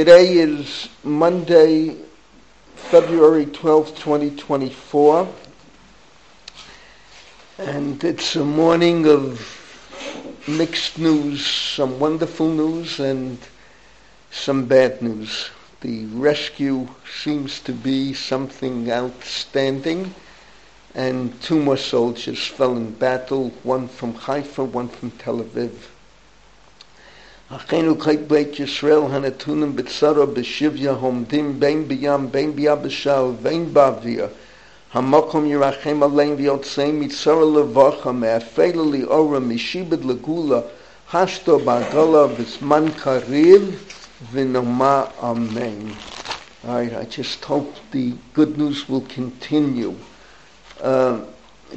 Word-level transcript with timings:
Today 0.00 0.34
is 0.34 0.88
Monday, 1.02 1.96
February 2.76 3.46
12th, 3.46 3.96
2024, 3.96 5.28
and 7.58 8.04
it's 8.04 8.36
a 8.36 8.44
morning 8.44 9.08
of 9.08 9.42
mixed 10.46 11.00
news, 11.00 11.44
some 11.44 11.98
wonderful 11.98 12.48
news 12.48 13.00
and 13.00 13.38
some 14.30 14.66
bad 14.66 15.02
news. 15.02 15.50
The 15.80 16.04
rescue 16.04 16.86
seems 17.12 17.58
to 17.62 17.72
be 17.72 18.14
something 18.14 18.92
outstanding, 18.92 20.14
and 20.94 21.42
two 21.42 21.60
more 21.60 21.76
soldiers 21.76 22.46
fell 22.46 22.76
in 22.76 22.92
battle, 22.92 23.50
one 23.64 23.88
from 23.88 24.14
Haifa, 24.14 24.62
one 24.62 24.86
from 24.86 25.10
Tel 25.10 25.42
Aviv. 25.42 25.87
אחינו 27.55 27.99
חי 27.99 28.17
בית 28.27 28.59
ישראל 28.59 28.99
הנתונים 29.11 29.75
בצרה 29.75 30.25
בשביה 30.25 30.91
עומדים 30.91 31.59
בין 31.59 31.87
בים 31.87 32.31
בין 32.31 32.55
ביבשה 32.55 33.21
ובין 33.21 33.73
באוויר 33.73 34.27
המקום 34.93 35.45
ירחם 35.45 36.03
עליהם 36.03 36.33
ויוצא 36.37 36.89
מצרה 36.93 37.45
לבוכה 37.59 38.11
מאפלה 38.11 38.83
לאורה 38.91 39.39
משיבד 39.39 40.05
לגולה 40.05 40.59
השתו 41.13 41.59
בעגלה 41.59 42.27
בזמן 42.27 42.85
קריב 42.91 43.85
ונאמר 44.31 45.03
אמן. 45.23 45.91
Alright, 46.65 46.93
I 46.93 47.03
just 47.03 47.43
hope 47.43 47.75
the 47.91 48.13
good 48.33 48.57
news 48.57 48.87
will 48.87 49.05
continue. 49.09 49.93
Uh, 50.79 51.19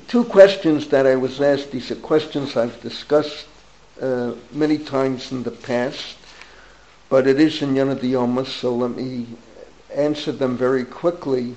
two 0.07 0.23
questions 0.25 0.87
that 0.89 1.07
I 1.07 1.17
was 1.17 1.41
asked, 1.41 1.73
these 1.73 1.91
are 1.91 1.97
questions 1.97 2.57
I've 2.57 2.81
discussed 2.83 3.47
uh, 4.02 4.34
many 4.52 4.78
times 4.78 5.32
in 5.32 5.44
the 5.44 5.52
past, 5.52 6.18
but 7.10 7.28
it 7.28 7.40
is 7.40 7.62
in 7.62 7.76
Yana 7.76 7.96
Diyoma, 7.96 8.46
so 8.46 8.76
let 8.76 8.92
me 8.92 9.28
answer 9.94 10.32
them 10.32 10.58
very 10.58 10.84
quickly. 10.84 11.56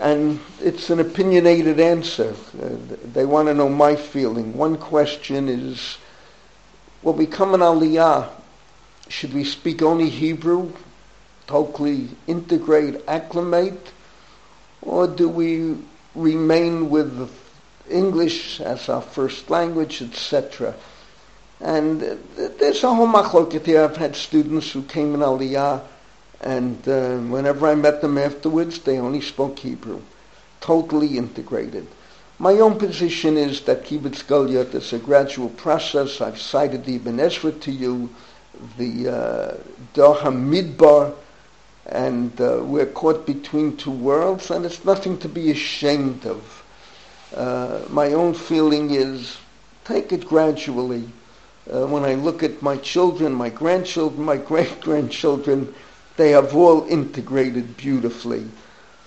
And 0.00 0.38
it's 0.60 0.90
an 0.90 1.00
opinionated 1.00 1.80
answer. 1.80 2.34
Uh, 2.62 2.76
they 3.12 3.24
want 3.24 3.48
to 3.48 3.54
know 3.54 3.68
my 3.68 3.96
feeling. 3.96 4.56
One 4.56 4.76
question 4.76 5.48
is, 5.48 5.98
will 7.02 7.14
we 7.14 7.26
come 7.26 7.54
in 7.54 7.60
Aliyah, 7.60 8.28
should 9.08 9.34
we 9.34 9.44
speak 9.44 9.82
only 9.82 10.08
Hebrew, 10.08 10.72
totally 11.46 12.08
integrate, 12.26 13.00
acclimate, 13.08 13.92
or 14.82 15.06
do 15.06 15.28
we 15.28 15.76
remain 16.14 16.90
with 16.90 17.18
the 17.18 17.26
English 17.90 18.60
as 18.60 18.88
our 18.88 19.02
first 19.02 19.50
language, 19.50 20.02
etc. 20.02 20.74
And 21.60 22.00
there's 22.36 22.82
a 22.82 22.94
whole 22.94 23.06
machloket 23.06 23.66
here. 23.66 23.84
I've 23.84 23.96
had 23.96 24.16
students 24.16 24.70
who 24.72 24.82
came 24.82 25.14
in 25.14 25.20
Aliyah, 25.20 25.82
and 26.40 26.88
uh, 26.88 27.18
whenever 27.18 27.66
I 27.66 27.74
met 27.74 28.00
them 28.00 28.18
afterwards, 28.18 28.78
they 28.80 28.98
only 28.98 29.20
spoke 29.20 29.58
Hebrew, 29.58 30.00
totally 30.60 31.16
integrated. 31.18 31.86
My 32.38 32.54
own 32.54 32.78
position 32.78 33.36
is 33.36 33.60
that 33.62 33.84
Kibbutz 33.84 34.24
Galyat 34.24 34.74
is 34.74 34.92
a 34.92 34.98
gradual 34.98 35.50
process. 35.50 36.20
I've 36.20 36.40
cited 36.40 36.84
the 36.84 36.96
Ibn 36.96 37.20
Ezra 37.20 37.52
to 37.52 37.70
you, 37.70 38.10
the 38.76 39.08
uh, 39.08 39.56
Dor 39.94 40.16
HaMidbar, 40.16 41.14
and 41.86 42.38
uh, 42.40 42.60
we're 42.62 42.86
caught 42.86 43.24
between 43.24 43.76
two 43.76 43.92
worlds, 43.92 44.50
and 44.50 44.66
it's 44.66 44.84
nothing 44.84 45.18
to 45.18 45.28
be 45.28 45.50
ashamed 45.50 46.26
of. 46.26 46.63
Uh, 47.34 47.80
my 47.88 48.12
own 48.12 48.32
feeling 48.32 48.90
is 48.90 49.36
take 49.84 50.12
it 50.12 50.26
gradually. 50.26 51.08
Uh, 51.72 51.86
when 51.86 52.04
I 52.04 52.14
look 52.14 52.42
at 52.42 52.62
my 52.62 52.76
children, 52.76 53.32
my 53.32 53.48
grandchildren, 53.48 54.24
my 54.24 54.36
great 54.52 54.80
grandchildren, 54.80 55.74
they 56.16 56.30
have 56.30 56.54
all 56.54 56.86
integrated 56.86 57.76
beautifully. 57.76 58.46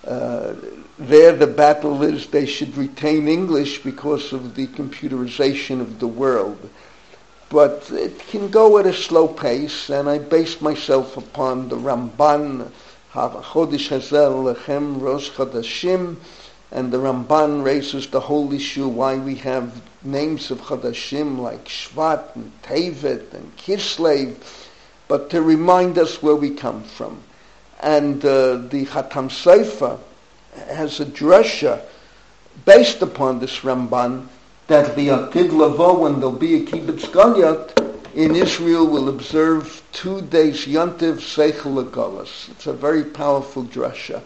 Uh, 0.06 0.56
there, 1.00 1.34
the 1.34 1.48
battle 1.48 2.04
is 2.04 2.28
they 2.28 2.46
should 2.46 2.76
retain 2.76 3.28
English 3.28 3.84
because 3.84 4.34
of 4.34 4.56
the 4.56 4.68
computerization 4.68 5.80
of 5.80 6.00
the 6.00 6.08
world. 6.08 6.70
But 7.50 7.90
it 7.92 8.20
can 8.28 8.50
go 8.50 8.78
at 8.78 8.86
a 8.86 8.94
slow 8.94 9.28
pace, 9.28 9.90
and 9.90 10.10
I 10.10 10.18
base 10.18 10.60
myself 10.60 11.16
upon 11.16 11.70
the 11.70 11.78
Ramban, 11.78 12.70
Chodesh 13.14 13.88
Hazel 13.88 14.44
Lechem 14.44 15.00
Rosh 15.02 15.30
Chodashim, 15.30 16.18
and 16.72 16.92
the 16.92 16.98
Ramban 16.98 17.64
raises 17.64 18.08
the 18.08 18.20
whole 18.20 18.52
issue 18.52 18.88
why 18.88 19.16
we 19.16 19.36
have 19.36 19.82
names 20.04 20.52
of 20.52 20.60
Chadashim 20.62 21.40
like 21.40 21.66
Shvat 21.66 22.36
and 22.36 22.52
Tevet 22.64 23.34
and 23.34 23.56
Kislev, 23.56 24.36
but 25.08 25.30
to 25.30 25.42
remind 25.42 25.98
us 25.98 26.22
where 26.22 26.36
we 26.36 26.50
come 26.50 26.84
from. 26.84 27.24
And 27.80 28.24
uh, 28.26 28.58
the 28.58 28.86
Chatam 28.86 29.30
Sofer 29.30 30.00
has 30.68 31.00
a 31.00 31.06
drasha 31.06 31.82
based 32.66 33.02
upon 33.02 33.40
this 33.40 33.60
Ramban 33.60 34.28
that 34.68 34.96
the 34.96 35.08
atid 35.10 35.54
lavo, 35.54 36.00
when 36.00 36.16
there'll 36.16 36.32
be 36.32 36.56
a 36.56 36.66
Kibbutz 36.66 37.06
Galyat, 37.06 37.84
in 38.16 38.36
Israel 38.36 38.86
will 38.88 39.10
observe 39.10 39.84
two 39.94 40.22
days 40.22 40.66
Yantiv 40.66 41.20
Seichel. 41.20 42.50
It's 42.52 42.68
a 42.68 42.74
very 42.74 43.04
powerful 43.04 43.64
drasha. 43.64 44.22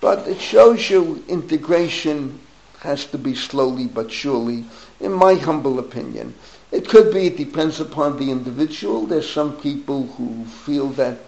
But 0.00 0.26
it 0.26 0.40
shows 0.40 0.88
you 0.88 1.22
integration 1.28 2.40
has 2.80 3.04
to 3.06 3.18
be 3.18 3.34
slowly 3.34 3.86
but 3.86 4.10
surely, 4.10 4.64
in 4.98 5.12
my 5.12 5.34
humble 5.34 5.78
opinion. 5.78 6.34
It 6.72 6.88
could 6.88 7.12
be, 7.12 7.26
it 7.26 7.36
depends 7.36 7.80
upon 7.80 8.16
the 8.16 8.30
individual. 8.30 9.06
There's 9.06 9.28
some 9.28 9.56
people 9.58 10.06
who 10.06 10.44
feel 10.46 10.88
that 10.90 11.18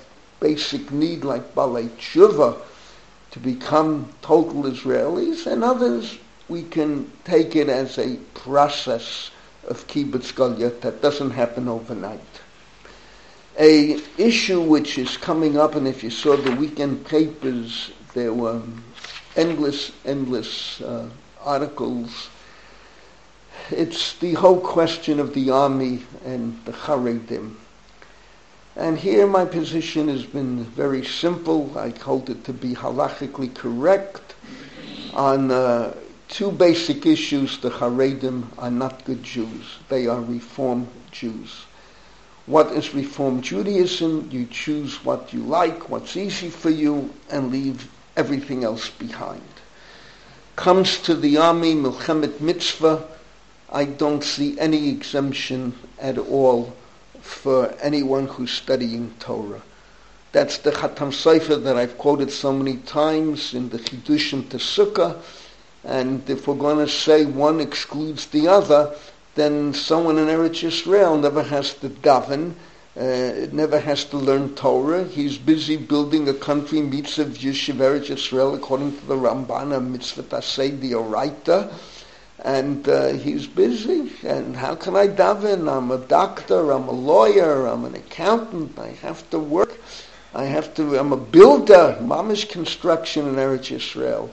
basic 0.40 0.90
need, 0.90 1.24
like 1.24 1.54
Balei 1.54 1.88
Tshuva, 1.98 2.56
to 3.32 3.38
become 3.38 4.08
total 4.22 4.62
Israelis, 4.62 5.46
and 5.46 5.62
others 5.62 6.18
we 6.48 6.62
can 6.62 7.10
take 7.24 7.54
it 7.54 7.68
as 7.68 7.98
a 7.98 8.16
process 8.34 9.30
of 9.68 9.86
kibbutz 9.86 10.32
galyat 10.32 10.80
that 10.80 11.02
doesn't 11.02 11.30
happen 11.30 11.68
overnight. 11.68 12.20
A 13.58 14.00
issue 14.16 14.60
which 14.60 14.96
is 14.96 15.16
coming 15.18 15.58
up, 15.58 15.74
and 15.74 15.86
if 15.86 16.02
you 16.02 16.10
saw 16.10 16.36
the 16.36 16.56
weekend 16.56 17.04
papers 17.04 17.90
there 18.14 18.32
were 18.32 18.62
endless, 19.36 19.92
endless 20.04 20.80
uh, 20.80 21.08
articles. 21.40 22.28
It's 23.70 24.18
the 24.18 24.34
whole 24.34 24.60
question 24.60 25.20
of 25.20 25.34
the 25.34 25.50
army 25.50 26.04
and 26.24 26.58
the 26.64 26.72
Haredim. 26.72 27.56
And 28.76 28.98
here 28.98 29.26
my 29.26 29.44
position 29.44 30.08
has 30.08 30.24
been 30.24 30.64
very 30.64 31.04
simple. 31.04 31.76
I 31.78 31.90
hold 31.90 32.30
it 32.30 32.44
to 32.44 32.52
be 32.52 32.74
halachically 32.74 33.54
correct. 33.54 34.34
On 35.12 35.50
uh, 35.50 35.94
two 36.28 36.50
basic 36.50 37.04
issues, 37.04 37.58
the 37.58 37.68
Haredim 37.70 38.46
are 38.56 38.70
not 38.70 39.04
good 39.04 39.22
Jews. 39.22 39.78
They 39.90 40.06
are 40.06 40.20
Reform 40.20 40.88
Jews. 41.10 41.66
What 42.46 42.72
is 42.72 42.94
Reform 42.94 43.42
Judaism? 43.42 44.28
You 44.32 44.46
choose 44.46 45.04
what 45.04 45.32
you 45.32 45.40
like, 45.42 45.90
what's 45.90 46.16
easy 46.16 46.48
for 46.48 46.70
you, 46.70 47.12
and 47.30 47.52
leave 47.52 47.88
everything 48.16 48.64
else 48.64 48.90
behind. 48.90 49.42
Comes 50.56 50.98
to 51.02 51.14
the 51.14 51.38
army, 51.38 51.74
Milchemet 51.74 52.40
Mitzvah, 52.40 53.08
I 53.70 53.86
don't 53.86 54.22
see 54.22 54.58
any 54.58 54.90
exemption 54.90 55.74
at 55.98 56.18
all 56.18 56.74
for 57.22 57.74
anyone 57.80 58.26
who's 58.26 58.50
studying 58.50 59.14
Torah. 59.18 59.62
That's 60.32 60.58
the 60.58 60.72
Chatam 60.72 61.12
Sofer 61.12 61.62
that 61.62 61.76
I've 61.76 61.96
quoted 61.96 62.30
so 62.30 62.52
many 62.52 62.78
times 62.78 63.54
in 63.54 63.70
the 63.70 63.78
Chidushim 63.78 64.48
to 64.50 64.58
Sukkah. 64.58 65.20
And 65.84 66.28
if 66.28 66.46
we're 66.46 66.54
going 66.54 66.84
to 66.84 66.92
say 66.92 67.24
one 67.24 67.60
excludes 67.60 68.26
the 68.26 68.48
other, 68.48 68.94
then 69.34 69.72
someone 69.72 70.18
in 70.18 70.26
Eretz 70.26 70.62
Yisrael 70.62 71.20
never 71.20 71.42
has 71.42 71.74
to 71.74 71.88
daven 71.88 72.54
uh, 72.94 73.46
never 73.52 73.80
has 73.80 74.04
to 74.04 74.18
learn 74.18 74.54
Torah. 74.54 75.04
He's 75.04 75.38
busy 75.38 75.76
building 75.76 76.28
a 76.28 76.34
country, 76.34 76.80
mitzvah 76.82 77.24
Yishuv 77.24 77.76
Eretz 77.76 78.08
Yisrael, 78.08 78.54
according 78.54 78.98
to 78.98 79.06
the 79.06 79.14
Ramban, 79.16 79.74
a 79.74 79.80
mitzvah 79.80 80.24
tasei 80.24 80.78
dioraita. 80.78 81.72
And 82.44 82.86
uh, 82.88 83.12
he's 83.12 83.46
busy. 83.46 84.12
And 84.24 84.56
how 84.56 84.74
can 84.74 84.96
I 84.96 85.08
daven? 85.08 85.74
I'm 85.74 85.90
a 85.90 85.98
doctor, 85.98 86.72
I'm 86.72 86.88
a 86.88 86.92
lawyer, 86.92 87.66
I'm 87.66 87.84
an 87.84 87.94
accountant, 87.94 88.78
I 88.78 88.88
have 88.88 89.28
to 89.30 89.38
work. 89.38 89.80
I 90.34 90.44
have 90.44 90.74
to, 90.74 90.98
I'm 90.98 91.12
a 91.12 91.16
builder, 91.16 91.98
mamish 92.00 92.48
construction 92.48 93.28
in 93.28 93.34
Eretz 93.36 93.70
Yisrael. 93.70 94.28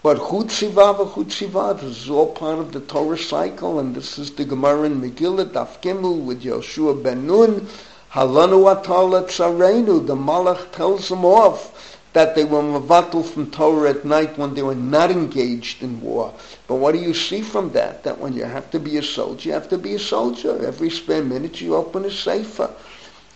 But 0.00 0.18
Chutziva 0.18 0.96
v'Chutziva, 0.96 1.80
this 1.80 2.04
is 2.04 2.10
all 2.10 2.32
part 2.32 2.58
of 2.60 2.72
the 2.72 2.80
Torah 2.80 3.18
cycle, 3.18 3.80
and 3.80 3.94
this 3.94 4.18
is 4.18 4.30
the 4.30 4.44
Gemara 4.44 4.84
in 4.84 5.00
Megillah, 5.00 5.46
Daf 5.46 5.82
Gimel, 5.82 6.24
with 6.24 6.44
Yoshua 6.44 7.02
ben 7.02 7.26
Nun, 7.26 7.66
Halanu 8.12 8.70
atala 8.70 9.24
tzarenu. 9.24 10.06
The 10.06 10.16
Malach 10.16 10.72
tells 10.72 11.08
them 11.08 11.24
off 11.24 11.98
that 12.14 12.34
they 12.34 12.44
were 12.44 12.62
mavatul 12.62 13.24
from 13.24 13.50
Torah 13.50 13.90
at 13.90 14.04
night 14.04 14.38
when 14.38 14.54
they 14.54 14.62
were 14.62 14.74
not 14.74 15.10
engaged 15.10 15.82
in 15.82 16.00
war. 16.00 16.32
But 16.66 16.76
what 16.76 16.92
do 16.92 16.98
you 16.98 17.12
see 17.12 17.42
from 17.42 17.70
that? 17.72 18.02
That 18.04 18.18
when 18.18 18.32
you 18.32 18.44
have 18.44 18.70
to 18.70 18.80
be 18.80 18.96
a 18.96 19.02
soldier, 19.02 19.48
you 19.48 19.52
have 19.54 19.68
to 19.68 19.78
be 19.78 19.94
a 19.94 19.98
soldier. 19.98 20.66
Every 20.66 20.90
spare 20.90 21.22
minute 21.22 21.60
you 21.60 21.76
open 21.76 22.04
a 22.04 22.10
sefer. 22.10 22.70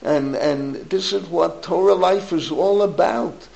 And, 0.03 0.35
and 0.35 0.77
this 0.91 1.13
is 1.13 1.29
what 1.29 1.63
Torah 1.63 1.95
life 1.95 2.33
is 2.33 2.51
all 2.51 2.83
about. 2.83 3.47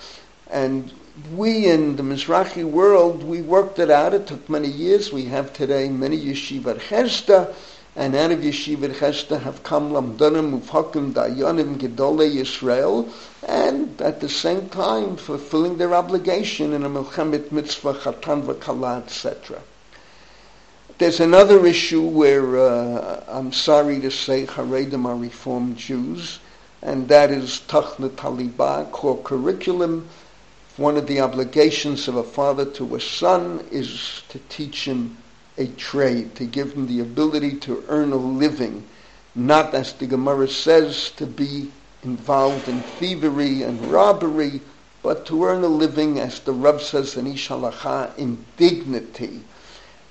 And 0.51 0.93
we 1.35 1.67
in 1.67 1.97
the 1.97 2.03
Mizrahi 2.03 2.63
world, 2.65 3.25
we 3.25 3.41
worked 3.41 3.79
it 3.79 3.91
out. 3.91 4.13
It 4.13 4.27
took 4.27 4.49
many 4.49 4.69
years. 4.69 5.13
We 5.13 5.25
have 5.25 5.53
today 5.53 5.89
many 5.89 6.19
yeshiva 6.19 6.79
hesder, 6.79 7.55
and 7.97 8.15
out 8.15 8.31
of 8.31 8.41
yeshivat 8.41 8.93
hesder 8.97 9.41
have 9.41 9.63
come 9.63 9.91
lamdanim 9.91 10.61
ufhakim 10.61 11.15
dayanim 11.15 11.79
gedolei 11.79 12.37
Yisrael, 12.37 13.11
and 13.49 14.03
at 14.03 14.21
the 14.21 14.29
same 14.29 14.69
time 14.69 15.17
fulfilling 15.17 15.79
their 15.79 15.95
obligation 15.95 16.75
in 16.75 16.85
a 16.85 16.91
milchemet 16.91 17.51
mitzvah 17.51 17.95
chatan 17.95 18.43
v'kala, 18.43 19.03
etc. 19.03 19.63
There's 20.99 21.21
another 21.21 21.65
issue 21.65 22.03
where 22.03 22.59
uh, 22.59 23.25
I'm 23.29 23.53
sorry 23.53 24.01
to 24.01 24.11
say 24.11 24.45
Haredim 24.45 25.07
are 25.07 25.17
Reformed 25.17 25.79
Jews, 25.79 26.39
and 26.83 27.09
that 27.09 27.31
is 27.31 27.63
Tachna 27.67 28.11
Talibah, 28.11 28.91
core 28.93 29.23
curriculum. 29.23 30.07
One 30.77 30.99
of 30.99 31.07
the 31.07 31.21
obligations 31.21 32.09
of 32.09 32.17
a 32.17 32.23
father 32.23 32.67
to 32.73 32.95
a 32.95 33.01
son 33.01 33.67
is 33.71 34.23
to 34.29 34.39
teach 34.51 34.87
him 34.87 35.17
a 35.59 35.67
trade, 35.69 36.35
to 36.37 36.45
give 36.45 36.73
him 36.73 36.87
the 36.87 37.01
ability 37.01 37.57
to 37.57 37.85
earn 37.89 38.13
a 38.13 38.17
living, 38.17 38.85
not, 39.35 39.75
as 39.75 39.93
the 39.95 40.07
Gemara 40.07 40.49
says, 40.49 41.11
to 41.17 41.27
be 41.27 41.71
involved 42.03 42.69
in 42.69 42.83
thievery 42.83 43.63
and 43.63 43.91
robbery, 43.91 44.61
but 45.03 45.27
to 45.27 45.45
earn 45.45 45.63
a 45.65 45.69
living, 45.69 46.19
as 46.19 46.41
the 46.41 46.53
Rav 46.53 46.83
says 46.83 47.17
in 47.17 47.27
Ish 47.27 47.49
HaHalacha, 47.49 48.17
in 48.19 48.45
dignity 48.57 49.43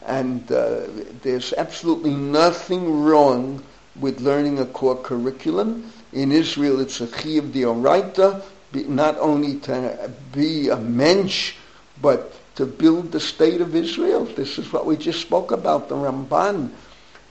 and 0.06 0.51
uh, 0.51 0.81
there's 1.24 1.51
absolutely 1.53 2.13
nothing 2.13 3.03
wrong 3.03 3.63
with 4.00 4.21
learning 4.21 4.59
a 4.59 4.65
core 4.65 4.98
curriculum. 4.98 5.91
In 6.13 6.31
Israel, 6.31 6.80
it's 6.80 7.01
a 7.01 7.07
chiyuv 7.07 7.51
dioraita, 7.51 8.44
not 8.88 9.18
only 9.18 9.56
to 9.62 10.12
be 10.31 10.69
a 10.69 10.75
mensch, 10.75 11.56
but 12.01 12.33
to 12.55 12.65
build 12.65 13.11
the 13.11 13.19
state 13.19 13.61
of 13.61 13.75
Israel. 13.75 14.25
This 14.25 14.57
is 14.57 14.71
what 14.73 14.85
we 14.85 14.97
just 14.97 15.21
spoke 15.21 15.51
about, 15.51 15.89
the 15.89 15.95
Ramban. 15.95 16.71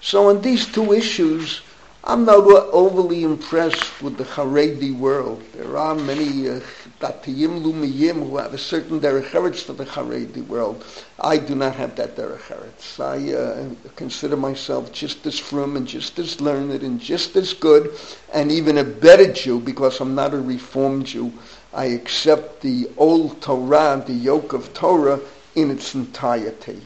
So 0.01 0.29
on 0.29 0.43
these 0.43 0.67
two 0.71 0.93
issues, 0.93 1.63
I'm 2.07 2.27
not 2.27 2.45
overly 2.47 3.23
impressed 3.25 4.03
with 4.03 4.19
the 4.19 4.25
Haredi 4.25 4.95
world. 4.95 5.43
There 5.55 5.79
are 5.79 5.95
many 5.95 6.51
uh, 6.51 6.61
Datiyim 7.01 7.63
Leumiyim 7.65 8.29
who 8.29 8.37
have 8.37 8.53
a 8.53 8.59
certain 8.59 9.01
derech 9.01 9.31
eretz 9.31 9.63
for 9.63 9.73
the 9.73 9.87
Haredi 9.87 10.47
world. 10.47 10.85
I 11.19 11.39
do 11.39 11.55
not 11.55 11.75
have 11.77 11.97
that 11.97 12.15
derech 12.17 12.43
eretz. 12.53 13.01
I 13.01 13.33
uh, 13.35 13.91
consider 13.97 14.37
myself 14.37 14.93
just 14.93 15.27
as 15.27 15.39
frum 15.39 15.77
and 15.79 15.89
just 15.89 16.19
as 16.19 16.43
learned 16.43 16.83
and 16.83 17.01
just 17.01 17.37
as 17.37 17.55
good 17.55 17.97
and 18.35 18.53
even 18.53 18.77
a 18.77 18.85
better 18.85 19.33
Jew 19.33 19.59
because 19.61 19.99
I'm 20.01 20.15
not 20.15 20.35
a 20.35 20.41
Reformed 20.41 21.07
Jew. 21.07 21.33
I 21.75 21.87
accept 21.87 22.61
the 22.61 22.89
old 22.97 23.43
Torah, 23.43 24.03
the 24.07 24.13
yoke 24.13 24.53
of 24.53 24.73
Torah 24.75 25.21
in 25.55 25.71
its 25.71 25.95
entirety. 25.95 26.81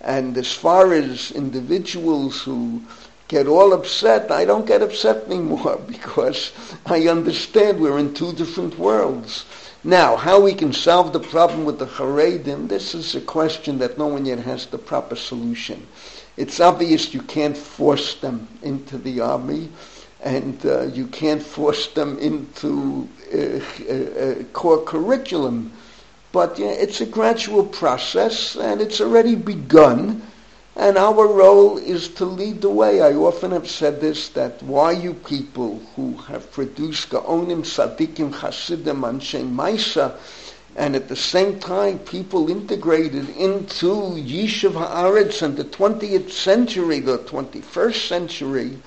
And 0.00 0.36
as 0.36 0.52
far 0.52 0.92
as 0.92 1.32
individuals 1.32 2.42
who 2.42 2.82
get 3.28 3.46
all 3.46 3.74
upset. 3.74 4.30
I 4.30 4.44
don't 4.46 4.66
get 4.66 4.82
upset 4.82 5.26
anymore 5.26 5.78
because 5.86 6.52
I 6.86 7.08
understand 7.08 7.78
we're 7.78 7.98
in 7.98 8.14
two 8.14 8.32
different 8.32 8.78
worlds. 8.78 9.44
Now, 9.84 10.16
how 10.16 10.40
we 10.40 10.54
can 10.54 10.72
solve 10.72 11.12
the 11.12 11.20
problem 11.20 11.64
with 11.64 11.78
the 11.78 11.86
Haredim, 11.86 12.68
this 12.68 12.94
is 12.94 13.14
a 13.14 13.20
question 13.20 13.78
that 13.78 13.96
no 13.96 14.08
one 14.08 14.24
yet 14.24 14.40
has 14.40 14.66
the 14.66 14.78
proper 14.78 15.14
solution. 15.14 15.86
It's 16.36 16.58
obvious 16.58 17.14
you 17.14 17.22
can't 17.22 17.56
force 17.56 18.14
them 18.16 18.48
into 18.62 18.98
the 18.98 19.20
army, 19.20 19.68
and 20.20 20.64
uh, 20.66 20.86
you 20.86 21.06
can't 21.06 21.42
force 21.42 21.86
them 21.88 22.18
into 22.18 23.08
core 24.52 24.82
curriculum. 24.82 25.72
But 26.30 26.58
yeah, 26.58 26.68
it's 26.68 27.00
a 27.00 27.06
gradual 27.06 27.64
process, 27.64 28.54
and 28.56 28.80
it's 28.80 29.00
already 29.00 29.34
begun. 29.34 30.22
And 30.76 30.96
our 30.96 31.26
role 31.26 31.76
is 31.78 32.08
to 32.10 32.24
lead 32.24 32.60
the 32.60 32.70
way. 32.70 33.02
I 33.02 33.14
often 33.14 33.50
have 33.50 33.68
said 33.68 34.00
this, 34.00 34.28
that 34.30 34.62
why 34.62 34.92
you 34.92 35.14
people 35.14 35.80
who 35.96 36.14
have 36.28 36.52
produced 36.52 37.10
Gaonim, 37.10 37.64
Sadikim, 37.64 38.32
Hasidim, 38.32 39.00
Anshe 39.00 39.42
Maisa, 39.42 40.16
and 40.76 40.94
at 40.94 41.08
the 41.08 41.16
same 41.16 41.58
time 41.58 41.98
people 41.98 42.48
integrated 42.48 43.28
into 43.30 43.88
Yishuv 43.88 44.74
Haaretz 44.74 45.42
in 45.42 45.56
the 45.56 45.64
20th 45.64 46.30
century, 46.30 47.00
the 47.00 47.18
21st 47.18 48.06
century, 48.06 48.78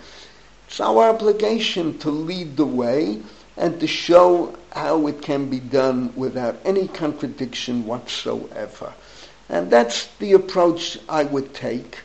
it's 0.67 0.79
our 0.79 1.09
obligation 1.09 1.97
to 1.97 2.09
lead 2.09 2.55
the 2.55 2.65
way 2.65 3.21
and 3.57 3.80
to 3.80 3.88
show 3.88 4.56
how 4.71 5.07
it 5.07 5.21
can 5.21 5.50
be 5.50 5.59
done 5.59 6.13
without 6.15 6.57
any 6.65 6.88
contradiction 6.88 7.86
whatsoever. 7.86 8.94
And 9.50 9.69
that's 9.69 10.07
the 10.19 10.33
approach 10.33 10.98
I 11.09 11.24
would 11.25 11.53
take. 11.53 11.98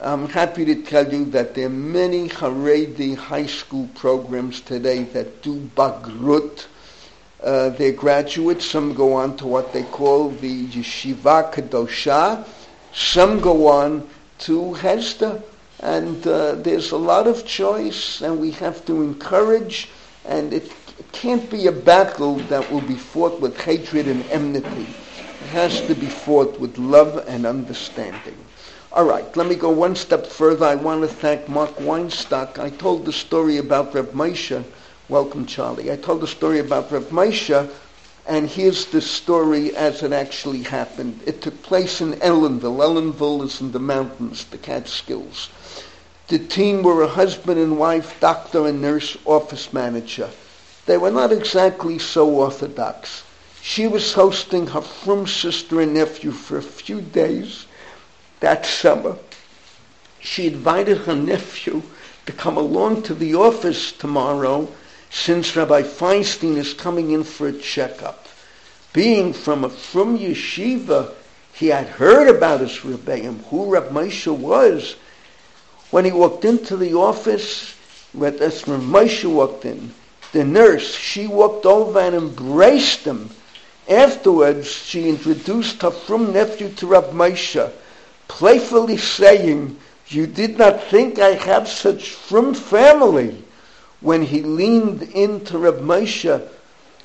I'm 0.00 0.28
happy 0.28 0.64
to 0.64 0.82
tell 0.82 1.12
you 1.12 1.24
that 1.26 1.54
there 1.54 1.66
are 1.66 1.70
many 1.70 2.28
Haredi 2.28 3.16
high 3.16 3.46
school 3.46 3.88
programs 3.94 4.60
today 4.60 5.04
that 5.04 5.42
do 5.42 5.60
Bagrut. 5.76 6.66
Uh, 7.42 7.70
they're 7.70 7.92
graduates. 7.92 8.66
Some 8.66 8.94
go 8.94 9.14
on 9.14 9.36
to 9.38 9.46
what 9.46 9.72
they 9.72 9.84
call 9.84 10.30
the 10.30 10.66
Yeshiva 10.66 11.52
Kadosha. 11.52 12.44
Some 12.92 13.40
go 13.40 13.68
on 13.68 14.08
to 14.40 14.74
Hesder. 14.78 15.42
And 15.80 16.26
uh, 16.26 16.56
there's 16.56 16.90
a 16.90 16.96
lot 16.96 17.28
of 17.28 17.46
choice, 17.46 18.20
and 18.20 18.40
we 18.40 18.50
have 18.52 18.84
to 18.86 19.02
encourage, 19.02 19.88
and 20.24 20.52
it, 20.52 20.72
it 20.98 21.12
can't 21.12 21.48
be 21.50 21.66
a 21.66 21.72
battle 21.72 22.36
that 22.36 22.70
will 22.70 22.80
be 22.80 22.96
fought 22.96 23.40
with 23.40 23.60
hatred 23.60 24.06
and 24.08 24.24
enmity 24.30 24.86
It 25.40 25.46
has 25.48 25.80
to 25.82 25.94
be 25.94 26.08
fought 26.08 26.58
with 26.58 26.78
love 26.78 27.24
and 27.28 27.46
understanding. 27.46 28.36
All 28.92 29.04
right, 29.04 29.36
let 29.36 29.46
me 29.46 29.54
go 29.54 29.70
one 29.70 29.94
step 29.94 30.26
further. 30.26 30.66
I 30.66 30.74
want 30.74 31.02
to 31.02 31.08
thank 31.08 31.48
Mark 31.48 31.76
Weinstock. 31.76 32.58
I 32.58 32.70
told 32.70 33.04
the 33.04 33.12
story 33.12 33.58
about 33.58 33.94
Reb 33.94 34.12
Moshe. 34.12 34.64
Welcome, 35.08 35.46
Charlie. 35.46 35.92
I 35.92 35.96
told 35.96 36.22
the 36.22 36.26
story 36.26 36.58
about 36.58 36.90
Reb 36.90 37.10
Moshe, 37.10 37.70
and 38.26 38.48
here's 38.48 38.86
the 38.86 39.00
story 39.00 39.76
as 39.76 40.02
it 40.02 40.12
actually 40.12 40.62
happened. 40.64 41.20
It 41.26 41.42
took 41.42 41.62
place 41.62 42.00
in 42.00 42.14
Ellenville. 42.14 42.80
Ellenville 42.82 43.44
is 43.44 43.60
in 43.60 43.72
the 43.72 43.78
mountains, 43.78 44.44
the 44.46 44.58
Catskills. 44.58 45.50
The 46.28 46.38
team 46.40 46.82
were 46.82 47.02
a 47.02 47.08
husband 47.08 47.60
and 47.60 47.78
wife, 47.78 48.18
doctor 48.20 48.66
and 48.66 48.82
nurse, 48.82 49.16
office 49.26 49.72
manager. 49.72 50.30
They 50.88 50.96
were 50.96 51.10
not 51.10 51.32
exactly 51.32 51.98
so 51.98 52.26
orthodox. 52.30 53.22
She 53.60 53.86
was 53.86 54.14
hosting 54.14 54.68
her 54.68 54.80
frum 54.80 55.26
sister 55.26 55.82
and 55.82 55.92
nephew 55.92 56.30
for 56.30 56.56
a 56.56 56.62
few 56.62 57.02
days 57.02 57.66
that 58.40 58.64
summer. 58.64 59.18
She 60.18 60.46
invited 60.46 60.96
her 60.98 61.14
nephew 61.14 61.82
to 62.24 62.32
come 62.32 62.56
along 62.56 63.02
to 63.02 63.14
the 63.14 63.34
office 63.34 63.92
tomorrow 63.92 64.66
since 65.10 65.54
Rabbi 65.54 65.82
Feinstein 65.82 66.56
is 66.56 66.72
coming 66.72 67.10
in 67.10 67.22
for 67.22 67.48
a 67.48 67.52
checkup. 67.52 68.26
Being 68.94 69.34
from 69.34 69.64
a 69.64 69.68
frum 69.68 70.18
yeshiva, 70.18 71.12
he 71.52 71.66
had 71.66 71.88
heard 71.88 72.34
about 72.34 72.60
his 72.60 72.78
Rebbeim, 72.78 73.44
who 73.50 73.66
Reb 73.66 73.90
Moshe 73.90 74.34
was. 74.34 74.96
When 75.90 76.06
he 76.06 76.12
walked 76.12 76.46
into 76.46 76.78
the 76.78 76.94
office, 76.94 77.74
as 78.18 78.66
Reb 78.66 78.80
Moshe 78.80 79.30
walked 79.30 79.66
in, 79.66 79.92
the 80.32 80.44
nurse, 80.44 80.94
she 80.94 81.26
walked 81.26 81.66
over 81.66 81.98
and 81.98 82.14
embraced 82.14 83.04
him 83.04 83.30
Afterwards, 83.88 84.70
she 84.70 85.08
introduced 85.08 85.80
her 85.80 85.90
frum 85.90 86.34
nephew 86.34 86.68
to 86.74 86.86
Rab 86.86 87.12
Moshe, 87.12 87.72
playfully 88.28 88.98
saying, 88.98 89.78
You 90.08 90.26
did 90.26 90.58
not 90.58 90.84
think 90.84 91.18
I 91.18 91.30
have 91.30 91.66
such 91.66 92.10
frum 92.10 92.52
family. 92.52 93.42
When 94.00 94.22
he 94.22 94.42
leaned 94.42 95.02
into 95.02 95.58
Rab 95.58 95.80
Moshe 95.80 96.46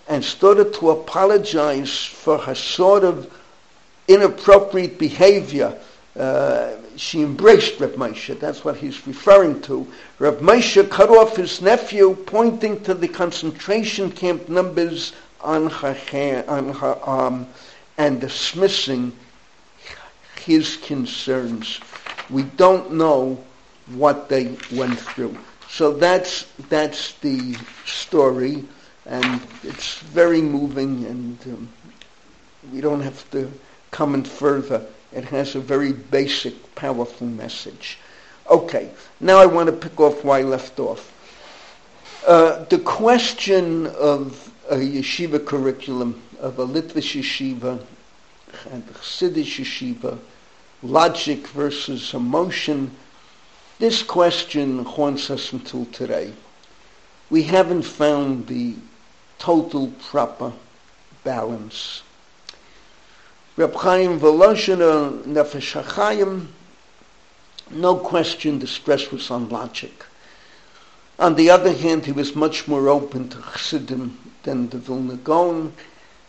and 0.09 0.25
started 0.25 0.73
to 0.75 0.91
apologize 0.91 1.97
for 1.97 2.37
her 2.37 2.53
sort 2.53 3.05
of 3.05 3.31
inappropriate 4.09 4.99
behavior, 4.99 5.79
uh, 6.19 6.73
she 6.95 7.21
embraced 7.21 7.79
Reb 7.79 7.95
Moshe. 7.95 8.39
That's 8.39 8.63
what 8.63 8.77
he's 8.77 9.05
referring 9.07 9.61
to. 9.63 9.87
Reb 10.19 10.39
Moshe 10.39 10.89
cut 10.89 11.09
off 11.09 11.35
his 11.35 11.61
nephew, 11.61 12.15
pointing 12.25 12.81
to 12.83 12.93
the 12.93 13.07
concentration 13.07 14.11
camp 14.11 14.49
numbers 14.49 15.13
on 15.41 15.69
her 15.69 15.95
on 16.47 16.73
her 16.73 16.97
arm, 17.03 17.47
and 17.97 18.21
dismissing 18.21 19.11
his 20.45 20.77
concerns. 20.77 21.79
We 22.29 22.43
don't 22.43 22.93
know 22.93 23.43
what 23.87 24.29
they 24.29 24.55
went 24.71 24.99
through. 24.99 25.37
So 25.69 25.91
that's 25.93 26.43
that's 26.69 27.13
the 27.15 27.55
story, 27.85 28.63
and 29.05 29.41
it's 29.63 29.99
very 29.99 30.41
moving, 30.41 31.05
and 31.05 31.37
um, 31.47 31.69
we 32.71 32.79
don't 32.79 33.01
have 33.01 33.29
to 33.31 33.51
comment 33.91 34.27
further. 34.27 34.85
It 35.15 35.25
has 35.25 35.55
a 35.55 35.59
very 35.59 35.93
basic, 35.93 36.75
powerful 36.75 37.27
message. 37.27 37.99
Okay, 38.49 38.91
now 39.19 39.37
I 39.37 39.45
want 39.45 39.67
to 39.67 39.73
pick 39.73 39.99
off 39.99 40.23
where 40.23 40.39
I 40.39 40.41
left 40.41 40.79
off. 40.79 41.11
Uh, 42.27 42.63
the 42.65 42.79
question 42.79 43.87
of 43.87 44.51
a 44.69 44.75
yeshiva 44.75 45.45
curriculum, 45.45 46.21
of 46.39 46.59
a 46.59 46.65
Litvish 46.65 47.19
yeshiva 47.19 47.79
and 48.71 48.83
a 48.83 48.93
Chassidish 48.93 49.59
yeshiva, 49.59 50.17
logic 50.81 51.47
versus 51.47 52.13
emotion, 52.13 52.95
this 53.79 54.01
question 54.01 54.85
haunts 54.85 55.29
us 55.29 55.51
until 55.51 55.85
today. 55.87 56.33
We 57.29 57.43
haven't 57.43 57.83
found 57.83 58.47
the 58.47 58.75
total 59.39 59.87
proper 60.09 60.53
balance. 61.23 62.03
Reb 63.55 63.75
Chaim 63.75 64.19
Volozhin, 64.19 64.79
Nefesh 65.25 66.47
no 67.69 67.95
question 67.95 68.57
the 68.57 68.65
stress 68.65 69.11
was 69.11 69.29
on 69.29 69.47
logic. 69.49 70.05
On 71.19 71.35
the 71.35 71.51
other 71.51 71.71
hand, 71.71 72.05
he 72.05 72.11
was 72.11 72.35
much 72.35 72.67
more 72.67 72.89
open 72.89 73.29
to 73.29 73.37
Chassidim 73.37 74.17
than 74.41 74.69
the 74.69 74.79
Vilna 74.79 75.17
Gaon, 75.17 75.71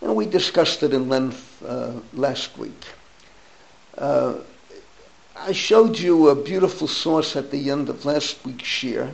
and 0.02 0.14
we 0.14 0.26
discussed 0.26 0.83
it 0.83 0.93
in 0.93 1.09
length 1.09 1.62
uh, 1.66 1.93
last 2.12 2.59
week. 2.59 2.85
Uh, 3.97 4.35
I 5.35 5.52
showed 5.52 5.99
you 5.99 6.28
a 6.28 6.35
beautiful 6.35 6.87
source 6.87 7.37
at 7.37 7.50
the 7.50 7.71
end 7.71 7.88
of 7.88 8.04
last 8.04 8.45
week's 8.45 8.69
shir, 8.69 9.11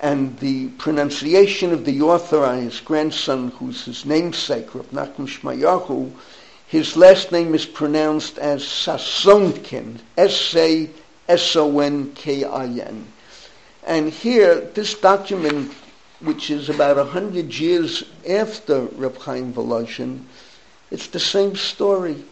and 0.00 0.38
the 0.38 0.68
pronunciation 0.76 1.72
of 1.72 1.86
the 1.86 2.02
author, 2.02 2.44
on 2.44 2.62
his 2.62 2.80
grandson, 2.80 3.52
who's 3.52 3.86
his 3.86 4.04
namesake, 4.04 4.74
Rav 4.74 4.90
Nachman 4.90 5.26
Shmayahu, 5.26 6.12
his 6.68 6.96
last 6.96 7.32
name 7.32 7.54
is 7.54 7.64
pronounced 7.64 8.36
as 8.36 8.62
Sasonkin, 8.62 10.00
S-A-S-O-N-K-I-N. 10.18 10.92
And 13.86 14.10
here, 14.10 14.60
this 14.60 14.92
document, 14.92 15.72
which 16.20 16.50
is 16.50 16.68
about 16.68 16.98
a 16.98 17.04
hundred 17.04 17.54
years 17.54 18.04
after 18.28 18.82
Reb 18.82 19.16
Chaim 19.16 19.54
Volozhin, 19.54 20.24
it's 20.90 21.06
the 21.06 21.18
same 21.18 21.56
story. 21.56 22.22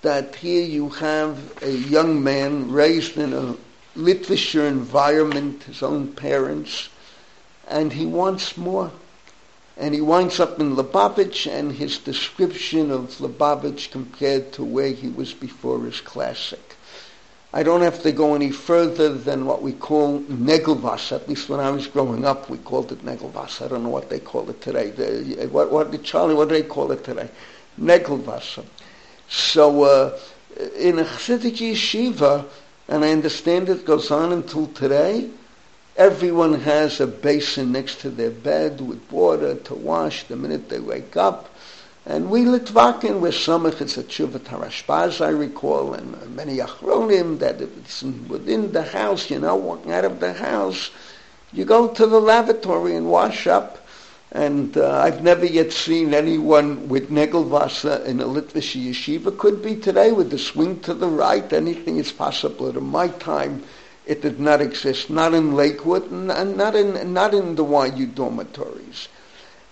That 0.00 0.36
here 0.36 0.64
you 0.64 0.88
have 0.88 1.62
a 1.62 1.70
young 1.70 2.24
man 2.24 2.72
raised 2.72 3.18
in 3.18 3.34
a 3.34 3.56
Litvisher 3.94 4.66
environment, 4.66 5.64
his 5.64 5.82
own 5.82 6.12
parents, 6.14 6.88
and 7.68 7.92
he 7.92 8.06
wants 8.06 8.56
more. 8.56 8.90
And 9.76 9.94
he 9.94 10.00
winds 10.00 10.38
up 10.38 10.60
in 10.60 10.76
Lubavitch, 10.76 11.50
and 11.50 11.72
his 11.72 11.98
description 11.98 12.90
of 12.90 13.18
Lubavitch 13.18 13.90
compared 13.90 14.52
to 14.52 14.64
where 14.64 14.90
he 14.90 15.08
was 15.08 15.32
before 15.32 15.86
is 15.86 16.00
classic. 16.00 16.76
I 17.54 17.62
don't 17.62 17.82
have 17.82 18.02
to 18.02 18.12
go 18.12 18.34
any 18.34 18.50
further 18.50 19.10
than 19.10 19.44
what 19.44 19.60
we 19.60 19.72
call 19.72 20.20
Negelvass. 20.20 21.12
At 21.12 21.28
least 21.28 21.50
when 21.50 21.60
I 21.60 21.70
was 21.70 21.86
growing 21.86 22.24
up, 22.24 22.48
we 22.48 22.56
called 22.56 22.92
it 22.92 23.04
Negelvass. 23.04 23.60
I 23.60 23.68
don't 23.68 23.82
know 23.82 23.90
what 23.90 24.08
they 24.08 24.20
call 24.20 24.48
it 24.48 24.62
today. 24.62 24.90
The, 24.90 25.48
what, 25.48 25.70
what, 25.70 26.02
Charlie, 26.02 26.34
what 26.34 26.48
do 26.48 26.54
they 26.54 26.62
call 26.62 26.92
it 26.92 27.04
today? 27.04 27.28
Negelvass. 27.78 28.64
So 29.28 29.82
uh, 29.82 30.18
in 30.78 30.98
a 30.98 31.04
Chassidic 31.04 31.56
yeshiva, 31.56 32.46
and 32.88 33.04
I 33.04 33.10
understand 33.10 33.68
it 33.68 33.84
goes 33.84 34.10
on 34.10 34.32
until 34.32 34.66
today, 34.68 35.28
Everyone 35.96 36.54
has 36.60 37.00
a 37.00 37.06
basin 37.06 37.72
next 37.72 38.00
to 38.00 38.08
their 38.08 38.30
bed 38.30 38.80
with 38.80 39.02
water 39.10 39.56
to 39.56 39.74
wash 39.74 40.24
the 40.24 40.36
minute 40.36 40.70
they 40.70 40.80
wake 40.80 41.18
up. 41.18 41.54
And 42.06 42.30
we 42.30 42.44
Litvakin, 42.44 43.20
we're 43.20 43.30
samach, 43.30 43.80
it's 43.80 43.98
a 43.98 44.02
tshuva 44.02 44.38
tarashbaz, 44.38 45.24
I 45.24 45.28
recall, 45.28 45.92
and 45.92 46.34
many 46.34 46.58
achronim, 46.58 47.38
that 47.40 47.60
if 47.60 47.76
it's 47.76 48.02
within 48.02 48.72
the 48.72 48.82
house, 48.82 49.28
you 49.28 49.38
know, 49.38 49.54
walking 49.54 49.92
out 49.92 50.06
of 50.06 50.18
the 50.18 50.32
house, 50.32 50.90
you 51.52 51.66
go 51.66 51.88
to 51.88 52.06
the 52.06 52.20
lavatory 52.20 52.96
and 52.96 53.10
wash 53.10 53.46
up. 53.46 53.86
And 54.32 54.74
uh, 54.78 54.98
I've 54.98 55.22
never 55.22 55.44
yet 55.44 55.72
seen 55.72 56.14
anyone 56.14 56.88
with 56.88 57.10
Negelvasa 57.10 58.06
in 58.06 58.18
a 58.20 58.24
Litvish 58.24 58.74
yeshiva. 58.82 59.36
Could 59.36 59.62
be 59.62 59.76
today 59.76 60.10
with 60.10 60.30
the 60.30 60.38
swing 60.38 60.80
to 60.80 60.94
the 60.94 61.06
right. 61.06 61.52
Anything 61.52 61.98
is 61.98 62.10
possible. 62.10 62.66
At 62.66 62.82
my 62.82 63.08
time, 63.08 63.62
it 64.12 64.20
did 64.20 64.38
not 64.38 64.60
exist, 64.60 65.08
not 65.08 65.32
in 65.32 65.54
Lakewood, 65.54 66.10
and 66.10 66.56
not 66.56 66.76
in, 66.76 67.14
not 67.14 67.32
in 67.32 67.54
the 67.54 67.64
YU 67.64 68.06
dormitories. 68.06 69.08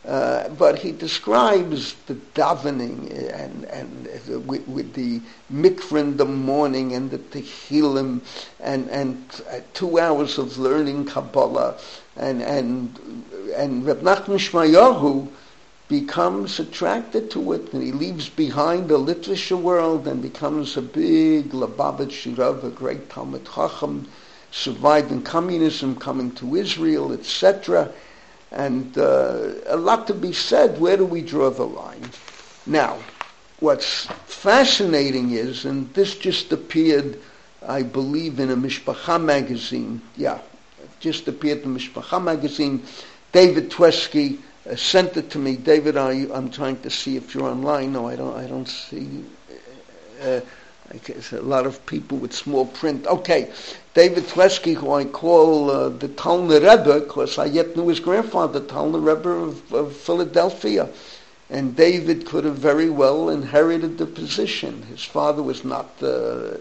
Uh, 0.06 0.48
but 0.48 0.78
he 0.78 0.92
describes 0.92 1.94
the 2.06 2.14
davening 2.34 3.12
and, 3.34 3.64
and 3.66 4.46
with, 4.46 4.66
with, 4.66 4.94
the 4.94 5.20
mikvah 5.52 6.00
in 6.00 6.16
the 6.16 6.24
morning 6.24 6.94
and 6.94 7.10
the 7.10 7.18
tehillim 7.18 8.22
and, 8.60 8.88
and 8.88 9.42
uh, 9.50 9.60
two 9.74 9.98
hours 9.98 10.38
of 10.38 10.56
learning 10.56 11.04
Kabbalah 11.04 11.76
and, 12.16 12.40
and, 12.40 12.98
and 13.54 13.84
Reb 13.84 14.00
Nachman 14.00 14.40
Shmayahu 14.40 15.28
becomes 15.88 16.58
attracted 16.58 17.30
to 17.32 17.52
it 17.52 17.70
and 17.74 17.82
he 17.82 17.92
leaves 17.92 18.30
behind 18.30 18.88
the 18.88 18.96
literature 18.96 19.58
world 19.58 20.08
and 20.08 20.22
becomes 20.22 20.78
a 20.78 20.82
big 20.82 21.50
Lubavitch 21.50 22.38
Rav, 22.38 22.64
a 22.64 22.70
great 22.70 23.10
Talmud 23.10 23.44
Chacham 23.44 24.08
surviving 24.50 25.22
communism, 25.22 25.96
coming 25.96 26.32
to 26.32 26.56
Israel, 26.56 27.12
etc. 27.12 27.92
And 28.50 28.96
uh, 28.98 29.52
a 29.66 29.76
lot 29.76 30.06
to 30.08 30.14
be 30.14 30.32
said. 30.32 30.80
Where 30.80 30.96
do 30.96 31.04
we 31.04 31.22
draw 31.22 31.50
the 31.50 31.66
line? 31.66 32.10
Now, 32.66 32.98
what's 33.60 34.06
fascinating 34.26 35.32
is, 35.32 35.64
and 35.64 35.92
this 35.94 36.16
just 36.16 36.52
appeared, 36.52 37.18
I 37.66 37.82
believe, 37.82 38.40
in 38.40 38.50
a 38.50 38.56
Mishpacha 38.56 39.22
magazine. 39.22 40.02
Yeah, 40.16 40.40
just 40.98 41.28
appeared 41.28 41.62
in 41.62 41.76
Mishpacha 41.76 42.22
magazine. 42.22 42.82
David 43.32 43.70
Twersky 43.70 44.38
uh, 44.68 44.74
sent 44.74 45.16
it 45.16 45.30
to 45.30 45.38
me. 45.38 45.56
David, 45.56 45.96
I, 45.96 46.12
am 46.12 46.50
trying 46.50 46.80
to 46.80 46.90
see 46.90 47.16
if 47.16 47.34
you're 47.34 47.48
online. 47.48 47.92
No, 47.92 48.08
I 48.08 48.16
don't. 48.16 48.36
I 48.36 48.46
don't 48.46 48.68
see. 48.68 49.24
Uh, 50.20 50.40
guess 50.98 51.32
a 51.32 51.40
lot 51.40 51.66
of 51.66 51.84
people 51.86 52.18
with 52.18 52.32
small 52.32 52.66
print. 52.66 53.06
Okay, 53.06 53.50
David 53.94 54.24
Twersky, 54.24 54.74
who 54.74 54.92
I 54.92 55.04
call 55.04 55.70
uh, 55.70 55.88
the 55.88 56.08
Talmud 56.08 56.62
Rebbe, 56.62 57.00
because 57.00 57.38
I 57.38 57.44
yet 57.44 57.76
knew 57.76 57.88
his 57.88 58.00
grandfather, 58.00 58.58
Talmud 58.60 59.02
Rebbe 59.02 59.28
of, 59.28 59.72
of, 59.72 59.96
Philadelphia. 59.96 60.88
And 61.48 61.76
David 61.76 62.26
could 62.26 62.44
have 62.44 62.56
very 62.56 62.90
well 62.90 63.28
inherited 63.28 63.98
the 63.98 64.06
position. 64.06 64.82
His 64.82 65.04
father 65.04 65.42
was 65.42 65.64
not 65.64 65.86
uh, 66.02 66.58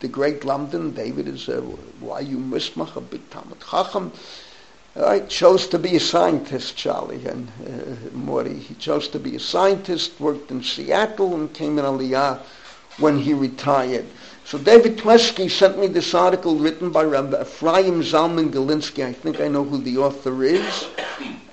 the 0.00 0.08
great 0.08 0.40
lamdan. 0.40 0.94
David 0.94 1.28
is 1.28 1.48
a 1.48 1.62
YU 2.00 2.38
Mismach, 2.38 2.96
a 2.96 3.00
big 3.00 3.28
Talmud 3.30 3.58
Chacham. 3.60 4.12
I 4.96 5.20
chose 5.20 5.66
to 5.68 5.78
be 5.78 5.96
a 5.96 6.00
scientist, 6.00 6.74
Charlie 6.76 7.26
and 7.26 7.48
uh, 7.66 8.16
Morty. 8.16 8.58
He 8.58 8.74
chose 8.74 9.08
to 9.08 9.18
be 9.18 9.36
a 9.36 9.40
scientist, 9.40 10.18
worked 10.18 10.50
in 10.50 10.62
Seattle, 10.62 11.34
and 11.34 11.52
came 11.52 11.78
in 11.78 11.84
Aliyah 11.84 12.40
when 12.98 13.18
he 13.18 13.34
retired. 13.34 14.06
So 14.44 14.58
David 14.58 14.96
Twersky 14.96 15.50
sent 15.50 15.78
me 15.78 15.88
this 15.88 16.14
article 16.14 16.54
written 16.56 16.90
by 16.90 17.02
Rabbi 17.02 17.40
Ephraim 17.40 18.00
Zalman 18.02 18.50
Galinsky. 18.50 19.04
I 19.04 19.12
think 19.12 19.40
I 19.40 19.48
know 19.48 19.64
who 19.64 19.78
the 19.78 19.98
author 19.98 20.44
is. 20.44 20.86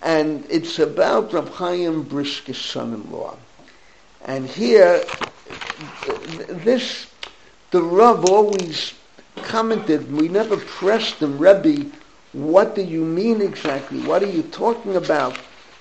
And 0.04 0.46
it's 0.50 0.78
about 0.78 1.34
Rabbi 1.34 1.50
Chaim 1.50 2.04
Brisker's 2.04 2.60
son-in-law. 2.60 3.36
And 4.26 4.48
here, 4.48 5.04
this, 6.50 7.08
the 7.72 7.82
Rav 7.82 8.26
always 8.26 8.94
commented, 9.38 10.12
we 10.12 10.28
never 10.28 10.58
pressed 10.58 11.16
him, 11.16 11.40
Rebbe, 11.40 11.90
what 12.34 12.76
do 12.76 12.84
you 12.84 13.04
mean 13.04 13.42
exactly? 13.42 14.00
What 14.02 14.24
are 14.24 14.30
you 14.30 14.44
talking 14.44 14.96
about? 14.96 15.38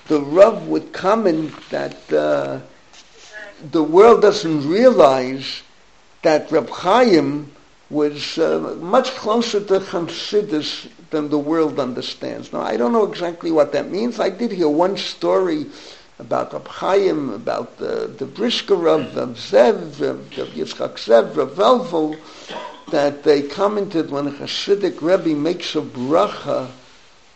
The 0.08 0.20
Rav 0.20 0.66
would 0.66 0.92
comment 0.92 1.52
that 1.70 2.12
uh, 2.12 2.60
the 3.70 3.82
world 3.82 4.22
doesn't 4.22 4.68
realize 4.68 5.62
that 6.22 6.50
Reb 6.50 6.68
Chaim 6.68 7.52
was 7.90 8.38
uh, 8.38 8.76
much 8.80 9.10
closer 9.10 9.60
to 9.60 9.80
Chassidus 9.80 10.88
than 11.10 11.28
the 11.28 11.38
world 11.38 11.78
understands. 11.78 12.52
Now, 12.52 12.62
I 12.62 12.76
don't 12.76 12.92
know 12.92 13.04
exactly 13.04 13.52
what 13.52 13.72
that 13.72 13.90
means. 13.90 14.18
I 14.18 14.30
did 14.30 14.50
hear 14.50 14.68
one 14.68 14.96
story 14.96 15.66
about 16.18 16.52
Reb 16.52 16.66
Chaim, 16.66 17.30
about 17.30 17.76
the, 17.78 18.12
the 18.18 18.24
Brisker 18.24 18.88
of, 18.88 19.12
Zev, 19.36 20.00
of, 20.00 20.38
of 20.38 20.48
Yitzchak 20.48 20.94
Zev, 20.94 21.36
of 21.36 21.52
Velvel, 21.52 22.16
that 22.90 23.22
they 23.22 23.42
commented 23.42 24.10
when 24.10 24.26
a 24.26 24.30
Hasidic 24.30 25.02
Rebbe 25.02 25.38
makes 25.38 25.74
a 25.76 25.82
bracha, 25.82 26.70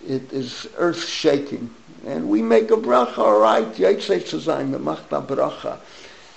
it 0.07 0.33
is 0.33 0.69
earth-shaking. 0.77 1.71
And 2.07 2.29
we 2.29 2.41
make 2.41 2.71
a 2.71 2.77
bracha, 2.77 3.19
all 3.19 3.41
right, 3.41 3.67
Yitzchak 3.75 4.23
Zayim, 4.23 4.75
bracha 5.27 5.79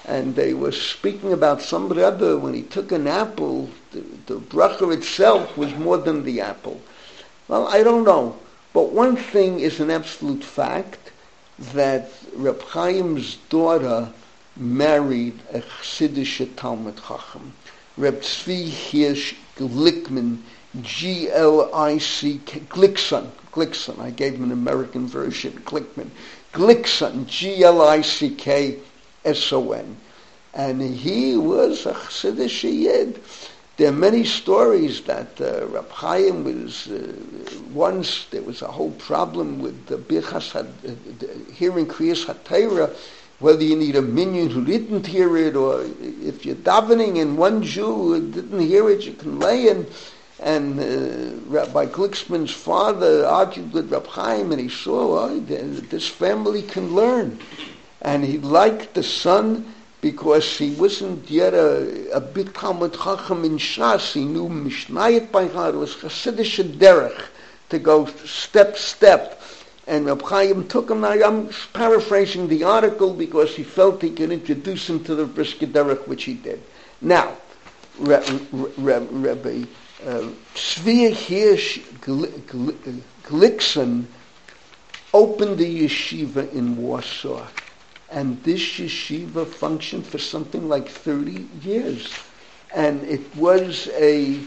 and 0.09 0.35
they 0.35 0.55
were 0.55 0.71
speaking 0.71 1.33
about 1.33 1.61
some 1.61 1.87
Rebbe 1.87 2.35
when 2.35 2.55
he 2.55 2.63
took 2.63 2.91
an 2.91 3.05
apple, 3.05 3.69
the, 3.91 4.03
the 4.25 4.39
bracha 4.39 4.91
itself 4.91 5.55
was 5.55 5.71
more 5.75 5.99
than 5.99 6.23
the 6.23 6.41
apple. 6.41 6.81
Well, 7.47 7.67
I 7.67 7.83
don't 7.83 8.03
know. 8.03 8.35
But 8.73 8.91
one 8.91 9.15
thing 9.15 9.59
is 9.59 9.79
an 9.79 9.91
absolute 9.91 10.43
fact, 10.43 11.11
that 11.73 12.09
Reb 12.35 12.63
Chaim's 12.73 13.35
daughter 13.49 14.09
married 14.57 15.39
a 15.53 15.59
Chassidish 15.59 16.55
Talmud 16.55 16.97
Chacham. 16.97 17.53
Reb 17.95 18.21
Tzvi 18.21 18.71
Hirsch 18.71 19.35
Glickman 19.57 20.39
G-L-I-C-K, 20.81 22.59
Glickson, 22.61 23.29
Glickson, 23.51 23.99
I 23.99 24.11
gave 24.11 24.35
him 24.35 24.43
an 24.43 24.51
American 24.51 25.07
version, 25.07 25.53
Glickman, 25.65 26.09
Glickson, 26.53 27.25
G-L-I-C-K-S-O-N. 29.33 29.98
And 30.53 30.81
he 30.81 31.38
was 31.38 31.86
a 31.86 31.93
Chassidish 31.93 32.63
Yid. 32.63 33.21
There 33.77 33.89
are 33.89 33.93
many 33.93 34.25
stories 34.25 35.01
that 35.03 35.39
uh, 35.39 35.67
Rab 35.67 35.89
Chaim 35.89 36.43
was, 36.43 36.88
uh, 36.88 37.13
once 37.71 38.25
there 38.31 38.41
was 38.41 38.62
a 38.62 38.67
whole 38.67 38.91
problem 38.91 39.59
with 39.59 39.86
the 39.86 39.98
Birchas, 39.98 40.55
uh, 40.55 41.53
hearing 41.53 41.86
Kriyas 41.86 42.25
HaTorah, 42.25 42.93
whether 43.39 43.63
you 43.63 43.77
need 43.77 43.95
a 43.95 44.01
minyan 44.01 44.50
who 44.50 44.65
didn't 44.65 45.07
hear 45.07 45.38
it, 45.38 45.55
or 45.55 45.86
if 46.01 46.45
you're 46.45 46.55
davening 46.55 47.21
and 47.21 47.38
one 47.38 47.63
Jew 47.63 47.86
who 47.86 48.31
didn't 48.31 48.59
hear 48.59 48.89
it, 48.89 49.05
you 49.05 49.13
can 49.13 49.39
lay 49.39 49.69
in. 49.69 49.88
And 50.41 50.79
uh, 50.79 51.39
Rabbi 51.48 51.86
Glicksman's 51.86 52.51
father 52.51 53.25
argued 53.25 53.71
with 53.71 53.91
Rab 53.91 54.07
Chaim, 54.07 54.51
and 54.51 54.59
he 54.59 54.67
saw 54.67 55.25
oh, 55.25 55.39
this 55.39 56.07
family 56.07 56.63
can 56.63 56.93
learn. 56.93 57.39
And 58.01 58.24
he 58.24 58.38
liked 58.38 58.94
the 58.94 59.03
son 59.03 59.74
because 60.01 60.58
he 60.58 60.72
wasn't 60.72 61.29
yet 61.29 61.53
a, 61.53 62.10
a 62.12 62.22
big 62.22 62.53
Talmud 62.53 62.94
Chacham 62.94 63.44
in 63.44 63.58
Shas. 63.58 64.13
He 64.13 64.24
knew 64.24 64.48
Mishnayot 64.48 65.32
by 65.32 65.48
heart. 65.48 65.75
It 65.75 65.79
was 65.79 65.96
Chassidish 65.96 66.63
derech 66.77 67.22
to 67.70 67.79
go 67.79 68.06
step, 68.06 68.77
step. 68.77 69.41
And 69.88 70.06
Rab 70.06 70.22
Chaim 70.22 70.68
took 70.68 70.89
him. 70.89 71.03
I'm 71.03 71.50
paraphrasing 71.74 72.48
the 72.48 72.63
article 72.63 73.13
because 73.13 73.56
he 73.56 73.63
felt 73.63 74.01
he 74.01 74.12
could 74.12 74.32
introduce 74.32 74.89
him 74.89 75.03
to 75.03 75.15
the 75.15 75.25
Brisker 75.25 75.68
derech, 75.68 76.08
which 76.08 76.24
he 76.24 76.36
did. 76.36 76.62
Now, 77.01 77.36
Rabbi 78.00 79.63
uh, 80.06 80.29
Tzvi 80.56 81.13
Hirsch 81.13 81.79
Glickson 83.24 84.06
opened 85.13 85.58
the 85.58 85.84
yeshiva 85.84 86.53
in 86.53 86.77
Warsaw. 86.77 87.46
And 88.11 88.41
this 88.43 88.61
yeshiva 88.61 89.45
functioned 89.47 90.05
for 90.05 90.17
something 90.17 90.67
like 90.67 90.89
30 90.89 91.47
years. 91.61 92.13
And 92.73 93.03
it 93.03 93.35
was 93.35 93.87
a 93.93 94.39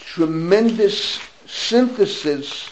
tremendous 0.00 1.20
synthesis 1.46 2.70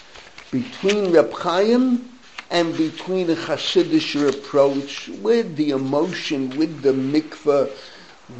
between 0.50 1.12
Reb 1.12 1.33
Chaim 1.33 2.09
and 2.50 2.76
between 2.76 3.30
a 3.30 3.35
Hasidic 3.35 4.28
approach 4.28 5.09
with 5.09 5.56
the 5.56 5.71
emotion, 5.71 6.56
with 6.56 6.83
the 6.83 6.92
mikveh, 6.92 7.71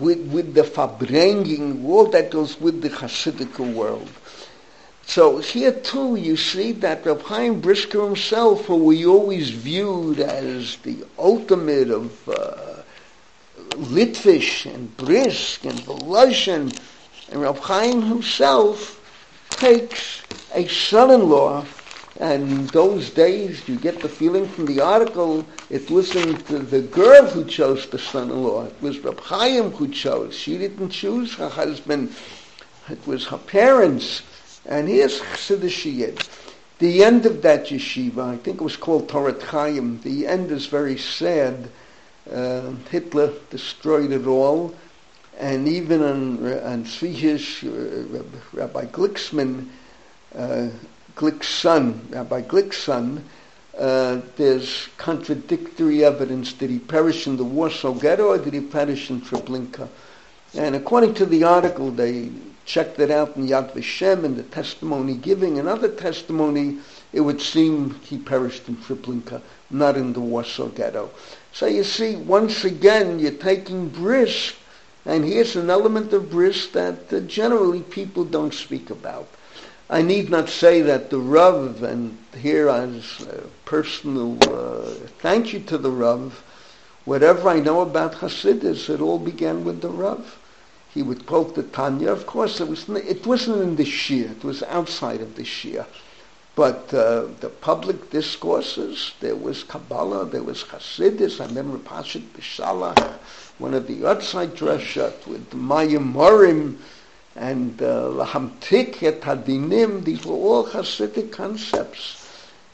with, 0.01 0.21
with 0.33 0.55
the 0.55 0.63
farbrengen, 0.63 1.85
all 1.85 2.07
that 2.07 2.31
goes 2.31 2.61
with 2.61 2.83
the 2.83 2.91
Hasidic 2.91 3.59
world. 3.59 4.09
So 5.07 5.39
here 5.39 5.73
too, 5.73 6.17
you 6.17 6.37
see 6.37 6.73
that 6.73 7.07
Reb 7.07 7.23
Chaim 7.23 7.61
Brisker 7.61 8.05
himself, 8.05 8.67
who 8.67 8.77
we 8.77 9.07
always 9.07 9.51
viewed 9.51 10.19
as 10.19 10.77
the 10.79 11.07
ultimate 11.17 11.91
of 11.91 12.29
uh, 12.29 12.83
Litvish 13.77 14.67
and 14.67 14.95
Brisk 14.97 15.65
and 15.65 15.79
Volozhin, 15.79 16.77
and 17.31 17.41
Reb 17.41 17.57
Chaim 17.59 18.03
himself 18.03 19.01
takes 19.51 20.23
a 20.55 20.67
son-in-law, 20.67 21.65
and 22.19 22.69
those 22.71 23.11
days 23.11 23.67
you 23.69 23.77
get 23.77 24.01
the 24.01 24.09
feeling 24.09 24.49
from 24.49 24.67
the 24.67 24.81
article, 24.81 25.47
it 25.71 25.89
wasn't 25.89 26.45
the 26.47 26.83
girl 26.83 27.25
who 27.27 27.45
chose 27.45 27.87
the 27.87 27.99
son-in-law, 27.99 28.67
it 28.67 28.83
was 28.83 28.99
Reb 28.99 29.21
Chaim 29.21 29.71
who 29.71 29.89
chose. 29.89 30.37
She 30.37 30.59
didn't 30.59 30.91
choose 30.91 31.33
her 31.37 31.49
husband, 31.49 32.15
it 32.91 33.07
was 33.07 33.27
her 33.27 33.39
parents 33.39 34.23
and 34.69 34.89
here's 34.89 35.21
Chassidish 35.21 35.85
Yid. 35.93 36.23
The 36.79 37.05
end 37.05 37.25
of 37.25 37.41
that 37.43 37.67
yeshiva, 37.67 38.35
I 38.35 38.37
think 38.37 38.61
it 38.61 38.65
was 38.65 38.77
called 38.77 39.09
Torat 39.09 39.43
Chaim, 39.43 40.01
the 40.03 40.27
end 40.27 40.51
is 40.51 40.67
very 40.67 40.99
sad. 40.99 41.71
Uh, 42.31 42.73
Hitler 42.91 43.33
destroyed 43.51 44.13
it 44.13 44.27
all. 44.27 44.75
And 45.39 45.69
even 45.69 46.03
on, 46.03 46.53
on 46.63 46.85
Tzvihish, 46.85 47.65
uh, 47.65 48.23
Rabbi 48.53 48.87
Glicksman, 48.87 49.69
uh, 50.35 50.69
Glick's 51.15 51.49
son, 51.49 52.07
Rabbi 52.11 52.43
Glick's 52.43 52.79
son, 52.79 53.25
uh, 53.79 54.21
there's 54.37 54.89
contradictory 54.97 56.05
evidence. 56.05 56.53
Did 56.53 56.71
he 56.71 56.79
perish 56.79 57.27
in 57.27 57.37
the 57.37 57.45
Warsaw 57.45 57.93
Ghetto 57.93 58.29
or 58.29 58.39
did 58.39 58.55
he 58.55 58.61
perish 58.61 59.11
in 59.11 59.21
Treblinka? 59.21 59.89
And 60.55 60.75
according 60.75 61.15
to 61.15 61.27
the 61.27 61.45
article, 61.45 61.91
they 61.91 62.31
checked 62.67 62.99
it 62.99 63.13
out 63.13 63.37
in 63.37 63.47
Yad 63.47 63.73
Vashem 63.73 64.25
and 64.25 64.37
the 64.37 64.43
testimony 64.43 65.15
giving, 65.15 65.59
another 65.59 65.89
testimony, 65.89 66.79
it 67.13 67.21
would 67.21 67.41
seem 67.41 67.95
he 68.01 68.19
perished 68.19 68.69
in 68.69 68.77
Treblinka, 68.77 69.41
not 69.71 69.97
in 69.97 70.13
the 70.13 70.21
Warsaw 70.21 70.67
Ghetto. 70.67 71.11
So 71.53 71.67
you 71.67 71.85
see, 71.85 72.17
once 72.17 72.65
again, 72.65 73.21
you're 73.21 73.31
taking 73.31 73.89
brisk, 73.89 74.57
and 75.07 75.25
here's 75.25 75.55
an 75.55 75.71
element 75.71 76.13
of 76.13 76.29
brisk 76.29 76.73
that 76.73 77.13
uh, 77.13 77.21
generally 77.21 77.83
people 77.83 78.25
don't 78.25 78.53
speak 78.53 78.91
about. 78.91 79.29
I 79.89 80.03
need 80.03 80.29
not 80.29 80.49
say 80.49 80.83
that 80.83 81.11
the 81.11 81.21
Rav, 81.21 81.85
and 81.85 82.19
here 82.37 82.69
as 82.69 83.25
a 83.31 83.45
personal 83.65 84.37
uh, 84.53 84.91
thank 85.21 85.53
you 85.53 85.61
to 85.61 85.79
the 85.79 85.93
Rav, 85.93 86.43
whatever 87.05 87.49
I 87.49 87.61
know 87.61 87.83
about 87.83 88.15
Hasidus, 88.15 88.91
it 88.91 89.01
all 89.01 89.21
began 89.21 89.65
with 89.65 89.81
the 89.81 89.89
Rav 89.89 90.37
he 90.97 91.03
would 91.03 91.27
quote 91.27 91.55
the 91.55 91.63
Tanya. 91.63 92.11
Of 92.11 92.27
course, 92.27 92.59
it, 92.59 92.69
was, 92.69 92.89
it 92.89 93.27
wasn't 93.27 93.61
in 93.61 93.77
the 93.77 93.85
Shia, 93.85 94.31
it 94.31 94.43
was 94.43 94.63
outside 94.63 95.21
of 95.21 95.37
the 95.37 95.43
Shia. 95.43 95.85
But 96.55 96.95
uh, 96.95 97.27
the 97.41 97.51
public 97.51 98.09
discourses, 98.09 99.13
there 99.21 99.37
was 99.37 99.63
Kabbalah, 99.63 100.25
there 100.25 100.43
was 100.43 100.65
Hasidus. 100.65 101.39
I 101.39 101.49
remember 101.49 101.77
Parshat 101.77 102.23
Beshalach, 102.33 103.19
one 103.59 103.75
of 103.75 103.87
the 103.87 104.07
outside 104.07 104.55
Dreshat 104.55 105.27
with 105.27 105.51
Mayim 105.51 106.15
Morim 106.15 106.79
and 107.37 107.83
uh, 107.83 108.09
Lahamtik 108.09 109.03
et 109.03 109.21
Hadinim. 109.21 110.03
These 110.03 110.25
were 110.25 110.33
all 110.33 110.67
Hasidic 110.67 111.31
concepts. 111.31 112.27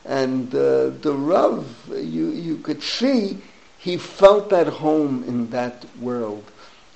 And 0.05 0.55
uh, 0.55 0.91
the 0.91 1.13
Rav, 1.13 1.67
you, 1.89 2.29
you 2.29 2.59
could 2.59 2.85
see, 2.85 3.39
he 3.79 3.97
felt 3.97 4.53
at 4.53 4.69
home 4.69 5.25
in 5.27 5.51
that 5.51 5.85
world. 5.99 6.45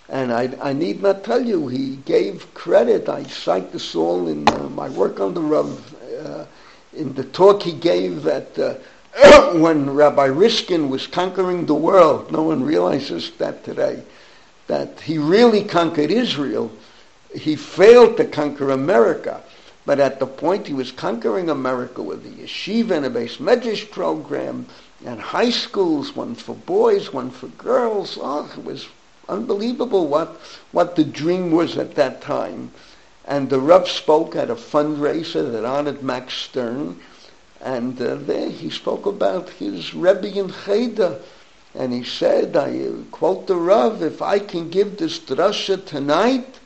And 0.09 0.33
I, 0.33 0.55
I, 0.61 0.73
need 0.73 1.03
not 1.03 1.25
tell 1.25 1.45
you, 1.45 1.67
he 1.67 1.97
gave 1.97 2.55
credit. 2.55 3.09
I 3.09 3.25
cite 3.25 3.73
this 3.73 3.95
all 3.97 4.29
in 4.29 4.49
uh, 4.49 4.69
my 4.69 4.89
work 4.89 5.19
on 5.19 5.35
the 5.35 5.41
Rav, 5.41 5.95
uh, 6.25 6.45
in 6.93 7.13
the 7.15 7.25
talk 7.25 7.63
he 7.63 7.73
gave 7.73 8.27
at 8.29 8.57
uh, 8.57 8.75
when 9.55 9.91
Rabbi 9.91 10.27
Riskin 10.27 10.89
was 10.91 11.09
conquering 11.09 11.67
the 11.67 11.75
world. 11.75 12.31
No 12.31 12.43
one 12.43 12.63
realizes 12.63 13.33
that 13.39 13.65
today, 13.65 14.03
that 14.69 15.01
he 15.01 15.19
really 15.19 15.65
conquered 15.65 16.13
Israel. 16.13 16.71
He 17.35 17.57
failed 17.57 18.17
to 18.19 18.27
conquer 18.27 18.71
America. 18.71 19.43
But 19.87 20.01
at 20.01 20.19
the 20.19 20.27
point 20.27 20.67
he 20.67 20.75
was 20.75 20.91
conquering 20.91 21.49
America 21.49 22.03
with 22.03 22.25
the 22.25 22.43
yeshiva 22.43 22.91
and 22.91 23.07
a 23.07 23.11
beis 23.11 23.39
medrash 23.39 23.89
program 23.91 24.67
and 25.05 25.21
high 25.21 25.51
schools, 25.51 26.17
one 26.17 26.35
for 26.35 26.57
boys, 26.57 27.13
one 27.13 27.31
for 27.31 27.47
girls, 27.49 28.19
oh, 28.21 28.53
it 28.57 28.65
was 28.65 28.89
Unbelievable 29.29 30.07
what, 30.07 30.41
what 30.73 30.97
the 30.97 31.05
dream 31.05 31.51
was 31.51 31.77
at 31.77 31.95
that 31.97 32.21
time. 32.21 32.71
And 33.25 33.51
the 33.51 33.59
Rav 33.59 33.89
spoke 33.89 34.37
at 34.37 34.51
a 34.51 34.55
fundraiser 34.55 35.51
that 35.53 35.65
honored 35.65 36.03
Max 36.03 36.35
Stern. 36.35 37.01
And 37.61 38.01
uh, 38.01 38.15
there 38.17 38.51
he 38.51 38.71
spoke 38.71 39.07
about 39.07 39.51
his 39.51 39.95
Rebbe 39.95 40.39
in 40.39 40.53
Cheder. 40.65 41.21
And 41.75 41.93
he 41.93 42.05
said, 42.05 42.57
I 42.57 42.89
quote 43.11 43.47
the 43.47 43.57
Rav, 43.57 44.03
if 44.03 44.23
I 44.23 44.39
can 44.39 44.71
give 44.71 44.97
this 44.97 45.19
drasha 45.19 45.85
tonight, 45.85 46.61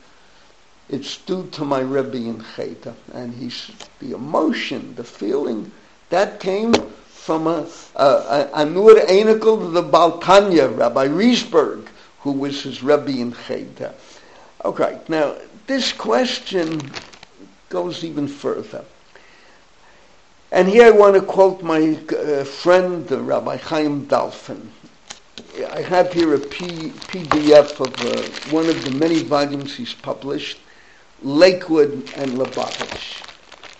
it's 0.87 1.17
due 1.17 1.47
to 1.53 1.65
my 1.65 1.79
Rebbe 1.79 2.17
in 2.17 2.45
Cheder. 2.55 2.93
And 3.13 3.33
he's, 3.33 3.71
the 3.99 4.13
emotion, 4.13 4.93
the 4.95 5.03
feeling, 5.03 5.71
that 6.09 6.39
came 6.39 6.73
from 7.07 7.47
a, 7.47 7.67
a, 7.95 8.05
a, 8.05 8.49
a 8.53 8.65
Nur 8.65 8.93
the 8.95 9.83
Baltanya, 9.83 10.77
Rabbi 10.77 11.07
Riesberg, 11.07 11.87
who 12.21 12.31
was 12.31 12.63
his 12.63 12.83
Rebbe 12.83 13.11
in 13.11 13.33
Cheder. 13.33 13.93
Okay, 14.63 14.99
now 15.07 15.37
this 15.67 15.91
question 15.93 16.93
goes 17.69 18.03
even 18.03 18.27
further. 18.27 18.85
And 20.51 20.67
here 20.67 20.85
I 20.87 20.91
want 20.91 21.15
to 21.15 21.21
quote 21.21 21.63
my 21.63 21.97
uh, 22.17 22.43
friend, 22.43 23.09
uh, 23.11 23.21
Rabbi 23.21 23.57
Chaim 23.57 24.05
Dalfin. 24.05 24.67
I 25.69 25.81
have 25.81 26.13
here 26.13 26.33
a 26.35 26.39
P- 26.39 26.93
PDF 27.07 27.79
of 27.79 28.03
uh, 28.03 28.23
one 28.49 28.69
of 28.69 28.83
the 28.83 28.91
many 28.91 29.19
volumes 29.19 29.75
he's 29.77 29.93
published, 29.93 30.59
Lakewood 31.21 32.11
and 32.13 32.33
Lubavitch. 32.33 33.23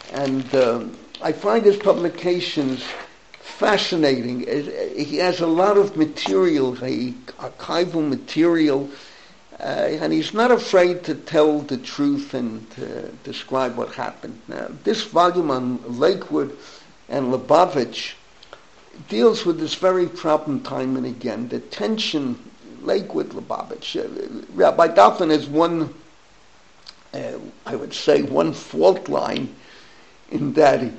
And 0.10 0.54
um, 0.56 0.98
I 1.22 1.34
find 1.34 1.66
his 1.66 1.78
publications 1.78 2.84
fascinating. 3.42 4.42
He 4.98 5.18
has 5.18 5.40
a 5.42 5.48
lot 5.48 5.78
of 5.78 5.98
material, 5.98 6.76
archival 6.76 8.08
material, 8.08 8.90
Uh, 9.62 10.02
and 10.02 10.12
he's 10.12 10.34
not 10.34 10.50
afraid 10.50 11.04
to 11.04 11.14
tell 11.14 11.60
the 11.60 11.78
truth 11.78 12.34
and 12.34 12.68
to 12.72 13.12
describe 13.24 13.78
what 13.78 13.94
happened. 13.94 14.42
Now, 14.48 14.70
this 14.84 15.04
volume 15.04 15.52
on 15.52 16.00
Lakewood 16.00 16.58
and 17.10 17.32
Lubavitch 17.32 18.14
deals 19.08 19.46
with 19.46 19.60
this 19.60 19.76
very 19.76 20.08
problem 20.08 20.62
time 20.62 20.98
and 20.98 21.06
again, 21.06 21.48
the 21.50 21.60
tension, 21.60 22.40
Lakewood, 22.82 23.30
Lubavitch. 23.34 23.98
Uh, 23.98 24.46
Rabbi 24.56 24.88
Goffin 24.96 25.30
has 25.30 25.46
one, 25.48 25.94
uh, 27.14 27.38
I 27.68 27.76
would 27.76 27.94
say, 27.94 28.24
one 28.24 28.54
fault 28.54 29.10
line 29.10 29.54
in 30.32 30.54
that 30.54 30.82
he, 30.82 30.92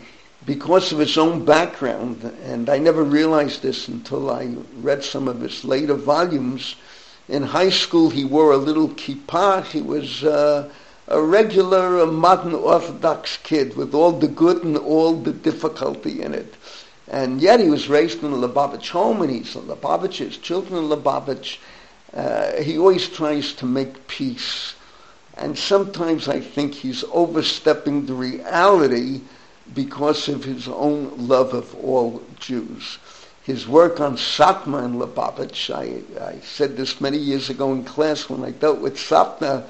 because 0.45 0.93
of 0.93 0.99
his 0.99 1.17
own 1.17 1.45
background, 1.45 2.25
and 2.45 2.69
I 2.69 2.79
never 2.79 3.05
realized 3.05 3.63
this 3.63 3.89
until 3.89 4.31
I 4.31 4.57
read 4.77 5.05
some 5.05 5.29
of 5.29 5.41
his 5.41 5.65
later 5.65 5.95
volumes, 5.95 6.75
in 7.29 7.45
high 7.45 7.71
school, 7.71 8.11
he 8.11 8.25
wore 8.25 8.53
a 8.53 8.57
little 8.57 8.89
kippah. 8.89 9.65
He 9.65 9.81
was 9.81 10.25
uh, 10.25 10.69
a 11.07 11.23
regular 11.23 12.05
modern 12.07 12.55
Orthodox 12.55 13.39
kid 13.39 13.77
with 13.77 13.95
all 13.95 14.13
the 14.13 14.29
good 14.29 14.65
and 14.65 14.77
all 14.77 15.15
the 15.15 15.33
difficulty 15.33 16.23
in 16.23 16.35
it. 16.35 16.55
And 17.07 17.41
yet 17.41 17.61
he 17.61 17.71
was 17.71 17.89
raised 17.89 18.25
in 18.25 18.33
a 18.33 18.37
Lubavitch 18.37 18.91
home, 18.91 19.23
and 19.23 19.31
he's 19.31 19.55
a 19.55 19.61
Lubavitch, 19.61 20.17
his 20.17 20.37
children 20.39 20.85
in 20.85 20.91
Lubavitch. 20.91 21.59
Uh, 22.13 22.61
he 22.63 22.79
always 22.79 23.09
tries 23.09 23.53
to 23.55 23.67
make 23.67 24.09
peace. 24.09 24.75
And 25.37 25.57
sometimes 25.57 26.29
I 26.29 26.41
think 26.41 26.75
he's 26.75 27.05
overstepping 27.13 28.07
the 28.07 28.15
reality 28.15 29.21
because 29.75 30.29
of 30.29 30.45
his 30.45 30.69
own 30.69 31.29
love 31.29 31.55
of 31.55 31.75
all 31.75 32.23
Jews 32.39 32.99
his 33.43 33.67
work 33.67 34.01
on 34.01 34.17
Satmar 34.17 34.85
and 34.85 35.01
Lubavitch. 35.01 35.75
I, 35.75 36.03
I 36.25 36.39
said 36.41 36.77
this 36.77 37.01
many 37.01 37.19
years 37.19 37.51
ago 37.51 37.73
in 37.73 37.85
class 37.85 38.29
when 38.29 38.45
I 38.45 38.53
dealt 38.53 38.81
with 38.81 38.97
Satmar. 38.97 39.65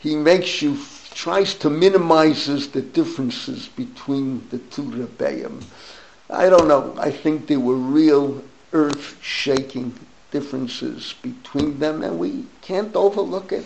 He 0.00 0.16
makes 0.16 0.60
you, 0.60 0.78
tries 1.14 1.54
to 1.56 1.70
minimizes 1.70 2.68
the 2.68 2.82
differences 2.82 3.68
between 3.68 4.46
the 4.50 4.58
two 4.58 4.82
Rebbeim. 4.82 5.62
I 6.28 6.48
don't 6.48 6.66
know. 6.66 6.94
I 6.98 7.10
think 7.10 7.46
there 7.46 7.60
were 7.60 7.76
real 7.76 8.42
earth-shaking 8.72 9.94
differences 10.32 11.14
between 11.22 11.78
them, 11.78 12.02
and 12.02 12.18
we 12.18 12.44
can't 12.62 12.94
overlook 12.96 13.52
it. 13.52 13.64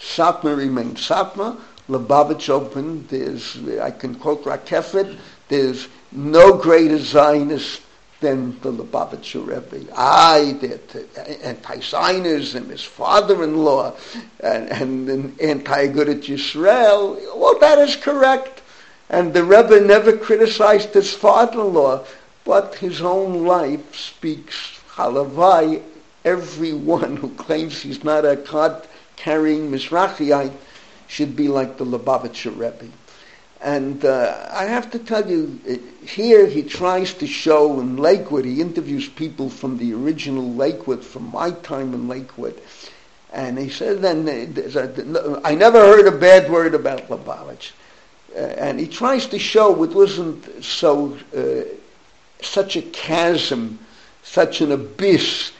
Satmar 0.00 0.56
remains 0.56 1.06
Satmar. 1.06 1.56
Lubavitch 1.88 2.50
opened. 2.50 3.08
There's, 3.08 3.58
I 3.80 3.90
can 3.90 4.14
quote 4.14 4.44
Rakefet, 4.44 5.18
there's 5.48 5.88
no 6.12 6.52
greater 6.56 6.98
Zionist 6.98 7.82
than 8.20 8.58
the 8.60 8.72
Lubavitcher 8.72 9.46
Rebbe. 9.46 9.86
I, 9.96 10.56
the 10.60 11.40
anti-Zionism, 11.42 12.68
his 12.68 12.82
father-in-law, 12.82 13.94
and, 14.40 15.08
and 15.08 15.40
anti-good 15.40 16.08
at 16.08 16.22
Yisrael, 16.22 17.16
well, 17.36 17.58
that 17.60 17.78
is 17.78 17.96
correct. 17.96 18.62
And 19.08 19.32
the 19.32 19.44
Rebbe 19.44 19.80
never 19.80 20.16
criticized 20.16 20.92
his 20.94 21.12
father-in-law, 21.14 22.04
but 22.44 22.74
his 22.74 23.00
own 23.00 23.46
life 23.46 23.94
speaks 23.94 24.80
halavai. 24.90 25.82
Everyone 26.24 27.16
who 27.16 27.30
claims 27.34 27.80
he's 27.80 28.04
not 28.04 28.24
a 28.24 28.36
card-carrying 28.36 29.70
Mizrahiite 29.70 30.52
should 31.08 31.34
be 31.34 31.48
like 31.48 31.76
the 31.76 31.84
Lubavitcher 31.84 32.52
Rebbe. 32.52 32.88
And 33.60 34.04
uh, 34.04 34.48
I 34.52 34.66
have 34.66 34.90
to 34.92 35.00
tell 35.00 35.28
you, 35.28 35.58
here 36.06 36.46
he 36.46 36.62
tries 36.62 37.12
to 37.14 37.26
show 37.26 37.80
in 37.80 37.96
Lakewood, 37.96 38.44
he 38.44 38.60
interviews 38.60 39.08
people 39.08 39.50
from 39.50 39.78
the 39.78 39.94
original 39.94 40.54
Lakewood, 40.54 41.04
from 41.04 41.32
my 41.32 41.50
time 41.50 41.92
in 41.92 42.06
Lakewood. 42.06 42.60
And 43.32 43.58
he 43.58 43.68
said, 43.68 44.00
then, 44.00 44.28
uh, 44.28 45.40
I 45.44 45.54
never 45.56 45.80
heard 45.80 46.06
a 46.06 46.16
bad 46.16 46.50
word 46.50 46.74
about 46.74 47.08
Lubavitch. 47.08 47.72
Uh, 48.34 48.38
and 48.38 48.78
he 48.78 48.86
tries 48.86 49.26
to 49.26 49.38
show 49.38 49.82
it 49.82 49.90
wasn't 49.90 50.64
so, 50.64 51.18
uh, 51.36 51.62
such 52.42 52.76
a 52.76 52.82
chasm, 52.82 53.80
such 54.22 54.60
an 54.60 54.70
abyss 54.70 55.50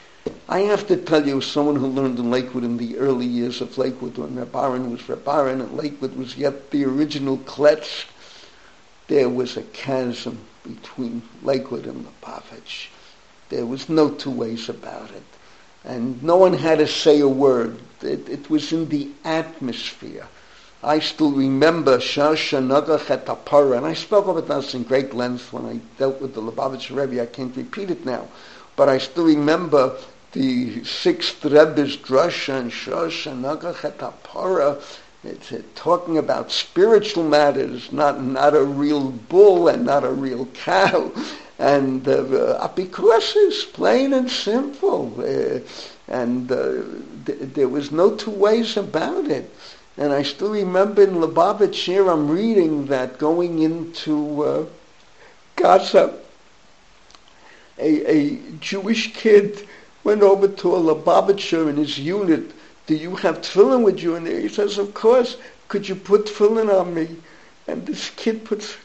I 0.47 0.61
have 0.61 0.87
to 0.87 0.97
tell 0.97 1.27
you, 1.27 1.41
someone 1.41 1.75
who 1.75 1.85
learned 1.85 2.17
in 2.17 2.31
Lakewood 2.31 2.63
in 2.63 2.77
the 2.77 2.97
early 2.97 3.27
years 3.27 3.61
of 3.61 3.77
Lakewood, 3.77 4.17
when 4.17 4.35
Rabaran 4.35 4.89
was 4.89 5.01
Rabaran 5.01 5.61
and 5.61 5.77
Lakewood 5.77 6.15
was 6.17 6.37
yet 6.37 6.71
the 6.71 6.85
original 6.85 7.37
Kletz, 7.37 8.05
there 9.07 9.29
was 9.29 9.57
a 9.57 9.61
chasm 9.61 10.39
between 10.63 11.21
Lakewood 11.43 11.85
and 11.85 12.03
Lubavitch. 12.03 12.87
There 13.49 13.67
was 13.67 13.89
no 13.89 14.09
two 14.09 14.31
ways 14.31 14.69
about 14.69 15.11
it. 15.11 15.23
And 15.83 16.21
no 16.23 16.37
one 16.37 16.53
had 16.53 16.79
to 16.79 16.87
say 16.87 17.19
a 17.19 17.27
word. 17.27 17.79
It, 18.01 18.27
it 18.27 18.49
was 18.49 18.73
in 18.73 18.89
the 18.89 19.09
atmosphere. 19.23 20.27
I 20.81 20.99
still 20.99 21.31
remember 21.31 21.97
Shasha 21.99 22.59
Nagach 22.59 23.77
and 23.77 23.85
I 23.85 23.93
spoke 23.93 24.27
about 24.27 24.47
this 24.47 24.73
in 24.73 24.83
great 24.83 25.13
length 25.13 25.53
when 25.53 25.65
I 25.65 25.79
dealt 25.97 26.21
with 26.21 26.33
the 26.33 26.41
Lubavitch 26.41 26.89
Rebbe. 26.89 27.21
I 27.21 27.27
can't 27.27 27.55
repeat 27.55 27.91
it 27.91 28.03
now. 28.05 28.27
But 28.75 28.89
I 28.89 28.97
still 28.97 29.25
remember 29.25 29.95
the 30.31 30.83
sixth 30.83 31.43
Rebbe's 31.43 31.97
drasha 31.97 32.59
and 32.59 32.71
shosh 32.71 33.25
and 33.25 33.43
nagachet 33.43 33.97
It's 35.23 35.51
talking 35.75 36.17
about 36.17 36.51
spiritual 36.51 37.23
matters, 37.23 37.91
not 37.91 38.23
not 38.23 38.55
a 38.55 38.63
real 38.63 39.09
bull 39.09 39.67
and 39.67 39.85
not 39.85 40.03
a 40.03 40.11
real 40.11 40.45
cow, 40.53 41.11
and 41.57 42.07
uh, 42.07 42.69
it's 42.77 43.65
plain 43.65 44.13
and 44.13 44.29
simple, 44.29 45.13
uh, 45.19 45.59
and 46.07 46.51
uh, 46.51 46.83
th- 47.25 47.39
there 47.53 47.67
was 47.67 47.91
no 47.91 48.15
two 48.15 48.31
ways 48.31 48.77
about 48.77 49.27
it. 49.27 49.53
And 49.97 50.13
I 50.13 50.23
still 50.23 50.51
remember 50.51 51.03
in 51.03 51.15
Lubavitch 51.15 51.83
here, 51.83 52.09
I'm 52.09 52.29
reading 52.29 52.85
that 52.85 53.17
going 53.17 53.59
into 53.59 54.43
uh, 54.43 54.65
Gaza, 55.57 56.13
a, 57.77 58.09
a 58.09 58.39
Jewish 58.61 59.13
kid 59.13 59.67
went 60.03 60.21
over 60.21 60.47
to 60.47 60.75
a 60.75 60.79
Lubavitcher 60.79 61.69
in 61.69 61.77
his 61.77 61.99
unit. 61.99 62.51
Do 62.87 62.95
you 62.95 63.15
have 63.17 63.41
tefillin 63.41 63.83
with 63.83 63.99
you 63.99 64.15
in 64.15 64.23
there? 64.23 64.39
He 64.39 64.49
says, 64.49 64.77
of 64.77 64.93
course. 64.93 65.37
Could 65.67 65.87
you 65.87 65.95
put 65.95 66.25
tefillin 66.25 66.69
on 66.69 66.93
me? 66.93 67.17
And 67.67 67.85
this 67.85 68.09
kid 68.11 68.43
puts, 68.45 68.75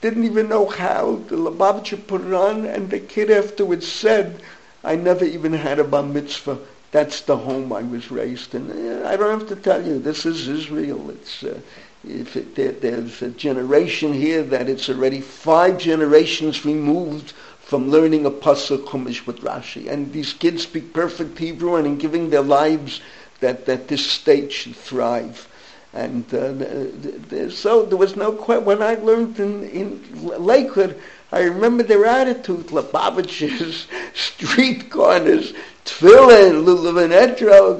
didn't 0.00 0.24
even 0.24 0.48
know 0.48 0.66
how. 0.66 1.16
The 1.28 1.36
Lubavitcher 1.36 2.06
put 2.06 2.22
it 2.22 2.32
on, 2.32 2.64
and 2.64 2.88
the 2.88 3.00
kid 3.00 3.30
afterwards 3.30 3.86
said, 3.86 4.42
I 4.82 4.96
never 4.96 5.26
even 5.26 5.52
had 5.52 5.78
a 5.78 5.84
bar 5.84 6.02
mitzvah. 6.02 6.58
That's 6.92 7.20
the 7.20 7.36
home 7.36 7.72
I 7.72 7.82
was 7.82 8.10
raised 8.10 8.54
in. 8.54 9.04
I 9.04 9.16
don't 9.16 9.38
have 9.38 9.48
to 9.50 9.56
tell 9.56 9.86
you, 9.86 9.98
this 9.98 10.24
is 10.24 10.48
Israel. 10.48 11.10
It's, 11.10 11.44
uh, 11.44 11.60
if 12.08 12.34
it, 12.36 12.54
there, 12.54 12.72
there's 12.72 13.20
a 13.20 13.28
generation 13.28 14.12
here 14.12 14.42
that 14.42 14.68
it's 14.68 14.88
already 14.88 15.20
five 15.20 15.78
generations 15.78 16.64
removed 16.64 17.34
from 17.70 17.88
learning 17.88 18.26
a 18.26 18.30
pasuk 18.32 18.84
chumash 18.84 19.24
with 19.28 19.42
Rashi. 19.42 19.88
And 19.88 20.12
these 20.12 20.32
kids 20.32 20.64
speak 20.64 20.92
perfect 20.92 21.38
Hebrew 21.38 21.76
and 21.76 21.86
in 21.86 21.98
giving 21.98 22.28
their 22.28 22.42
lives 22.42 23.00
that, 23.38 23.64
that 23.66 23.86
this 23.86 24.04
state 24.04 24.50
should 24.50 24.74
thrive. 24.74 25.46
And 25.92 26.24
uh, 26.34 27.48
so 27.48 27.86
there 27.86 27.96
was 27.96 28.16
no 28.16 28.32
question. 28.32 28.64
When 28.64 28.82
I 28.82 28.94
learned 28.96 29.38
in, 29.38 29.68
in 29.68 30.02
Lakewood, 30.20 31.00
I 31.30 31.42
remember 31.42 31.84
their 31.84 32.06
attitude, 32.06 32.66
Lubavitch's, 32.72 33.86
street 34.14 34.90
corners, 34.90 35.52
tefillin, 35.84 36.64
lulavanetro, 36.64 37.78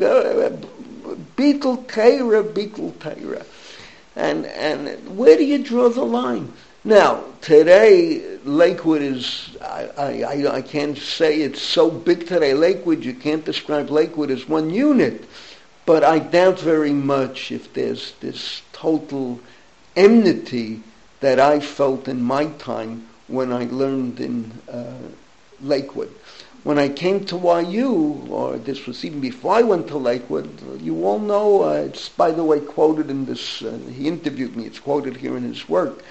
bittul 1.35 1.89
Torah, 1.89 2.45
bittul 2.45 2.97
Torah. 3.01 3.45
And, 4.15 4.47
and 4.47 5.19
where 5.19 5.37
do 5.37 5.45
you 5.45 5.65
draw 5.65 5.89
the 5.89 6.05
line? 6.05 6.53
Now, 6.83 7.25
today, 7.43 8.39
Lakewood 8.43 9.03
is, 9.03 9.55
I, 9.61 10.25
I, 10.25 10.57
I 10.57 10.63
can't 10.63 10.97
say 10.97 11.43
it's 11.43 11.61
so 11.61 11.91
big 11.91 12.27
today. 12.27 12.55
Lakewood, 12.55 13.05
you 13.05 13.13
can't 13.13 13.45
describe 13.45 13.91
Lakewood 13.91 14.31
as 14.31 14.49
one 14.49 14.71
unit. 14.71 15.29
But 15.85 16.05
I 16.05 16.21
doubt 16.21 16.59
very 16.59 16.95
much 16.95 17.53
if 17.53 17.75
there's 17.75 18.13
this 18.21 18.63
total 18.73 19.41
enmity 19.95 20.83
that 21.21 21.39
I 21.39 21.61
felt 21.61 22.09
in 22.09 22.23
my 22.23 22.47
time 22.47 23.07
when 23.29 23.53
I 23.53 23.65
learned 23.65 24.19
in 24.19 24.51
uh, 24.71 24.95
Lakewood. 25.61 26.15
When 26.63 26.79
I 26.79 26.89
came 26.89 27.27
to 27.27 27.37
YU, 27.69 28.27
or 28.31 28.57
this 28.57 28.87
was 28.87 29.05
even 29.05 29.21
before 29.21 29.55
I 29.55 29.63
went 29.63 29.87
to 29.89 29.99
Lakewood, 29.99 30.81
you 30.81 31.05
all 31.05 31.19
know, 31.19 31.63
uh, 31.65 31.73
it's 31.73 32.09
by 32.09 32.31
the 32.31 32.45
way 32.45 32.61
quoted 32.61 33.11
in 33.11 33.27
this, 33.27 33.63
uh, 33.63 33.79
he 33.93 34.09
interviewed 34.09 34.57
me, 34.57 34.65
it's 34.65 34.79
quoted 34.79 35.17
here 35.17 35.37
in 35.37 35.43
his 35.43 35.69
work 35.69 36.03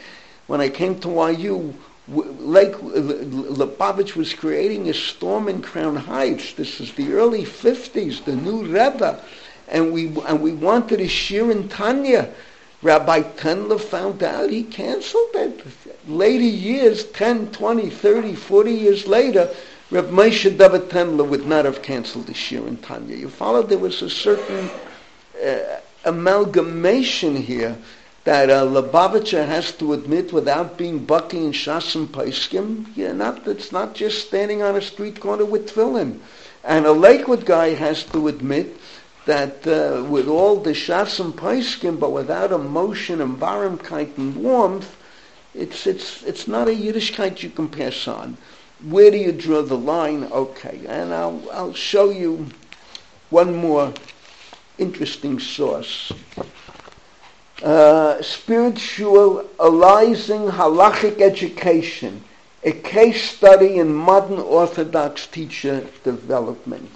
when 0.49 0.62
I 0.62 0.69
came 0.69 0.99
to 1.01 1.31
YU, 1.31 1.75
Lake 2.07 2.73
Lubavitch 2.73 4.15
was 4.15 4.33
creating 4.33 4.89
a 4.89 4.95
storm 4.95 5.47
in 5.47 5.62
Crown 5.62 5.95
Heights. 5.95 6.53
This 6.53 6.79
is 6.79 6.91
the 6.93 7.13
early 7.13 7.43
50s, 7.43 8.25
the 8.25 8.35
new 8.35 8.63
Rebbe. 8.63 9.23
And 9.67 9.93
we, 9.93 10.07
and 10.23 10.41
we 10.41 10.53
wanted 10.53 11.01
a 11.01 11.07
shir 11.07 11.51
in 11.51 11.69
Tanya. 11.69 12.33
Rabbi 12.81 13.21
Tendler 13.38 13.79
found 13.79 14.23
out, 14.23 14.49
he 14.49 14.63
canceled 14.63 15.35
it. 15.35 15.63
Later 16.07 16.45
years, 16.45 17.03
10, 17.12 17.51
20, 17.51 17.91
30, 17.91 18.33
40 18.33 18.71
years 18.71 19.05
later, 19.05 19.53
Reb 19.91 20.09
Moshe 20.09 20.57
David 20.57 20.89
Tendler 20.89 21.29
would 21.29 21.45
not 21.45 21.65
have 21.65 21.83
canceled 21.83 22.25
the 22.25 22.33
shir 22.33 22.65
in 22.67 22.77
Tanya. 22.77 23.15
You 23.15 23.29
follow? 23.29 23.62
There 23.62 23.77
was 23.77 24.01
a 24.01 24.09
certain 24.09 24.71
uh, 25.45 25.79
amalgamation 26.05 27.35
here 27.35 27.77
that 28.29 28.51
a 28.51 28.63
Lubavitcher 28.63 29.43
has 29.43 29.71
to 29.71 29.91
admit 29.93 30.31
without 30.31 30.77
being 30.77 31.03
Bucky 31.03 31.39
and 31.39 31.51
Shas 31.51 31.95
and 31.95 32.07
Paiskim, 32.07 32.85
yeah, 32.95 33.11
not, 33.11 33.47
it's 33.47 33.71
not 33.71 33.95
just 33.95 34.27
standing 34.27 34.61
on 34.61 34.75
a 34.75 34.81
street 34.83 35.19
corner 35.19 35.45
with 35.45 35.71
tefillin. 35.73 36.19
And 36.63 36.85
a 36.85 36.91
Lakewood 36.91 37.43
guy 37.43 37.69
has 37.69 38.03
to 38.03 38.27
admit 38.27 38.77
that 39.25 39.65
uh, 39.65 40.03
with 40.03 40.27
all 40.27 40.57
the 40.57 40.73
Shas 40.73 41.19
and 41.19 41.33
Paiskim, 41.33 41.99
but 41.99 42.11
without 42.11 42.51
emotion 42.51 43.19
and 43.19 43.39
baramkeit 43.39 44.15
and 44.19 44.35
warmth, 44.35 44.95
it's, 45.55 45.87
it's, 45.87 46.21
it's 46.21 46.47
not 46.47 46.67
a 46.67 46.71
Yiddishkeit 46.71 47.41
you 47.41 47.49
can 47.49 47.67
pass 47.67 48.07
on. 48.07 48.37
Where 48.83 49.09
do 49.09 49.17
you 49.17 49.31
draw 49.31 49.63
the 49.63 49.75
line? 49.75 50.25
Okay, 50.25 50.81
and 50.87 51.15
I'll, 51.15 51.41
I'll 51.51 51.73
show 51.73 52.11
you 52.11 52.45
one 53.31 53.55
more 53.55 53.91
interesting 54.77 55.39
source. 55.39 56.11
Uh, 57.62 58.22
spiritualizing 58.22 60.48
halachic 60.48 61.19
education, 61.19 62.24
a 62.63 62.72
case 62.72 63.30
study 63.30 63.80
in 63.80 63.93
modern 63.93 64.39
Orthodox 64.39 65.28
teacher 65.28 65.86
development. 66.06 66.89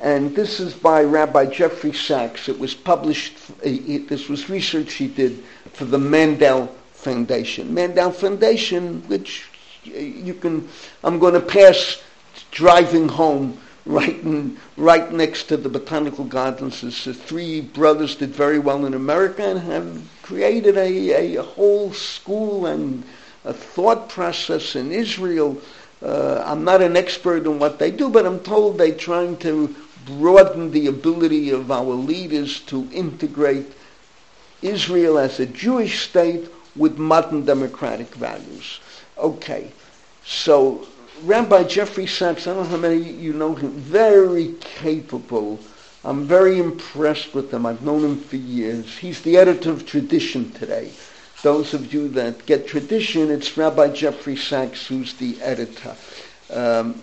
And 0.00 0.34
this 0.34 0.58
is 0.58 0.72
by 0.72 1.02
Rabbi 1.02 1.44
Jeffrey 1.46 1.90
Saks. 1.90 2.48
It 2.48 2.58
was 2.58 2.72
published, 2.72 3.36
it, 3.62 4.08
this 4.08 4.30
was 4.30 4.48
research 4.48 4.94
he 4.94 5.06
did 5.06 5.44
for 5.74 5.84
the 5.84 5.98
Mandel 5.98 6.74
Foundation. 6.92 7.74
Mandel 7.74 8.10
Foundation, 8.10 9.02
which 9.08 9.50
you 9.84 10.32
can, 10.32 10.66
I'm 11.04 11.18
going 11.18 11.34
to 11.34 11.40
pass 11.40 12.02
driving 12.50 13.08
home 13.08 13.60
right 13.86 14.20
in, 14.22 14.58
right 14.76 15.12
next 15.12 15.44
to 15.44 15.56
the 15.56 15.68
botanical 15.68 16.24
gardens. 16.24 16.80
The 16.80 17.14
three 17.14 17.60
brothers 17.60 18.16
did 18.16 18.30
very 18.30 18.58
well 18.58 18.84
in 18.84 18.94
America 18.94 19.42
and 19.42 19.60
have 19.60 20.02
created 20.22 20.76
a, 20.76 21.36
a, 21.36 21.42
whole 21.42 21.92
school 21.92 22.66
and 22.66 23.04
a 23.44 23.52
thought 23.52 24.08
process 24.08 24.74
in 24.74 24.90
Israel. 24.90 25.56
Uh, 26.02 26.42
I'm 26.44 26.64
not 26.64 26.82
an 26.82 26.96
expert 26.96 27.46
in 27.46 27.58
what 27.58 27.78
they 27.78 27.92
do, 27.92 28.10
but 28.10 28.26
I'm 28.26 28.40
told 28.40 28.76
they're 28.76 28.92
trying 28.92 29.36
to 29.38 29.74
broaden 30.04 30.72
the 30.72 30.88
ability 30.88 31.50
of 31.50 31.70
our 31.70 31.94
leaders 31.94 32.60
to 32.62 32.88
integrate 32.92 33.72
Israel 34.62 35.18
as 35.18 35.38
a 35.38 35.46
Jewish 35.46 36.08
state 36.08 36.48
with 36.74 36.98
modern 36.98 37.44
democratic 37.44 38.14
values. 38.14 38.80
Okay, 39.16 39.70
so 40.24 40.86
Rabbi 41.22 41.64
Jeffrey 41.64 42.04
Saks, 42.04 42.42
I 42.42 42.54
don't 42.54 42.64
know 42.64 42.64
how 42.64 42.76
many 42.76 42.98
you 42.98 43.32
know 43.32 43.54
him, 43.54 43.70
very 43.70 44.54
capable. 44.60 45.58
I'm 46.04 46.24
very 46.24 46.58
impressed 46.58 47.34
with 47.34 47.52
him. 47.52 47.64
I've 47.64 47.82
known 47.82 48.04
him 48.04 48.20
for 48.20 48.36
years. 48.36 48.98
He's 48.98 49.22
the 49.22 49.38
editor 49.38 49.70
of 49.70 49.86
Tradition 49.86 50.52
today. 50.52 50.90
Those 51.42 51.72
of 51.72 51.92
you 51.92 52.08
that 52.08 52.44
get 52.44 52.68
Tradition, 52.68 53.30
it's 53.30 53.56
Rabbi 53.56 53.88
Jeffrey 53.88 54.34
Saks 54.34 54.86
who's 54.86 55.14
the 55.14 55.40
editor. 55.40 55.96
Um, 56.50 57.00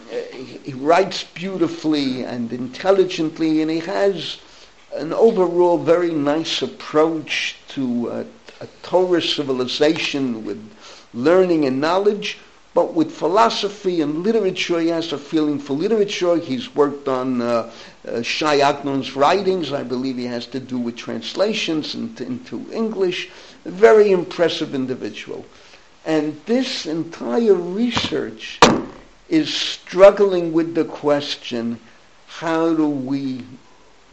he, 0.63 0.73
writes 0.73 1.23
beautifully 1.23 2.23
and 2.23 2.53
intelligently, 2.53 3.61
and 3.61 3.71
he 3.71 3.79
has 3.79 4.37
an 4.93 5.11
overall 5.11 5.77
very 5.77 6.11
nice 6.11 6.61
approach 6.61 7.55
to 7.69 8.25
a 8.61 8.67
Torah 8.83 9.21
civilization 9.21 10.45
with 10.45 10.71
learning 11.13 11.65
and 11.65 11.81
knowledge 11.81 12.37
but 12.73 12.93
with 12.93 13.11
philosophy 13.11 14.01
and 14.01 14.23
literature, 14.23 14.79
he 14.79 14.87
has 14.87 15.13
a 15.13 15.17
feeling 15.17 15.59
for 15.59 15.73
literature. 15.73 16.37
He's 16.37 16.73
worked 16.73 17.07
on 17.07 17.39
uh, 17.39 17.71
uh, 18.07 18.21
Shai 18.23 18.61
Agnon's 18.61 19.15
writings. 19.15 19.71
I 19.71 19.83
believe 19.83 20.17
he 20.17 20.25
has 20.25 20.47
to 20.47 20.59
do 20.59 20.79
with 20.79 20.95
translations 20.95 21.93
into, 21.93 22.25
into 22.25 22.65
English. 22.71 23.29
A 23.65 23.71
very 23.71 24.11
impressive 24.11 24.73
individual. 24.73 25.45
And 26.05 26.41
this 26.47 26.87
entire 26.87 27.53
research 27.53 28.59
is 29.29 29.53
struggling 29.53 30.51
with 30.51 30.73
the 30.73 30.85
question, 30.85 31.79
how 32.27 32.73
do 32.73 32.87
we 32.87 33.45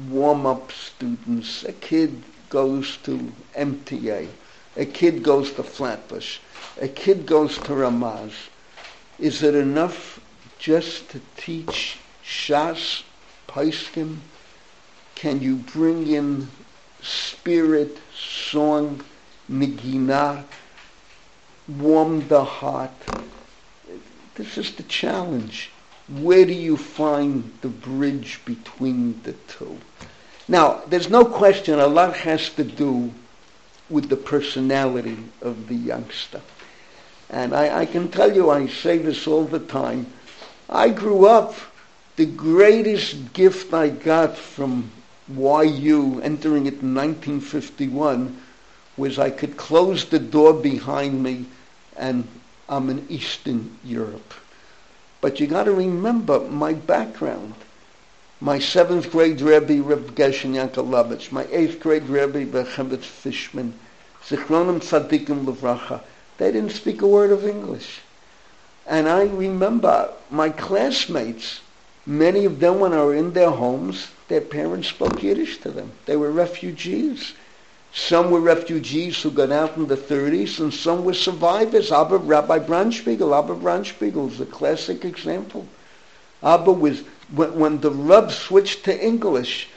warm 0.09 0.45
up 0.45 0.71
students? 0.71 1.65
A 1.65 1.73
kid 1.73 2.23
goes 2.51 2.99
to 3.05 3.33
MTA. 3.57 4.29
A 4.77 4.85
kid 4.85 5.23
goes 5.23 5.53
to 5.53 5.63
Flatbush. 5.63 6.39
A 6.81 6.89
kid 6.89 7.27
goes 7.27 7.57
to 7.59 7.73
Ramaz. 7.73 8.33
Is 9.19 9.43
it 9.43 9.55
enough 9.55 10.21
just 10.59 11.11
to 11.11 11.21
teach 11.37 11.99
Shas, 12.25 13.03
Paiskim? 13.49 14.19
Can 15.15 15.43
you 15.43 15.57
bring 15.57 16.07
in 16.07 16.49
spirit, 17.03 17.99
song, 18.15 19.05
Nigina, 19.51 20.45
warm 21.69 22.27
the 22.29 22.45
heart? 22.45 22.93
This 24.37 24.57
is 24.57 24.75
the 24.77 24.85
challenge. 24.85 25.71
Where 26.09 26.47
do 26.47 26.53
you 26.55 26.77
find 26.77 27.53
the 27.61 27.69
bridge 27.69 28.41
between 28.45 29.21
the 29.23 29.33
two? 29.33 29.79
Now, 30.49 30.83
there's 30.87 31.11
no 31.11 31.25
question 31.25 31.79
a 31.79 31.87
lot 31.87 32.17
has 32.17 32.49
to 32.51 32.65
do 32.65 33.13
with 33.91 34.09
the 34.09 34.17
personality 34.17 35.19
of 35.43 35.69
the 35.69 35.75
youngster. 35.75 36.41
And 37.29 37.55
I, 37.55 37.81
I 37.81 37.87
can 37.87 38.09
tell 38.11 38.35
you, 38.35 38.51
I 38.51 38.67
say 38.67 38.99
this 38.99 39.27
all 39.27 39.45
the 39.45 39.59
time. 39.59 40.07
I 40.69 40.89
grew 40.89 41.27
up, 41.27 41.55
the 42.17 42.27
greatest 42.27 43.33
gift 43.33 43.75
I 43.75 43.89
got 43.89 44.37
from 44.37 44.91
YU 45.29 46.21
entering 46.23 46.67
it 46.67 46.83
in 46.83 46.95
1951 46.95 48.41
was 48.97 49.19
I 49.19 49.31
could 49.31 49.57
close 49.57 50.05
the 50.05 50.19
door 50.19 50.53
behind 50.53 51.23
me 51.23 51.47
and 51.97 52.27
I'm 52.69 52.91
in 52.91 53.07
Eastern 53.09 53.77
Europe. 53.85 54.35
But 55.21 55.41
you 55.41 55.47
got 55.47 55.65
to 55.65 55.73
remember 55.73 56.41
my 56.41 56.73
background. 56.73 57.55
My 58.43 58.59
seventh 58.59 59.11
grade 59.13 59.43
Rebbe, 59.43 59.83
Reb 59.83 60.15
Gershon 60.15 60.55
Yankelovich. 60.55 61.31
My 61.31 61.47
eighth 61.51 61.79
grade 61.79 62.09
Rebbe, 62.09 62.47
Bechemet 62.47 63.05
Fishman. 63.05 63.75
Zichronim 64.27 64.81
Tzadikim 64.81 65.45
Levracha. 65.45 66.01
They 66.39 66.51
didn't 66.51 66.73
speak 66.73 67.03
a 67.03 67.07
word 67.07 67.33
of 67.33 67.47
English. 67.47 68.01
And 68.87 69.11
I 69.11 69.25
remember 69.25 70.11
my 70.31 70.49
classmates, 70.49 71.61
many 72.07 72.47
of 72.47 72.61
them 72.61 72.81
when 72.81 72.95
I 72.95 73.05
were 73.05 73.15
in 73.15 73.35
their 73.35 73.51
homes, 73.51 74.09
their 74.29 74.41
parents 74.41 74.89
spoke 74.89 75.23
Yiddish 75.23 75.59
to 75.59 75.71
them. 75.71 75.93
They 76.07 76.17
were 76.17 76.31
refugees. 76.31 77.35
Some 77.93 78.31
were 78.31 78.41
refugees 78.41 79.21
who 79.21 79.33
got 79.33 79.53
out 79.53 79.77
in 79.77 79.87
the 79.87 79.97
30s, 79.97 80.61
and 80.61 80.73
some 80.73 81.05
were 81.05 81.13
survivors. 81.13 81.93
Abba, 81.93 82.17
Rabbi 82.17 82.61
Brandspiegel, 82.61 83.37
Abba 83.37 83.55
Brandspiegel 83.57 84.33
is 84.33 84.41
a 84.41 84.47
classic 84.47 85.05
example. 85.05 85.67
Abba 86.43 86.73
was, 86.73 87.03
when, 87.35 87.59
when 87.59 87.81
the 87.81 87.91
Rub 87.91 88.31
switched 88.31 88.85
to 88.85 89.05
English 89.05 89.69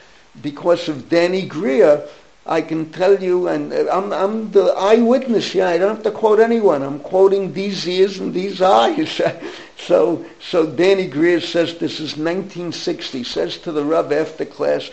because 0.42 0.88
of 0.88 1.08
Danny 1.08 1.46
Greer, 1.46 2.06
I 2.46 2.60
can 2.60 2.92
tell 2.92 3.22
you, 3.22 3.48
and 3.48 3.72
uh, 3.72 3.86
I'm, 3.90 4.12
I'm 4.12 4.50
the 4.50 4.74
eyewitness. 4.76 5.54
Yeah, 5.54 5.68
I 5.68 5.78
don't 5.78 5.94
have 5.94 6.02
to 6.04 6.10
quote 6.10 6.40
anyone. 6.40 6.82
I'm 6.82 7.00
quoting 7.00 7.52
these 7.52 7.88
ears 7.88 8.18
and 8.18 8.34
these 8.34 8.60
eyes. 8.60 9.20
so, 9.78 10.24
so 10.40 10.66
Danny 10.66 11.06
Greer 11.06 11.40
says 11.40 11.78
this 11.78 12.00
is 12.00 12.16
1960. 12.18 13.24
Says 13.24 13.56
to 13.58 13.72
the 13.72 13.82
Rav 13.82 14.12
after 14.12 14.44
class, 14.44 14.90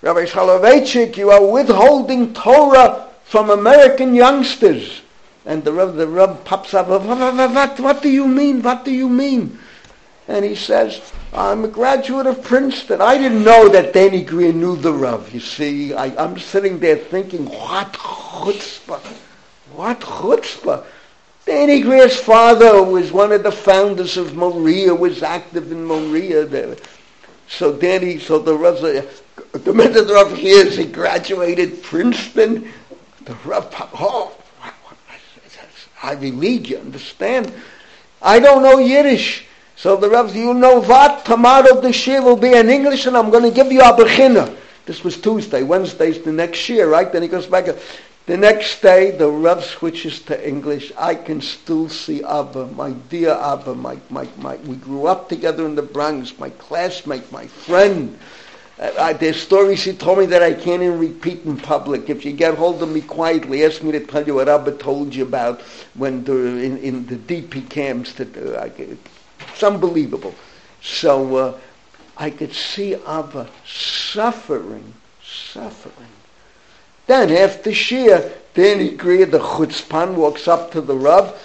Rabbi 0.00 0.24
Soloveitchik, 0.24 1.16
you 1.18 1.30
are 1.30 1.44
withholding 1.44 2.32
Torah 2.32 3.08
from 3.24 3.50
American 3.50 4.14
youngsters. 4.14 5.02
And 5.44 5.62
the 5.64 5.72
Rav, 5.72 5.96
the 5.96 6.08
Rav 6.08 6.44
pops 6.44 6.72
up. 6.72 6.88
What, 6.88 7.02
what, 7.02 7.34
what, 7.34 7.78
what 7.78 8.02
do 8.02 8.08
you 8.08 8.26
mean? 8.26 8.62
What 8.62 8.86
do 8.86 8.90
you 8.90 9.08
mean? 9.08 9.58
And 10.28 10.44
he 10.44 10.54
says, 10.54 11.12
I'm 11.36 11.64
a 11.64 11.68
graduate 11.68 12.26
of 12.26 12.42
Princeton. 12.42 13.02
I 13.02 13.18
didn't 13.18 13.44
know 13.44 13.68
that 13.68 13.92
Danny 13.92 14.24
Greer 14.24 14.54
knew 14.54 14.74
the 14.74 14.92
Rav. 14.92 15.34
You 15.34 15.40
see, 15.40 15.92
I, 15.92 16.06
am 16.24 16.38
sitting 16.38 16.78
there 16.78 16.96
thinking, 16.96 17.44
what 17.44 17.92
chutzpah? 17.92 19.00
What 19.74 20.00
chutzpah? 20.00 20.86
Danny 21.44 21.82
Greer's 21.82 22.16
father 22.18 22.82
was 22.82 23.12
one 23.12 23.32
of 23.32 23.42
the 23.42 23.52
founders 23.52 24.16
of 24.16 24.34
Maria, 24.34 24.94
was 24.94 25.22
active 25.22 25.70
in 25.70 25.84
Maria. 25.84 26.46
there. 26.46 26.74
So 27.48 27.76
Danny, 27.76 28.18
so 28.18 28.38
the 28.38 28.56
Rav, 28.56 28.82
uh, 28.82 29.02
the 29.52 29.74
minute 29.74 30.06
the 30.06 30.14
Rav 30.14 30.34
hears 30.34 30.78
he 30.78 30.86
graduated 30.86 31.82
Princeton, 31.82 32.72
the 33.26 33.34
Rav, 33.44 33.68
oh, 34.00 34.34
Ivy 36.02 36.30
League, 36.30 36.70
you 36.70 36.78
understand? 36.78 37.52
I 38.22 38.40
don't 38.40 38.62
know 38.62 38.78
Yiddish. 38.78 39.46
So 39.76 39.94
the 39.94 40.08
Rav, 40.08 40.34
you 40.34 40.54
know 40.54 40.80
what? 40.80 41.26
Tomorrow 41.26 41.82
the 41.82 41.92
shir 41.92 42.22
will 42.22 42.36
be 42.36 42.54
in 42.54 42.70
English 42.70 43.04
and 43.04 43.16
I'm 43.16 43.30
going 43.30 43.44
to 43.44 43.50
give 43.50 43.70
you 43.70 43.80
a 43.80 43.92
bechina. 43.92 44.56
This 44.86 45.04
was 45.04 45.20
Tuesday. 45.20 45.62
Wednesday's 45.62 46.22
the 46.22 46.32
next 46.32 46.66
year, 46.68 46.88
right? 46.88 47.12
Then 47.12 47.22
he 47.22 47.28
goes 47.28 47.46
back. 47.46 47.66
The 48.24 48.36
next 48.36 48.80
day, 48.80 49.10
the 49.10 49.28
Rav 49.28 49.64
switches 49.64 50.20
to 50.22 50.48
English. 50.48 50.92
I 50.96 51.14
can 51.14 51.40
still 51.40 51.88
see 51.88 52.24
Abba, 52.24 52.68
my 52.68 52.90
dear 52.90 53.30
Abba, 53.30 53.74
my, 53.74 53.98
my, 54.10 54.26
my, 54.38 54.56
we 54.56 54.76
grew 54.76 55.06
up 55.06 55.28
together 55.28 55.66
in 55.66 55.74
the 55.74 55.82
Bronx, 55.82 56.36
my 56.38 56.50
classmate, 56.50 57.30
my 57.30 57.46
friend. 57.46 58.18
Uh, 58.78 59.12
there's 59.12 59.40
stories 59.40 59.84
he 59.84 59.92
told 59.92 60.18
me 60.18 60.26
that 60.26 60.42
I 60.42 60.54
can't 60.54 60.82
even 60.82 60.98
repeat 60.98 61.44
in 61.44 61.56
public. 61.56 62.10
If 62.10 62.24
you 62.24 62.32
get 62.32 62.54
hold 62.54 62.82
of 62.82 62.88
me 62.88 63.00
quietly, 63.00 63.64
ask 63.64 63.82
me 63.82 63.92
to 63.92 64.00
tell 64.00 64.26
you 64.26 64.34
what 64.34 64.48
Abba 64.48 64.72
told 64.72 65.14
you 65.14 65.22
about 65.22 65.60
when 65.94 66.26
in, 66.26 66.78
in 66.78 67.06
the 67.06 67.16
DP 67.16 67.68
camps. 67.70 68.14
That 68.14 68.36
uh, 68.36 68.68
it's 69.56 69.62
unbelievable. 69.62 70.34
So 70.82 71.36
uh, 71.36 71.58
I 72.18 72.28
could 72.28 72.52
see 72.52 72.94
Abba 72.94 73.48
suffering, 73.64 74.92
suffering. 75.24 76.10
Then 77.06 77.30
after 77.32 77.70
Shia, 77.70 78.32
then 78.52 78.80
he 78.80 78.88
agreed, 78.90 79.30
the 79.30 79.38
chutzpan 79.38 80.14
walks 80.14 80.46
up 80.46 80.70
to 80.72 80.82
the 80.82 80.94
Rav. 80.94 81.40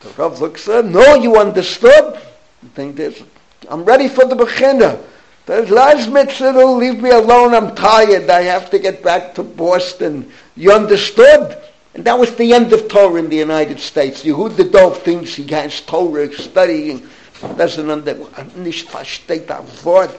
The 0.00 0.08
Rav 0.10 0.40
looks 0.40 0.66
at 0.66 0.86
him, 0.86 0.92
no, 0.92 1.14
you 1.14 1.36
understood? 1.36 2.14
I 2.14 2.66
think 2.74 2.96
this, 2.96 3.22
I'm 3.68 3.84
ready 3.84 4.08
for 4.08 4.24
the 4.24 4.34
Bechina. 4.34 4.98
There's 5.44 5.68
last 5.68 6.08
mitzvah, 6.10 6.52
leave 6.64 7.02
me 7.02 7.10
alone, 7.10 7.52
I'm 7.52 7.74
tired, 7.74 8.30
I 8.30 8.42
have 8.42 8.70
to 8.70 8.78
get 8.78 9.02
back 9.02 9.34
to 9.34 9.42
Boston. 9.42 10.32
You 10.56 10.72
understood? 10.72 11.58
And 11.94 12.04
that 12.04 12.18
was 12.18 12.34
the 12.36 12.52
end 12.54 12.72
of 12.72 12.88
Torah 12.88 13.16
in 13.16 13.28
the 13.28 13.36
United 13.36 13.80
States. 13.80 14.22
Yehuda 14.22 14.70
Dov 14.70 15.02
thinks 15.02 15.34
he 15.34 15.46
has 15.48 15.80
Torah 15.80 16.32
studying 16.32 17.08
doesn't 17.56 17.90
under, 17.90 18.16
nicht 18.56 18.88
versteht 18.88 19.50
ein 19.50 19.64
Wort. 19.82 20.18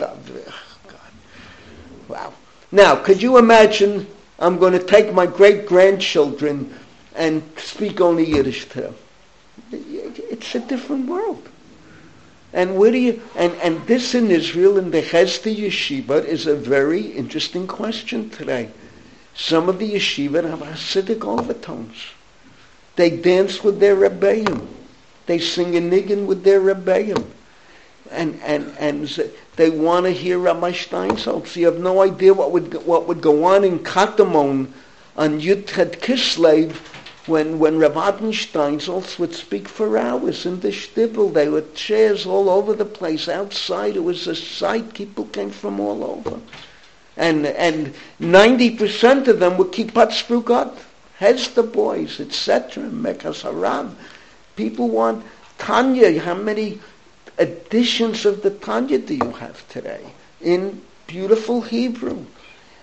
Wow. 2.07 2.33
Now, 2.71 2.95
could 2.95 3.21
you 3.21 3.37
imagine 3.37 4.07
I'm 4.39 4.57
going 4.57 4.73
to 4.73 4.83
take 4.83 5.13
my 5.13 5.25
great-grandchildren 5.25 6.73
and 7.15 7.43
speak 7.57 8.01
only 8.01 8.25
Yiddish 8.25 8.67
to 8.69 8.81
them? 8.81 8.95
It's 9.71 10.55
a 10.55 10.59
different 10.59 11.07
world. 11.07 11.47
And 12.53 12.75
where 12.75 12.91
do 12.91 12.97
you, 12.97 13.21
and, 13.35 13.53
and 13.61 13.85
this 13.87 14.13
in 14.13 14.29
Israel 14.29 14.77
in 14.77 14.91
the 14.91 15.01
Hesder 15.01 15.55
Yeshiva 15.55 16.25
is 16.25 16.47
a 16.47 16.55
very 16.55 17.01
interesting 17.01 17.65
question 17.65 18.29
today. 18.29 18.69
Some 19.41 19.69
of 19.69 19.79
the 19.79 19.93
yeshiva 19.93 20.47
have 20.47 20.59
Hasidic 20.59 21.25
overtones. 21.25 21.95
They 22.95 23.09
dance 23.09 23.63
with 23.63 23.79
their 23.79 23.95
rebbeim. 23.95 24.67
They 25.25 25.39
sing 25.39 25.75
a 25.75 25.81
niggin 25.81 26.27
with 26.27 26.43
their 26.43 26.61
rebbeim. 26.61 27.25
And, 28.11 28.39
and, 28.43 28.71
and 28.77 29.07
they 29.55 29.71
want 29.71 30.05
to 30.05 30.11
hear 30.11 30.37
Rabbi 30.37 30.73
Steinsaltz. 30.73 31.55
You 31.55 31.65
have 31.65 31.79
no 31.79 32.03
idea 32.03 32.35
what 32.35 32.51
would, 32.51 32.85
what 32.85 33.07
would 33.07 33.21
go 33.21 33.45
on 33.45 33.63
in 33.63 33.79
Katamon 33.79 34.67
on 35.17 35.41
Yudhet 35.41 36.01
Kislev 36.01 36.75
when, 37.25 37.57
when 37.57 37.81
Adin 37.83 38.33
Steinsaltz 38.33 39.17
would 39.17 39.33
speak 39.33 39.67
for 39.67 39.97
hours 39.97 40.45
in 40.45 40.59
the 40.59 40.69
shtivel. 40.69 41.33
There 41.33 41.49
were 41.49 41.65
chairs 41.73 42.27
all 42.27 42.47
over 42.47 42.73
the 42.73 42.85
place. 42.85 43.27
Outside 43.27 43.95
it 43.95 44.03
was 44.03 44.27
a 44.27 44.35
sight. 44.35 44.93
People 44.93 45.25
came 45.25 45.49
from 45.49 45.79
all 45.79 46.03
over. 46.03 46.39
And, 47.17 47.45
and 47.45 47.93
90% 48.19 49.27
of 49.27 49.39
them 49.39 49.57
were 49.57 49.65
Kippat. 49.65 50.77
Heads 51.17 51.49
the 51.49 51.63
boys, 51.63 52.19
etc. 52.19 52.83
Mekas 52.85 53.43
Haram. 53.43 53.95
People 54.55 54.89
want 54.89 55.23
Tanya. 55.57 56.19
How 56.19 56.33
many 56.33 56.79
editions 57.37 58.25
of 58.25 58.41
the 58.41 58.49
Tanya 58.49 58.97
do 58.97 59.15
you 59.15 59.31
have 59.31 59.67
today 59.69 60.03
in 60.41 60.81
beautiful 61.07 61.61
Hebrew? 61.61 62.25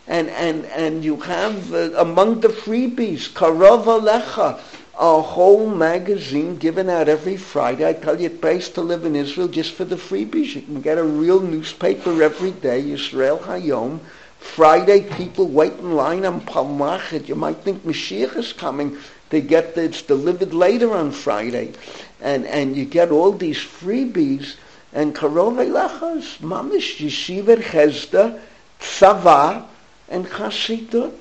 And, 0.07 0.29
and, 0.31 0.65
and 0.67 1.05
you 1.05 1.17
have 1.17 1.75
uh, 1.75 1.91
among 1.97 2.41
the 2.41 2.49
freebies, 2.49 3.29
Karov 3.29 3.85
Alecha, 3.85 4.61
a 4.99 5.21
whole 5.21 5.69
magazine 5.69 6.57
given 6.57 6.89
out 6.89 7.09
every 7.09 7.37
Friday. 7.37 7.89
I 7.89 7.93
tell 7.93 8.21
you, 8.21 8.27
it 8.27 8.41
pays 8.41 8.69
to 8.71 8.81
live 8.81 9.05
in 9.05 9.15
Israel 9.15 9.49
just 9.49 9.75
for 9.75 9.85
the 9.85 9.97
freebies. 9.97 10.55
You 10.55 10.63
can 10.63 10.81
get 10.81 10.99
a 10.99 11.05
real 11.05 11.41
newspaper 11.41 12.23
every 12.23 12.51
day, 12.53 12.91
Israel 12.91 13.39
Hayom. 13.39 14.01
Friday, 14.39 15.01
people 15.01 15.47
wait 15.47 15.73
in 15.75 15.93
line 15.93 16.25
on 16.25 16.41
Palmachet. 16.41 17.29
You 17.29 17.35
might 17.35 17.59
think 17.59 17.85
Mashiach 17.85 18.37
is 18.37 18.53
coming. 18.53 18.97
They 19.31 19.41
get 19.41 19.75
that 19.75 19.85
it's 19.85 20.03
delivered 20.03 20.55
later 20.55 20.95
on 20.95 21.11
Friday, 21.11 21.73
and 22.21 22.47
and 22.47 22.77
you 22.77 22.85
get 22.85 23.11
all 23.11 23.33
these 23.33 23.59
freebies 23.59 24.57
and 24.93 25.15
karov 25.15 25.57
lachas, 25.57 26.39
mamish 26.39 26.99
yeshiva 26.99 27.57
hesder, 27.63 28.41
tzava, 28.81 29.67
and 30.09 30.27
chasidut, 30.27 31.15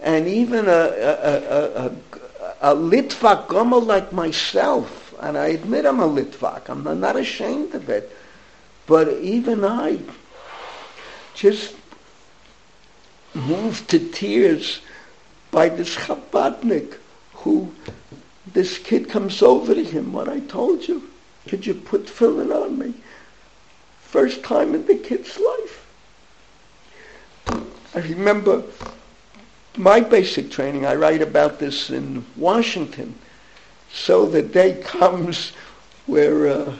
and 0.00 0.26
even 0.26 0.66
a 0.66 0.70
a 0.70 1.14
a, 1.22 1.86
a, 1.86 2.72
a 2.72 2.74
litvak 2.74 3.46
gomer 3.46 3.78
like 3.78 4.12
myself, 4.12 5.14
and 5.20 5.38
I 5.38 5.48
admit 5.48 5.86
I'm 5.86 6.00
a 6.00 6.08
litvak. 6.08 6.68
I'm 6.68 7.00
not 7.00 7.16
ashamed 7.16 7.74
of 7.74 7.88
it, 7.88 8.10
but 8.86 9.08
even 9.08 9.64
I 9.64 10.00
just 11.34 11.74
moved 13.34 13.88
to 13.90 13.98
tears 13.98 14.80
by 15.50 15.68
this 15.68 15.94
Chabadnik 15.96 16.96
who 17.32 17.72
this 18.52 18.78
kid 18.78 19.08
comes 19.08 19.42
over 19.42 19.74
to 19.74 19.84
him, 19.84 20.12
what 20.12 20.28
I 20.28 20.40
told 20.40 20.86
you. 20.86 21.10
Could 21.48 21.66
you 21.66 21.74
put 21.74 22.08
filling 22.08 22.52
on 22.52 22.78
me? 22.78 22.94
First 24.00 24.42
time 24.42 24.74
in 24.74 24.86
the 24.86 24.96
kid's 24.96 25.38
life. 25.38 25.86
I 27.94 28.00
remember 28.00 28.62
my 29.76 30.00
basic 30.00 30.50
training, 30.50 30.86
I 30.86 30.94
write 30.94 31.22
about 31.22 31.58
this 31.58 31.90
in 31.90 32.24
Washington. 32.36 33.14
So 33.92 34.26
the 34.26 34.42
day 34.42 34.80
comes 34.84 35.52
where 36.06 36.48
uh, 36.48 36.76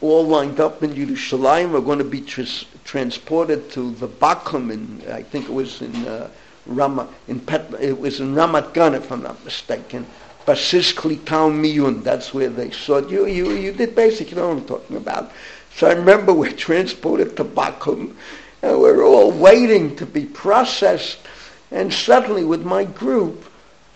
all 0.00 0.24
lined 0.26 0.60
up 0.60 0.82
in 0.82 0.94
Yerushalayim 0.94 1.74
are 1.74 1.80
going 1.80 1.98
to 1.98 2.04
be 2.04 2.20
tr- 2.20 2.64
transported 2.84 3.70
to 3.72 3.92
the 3.92 4.08
Bakum, 4.08 4.72
in, 4.72 5.02
I 5.10 5.22
think 5.22 5.46
it 5.46 5.52
was 5.52 5.82
in 5.82 5.94
uh, 6.06 6.30
Rama, 6.66 7.08
in 7.28 7.40
Pet, 7.40 7.72
it 7.80 7.98
was 7.98 8.20
in 8.20 8.34
Ramat 8.34 8.72
Gan, 8.72 8.94
if 8.94 9.10
I'm 9.12 9.22
not 9.22 9.44
mistaken. 9.44 10.06
Basis 10.46 10.92
Klital 10.92 11.52
Miyun, 11.52 12.02
that's 12.02 12.32
where 12.32 12.48
they 12.48 12.70
saw 12.70 12.98
you. 13.06 13.26
You, 13.26 13.52
you 13.52 13.72
did 13.72 13.94
basic, 13.94 14.30
you 14.30 14.36
know 14.36 14.48
what 14.48 14.58
I'm 14.58 14.64
talking 14.64 14.96
about. 14.96 15.32
So 15.76 15.86
I 15.86 15.92
remember 15.92 16.32
we're 16.32 16.52
transported 16.52 17.36
to 17.36 17.44
Bakum, 17.44 18.14
and 18.62 18.80
we're 18.80 19.04
all 19.04 19.30
waiting 19.30 19.96
to 19.96 20.06
be 20.06 20.24
processed. 20.24 21.18
And 21.70 21.92
suddenly, 21.92 22.44
with 22.44 22.64
my 22.64 22.84
group, 22.84 23.44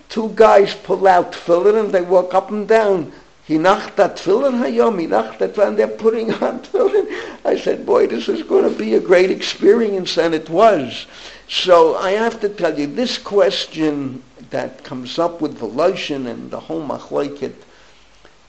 two 0.08 0.32
guys 0.34 0.74
pull 0.74 1.08
out 1.08 1.32
tefillin 1.32 1.80
and 1.80 1.92
they 1.92 2.02
walk 2.02 2.34
up 2.34 2.50
and 2.50 2.68
down. 2.68 3.12
Hinach 3.48 3.94
that 3.96 4.16
tefillin 4.16 4.59
hayom, 4.59 5.07
hinach 5.07 5.38
that, 5.38 5.59
and 5.59 5.78
they're 5.78 5.87
putting 5.87 6.33
on 6.33 6.61
tefillin. 6.61 7.07
I 7.44 7.59
said, 7.59 7.85
boy, 7.85 8.07
this 8.07 8.28
is 8.28 8.42
going 8.42 8.64
to 8.64 8.78
be 8.78 8.94
a 8.94 9.00
great 9.00 9.30
experience, 9.30 10.16
and 10.16 10.35
it 10.35 10.48
was. 10.48 11.07
So 11.48 11.96
I 11.96 12.12
have 12.12 12.40
to 12.40 12.48
tell 12.48 12.78
you, 12.78 12.87
this 12.87 13.18
question 13.18 14.22
that 14.50 14.83
comes 14.83 15.18
up 15.18 15.42
with 15.42 15.59
Volozhin 15.59 16.26
and 16.26 16.50
the 16.50 16.61
whole 16.61 16.87
Machlaiket, 16.87 17.54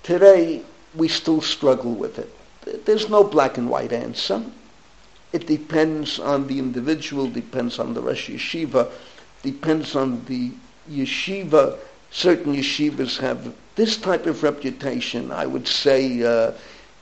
today 0.03 0.61
we 0.95 1.09
still 1.09 1.41
struggle 1.41 1.93
with 1.93 2.17
it. 2.19 2.85
There's 2.85 3.09
no 3.09 3.23
black 3.23 3.57
and 3.57 3.69
white 3.69 3.91
answer. 3.91 4.41
It 5.33 5.45
depends 5.45 6.19
on 6.19 6.47
the 6.47 6.57
individual, 6.57 7.27
depends 7.27 7.79
on 7.79 7.93
the 7.93 8.01
Rosh 8.01 8.29
Yeshiva, 8.29 8.89
depends 9.43 9.95
on 9.95 10.23
the 10.25 10.51
yeshiva. 10.89 11.77
Certain 12.15 12.55
yeshivas 12.55 13.17
have 13.17 13.53
this 13.75 13.97
type 13.97 14.25
of 14.25 14.41
reputation. 14.41 15.33
I 15.33 15.45
would 15.45 15.67
say 15.67 16.23
uh, 16.23 16.53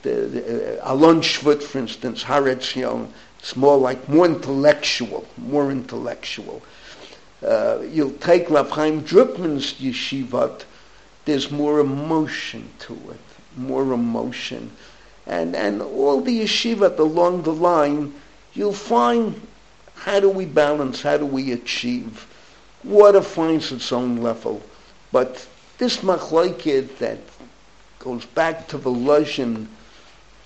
the, 0.02 0.10
the, 0.10 0.82
uh, 0.82 0.92
Alon 0.92 1.20
Shvut, 1.20 1.62
for 1.62 1.78
instance, 1.78 2.24
Har 2.24 2.42
Etzion, 2.42 3.06
it's 3.38 3.54
more 3.54 3.78
like 3.78 4.08
more 4.08 4.26
intellectual, 4.26 5.24
more 5.36 5.70
intellectual. 5.70 6.62
Uh, 7.46 7.78
you'll 7.88 8.18
take 8.18 8.50
Rav 8.50 8.72
Chaim 8.72 9.02
Drukman's 9.02 9.74
yeshivat, 9.74 10.64
there's 11.26 11.48
more 11.48 11.78
emotion 11.78 12.68
to 12.80 12.94
it, 12.94 13.56
more 13.56 13.92
emotion. 13.92 14.72
And, 15.28 15.54
and 15.54 15.80
all 15.80 16.22
the 16.22 16.40
yeshivat 16.40 16.98
along 16.98 17.42
the 17.42 17.54
line, 17.54 18.12
you'll 18.52 18.72
find 18.72 19.40
how 19.94 20.18
do 20.18 20.28
we 20.28 20.44
balance, 20.44 21.02
how 21.02 21.18
do 21.18 21.26
we 21.26 21.52
achieve. 21.52 22.26
Water 22.82 23.22
finds 23.22 23.70
its 23.70 23.92
own 23.92 24.16
level. 24.16 24.60
But 25.14 25.46
this 25.78 25.98
machloked 25.98 26.98
that 26.98 27.18
goes 28.00 28.24
back 28.24 28.66
to 28.66 28.78
Volozhin, 28.78 29.68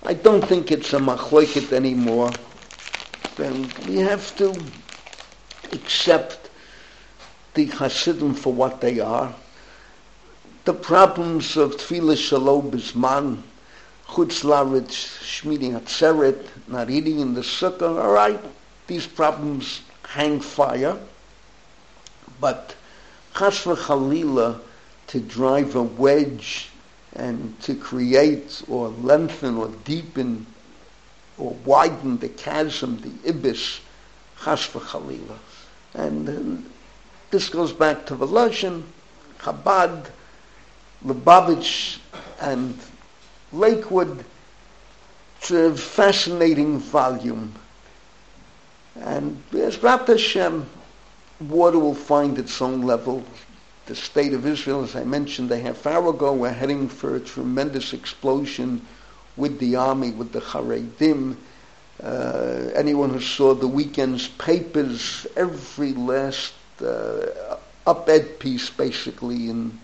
I 0.03 0.13
don't 0.13 0.45
think 0.45 0.71
it's 0.71 0.93
a 0.93 0.99
machloked 0.99 1.73
anymore 1.73 2.35
then 3.35 3.71
we 3.87 3.97
have 3.97 4.37
to 4.37 4.53
accept 5.73 6.51
the 7.55 7.65
Hasidim 7.65 8.35
for 8.35 8.53
what 8.53 8.79
they 8.79 8.99
are. 8.99 9.33
The 10.65 10.73
problems 10.75 11.57
of 11.57 11.77
Tfilah 11.77 12.17
Shalom 12.17 12.69
Bisman, 12.69 13.41
Chutz 14.07 14.43
Laretz, 14.43 15.17
Shmini 15.23 15.81
Atzeret, 15.81 16.45
not 16.67 16.91
eating 16.91 17.21
in 17.21 17.33
the 17.33 17.41
sukkah, 17.41 17.99
all 17.99 18.11
right, 18.11 18.39
these 18.85 19.07
problems 19.07 19.81
hang 20.03 20.39
fire, 20.39 20.95
but 22.39 22.75
Chas 23.37 23.63
Chalila 23.63 24.59
to 25.07 25.19
drive 25.19 25.75
a 25.75 25.83
wedge 25.83 26.69
and 27.13 27.59
to 27.61 27.75
create 27.75 28.61
or 28.67 28.89
lengthen 28.89 29.57
or 29.57 29.69
deepen 29.83 30.45
or 31.37 31.51
widen 31.65 32.17
the 32.19 32.29
chasm, 32.29 32.99
the 33.01 33.29
ibis, 33.29 33.79
Chas 34.43 34.67
v'chalila. 34.67 35.37
And 35.93 36.29
uh, 36.29 36.69
this 37.31 37.49
goes 37.49 37.73
back 37.73 38.05
to 38.07 38.15
Volozhin, 38.15 38.83
Chabad, 39.39 40.09
Lubavitch, 41.05 41.99
and 42.41 42.77
Lakewood. 43.51 44.23
It's 45.39 45.51
a 45.51 45.73
fascinating 45.75 46.79
volume. 46.79 47.53
And 48.95 49.41
Bezrat 49.51 50.07
Hashem, 50.07 50.69
water 51.39 51.79
will 51.79 51.95
find 51.95 52.37
its 52.37 52.61
own 52.61 52.81
level. 52.81 53.23
The 53.85 53.95
state 53.95 54.33
of 54.33 54.45
Israel, 54.45 54.83
as 54.83 54.95
I 54.95 55.03
mentioned 55.03 55.51
a 55.51 55.59
half 55.59 55.87
hour 55.87 56.09
ago, 56.09 56.33
we're 56.33 56.51
heading 56.51 56.87
for 56.87 57.15
a 57.15 57.19
tremendous 57.19 57.93
explosion 57.93 58.85
with 59.35 59.57
the 59.59 59.75
army, 59.75 60.11
with 60.11 60.31
the 60.31 60.41
Haredim. 60.41 61.37
Uh, 62.03 62.69
anyone 62.75 63.09
who 63.09 63.19
saw 63.19 63.53
the 63.53 63.67
weekend's 63.67 64.27
papers, 64.27 65.25
every 65.35 65.93
last 65.93 66.53
uh, 66.81 67.57
op-ed 67.87 68.39
piece 68.39 68.69
basically 68.69 69.49
and 69.49 69.77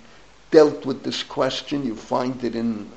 dealt 0.51 0.86
with 0.86 1.03
this 1.03 1.24
question. 1.24 1.86
You 1.86 1.95
find 1.95 2.41
it 2.43 2.56
in 2.56 2.89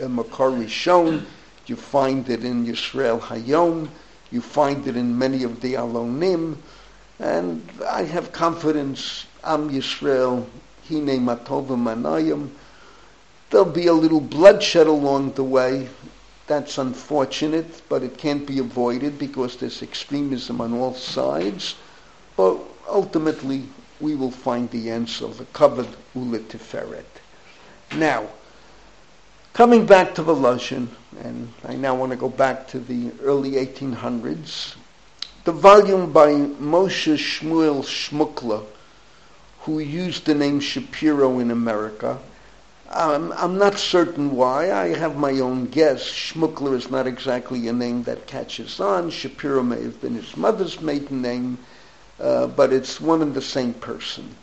uh, 0.00 0.06
Makor 0.06 0.52
Rishon, 0.52 1.24
you 1.66 1.76
find 1.76 2.28
it 2.28 2.44
in 2.44 2.66
Yisrael 2.66 3.20
Hayom, 3.20 3.88
you 4.30 4.40
find 4.40 4.86
it 4.86 4.96
in 4.96 5.16
many 5.16 5.44
of 5.44 5.60
the 5.60 5.74
Alonim, 5.74 6.56
and 7.22 7.66
I 7.88 8.02
have 8.02 8.32
confidence, 8.32 9.26
Am 9.44 9.70
Yisrael, 9.70 10.44
Hine 10.88 11.20
Matova 11.20 11.76
Manayim. 11.76 12.50
There'll 13.50 13.64
be 13.64 13.86
a 13.86 13.92
little 13.92 14.20
bloodshed 14.20 14.86
along 14.86 15.32
the 15.32 15.44
way. 15.44 15.88
That's 16.48 16.78
unfortunate, 16.78 17.82
but 17.88 18.02
it 18.02 18.18
can't 18.18 18.46
be 18.46 18.58
avoided 18.58 19.18
because 19.18 19.56
there's 19.56 19.82
extremism 19.82 20.60
on 20.60 20.74
all 20.74 20.94
sides. 20.94 21.76
But 22.36 22.58
ultimately, 22.88 23.68
we 24.00 24.16
will 24.16 24.32
find 24.32 24.68
the 24.70 24.90
answer, 24.90 25.28
the 25.28 25.44
covered 25.46 25.88
Ulit 26.16 26.48
Tiferet. 26.48 27.04
Now, 27.94 28.26
Coming 29.52 29.84
back 29.84 30.14
to 30.14 30.22
Volozhin, 30.22 30.88
and 31.22 31.52
I 31.66 31.74
now 31.74 31.94
want 31.94 32.10
to 32.10 32.16
go 32.16 32.30
back 32.30 32.66
to 32.68 32.78
the 32.80 33.12
early 33.22 33.50
1800s, 33.52 34.76
the 35.44 35.50
volume 35.50 36.12
by 36.12 36.30
Moshe 36.30 37.16
Shmuel 37.16 37.82
Shmukler, 37.82 38.64
who 39.62 39.80
used 39.80 40.24
the 40.24 40.36
name 40.36 40.60
Shapiro 40.60 41.40
in 41.40 41.50
America. 41.50 42.20
Um, 42.90 43.34
I'm 43.36 43.58
not 43.58 43.76
certain 43.76 44.36
why. 44.36 44.70
I 44.70 44.94
have 44.96 45.16
my 45.16 45.40
own 45.40 45.66
guess. 45.66 46.04
Shmukler 46.04 46.74
is 46.76 46.92
not 46.92 47.08
exactly 47.08 47.66
a 47.66 47.72
name 47.72 48.04
that 48.04 48.28
catches 48.28 48.78
on. 48.78 49.10
Shapiro 49.10 49.64
may 49.64 49.82
have 49.82 50.00
been 50.00 50.14
his 50.14 50.36
mother's 50.36 50.80
maiden 50.80 51.22
name, 51.22 51.58
uh, 52.20 52.46
but 52.46 52.72
it's 52.72 53.00
one 53.00 53.20
and 53.20 53.34
the 53.34 53.42
same 53.42 53.74
person. 53.74 54.36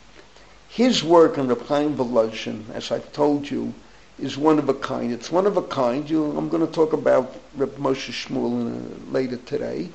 His 0.68 1.02
work 1.02 1.38
on 1.38 1.48
the 1.48 1.54
Chaim 1.54 1.96
Volozhin, 1.96 2.64
as 2.74 2.92
I've 2.92 3.10
told 3.14 3.50
you, 3.50 3.72
is 4.18 4.36
one 4.36 4.58
of 4.58 4.68
a 4.68 4.74
kind. 4.74 5.12
It's 5.12 5.32
one 5.32 5.46
of 5.46 5.56
a 5.56 5.62
kind. 5.62 6.08
You, 6.10 6.36
I'm 6.36 6.50
going 6.50 6.66
to 6.66 6.72
talk 6.72 6.92
about 6.92 7.34
Reb 7.56 7.74
Moshe 7.78 8.12
Shmuel 8.12 9.10
later 9.10 9.38
today. 9.38 9.88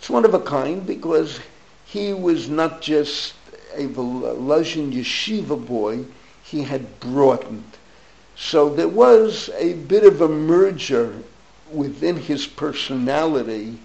It's 0.00 0.08
one 0.08 0.24
of 0.24 0.32
a 0.32 0.40
kind 0.40 0.86
because 0.86 1.40
he 1.84 2.14
was 2.14 2.48
not 2.48 2.80
just 2.80 3.34
a 3.74 3.86
Volozhin 3.86 4.94
yeshiva 4.94 5.66
boy, 5.66 6.06
he 6.42 6.62
had 6.62 6.98
broadened. 7.00 7.76
So 8.34 8.70
there 8.70 8.88
was 8.88 9.50
a 9.58 9.74
bit 9.74 10.04
of 10.04 10.22
a 10.22 10.28
merger 10.28 11.18
within 11.70 12.16
his 12.16 12.46
personality 12.46 13.78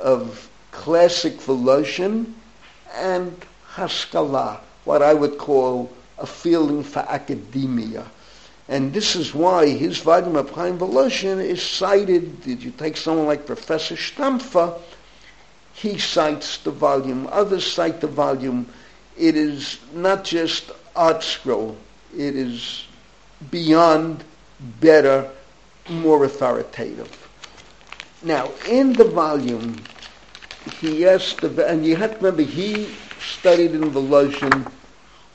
of 0.00 0.48
classic 0.70 1.40
Volozhin 1.40 2.34
and 2.94 3.44
Haskalah, 3.66 4.60
what 4.84 5.02
I 5.02 5.12
would 5.12 5.38
call 5.38 5.90
a 6.18 6.26
feeling 6.26 6.84
for 6.84 7.00
academia. 7.00 8.06
And 8.68 8.92
this 8.92 9.16
is 9.16 9.34
why 9.34 9.66
his 9.66 9.98
volume 9.98 10.36
of 10.36 10.50
Chaim 10.50 10.80
is 10.80 11.62
cited. 11.62 12.42
Did 12.42 12.62
you 12.62 12.70
take 12.70 12.96
someone 12.96 13.26
like 13.26 13.44
Professor 13.44 13.96
Stampfer? 13.96 14.80
He 15.80 15.98
cites 15.98 16.58
the 16.58 16.70
volume. 16.70 17.28
Others 17.30 17.72
cite 17.72 18.00
the 18.00 18.08
volume. 18.08 18.66
It 19.16 19.36
is 19.36 19.78
not 19.94 20.24
just 20.24 20.70
ArtScroll. 20.96 21.76
It 22.16 22.34
is 22.34 22.84
beyond 23.50 24.24
better, 24.80 25.30
more 25.88 26.24
authoritative. 26.24 27.08
Now, 28.24 28.50
in 28.66 28.94
the 28.94 29.04
volume, 29.04 29.80
he 30.80 31.06
asked, 31.06 31.44
and 31.44 31.86
you 31.86 31.94
have 31.96 32.10
to 32.10 32.16
remember, 32.16 32.42
he 32.42 32.88
studied 33.20 33.72
in 33.72 33.92
the 33.92 34.00
Volozhin 34.00 34.64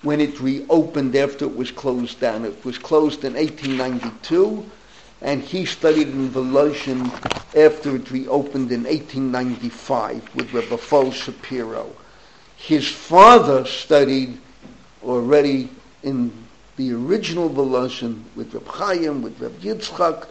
when 0.01 0.19
it 0.19 0.39
reopened 0.41 1.15
after 1.15 1.45
it 1.45 1.55
was 1.55 1.71
closed 1.71 2.19
down. 2.19 2.43
It 2.43 2.65
was 2.65 2.77
closed 2.77 3.23
in 3.23 3.35
1892, 3.35 4.69
and 5.23 5.41
he 5.41 5.65
studied 5.65 6.09
in 6.09 6.29
Volozhin 6.29 7.09
after 7.55 7.95
it 7.95 8.11
reopened 8.11 8.71
in 8.71 8.83
1895 8.83 10.35
with 10.35 10.53
Rebbe 10.53 10.77
Fol 10.77 11.11
Shapiro. 11.11 11.95
His 12.57 12.87
father 12.87 13.65
studied 13.65 14.37
already 15.01 15.69
in 16.03 16.31
the 16.75 16.91
original 16.93 17.49
Volozhin 17.49 18.23
with 18.35 18.53
Reb 18.53 18.67
Chaim, 18.67 19.21
with 19.21 19.39
Reb 19.39 19.59
Yitzchak, 19.61 20.27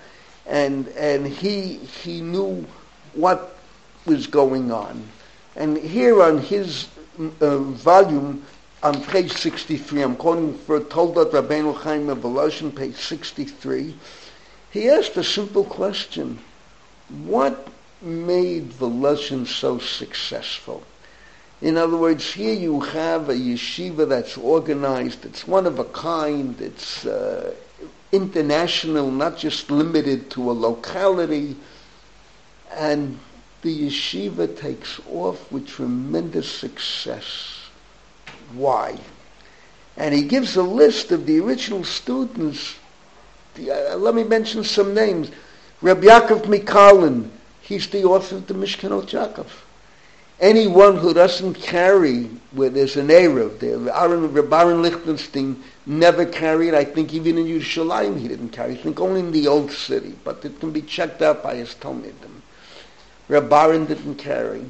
and, 0.46 0.88
and 0.88 1.26
he, 1.26 1.76
he 1.76 2.20
knew 2.20 2.66
what 3.14 3.56
was 4.04 4.26
going 4.26 4.72
on. 4.72 5.08
And 5.56 5.78
here 5.78 6.22
on 6.22 6.38
his 6.38 6.88
uh, 7.40 7.58
volume, 7.58 8.44
on 8.82 9.00
page 9.04 9.32
63, 9.32 10.02
I'm 10.02 10.16
quoting 10.16 10.58
for 10.58 10.80
Toldat 10.80 11.30
Rabbeinu 11.30 11.76
Chaim 11.76 12.08
of 12.08 12.18
Volozhin, 12.18 12.74
page 12.74 12.96
63, 12.96 13.94
he 14.72 14.88
asked 14.88 15.16
a 15.16 15.24
simple 15.24 15.64
question. 15.64 16.38
What 17.24 17.68
made 18.00 18.72
the 18.72 18.88
lesson 18.88 19.46
so 19.46 19.78
successful? 19.78 20.82
In 21.60 21.76
other 21.76 21.96
words, 21.96 22.32
here 22.32 22.54
you 22.54 22.80
have 22.80 23.28
a 23.28 23.34
yeshiva 23.34 24.08
that's 24.08 24.36
organized, 24.36 25.24
it's 25.24 25.46
one 25.46 25.66
of 25.66 25.78
a 25.78 25.84
kind, 25.84 26.60
it's 26.60 27.06
uh, 27.06 27.54
international, 28.10 29.10
not 29.10 29.38
just 29.38 29.70
limited 29.70 30.30
to 30.30 30.50
a 30.50 30.52
locality, 30.52 31.54
and 32.72 33.20
the 33.62 33.86
yeshiva 33.86 34.58
takes 34.58 35.00
off 35.08 35.52
with 35.52 35.68
tremendous 35.68 36.50
success 36.50 37.62
why. 38.54 38.98
And 39.96 40.14
he 40.14 40.22
gives 40.22 40.56
a 40.56 40.62
list 40.62 41.12
of 41.12 41.26
the 41.26 41.40
original 41.40 41.84
students. 41.84 42.76
Uh, 43.58 43.96
let 43.96 44.14
me 44.14 44.24
mention 44.24 44.64
some 44.64 44.94
names. 44.94 45.30
Reb 45.80 46.00
Yaakov 46.00 46.42
MiKarlin, 46.42 47.28
he's 47.60 47.88
the 47.88 48.04
author 48.04 48.36
of 48.36 48.46
the 48.46 48.54
Mishkanot 48.54 49.10
Yaakov. 49.10 49.48
Anyone 50.40 50.96
who 50.96 51.14
doesn't 51.14 51.54
carry 51.54 52.24
where 52.52 52.70
there's 52.70 52.96
an 52.96 53.08
Erev, 53.08 53.58
there, 53.60 53.76
Aaron, 53.94 54.52
Aaron 54.52 54.82
Lichtenstein 54.82 55.62
never 55.86 56.24
carried, 56.24 56.74
I 56.74 56.84
think 56.84 57.14
even 57.14 57.38
in 57.38 57.46
Yerushalayim 57.46 58.18
he 58.18 58.26
didn't 58.26 58.48
carry, 58.48 58.72
I 58.72 58.76
think 58.76 58.98
only 58.98 59.20
in 59.20 59.30
the 59.30 59.46
old 59.46 59.70
city, 59.70 60.14
but 60.24 60.44
it 60.44 60.58
can 60.58 60.72
be 60.72 60.82
checked 60.82 61.22
out 61.22 61.42
by 61.42 61.56
his 61.56 61.74
Talmidim. 61.74 62.40
Reb 63.28 63.52
Aaron 63.52 63.86
didn't 63.86 64.16
carry. 64.16 64.64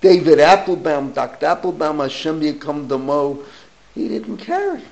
David 0.00 0.40
Applebaum, 0.40 1.12
Dr. 1.12 1.46
Applebaum, 1.46 1.98
Hashem 1.98 2.40
Yikom 2.40 2.88
Damo, 2.88 3.42
he 3.94 4.08
didn't 4.08 4.38
carry. 4.38 4.82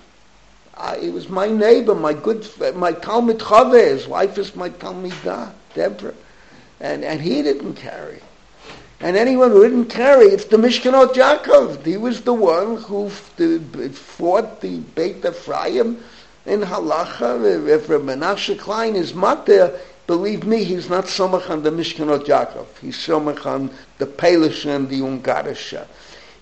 Uh, 0.80 0.96
he 0.98 1.10
was 1.10 1.28
my 1.28 1.46
neighbor, 1.46 1.94
my 1.94 2.14
good, 2.14 2.48
my 2.74 2.90
Talmud 2.90 3.38
Chave, 3.38 3.90
his 3.90 4.08
wife 4.08 4.38
is 4.38 4.56
my 4.56 4.70
Talmidah, 4.70 5.52
Deborah. 5.74 6.14
And, 6.80 7.04
and 7.04 7.20
he 7.20 7.42
didn't 7.42 7.74
carry. 7.74 8.20
And 9.00 9.14
anyone 9.14 9.50
who 9.50 9.62
didn't 9.62 9.90
carry, 9.90 10.28
it's 10.28 10.46
the 10.46 10.56
Mishkanot 10.56 11.12
Yaakov. 11.12 11.84
He 11.84 11.98
was 11.98 12.22
the 12.22 12.32
one 12.32 12.78
who 12.78 13.10
fought 13.10 14.62
the 14.62 14.78
Beit 14.78 15.22
Ephraim 15.22 16.02
in 16.46 16.60
Halacha. 16.62 17.68
If 17.68 17.90
a 17.90 17.98
Menashe 17.98 18.58
Klein 18.58 18.96
is 18.96 19.14
not 19.14 19.44
there, 19.44 19.78
Believe 20.10 20.44
me, 20.44 20.64
he's 20.64 20.90
not 20.90 21.04
somach 21.04 21.48
on 21.48 21.62
the 21.62 21.70
Mishkanot 21.70 22.24
Yaakov. 22.24 22.66
He's 22.80 22.96
somach 22.96 23.46
on 23.46 23.70
the 23.98 24.06
Pelish 24.06 24.66
and 24.66 24.88
the 24.88 24.98
Ungarisha. 25.02 25.86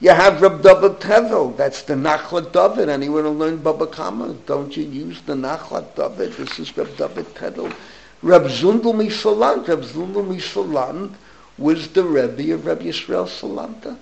You 0.01 0.11
have 0.11 0.41
Reb 0.41 0.63
David 0.63 1.01
Tevel, 1.01 1.57
that's 1.57 1.83
the 1.83 1.95
Nachlat 1.95 2.53
David. 2.53 2.89
Anyone 2.89 3.25
who 3.25 3.31
learned 3.31 3.65
Baba 3.65 3.89
Kama, 3.89 4.33
don't 4.47 4.77
you 4.77 4.85
use 4.85 5.21
the 5.23 5.35
Nachlat 5.35 5.97
David? 5.97 6.35
This 6.35 6.61
is 6.61 6.77
Reb 6.77 6.97
David 6.97 7.27
Tevel. 7.35 7.75
Reb 8.23 8.43
Zundel 8.45 8.95
Misalant, 8.95 9.67
Reb 9.67 9.83
Zundel 9.83 10.25
Misalant 10.25 11.15
was 11.59 11.89
the 11.89 12.05
Rebbe 12.05 12.55
of 12.55 12.65
Reb 12.65 12.83
Yisrael 12.83 13.27
Salanter. 13.27 13.97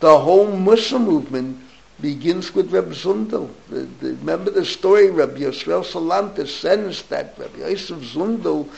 The 0.00 0.18
whole 0.18 0.48
Mussar 0.48 1.00
movement 1.00 1.60
begins 2.00 2.52
with 2.52 2.72
Reb 2.72 2.90
Zundel. 2.90 3.48
The, 3.68 3.82
the, 4.00 4.14
remember 4.14 4.50
the 4.50 4.64
story, 4.64 5.10
Reb 5.10 5.36
Yisrael 5.36 5.84
Salanter 5.84 6.48
sends 6.48 7.02
that 7.02 7.38
Reb 7.38 7.56
Yosef 7.56 7.98
Zundel 7.98 8.68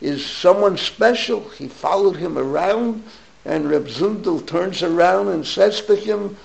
is 0.00 0.24
someone 0.24 0.76
special. 0.76 1.48
He 1.48 1.66
followed 1.66 2.14
him 2.14 2.38
around 2.38 3.02
And 3.44 3.68
Reb 3.68 3.86
Zundel 3.86 4.46
turns 4.46 4.82
around 4.82 5.28
and 5.28 5.46
says 5.46 5.80
to 5.82 5.96
him, 5.96 6.36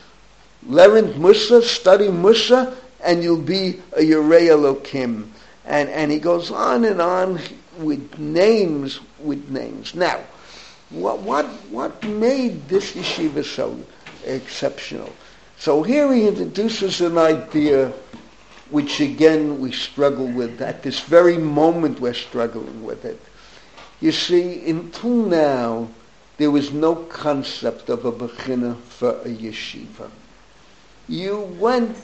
Learn 0.65 1.13
Mussar, 1.13 1.61
study 1.61 2.07
Mussar, 2.07 2.75
and 3.03 3.23
you'll 3.23 3.37
be 3.37 3.79
a 3.95 4.01
Elokim. 4.01 5.27
And, 5.65 5.89
and 5.89 6.11
he 6.11 6.19
goes 6.19 6.49
on 6.49 6.85
and 6.85 7.01
on 7.01 7.39
with 7.77 8.17
names, 8.17 8.99
with 9.19 9.49
names. 9.49 9.93
Now, 9.93 10.21
what, 10.89 11.19
what, 11.19 11.45
what 11.69 12.03
made 12.03 12.67
this 12.67 12.93
yeshiva 12.93 13.43
so 13.43 13.79
exceptional? 14.25 15.11
So 15.57 15.83
here 15.83 16.11
he 16.13 16.27
introduces 16.27 17.01
an 17.01 17.17
idea 17.17 17.91
which 18.69 18.99
again 18.99 19.59
we 19.59 19.71
struggle 19.71 20.27
with. 20.27 20.61
At 20.61 20.83
this 20.83 20.99
very 20.99 21.37
moment 21.37 21.99
we're 21.99 22.13
struggling 22.13 22.83
with 22.83 23.05
it. 23.05 23.19
You 23.99 24.11
see, 24.11 24.69
until 24.69 25.25
now, 25.25 25.89
there 26.37 26.51
was 26.51 26.71
no 26.71 26.95
concept 26.95 27.89
of 27.89 28.05
a 28.05 28.11
bechina 28.11 28.77
for 28.83 29.11
a 29.21 29.29
yeshiva. 29.29 30.09
You 31.09 31.39
went, 31.59 31.97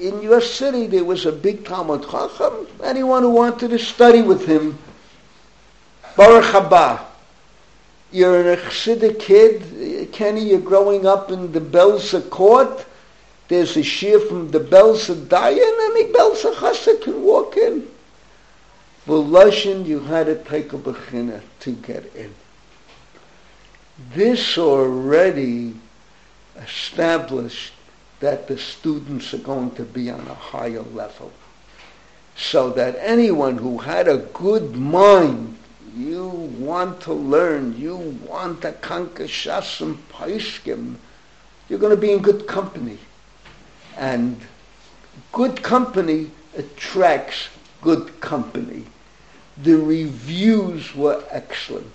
in 0.00 0.22
your 0.22 0.40
city 0.40 0.86
there 0.86 1.04
was 1.04 1.24
a 1.24 1.32
big 1.32 1.64
Talmud 1.64 2.02
Chacham, 2.08 2.66
anyone 2.82 3.22
who 3.22 3.30
wanted 3.30 3.70
to 3.70 3.78
study 3.78 4.22
with 4.22 4.44
him, 4.46 4.78
Baruch 6.16 6.44
haba. 6.44 7.04
You're 8.12 8.52
an 8.52 8.58
Chassidic 8.58 9.20
kid, 9.20 10.10
Kenny, 10.12 10.50
you're 10.50 10.60
growing 10.60 11.06
up 11.06 11.30
in 11.30 11.52
the 11.52 11.60
Belzer 11.60 12.28
court, 12.28 12.84
there's 13.46 13.76
a 13.76 13.80
shiur 13.80 14.28
from 14.28 14.50
the 14.50 14.60
Belzer 14.60 15.14
Dayan, 15.14 15.90
any 15.90 16.12
Belzer 16.12 16.52
Chassid 16.54 17.02
can 17.02 17.22
walk 17.22 17.56
in. 17.56 17.88
For 19.06 19.24
Volozhin, 19.24 19.86
you 19.86 20.00
had 20.00 20.26
to 20.26 20.36
take 20.44 20.72
a 20.72 20.78
bechina 20.78 21.40
to 21.60 21.72
get 21.72 22.14
in. 22.14 22.34
This 24.14 24.56
already 24.56 25.74
established 26.56 27.74
that 28.20 28.48
the 28.48 28.58
students 28.58 29.32
are 29.34 29.38
going 29.38 29.70
to 29.72 29.84
be 29.84 30.10
on 30.10 30.26
a 30.26 30.34
higher 30.34 30.82
level. 30.82 31.32
So 32.36 32.70
that 32.70 32.96
anyone 32.98 33.58
who 33.58 33.78
had 33.78 34.08
a 34.08 34.18
good 34.18 34.74
mind, 34.74 35.58
you 35.94 36.26
want 36.26 37.00
to 37.02 37.12
learn, 37.12 37.78
you 37.78 37.96
want 38.26 38.62
to 38.62 38.72
conquer 38.72 39.24
Shasam 39.24 39.98
Paiskim, 40.10 40.96
you're 41.68 41.78
going 41.78 41.94
to 41.94 42.00
be 42.00 42.12
in 42.12 42.20
good 42.20 42.46
company. 42.46 42.98
And 43.96 44.40
good 45.32 45.62
company 45.62 46.30
attracts 46.56 47.48
good 47.82 48.20
company. 48.20 48.86
The 49.62 49.74
reviews 49.74 50.94
were 50.94 51.22
excellent. 51.30 51.92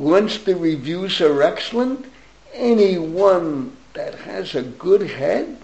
Once 0.00 0.38
the 0.38 0.56
reviews 0.56 1.20
are 1.20 1.42
excellent, 1.42 2.06
anyone 2.54 3.76
that 3.92 4.14
has 4.14 4.54
a 4.54 4.62
good 4.62 5.02
head, 5.02 5.58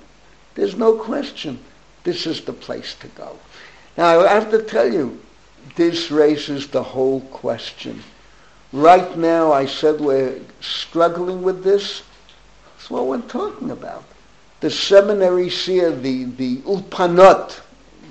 there's 0.55 0.77
no 0.77 0.93
question 0.93 1.59
this 2.05 2.27
is 2.27 2.43
the 2.43 2.53
place 2.53 2.95
to 2.97 3.09
go. 3.09 3.39
Now, 3.97 4.21
I 4.21 4.29
have 4.29 4.51
to 4.51 4.63
tell 4.63 4.93
you, 4.93 5.19
this 5.75 6.11
raises 6.11 6.69
the 6.69 6.83
whole 6.83 7.23
question. 7.23 8.03
Right 8.75 9.17
now, 9.17 9.53
I 9.53 9.65
said 9.65 10.03
we're 10.03 10.39
struggling 10.61 11.43
with 11.43 11.65
this. 11.65 12.03
That's 12.77 12.91
what 12.91 13.07
we're 13.07 13.23
talking 13.23 13.71
about 13.71 14.05
the 14.61 14.71
seminary 14.71 15.49
here, 15.49 15.91
the, 15.91 16.25
the 16.25 16.59
ulpanot, 16.59 17.59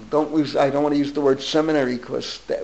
don't 0.09 0.35
use, 0.35 0.55
I 0.55 0.71
don't 0.71 0.81
want 0.81 0.93
to 0.93 0.99
use 0.99 1.13
the 1.13 1.21
word 1.21 1.41
seminary 1.41 1.97
because 1.97 2.39
that, 2.47 2.63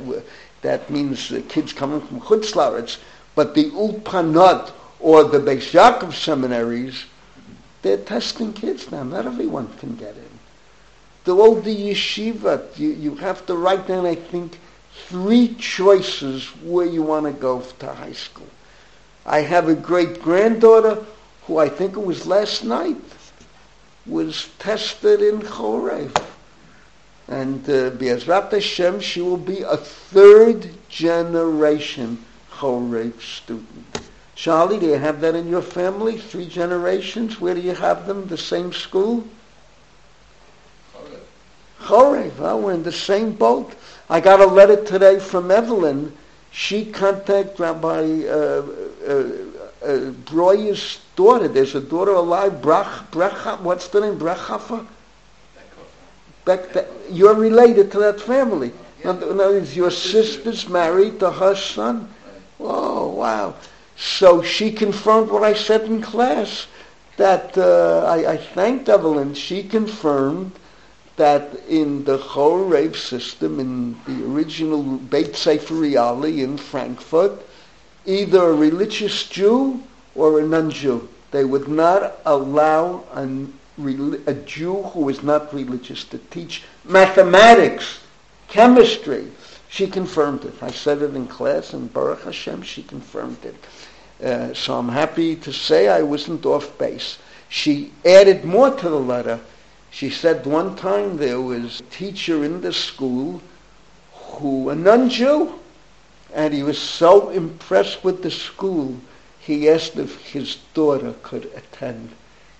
that 0.63 0.89
means 0.89 1.31
kids 1.49 1.73
coming 1.73 2.01
from 2.01 2.21
Chutzlaritz, 2.21 2.97
but 3.35 3.55
the 3.55 3.71
ulpanot 3.71 4.71
or 4.99 5.23
the 5.23 5.39
Beis 5.39 5.71
Yaakov 5.71 6.13
seminaries, 6.13 7.05
they're 7.81 7.97
testing 7.97 8.53
kids 8.53 8.91
now. 8.91 9.03
Not 9.03 9.25
everyone 9.25 9.67
can 9.79 9.95
get 9.95 10.15
in. 10.15 10.29
The 11.23 11.35
old 11.35 11.63
yeshiva, 11.63 12.77
you, 12.77 12.89
you 12.89 13.15
have 13.15 13.45
to 13.45 13.55
write 13.55 13.87
down, 13.87 14.05
I 14.05 14.15
think, 14.15 14.59
three 15.07 15.55
choices 15.55 16.45
where 16.63 16.85
you 16.85 17.03
want 17.03 17.25
to 17.25 17.31
go 17.31 17.61
to 17.61 17.93
high 17.93 18.13
school. 18.13 18.47
I 19.25 19.41
have 19.41 19.69
a 19.69 19.75
great 19.75 20.21
granddaughter 20.21 21.03
who 21.43 21.57
I 21.57 21.69
think 21.69 21.95
it 21.95 22.03
was 22.03 22.25
last 22.25 22.63
night 22.63 22.97
was 24.05 24.49
tested 24.57 25.21
in 25.21 25.41
Chorev. 25.41 26.15
And 27.27 27.67
uh, 27.69 27.91
Be'ezrat 27.91 28.51
Hashem, 28.51 28.99
she 28.99 29.21
will 29.21 29.37
be 29.37 29.61
a 29.61 29.77
third 29.77 30.69
generation 30.89 32.23
Chorev 32.61 33.19
student. 33.19 34.01
Charlie, 34.35 34.77
do 34.77 34.85
you 34.85 34.99
have 34.99 35.19
that 35.21 35.33
in 35.33 35.47
your 35.47 35.63
family? 35.63 36.19
Three 36.19 36.47
generations? 36.47 37.41
Where 37.41 37.55
do 37.55 37.59
you 37.59 37.73
have 37.73 38.05
them? 38.05 38.27
The 38.27 38.37
same 38.37 38.71
school? 38.71 39.25
Chorev. 41.79 42.37
Well, 42.37 42.61
we're 42.61 42.73
in 42.73 42.83
the 42.83 42.91
same 42.91 43.33
boat. 43.33 43.73
I 44.11 44.19
got 44.19 44.41
a 44.41 44.45
letter 44.45 44.83
today 44.85 45.17
from 45.17 45.49
Evelyn. 45.49 46.15
She 46.51 46.85
contacted 46.85 47.59
Rabbi 47.59 48.25
uh, 48.27 48.63
uh, 49.07 49.29
uh, 49.83 50.11
Breuer's 50.25 50.99
daughter. 51.15 51.47
There's 51.47 51.73
a 51.73 51.81
daughter 51.81 52.11
alive, 52.11 52.61
Brach, 52.61 53.09
Brach, 53.09 53.59
what's 53.61 53.87
the 53.87 54.01
name? 54.01 54.19
Brachafa? 54.19 54.85
Beck, 56.45 56.87
you're 57.09 57.33
related 57.33 57.91
to 57.93 57.99
that 57.99 58.21
family. 58.21 58.71
Yeah. 58.99 59.11
In 59.13 59.39
other 59.39 59.53
words, 59.53 59.75
your 59.75 59.89
sister's 59.89 60.69
married 60.69 61.19
to 61.21 61.31
her 61.31 61.55
son. 61.55 62.07
Oh, 62.63 63.07
wow. 63.07 63.55
So 63.95 64.41
she 64.41 64.71
confirmed 64.71 65.29
what 65.29 65.43
I 65.43 65.53
said 65.53 65.81
in 65.81 66.01
class. 66.01 66.67
That 67.17 67.57
uh, 67.57 68.05
I, 68.05 68.33
I 68.33 68.37
thanked 68.37 68.89
Evelyn. 68.89 69.33
She 69.33 69.63
confirmed 69.63 70.53
that 71.17 71.55
in 71.67 72.03
the 72.05 72.17
Chorev 72.17 72.95
system, 72.95 73.59
in 73.59 73.95
the 74.07 74.25
original 74.25 74.81
Beit 74.81 75.35
Sefer 75.35 75.75
Reali 75.75 76.43
in 76.43 76.57
Frankfurt, 76.57 77.45
either 78.05 78.49
a 78.49 78.53
religious 78.53 79.27
Jew 79.27 79.83
or 80.15 80.39
a 80.39 80.43
non-Jew. 80.43 81.07
They 81.31 81.45
would 81.45 81.67
not 81.67 82.17
allow 82.25 83.03
a, 83.13 83.27
a 84.25 84.33
Jew 84.33 84.81
who 84.81 85.09
is 85.09 85.21
not 85.21 85.53
religious 85.53 86.03
to 86.05 86.17
teach 86.17 86.63
mathematics, 86.83 87.99
chemistry. 88.47 89.31
She 89.71 89.87
confirmed 89.87 90.43
it. 90.43 90.61
I 90.61 90.69
said 90.69 91.01
it 91.01 91.15
in 91.15 91.27
class, 91.27 91.71
and 91.71 91.93
Baruch 91.93 92.23
Hashem, 92.23 92.61
she 92.63 92.83
confirmed 92.83 93.37
it. 93.45 93.55
Uh, 94.21 94.53
so 94.53 94.77
I'm 94.77 94.89
happy 94.89 95.37
to 95.37 95.53
say 95.53 95.87
I 95.87 96.01
wasn't 96.01 96.45
off 96.45 96.77
base. 96.77 97.17
She 97.47 97.93
added 98.03 98.43
more 98.43 98.71
to 98.71 98.89
the 98.89 98.99
letter. 98.99 99.39
She 99.89 100.09
said 100.09 100.45
one 100.45 100.75
time 100.75 101.15
there 101.15 101.39
was 101.39 101.79
a 101.79 101.83
teacher 101.83 102.43
in 102.43 102.59
the 102.59 102.73
school 102.73 103.41
who, 104.11 104.67
a 104.67 104.75
non-Jew, 104.75 105.57
and 106.33 106.53
he 106.53 106.63
was 106.63 106.77
so 106.77 107.29
impressed 107.29 108.03
with 108.03 108.23
the 108.23 108.31
school, 108.31 108.97
he 109.39 109.69
asked 109.69 109.95
if 109.95 110.19
his 110.19 110.57
daughter 110.73 111.13
could 111.23 111.45
attend. 111.55 112.09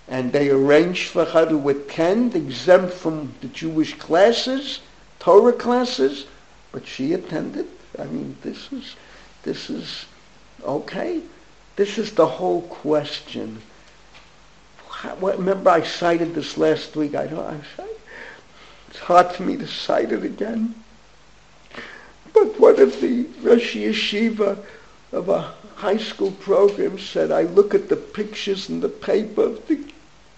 And 0.08 0.32
they 0.32 0.48
arranged 0.48 1.08
for 1.08 1.26
her 1.26 1.46
to 1.46 1.68
attend, 1.68 2.34
exempt 2.34 2.94
from 2.94 3.34
the 3.42 3.48
Jewish 3.48 3.98
classes, 3.98 4.80
Torah 5.18 5.52
classes, 5.52 6.24
but 6.72 6.86
she 6.86 7.12
attended. 7.12 7.66
I 7.98 8.04
mean, 8.04 8.36
this 8.42 8.72
is, 8.72 8.96
this 9.42 9.70
is 9.70 10.06
okay. 10.64 11.20
This 11.76 11.98
is 11.98 12.12
the 12.12 12.26
whole 12.26 12.62
question. 12.62 13.62
Remember, 15.20 15.70
I 15.70 15.82
cited 15.82 16.34
this 16.34 16.56
last 16.56 16.96
week. 16.96 17.14
I 17.14 17.26
don't. 17.26 17.64
I, 17.78 17.84
it's 18.88 18.98
hard 18.98 19.32
for 19.32 19.42
me 19.42 19.56
to 19.56 19.66
cite 19.66 20.12
it 20.12 20.22
again. 20.22 20.74
But 22.32 22.58
one 22.58 22.80
of 22.80 23.00
the 23.00 23.26
Rosh 23.42 23.74
Yeshiva 23.74 24.58
of 25.12 25.28
a 25.28 25.52
high 25.76 25.98
school 25.98 26.30
program 26.32 26.98
said, 26.98 27.30
I 27.30 27.42
look 27.42 27.74
at 27.74 27.88
the 27.88 27.96
pictures 27.96 28.68
in 28.68 28.80
the 28.80 28.88
paper 28.88 29.42
of 29.42 29.66
the 29.66 29.84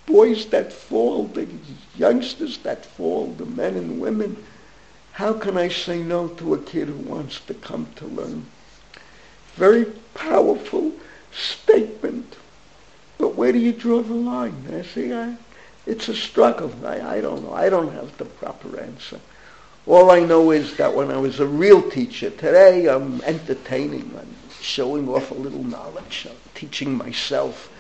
boys 0.06 0.46
that 0.46 0.72
fall, 0.72 1.26
the 1.26 1.46
youngsters 1.96 2.58
that 2.58 2.84
fall, 2.84 3.26
the 3.34 3.46
men 3.46 3.76
and 3.76 4.00
women. 4.00 4.36
How 5.14 5.32
can 5.32 5.56
I 5.56 5.68
say 5.68 6.02
no 6.02 6.26
to 6.26 6.54
a 6.54 6.58
kid 6.58 6.88
who 6.88 6.94
wants 6.94 7.38
to 7.42 7.54
come 7.54 7.86
to 7.96 8.06
learn? 8.06 8.46
Very 9.54 9.84
powerful 10.12 10.90
statement. 11.32 12.34
But 13.16 13.36
where 13.36 13.52
do 13.52 13.60
you 13.60 13.72
draw 13.72 14.02
the 14.02 14.12
line? 14.12 14.66
I 14.72 14.82
see, 14.82 15.12
I, 15.12 15.36
it's 15.86 16.08
a 16.08 16.16
struggle. 16.16 16.74
I, 16.84 17.18
I 17.18 17.20
don't 17.20 17.44
know. 17.44 17.52
I 17.52 17.68
don't 17.68 17.92
have 17.92 18.18
the 18.18 18.24
proper 18.24 18.80
answer. 18.80 19.20
All 19.86 20.10
I 20.10 20.18
know 20.18 20.50
is 20.50 20.76
that 20.78 20.96
when 20.96 21.12
I 21.12 21.16
was 21.18 21.38
a 21.38 21.46
real 21.46 21.88
teacher, 21.88 22.30
today 22.30 22.88
I'm 22.88 23.20
entertaining, 23.20 24.10
I'm 24.18 24.34
showing 24.60 25.08
off 25.08 25.30
a 25.30 25.34
little 25.34 25.62
knowledge, 25.62 26.26
I'm 26.28 26.36
teaching 26.56 26.92
myself. 26.92 27.70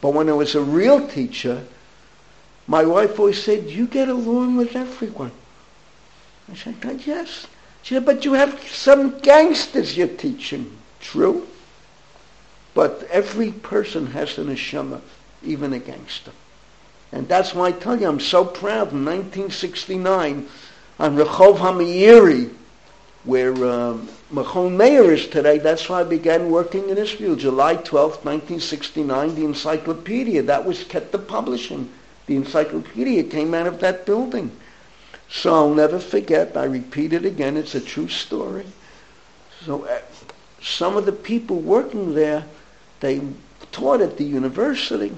But 0.00 0.14
when 0.14 0.28
I 0.28 0.32
was 0.32 0.56
a 0.56 0.60
real 0.60 1.06
teacher, 1.06 1.64
my 2.66 2.84
wife 2.84 3.20
always 3.20 3.40
said, 3.40 3.70
you 3.70 3.86
get 3.86 4.08
along 4.08 4.56
with 4.56 4.74
everyone. 4.74 5.30
I 6.50 6.54
said, 6.54 7.02
yes. 7.06 7.46
She 7.82 7.94
said, 7.94 8.04
but 8.04 8.24
you 8.24 8.34
have 8.34 8.60
some 8.68 9.18
gangsters 9.20 9.96
you're 9.96 10.08
teaching. 10.08 10.76
True. 11.00 11.46
But 12.74 13.06
every 13.10 13.52
person 13.52 14.06
has 14.08 14.38
an 14.38 14.46
neshama, 14.46 15.00
even 15.42 15.72
a 15.72 15.78
gangster. 15.78 16.32
And 17.12 17.26
that's 17.28 17.54
why 17.54 17.68
I 17.68 17.72
tell 17.72 18.00
you, 18.00 18.06
I'm 18.06 18.20
so 18.20 18.44
proud. 18.44 18.92
In 18.92 19.04
1969, 19.04 20.48
on 20.98 21.16
Rehov 21.16 21.56
HaMeiri, 21.58 22.52
where 23.24 23.52
um, 23.64 24.08
Machon 24.32 24.76
Meir 24.76 25.12
is 25.12 25.26
today, 25.26 25.58
that's 25.58 25.88
why 25.88 26.00
I 26.00 26.04
began 26.04 26.50
working 26.50 26.88
in 26.88 26.98
Israel. 26.98 27.34
July 27.36 27.74
12, 27.76 28.24
1969, 28.24 29.34
the 29.34 29.44
encyclopedia, 29.44 30.42
that 30.42 30.64
was 30.64 30.84
Keter 30.84 31.26
Publishing. 31.26 31.90
The 32.26 32.36
encyclopedia 32.36 33.24
came 33.24 33.54
out 33.54 33.66
of 33.66 33.80
that 33.80 34.06
building. 34.06 34.52
So 35.30 35.54
I'll 35.54 35.74
never 35.74 36.00
forget, 36.00 36.56
I 36.56 36.64
repeat 36.64 37.12
it 37.12 37.24
again, 37.24 37.56
it's 37.56 37.76
a 37.76 37.80
true 37.80 38.08
story. 38.08 38.66
So 39.64 39.84
uh, 39.84 40.00
some 40.60 40.96
of 40.96 41.06
the 41.06 41.12
people 41.12 41.60
working 41.60 42.14
there, 42.14 42.44
they 42.98 43.20
taught 43.70 44.00
at 44.00 44.16
the 44.16 44.24
university. 44.24 45.14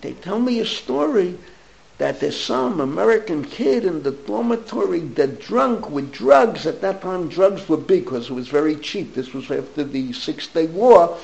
They 0.00 0.12
tell 0.14 0.40
me 0.40 0.58
a 0.58 0.66
story 0.66 1.38
that 1.98 2.18
there's 2.18 2.38
some 2.38 2.80
American 2.80 3.44
kid 3.44 3.84
in 3.84 4.02
the 4.02 4.10
dormitory 4.10 5.00
that 5.00 5.40
drunk 5.40 5.88
with 5.88 6.12
drugs. 6.12 6.66
At 6.66 6.80
that 6.80 7.00
time, 7.00 7.28
drugs 7.28 7.68
were 7.68 7.76
big 7.76 8.04
because 8.04 8.30
it 8.30 8.34
was 8.34 8.48
very 8.48 8.74
cheap. 8.76 9.14
This 9.14 9.32
was 9.32 9.48
after 9.52 9.84
the 9.84 10.12
Six 10.12 10.48
Day 10.48 10.66
War. 10.66 11.16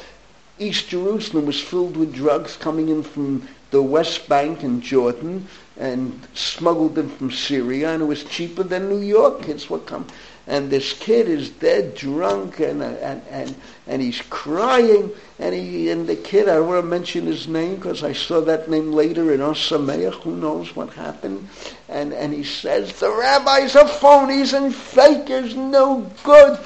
East 0.61 0.89
Jerusalem 0.89 1.47
was 1.47 1.61
filled 1.61 1.97
with 1.97 2.15
drugs 2.15 2.57
coming 2.57 2.91
in 2.91 3.03
from 3.03 3.49
the 3.73 3.83
West 3.83 4.29
Bank 4.29 4.63
and 4.63 4.81
Jordan 4.81 5.49
and 5.81 6.21
smuggled 6.35 6.95
them 6.95 7.09
from 7.09 7.31
Syria, 7.31 7.95
and 7.95 8.03
it 8.03 8.07
was 8.07 8.23
cheaper 8.25 8.63
than 8.63 8.91
New 8.91 9.01
York. 9.01 9.43
Kids 9.43 9.71
would 9.71 9.87
come. 9.87 10.07
And 10.47 10.69
this 10.69 10.93
kid 10.93 11.27
is 11.29 11.49
dead 11.49 11.95
drunk 11.95 12.61
and 12.61 12.83
uh, 12.83 12.87
and 13.01 13.23
and, 13.31 13.55
and 13.87 14.03
he's 14.03 14.21
crying 14.31 15.11
and 15.39 15.55
he 15.55 15.91
and 15.91 16.07
the 16.07 16.17
kid 16.17 16.49
I 16.49 16.57
don't 16.57 16.69
want 16.69 16.83
to 16.83 16.89
mention 16.89 17.27
his 17.27 17.47
name 17.47 17.77
because 17.77 18.03
I 18.03 18.13
saw 18.13 18.41
that 18.43 18.69
name 18.69 18.93
later 18.93 19.33
in 19.33 19.41
Ohr 19.41 19.55
Sameach. 19.55 20.23
Who 20.23 20.37
knows 20.37 20.75
what 20.75 20.93
happened? 20.93 21.49
And 21.89 22.13
and 22.13 22.33
he 22.33 22.45
says 22.45 22.99
the 22.99 23.11
rabbis 23.11 23.77
are 23.77 23.89
phonies 23.89 24.53
and 24.53 24.75
fakers 24.75 25.55
no 25.55 26.11
good. 26.25 26.59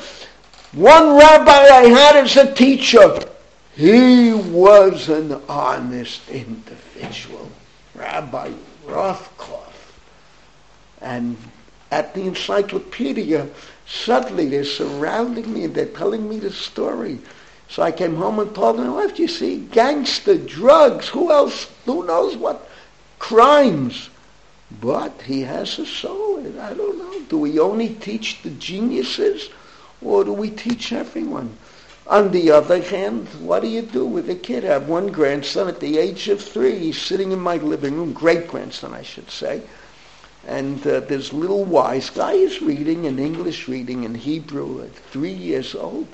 One 0.73 1.17
rabbi 1.17 1.53
I 1.53 1.85
had 1.87 2.17
as 2.17 2.37
a 2.37 2.53
teacher 2.55 3.21
he 3.77 4.33
was 4.33 5.09
an 5.09 5.41
honest 5.49 6.29
individual. 6.31 7.51
Rabbi 7.95 8.51
Rothkopf 8.87 9.73
and 11.01 11.37
at 11.91 12.15
the 12.15 12.23
encyclopedia 12.23 13.49
Suddenly 13.87 14.49
they're 14.49 14.65
surrounding 14.65 15.53
me 15.53 15.65
and 15.65 15.75
they're 15.75 15.87
telling 15.87 16.29
me 16.29 16.39
the 16.39 16.51
story. 16.51 17.19
So 17.69 17.83
I 17.83 17.93
came 17.93 18.17
home 18.17 18.39
and 18.39 18.55
told 18.55 18.77
my 18.77 18.89
wife, 18.89 19.19
you 19.19 19.29
see, 19.29 19.59
gangster, 19.59 20.37
drugs, 20.37 21.09
who 21.09 21.31
else, 21.31 21.69
who 21.85 22.07
knows 22.07 22.37
what, 22.37 22.69
crimes. 23.19 24.11
But 24.81 25.23
he 25.23 25.43
has 25.43 25.79
a 25.79 25.87
soul. 25.87 26.39
I 26.61 26.75
don't 26.75 26.99
know. 26.99 27.21
Do 27.29 27.39
we 27.39 27.59
only 27.59 27.91
teach 27.91 28.43
the 28.43 28.51
geniuses 28.51 29.51
or 30.03 30.25
do 30.25 30.33
we 30.33 30.51
teach 30.51 30.93
everyone? 30.93 31.57
On 32.07 32.31
the 32.33 32.51
other 32.51 32.83
hand, 32.83 33.29
what 33.41 33.63
do 33.63 33.69
you 33.69 33.81
do 33.81 34.05
with 34.05 34.29
a 34.29 34.35
kid? 34.35 34.65
I 34.65 34.75
have 34.75 34.89
one 34.89 35.07
grandson 35.07 35.69
at 35.69 35.81
the 35.81 35.97
age 35.97 36.29
of 36.29 36.43
three. 36.43 36.79
He's 36.79 37.01
sitting 37.01 37.33
in 37.33 37.41
my 37.41 37.57
living 37.57 37.97
room, 37.97 38.13
great 38.13 38.47
grandson, 38.47 38.93
I 38.93 39.03
should 39.03 39.31
say. 39.31 39.63
And 40.47 40.87
uh, 40.87 41.01
this 41.01 41.33
little 41.33 41.65
wise 41.65 42.11
guy 42.11 42.33
is 42.33 42.61
reading 42.61 43.07
an 43.07 43.19
English 43.19 43.69
reading 43.69 44.05
in 44.05 44.15
Hebrew 44.15 44.83
at 44.83 44.95
three 44.95 45.33
years 45.33 45.75
old. 45.75 46.07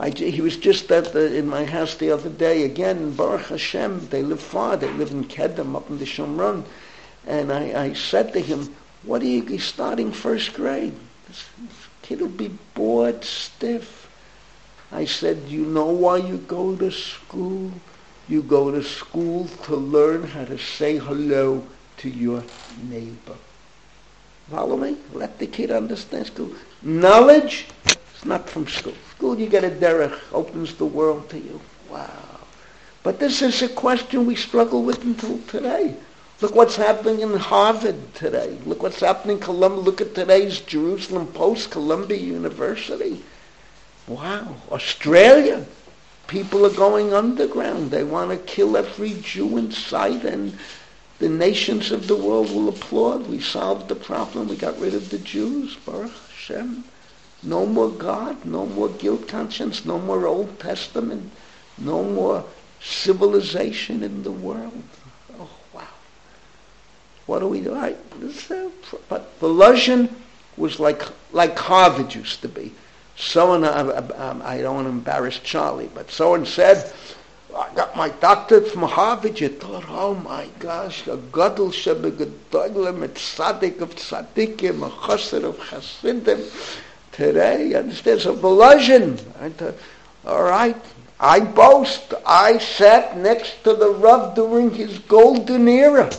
I, 0.00 0.10
he 0.10 0.40
was 0.40 0.56
just 0.56 0.90
at 0.90 1.12
the, 1.12 1.32
in 1.32 1.46
my 1.46 1.64
house 1.64 1.94
the 1.94 2.10
other 2.10 2.30
day 2.30 2.64
again. 2.64 3.12
Baruch 3.12 3.46
Hashem, 3.46 4.08
they 4.08 4.24
live 4.24 4.40
far. 4.40 4.76
They 4.76 4.90
live 4.94 5.12
in 5.12 5.26
Kedem 5.26 5.76
up 5.76 5.88
in 5.90 5.98
the 5.98 6.04
Shomron. 6.04 6.64
And 7.24 7.52
I, 7.52 7.84
I 7.84 7.92
said 7.92 8.32
to 8.32 8.40
him, 8.40 8.74
what 9.04 9.22
are 9.22 9.26
you, 9.26 9.44
he's 9.44 9.62
starting 9.62 10.10
first 10.10 10.54
grade. 10.54 10.94
This, 11.28 11.44
this 11.56 11.88
kid 12.02 12.20
will 12.20 12.28
be 12.28 12.58
bored 12.74 13.22
stiff. 13.22 14.01
I 14.92 15.06
said, 15.06 15.38
you 15.48 15.64
know 15.64 15.86
why 15.86 16.18
you 16.18 16.36
go 16.36 16.76
to 16.76 16.90
school? 16.90 17.72
You 18.28 18.42
go 18.42 18.70
to 18.70 18.82
school 18.84 19.48
to 19.64 19.74
learn 19.74 20.24
how 20.24 20.44
to 20.44 20.58
say 20.58 20.98
hello 20.98 21.64
to 21.98 22.10
your 22.10 22.44
neighbor. 22.88 23.36
Follow 24.50 24.76
me? 24.76 24.98
Let 25.14 25.38
the 25.38 25.46
kid 25.46 25.70
understand 25.70 26.26
school. 26.26 26.52
Knowledge 26.82 27.68
is 27.86 28.24
not 28.24 28.50
from 28.50 28.68
school. 28.68 28.94
School, 29.16 29.38
you 29.40 29.48
get 29.48 29.64
a 29.64 29.70
derech, 29.70 30.18
opens 30.32 30.74
the 30.74 30.84
world 30.84 31.30
to 31.30 31.38
you. 31.38 31.60
Wow. 31.88 32.40
But 33.02 33.18
this 33.18 33.40
is 33.40 33.62
a 33.62 33.68
question 33.68 34.26
we 34.26 34.36
struggle 34.36 34.82
with 34.82 35.02
until 35.04 35.38
today. 35.48 35.96
Look 36.42 36.54
what's 36.54 36.76
happening 36.76 37.20
in 37.20 37.34
Harvard 37.36 38.14
today. 38.14 38.58
Look 38.66 38.82
what's 38.82 39.00
happening 39.00 39.38
in 39.38 39.42
Columbia. 39.42 39.80
Look 39.80 40.00
at 40.00 40.14
today's 40.14 40.60
Jerusalem 40.60 41.28
Post, 41.28 41.70
Columbia 41.70 42.18
University. 42.18 43.22
Wow. 44.06 44.56
Australia. 44.70 45.64
People 46.26 46.64
are 46.64 46.74
going 46.74 47.12
underground. 47.12 47.90
They 47.90 48.04
want 48.04 48.30
to 48.30 48.36
kill 48.38 48.76
every 48.76 49.14
Jew 49.20 49.58
in 49.58 49.70
sight 49.70 50.24
and 50.24 50.58
the 51.18 51.28
nations 51.28 51.92
of 51.92 52.08
the 52.08 52.16
world 52.16 52.50
will 52.50 52.68
applaud. 52.68 53.28
We 53.28 53.40
solved 53.40 53.88
the 53.88 53.94
problem. 53.94 54.48
We 54.48 54.56
got 54.56 54.78
rid 54.78 54.94
of 54.94 55.10
the 55.10 55.18
Jews. 55.18 55.76
Baruch 55.76 56.12
Hashem. 56.30 56.84
No 57.42 57.66
more 57.66 57.90
God, 57.90 58.44
no 58.44 58.66
more 58.66 58.88
guilt 58.88 59.26
conscience, 59.26 59.84
no 59.84 59.98
more 59.98 60.26
Old 60.26 60.60
Testament, 60.60 61.30
no 61.76 62.04
more 62.04 62.44
civilization 62.80 64.02
in 64.02 64.22
the 64.22 64.30
world. 64.30 64.82
Oh, 65.38 65.50
wow. 65.72 65.86
What 67.26 67.40
do 67.40 67.48
we 67.48 67.60
do? 67.60 67.74
I, 67.74 67.96
uh, 68.50 68.68
but 69.08 69.32
was 70.56 70.78
like, 70.78 71.02
like 71.32 71.58
Harvard 71.58 72.14
used 72.14 72.42
to 72.42 72.48
be. 72.48 72.72
Someone, 73.16 73.64
I, 73.64 74.58
don't 74.60 74.74
want 74.74 74.86
to 74.86 74.90
embarrass 74.90 75.38
Charlie, 75.38 75.90
but 75.94 76.10
someone 76.10 76.46
said, 76.46 76.92
I 77.54 77.68
got 77.74 77.94
my 77.96 78.08
doctorate 78.08 78.68
from 78.68 78.82
Harvard. 78.82 79.38
You 79.38 79.50
thought, 79.50 79.84
oh 79.88 80.14
my 80.14 80.48
gosh, 80.58 81.06
a 81.06 81.18
gadol 81.18 81.68
shebegedolim, 81.68 83.04
a 83.04 83.08
tzaddik 83.08 83.80
of 83.80 83.94
tzaddikim, 83.94 84.86
a 84.86 84.90
chassid 84.90 85.44
of 85.44 85.60
chassidim. 85.68 86.42
Today, 87.12 87.72
there's 87.72 88.24
a 88.24 88.32
Volozhin. 88.32 89.20
All 90.24 90.42
right, 90.42 90.82
I 91.20 91.40
boast. 91.40 92.14
I 92.24 92.56
sat 92.56 93.18
next 93.18 93.62
to 93.64 93.74
the 93.74 93.90
Rav 93.90 94.34
during 94.34 94.70
his 94.70 94.98
golden 95.00 95.68
era. 95.68 96.10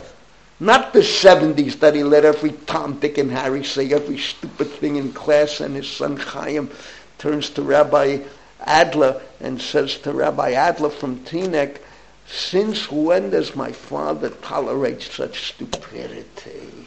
Not 0.60 0.92
the 0.92 1.00
70s 1.00 1.80
that 1.80 1.94
he 1.94 2.04
let 2.04 2.24
every 2.24 2.52
Tom, 2.52 3.00
Dick, 3.00 3.18
and 3.18 3.30
Harry 3.30 3.64
say 3.64 3.92
every 3.92 4.18
stupid 4.18 4.70
thing 4.70 4.96
in 4.96 5.12
class, 5.12 5.60
and 5.60 5.74
his 5.74 5.90
son 5.90 6.16
Chaim 6.16 6.70
turns 7.18 7.50
to 7.50 7.62
Rabbi 7.62 8.18
Adler 8.60 9.20
and 9.40 9.60
says 9.60 9.96
to 9.98 10.12
Rabbi 10.12 10.52
Adler 10.52 10.90
from 10.90 11.18
Teaneck, 11.24 11.78
since 12.26 12.90
when 12.90 13.30
does 13.30 13.54
my 13.54 13.72
father 13.72 14.30
tolerate 14.30 15.02
such 15.02 15.48
stupidity? 15.48 16.86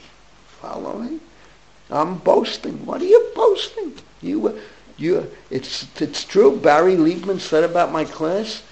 Following? 0.61 1.19
I'm 1.89 2.17
boasting. 2.17 2.85
What 2.85 3.01
are 3.01 3.05
you 3.05 3.31
boasting? 3.35 3.93
You, 4.21 4.59
you, 4.97 5.29
it's, 5.49 5.85
it's 6.01 6.23
true. 6.23 6.57
Barry 6.57 6.95
Liebman 6.95 7.39
said 7.39 7.63
about 7.63 7.91
my 7.91 8.05
class, 8.05 8.63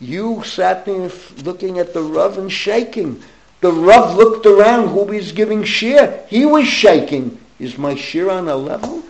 you 0.00 0.42
sat 0.44 0.84
there 0.84 1.10
looking 1.44 1.78
at 1.78 1.94
the 1.94 2.02
Rav 2.02 2.38
and 2.38 2.50
shaking. 2.50 3.22
The 3.60 3.72
Rav 3.72 4.16
looked 4.16 4.46
around 4.46 4.88
who 4.88 5.04
was 5.04 5.32
giving 5.32 5.62
shiur. 5.62 6.26
He 6.28 6.46
was 6.46 6.66
shaking. 6.66 7.40
Is 7.58 7.76
my 7.76 7.94
shiur 7.94 8.30
on 8.30 8.48
a 8.48 8.56
level? 8.56 9.02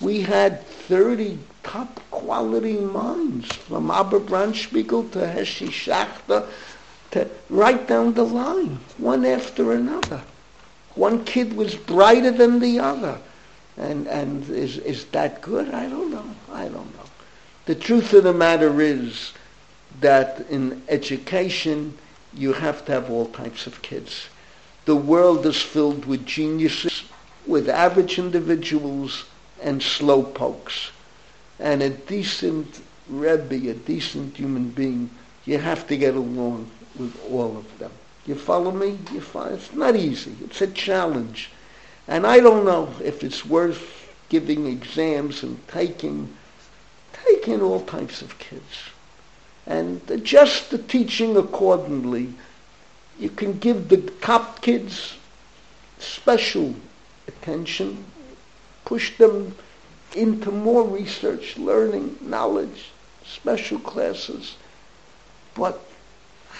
We 0.00 0.20
had 0.20 0.66
30 0.66 1.38
top 1.62 2.00
quality 2.10 2.76
minds, 2.76 3.54
from 3.54 3.90
Abba 3.90 4.20
Bronspigel 4.20 5.10
to 5.12 5.20
Heshi 5.20 5.68
Schachter, 5.68 6.46
to 7.12 7.28
right 7.48 7.86
down 7.86 8.12
the 8.12 8.24
line, 8.24 8.78
one 8.98 9.24
after 9.24 9.72
another. 9.72 10.20
One 10.94 11.24
kid 11.24 11.56
was 11.56 11.74
brighter 11.74 12.30
than 12.30 12.60
the 12.60 12.78
other. 12.78 13.18
And, 13.76 14.06
and 14.06 14.48
is, 14.50 14.78
is 14.78 15.06
that 15.06 15.40
good? 15.40 15.72
I 15.72 15.88
don't 15.88 16.10
know. 16.10 16.24
I 16.52 16.64
don't 16.64 16.94
know. 16.94 17.08
The 17.66 17.74
truth 17.74 18.12
of 18.12 18.24
the 18.24 18.32
matter 18.32 18.80
is 18.80 19.32
that 20.00 20.44
in 20.50 20.82
education, 20.88 21.96
you 22.34 22.52
have 22.52 22.84
to 22.84 22.92
have 22.92 23.10
all 23.10 23.26
types 23.26 23.66
of 23.66 23.82
kids. 23.82 24.28
The 24.84 24.96
world 24.96 25.46
is 25.46 25.60
filled 25.60 26.04
with 26.04 26.26
geniuses, 26.26 27.04
with 27.46 27.68
average 27.68 28.18
individuals, 28.18 29.24
and 29.62 29.82
slow 29.82 30.22
pokes 30.22 30.90
and 31.58 31.82
a 31.82 31.90
decent 31.90 32.80
Rebbe, 33.08 33.70
a 33.70 33.74
decent 33.74 34.36
human 34.36 34.70
being, 34.70 35.10
you 35.44 35.58
have 35.58 35.86
to 35.88 35.96
get 35.96 36.14
along 36.14 36.70
with 36.98 37.14
all 37.30 37.56
of 37.56 37.78
them. 37.78 37.90
You 38.26 38.34
follow 38.34 38.70
me? 38.70 38.98
You 39.12 39.20
follow? 39.20 39.54
It's 39.54 39.72
not 39.74 39.94
easy. 39.94 40.34
It's 40.42 40.62
a 40.62 40.66
challenge. 40.68 41.50
And 42.08 42.26
I 42.26 42.40
don't 42.40 42.64
know 42.64 42.92
if 43.02 43.22
it's 43.22 43.44
worth 43.44 44.10
giving 44.30 44.66
exams 44.66 45.42
and 45.42 45.66
taking, 45.68 46.34
taking 47.12 47.60
all 47.60 47.82
types 47.82 48.22
of 48.22 48.38
kids. 48.38 48.90
And 49.66 50.00
adjust 50.10 50.70
the 50.70 50.78
teaching 50.78 51.36
accordingly. 51.36 52.32
You 53.18 53.30
can 53.30 53.58
give 53.58 53.88
the 53.88 53.98
top 54.20 54.60
kids 54.60 55.16
special 55.98 56.74
attention, 57.28 58.04
push 58.84 59.16
them 59.16 59.54
into 60.14 60.50
more 60.50 60.86
research, 60.86 61.56
learning, 61.56 62.18
knowledge, 62.20 62.90
special 63.24 63.78
classes, 63.78 64.56
but 65.54 65.80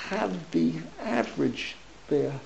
have 0.09 0.51
the 0.51 0.73
average 1.01 1.77
there. 2.09 2.41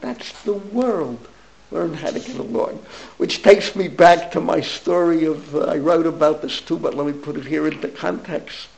That's 0.00 0.42
the 0.42 0.54
world. 0.54 1.28
Learn 1.70 1.92
how 1.92 2.10
to 2.10 2.18
get 2.18 2.36
along. 2.36 2.82
Which 3.18 3.42
takes 3.42 3.76
me 3.76 3.88
back 3.88 4.30
to 4.32 4.40
my 4.40 4.60
story 4.60 5.24
of, 5.26 5.54
uh, 5.54 5.64
I 5.64 5.76
wrote 5.76 6.06
about 6.06 6.40
this 6.40 6.60
too, 6.60 6.78
but 6.78 6.94
let 6.94 7.06
me 7.06 7.12
put 7.12 7.36
it 7.36 7.44
here 7.44 7.66
into 7.66 7.88
context. 7.88 8.68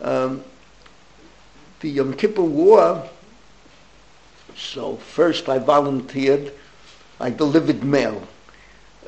Um, 0.00 0.44
the 1.80 1.90
Yom 1.90 2.14
Kippur 2.14 2.42
War, 2.42 3.08
so 4.56 4.96
first 4.96 5.48
I 5.48 5.58
volunteered, 5.58 6.52
I 7.18 7.30
delivered 7.30 7.82
mail. 7.82 8.26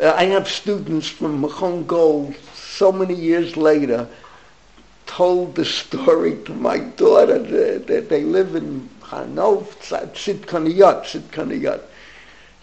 Uh, 0.00 0.12
I 0.16 0.24
have 0.24 0.48
students 0.48 1.08
from 1.08 1.42
Machon 1.42 1.86
Gold 1.86 2.34
so 2.54 2.90
many 2.90 3.14
years 3.14 3.56
later 3.56 4.08
told 5.06 5.54
the 5.54 5.64
story 5.64 6.42
to 6.44 6.54
my 6.54 6.78
daughter 6.78 7.38
that, 7.38 7.86
that 7.86 8.08
they 8.08 8.22
live 8.22 8.54
in 8.54 8.88
Hanov, 9.02 9.66
Tzidkaniyat, 9.80 11.04
Tzidkaniyat. 11.04 11.82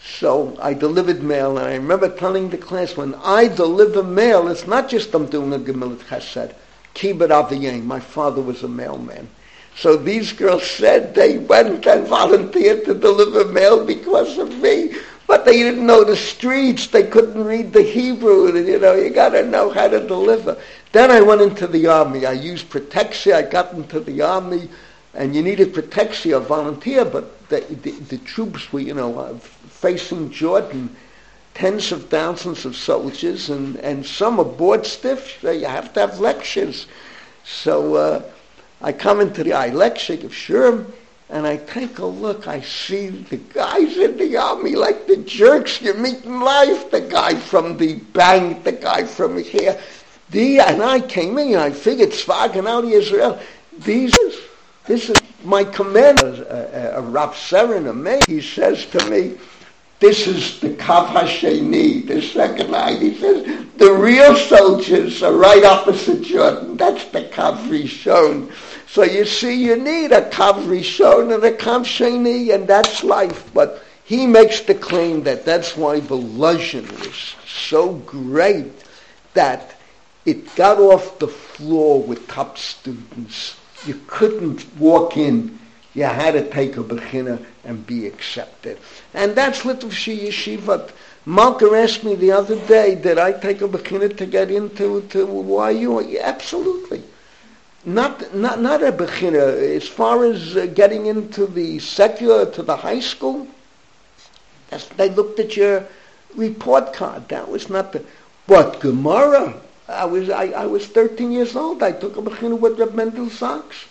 So 0.01 0.57
I 0.61 0.73
delivered 0.73 1.21
mail, 1.21 1.57
and 1.57 1.67
I 1.67 1.73
remember 1.75 2.09
telling 2.09 2.49
the 2.49 2.57
class, 2.57 2.97
when 2.97 3.13
I 3.15 3.47
deliver 3.47 4.01
mail, 4.01 4.47
it's 4.47 4.65
not 4.65 4.89
just 4.89 5.13
I'm 5.13 5.27
doing 5.27 5.53
a 5.53 5.59
Gemilat 5.59 5.99
Chesed. 5.99 6.55
Kibbut 6.93 7.29
Aviyim, 7.29 7.83
my 7.85 7.99
father 7.99 8.41
was 8.41 8.63
a 8.63 8.67
mailman. 8.67 9.29
So 9.75 9.95
these 9.95 10.33
girls 10.33 10.69
said 10.69 11.15
they 11.15 11.37
went 11.37 11.85
and 11.85 12.07
volunteered 12.07 12.83
to 12.85 12.93
deliver 12.93 13.45
mail 13.45 13.85
because 13.85 14.37
of 14.37 14.57
me. 14.57 14.95
But 15.25 15.45
they 15.45 15.57
didn't 15.57 15.85
know 15.85 16.03
the 16.03 16.17
streets. 16.17 16.87
They 16.87 17.03
couldn't 17.03 17.43
read 17.43 17.71
the 17.71 17.83
Hebrew. 17.83 18.51
You 18.57 18.79
know, 18.79 18.95
you 18.95 19.11
got 19.11 19.29
to 19.29 19.45
know 19.45 19.69
how 19.69 19.87
to 19.87 20.05
deliver. 20.05 20.57
Then 20.91 21.11
I 21.11 21.21
went 21.21 21.41
into 21.41 21.67
the 21.67 21.85
army. 21.85 22.25
I 22.25 22.31
used 22.31 22.69
protection. 22.69 23.33
I 23.33 23.43
got 23.43 23.73
into 23.73 23.99
the 23.99 24.21
army, 24.23 24.67
and 25.13 25.35
you 25.35 25.43
needed 25.43 25.73
protection, 25.73 26.33
a 26.33 26.39
volunteer. 26.39 27.05
But 27.05 27.47
the, 27.49 27.59
the, 27.59 27.91
the 27.91 28.17
troops 28.17 28.73
were, 28.73 28.79
you 28.79 28.95
know, 28.95 29.19
uh, 29.19 29.35
facing 29.35 30.31
Jordan, 30.31 30.95
tens 31.60 31.91
of 31.91 32.07
thousands 32.07 32.64
of 32.64 32.74
soldiers, 32.74 33.49
and, 33.49 33.76
and 33.78 34.05
some 34.05 34.39
are 34.39 34.45
bored 34.45 34.86
stiff. 34.86 35.39
So 35.41 35.51
you 35.51 35.66
have 35.66 35.91
to 35.93 35.99
have 35.99 36.22
lectures. 36.22 36.88
So 37.43 37.95
uh, 37.95 38.24
I 38.82 38.93
come 38.93 39.20
into 39.20 39.43
the 39.43 39.51
I 39.51 39.68
lecture, 39.68 40.16
give 40.16 40.95
and 41.30 41.45
I 41.45 41.57
take 41.57 41.99
a 41.99 42.05
look. 42.05 42.47
I 42.47 42.62
see 42.62 43.10
the 43.10 43.36
guys 43.38 43.97
in 43.97 44.16
the 44.18 44.38
army 44.38 44.76
like 44.76 45.05
the 45.05 45.18
jerks 45.18 45.82
you 45.82 45.93
meet 45.95 46.24
in 46.24 46.39
life. 46.39 46.89
The 46.91 47.01
guy 47.01 47.36
from 47.36 47.76
the 47.76 47.95
bank, 47.95 48.64
the 48.64 48.72
guy 48.72 49.03
from 49.03 49.38
here. 49.38 49.78
The, 50.30 50.62
and 50.62 50.82
I 50.82 51.01
came 51.01 51.38
in, 51.39 51.49
and 51.49 51.62
I 51.62 51.72
figured 51.72 52.12
Svagan 52.12 52.70
out 52.70 52.86
of 52.86 52.89
Israel. 52.89 53.38
These, 53.80 54.16
this 54.86 55.10
is 55.10 55.18
my 55.43 55.66
commander, 55.66 56.45
a, 56.49 56.95
a, 56.95 56.99
a 56.99 57.01
Rav 57.01 57.34
Seren, 57.34 57.86
a. 57.89 58.26
He 58.32 58.39
says 58.39 58.86
to 58.88 59.10
me, 59.10 59.38
this 60.00 60.28
is 60.28 60.60
the 60.62 60.70
Kav 60.70 61.08
Hasheni, 61.08 62.08
the 62.08 62.22
second 62.22 62.72
line. 62.72 63.02
He 63.02 63.16
says, 63.16 63.66
the 63.76 63.91
real 63.91 64.36
soldiers 64.36 65.22
are 65.22 65.34
right 65.34 65.64
opposite 65.66 66.22
Jordan. 66.22 66.78
That's 66.78 67.06
the 67.06 67.24
Kav 67.24 67.58
Rishon. 67.68 68.52
So 68.88 69.04
you 69.04 69.26
see, 69.26 69.64
you 69.64 69.76
need 69.76 70.12
a 70.14 70.30
Kav 70.30 70.66
Rishon 70.66 71.34
and 71.36 71.43
a 71.43 71.52
Kav 71.52 71.82
Sheni, 71.82 72.54
and 72.54 72.66
that's 72.66 73.04
life. 73.04 73.54
But 73.54 73.84
he 74.06 74.26
makes 74.26 74.62
the 74.62 74.74
claim 74.74 75.24
that 75.24 75.45
that's 75.45 75.76
why 75.76 76.00
Volozhin 76.00 76.89
was 77.06 77.36
so 77.45 77.95
great 77.95 78.72
that 79.34 79.76
it 80.26 80.56
got 80.56 80.80
off 80.80 81.20
the 81.20 81.28
floor 81.28 82.02
with 82.02 82.28
top 82.28 82.58
students. 82.58 83.58
You 83.86 84.00
couldn't 84.08 84.66
walk 84.78 85.18
in. 85.18 85.60
You 85.93 86.03
had 86.03 86.31
to 86.31 86.49
take 86.49 86.77
a 86.77 86.83
bechina 86.83 87.43
and 87.63 87.85
be 87.85 88.05
accepted. 88.05 88.77
And 89.13 89.35
that's 89.35 89.61
Litvshi 89.61 90.27
Yeshiva. 90.27 90.91
Malka 91.25 91.65
asked 91.65 92.03
me 92.03 92.15
the 92.15 92.31
other 92.31 92.55
day, 92.67 92.95
did 92.95 93.17
I 93.17 93.33
take 93.33 93.61
a 93.61 93.67
bechina 93.67 94.15
to 94.17 94.25
get 94.25 94.51
into 94.51 95.01
to 95.09 95.19
YU? 95.19 96.19
Absolutely 96.19 97.03
not 97.85 98.33
not 98.35 98.61
not 98.61 98.83
a 98.83 98.91
bechina. 98.91 99.75
As 99.75 99.87
far 99.87 100.25
as 100.25 100.55
uh, 100.55 100.65
getting 100.67 101.05
into 101.05 101.47
the 101.47 101.79
secular 101.79 102.45
to 102.51 102.61
the 102.61 102.75
high 102.75 102.99
school, 102.99 103.47
they 104.97 105.09
looked 105.09 105.39
at 105.39 105.55
your 105.55 105.85
report 106.35 106.93
card. 106.93 107.29
That 107.29 107.49
was 107.49 107.69
not 107.69 107.93
the. 107.93 108.03
But 108.47 108.79
Gemara, 108.79 109.61
I 109.87 110.05
was 110.05 110.29
I, 110.29 110.45
I 110.47 110.65
was 110.65 110.87
13 110.87 111.31
years 111.31 111.55
old. 111.55 111.81
I 111.81 111.91
took 111.91 112.17
a 112.17 112.21
bechina 112.21 112.59
with 112.59 112.79
Reb 112.79 112.93
Mendel 112.93 113.29
Sachs, 113.29 113.85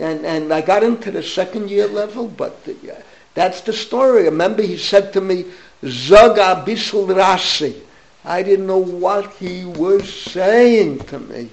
and 0.00 0.24
and 0.24 0.52
I 0.52 0.60
got 0.60 0.82
into 0.82 1.10
the 1.10 1.22
second 1.22 1.70
year 1.70 1.86
level. 1.86 2.28
But 2.28 2.64
the, 2.64 2.74
uh, 2.92 3.00
that's 3.34 3.60
the 3.60 3.72
story. 3.72 4.24
Remember, 4.24 4.62
he 4.62 4.76
said 4.76 5.12
to 5.12 5.20
me, 5.20 5.46
"Zaga 5.84 6.62
bisel 6.64 7.06
rasi." 7.06 7.74
I 8.24 8.42
didn't 8.42 8.66
know 8.66 8.78
what 8.78 9.32
he 9.34 9.64
was 9.64 10.12
saying 10.12 10.98
to 11.06 11.18
me. 11.18 11.48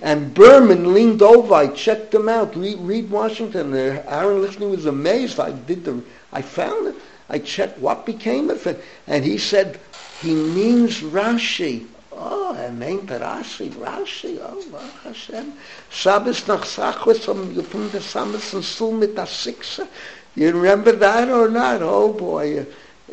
And 0.00 0.34
Berman 0.34 0.94
leaned 0.94 1.22
over. 1.22 1.54
I 1.54 1.68
checked 1.68 2.12
him 2.12 2.28
out. 2.28 2.56
Reed, 2.56 2.78
Reed 2.80 3.08
Washington. 3.08 3.72
Uh, 3.72 4.02
Aaron 4.08 4.42
Lichner 4.42 4.68
was 4.68 4.86
amazed. 4.86 5.38
I 5.38 5.52
did 5.52 5.84
the. 5.84 6.02
I 6.32 6.42
found 6.42 6.88
it. 6.88 6.96
I 7.28 7.38
checked 7.38 7.78
what 7.78 8.04
became 8.04 8.50
of 8.50 8.66
it, 8.66 8.82
and 9.06 9.24
he 9.24 9.38
said 9.38 9.78
he 10.20 10.34
means 10.34 11.00
Rashi. 11.00 11.86
Oh, 12.16 12.54
er 12.58 12.70
meint 12.70 13.08
Rashi, 13.08 13.70
Rashi, 13.70 14.38
oh, 14.42 14.62
Baruch 14.70 15.02
Hashem. 15.04 15.52
Shabbos 15.90 16.46
nach 16.46 16.64
Sachwes 16.64 17.28
um 17.28 17.54
the 17.54 17.62
Samus 17.98 18.52
and 18.54 18.64
Sul 18.64 18.92
mit 18.92 19.16
der 19.16 19.26
Sixer. 19.26 19.88
You 20.34 20.52
remember 20.52 20.92
that 20.92 21.28
or 21.28 21.48
not? 21.48 21.82
Oh 21.82 22.12
boy. 22.12 22.60
Uh, 22.60 22.64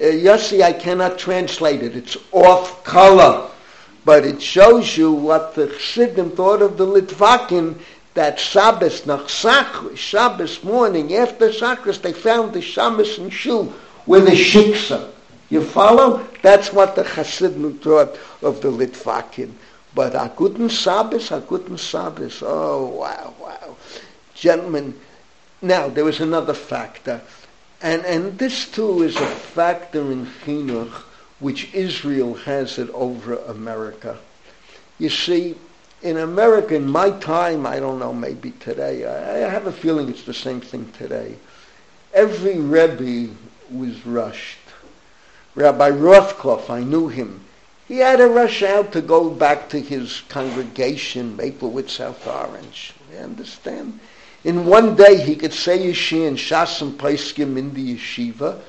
Yossi, 0.02 0.62
I 0.62 0.74
cannot 0.74 1.18
translate 1.18 1.82
it. 1.82 1.96
It's 1.96 2.18
off 2.32 2.84
color. 2.84 3.50
But 4.06 4.26
it 4.26 4.42
shows 4.42 4.98
you 4.98 5.12
what 5.12 5.56
the 5.56 5.68
Chassidim 5.68 6.32
thought 6.32 6.62
of 6.62 6.78
the 6.78 6.86
Litvakim, 6.86 7.80
that 8.14 8.40
Shabbos, 8.40 9.06
nach 9.06 9.28
Sachris, 9.28 9.98
Shabbos 9.98 10.64
morning, 10.64 11.16
after 11.16 11.50
Sachris, 11.50 12.02
they 12.02 12.14
found 12.14 12.54
the 12.54 12.62
Shabbos 12.62 13.18
and 13.18 13.32
Shu 13.32 13.74
with 14.06 14.28
a 14.28 14.32
shiksa. 14.32 15.10
You 15.50 15.64
follow? 15.64 16.28
That's 16.42 16.72
what 16.72 16.96
the 16.96 17.04
Chassidim 17.04 17.80
thought 17.80 18.18
of 18.42 18.62
the 18.62 18.70
Litvakim. 18.70 19.54
But 19.96 20.14
a 20.14 20.32
guten 20.36 20.70
Shabbos, 20.70 21.32
a 21.32 21.40
guten 21.40 21.78
Shabbos. 21.78 22.44
Oh, 22.46 22.86
wow, 22.86 23.34
wow. 23.40 23.76
Gentlemen, 24.36 25.00
now 25.62 25.90
there 25.90 26.06
was 26.06 26.20
another 26.20 26.54
factor. 26.54 27.22
And, 27.82 28.06
and 28.06 28.38
this 28.38 28.70
too 28.70 29.04
is 29.04 29.16
a 29.16 29.26
factor 29.26 30.12
in 30.12 30.28
Chinuch 30.46 31.04
which 31.40 31.74
Israel 31.74 32.34
has 32.34 32.78
it 32.78 32.90
over 32.92 33.36
America. 33.36 34.18
You 34.98 35.10
see, 35.10 35.56
in 36.02 36.18
America, 36.18 36.76
in 36.76 36.88
my 36.88 37.12
time, 37.12 37.66
I 37.66 37.80
don't 37.80 38.00
know, 38.00 38.14
maybe 38.14 38.52
today, 38.52 39.06
I, 39.06 39.50
have 39.50 39.68
a 39.68 39.72
feeling 39.72 40.10
it's 40.10 40.24
the 40.24 40.34
same 40.34 40.62
thing 40.62 40.92
today. 40.92 41.36
Every 42.14 42.60
Rebbe 42.60 43.34
was 43.72 44.06
rushed. 44.06 44.59
Rabbi 45.60 45.90
Rothkopf, 45.90 46.70
I 46.70 46.82
knew 46.82 47.10
him. 47.10 47.42
He 47.88 47.98
had 47.98 48.18
to 48.18 48.28
rush 48.28 48.64
out 48.64 48.92
to 48.94 49.02
go 49.02 49.30
back 49.30 49.70
to 49.70 49.80
his 49.80 50.22
congregation, 50.30 51.36
Maplewood, 51.36 51.90
South 51.90 52.26
Orange. 52.26 52.94
You 53.12 53.20
understand? 53.20 54.00
In 54.44 54.66
one 54.66 54.96
day, 54.96 55.20
he 55.20 55.36
could 55.36 55.54
say 55.54 55.78
Yeshia 55.78 56.28
and 56.28 56.38
Shas 56.38 56.82
and 56.82 56.98
Paiskim 56.98 57.58
in 57.58 57.74
the 57.74 57.96
yeshiva. 57.96 58.62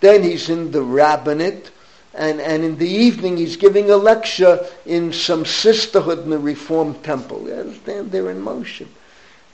Then 0.00 0.22
he's 0.22 0.48
in 0.48 0.70
the 0.70 0.82
rabbinate 0.82 1.70
and, 2.14 2.40
and 2.40 2.64
in 2.64 2.78
the 2.78 2.88
evening 2.88 3.36
he's 3.36 3.56
giving 3.56 3.90
a 3.90 3.96
lecture 3.96 4.66
in 4.86 5.12
some 5.12 5.44
sisterhood 5.44 6.20
in 6.20 6.30
the 6.30 6.38
Reformed 6.38 7.02
temple. 7.04 7.46
You 7.46 7.54
understand? 7.54 8.10
They're 8.10 8.30
in 8.30 8.40
motion. 8.40 8.88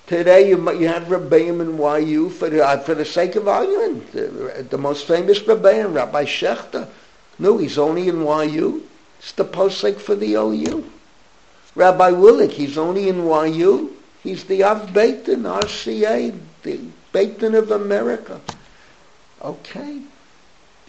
Today 0.07 0.49
you, 0.49 0.71
you 0.73 0.89
have 0.89 1.05
Rebbeim 1.05 1.61
in 1.61 2.07
YU 2.07 2.29
for 2.31 2.51
the, 2.51 2.65
uh, 2.65 2.79
for 2.79 2.95
the 2.95 3.05
sake 3.05 3.37
of 3.37 3.49
argument. 3.49 4.13
The, 4.13 4.67
the 4.69 4.79
most 4.79 5.07
famous 5.07 5.41
Rebbeim, 5.41 5.95
Rabbi 5.95 6.25
Schachter. 6.25 6.89
No, 7.39 7.59
he's 7.59 7.79
only 7.79 8.09
in 8.09 8.21
YU. 8.21 8.87
It's 9.19 9.33
the 9.33 9.45
posek 9.45 9.99
for 9.99 10.15
the 10.15 10.35
OU. 10.35 10.91
Rabbi 11.75 12.11
Willig, 12.11 12.51
he's 12.51 12.77
only 12.77 13.09
in 13.09 13.27
YU. 13.27 13.97
He's 14.23 14.45
the 14.45 14.63
Av 14.63 14.91
Beitin, 14.91 15.43
RCA, 15.43 16.39
the 16.63 16.81
Beitin 17.13 17.59
of 17.59 17.71
America. 17.71 18.41
Okay 19.43 20.01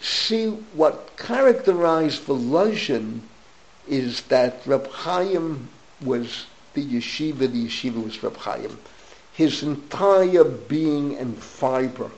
see 0.00 0.48
what 0.74 1.16
characterized 1.16 2.22
Volozhin 2.22 3.20
is 3.88 4.22
that 4.22 4.60
Reb 4.66 4.88
Chaim 4.88 5.68
was 6.02 6.46
the 6.74 6.84
yeshiva, 6.84 7.38
the 7.38 7.66
yeshiva 7.66 8.02
was 8.02 8.22
Reb 8.22 8.36
Chaim. 8.36 8.78
His 9.36 9.62
entire 9.62 10.44
being 10.44 11.18
and 11.18 11.36
fiber 11.36 12.10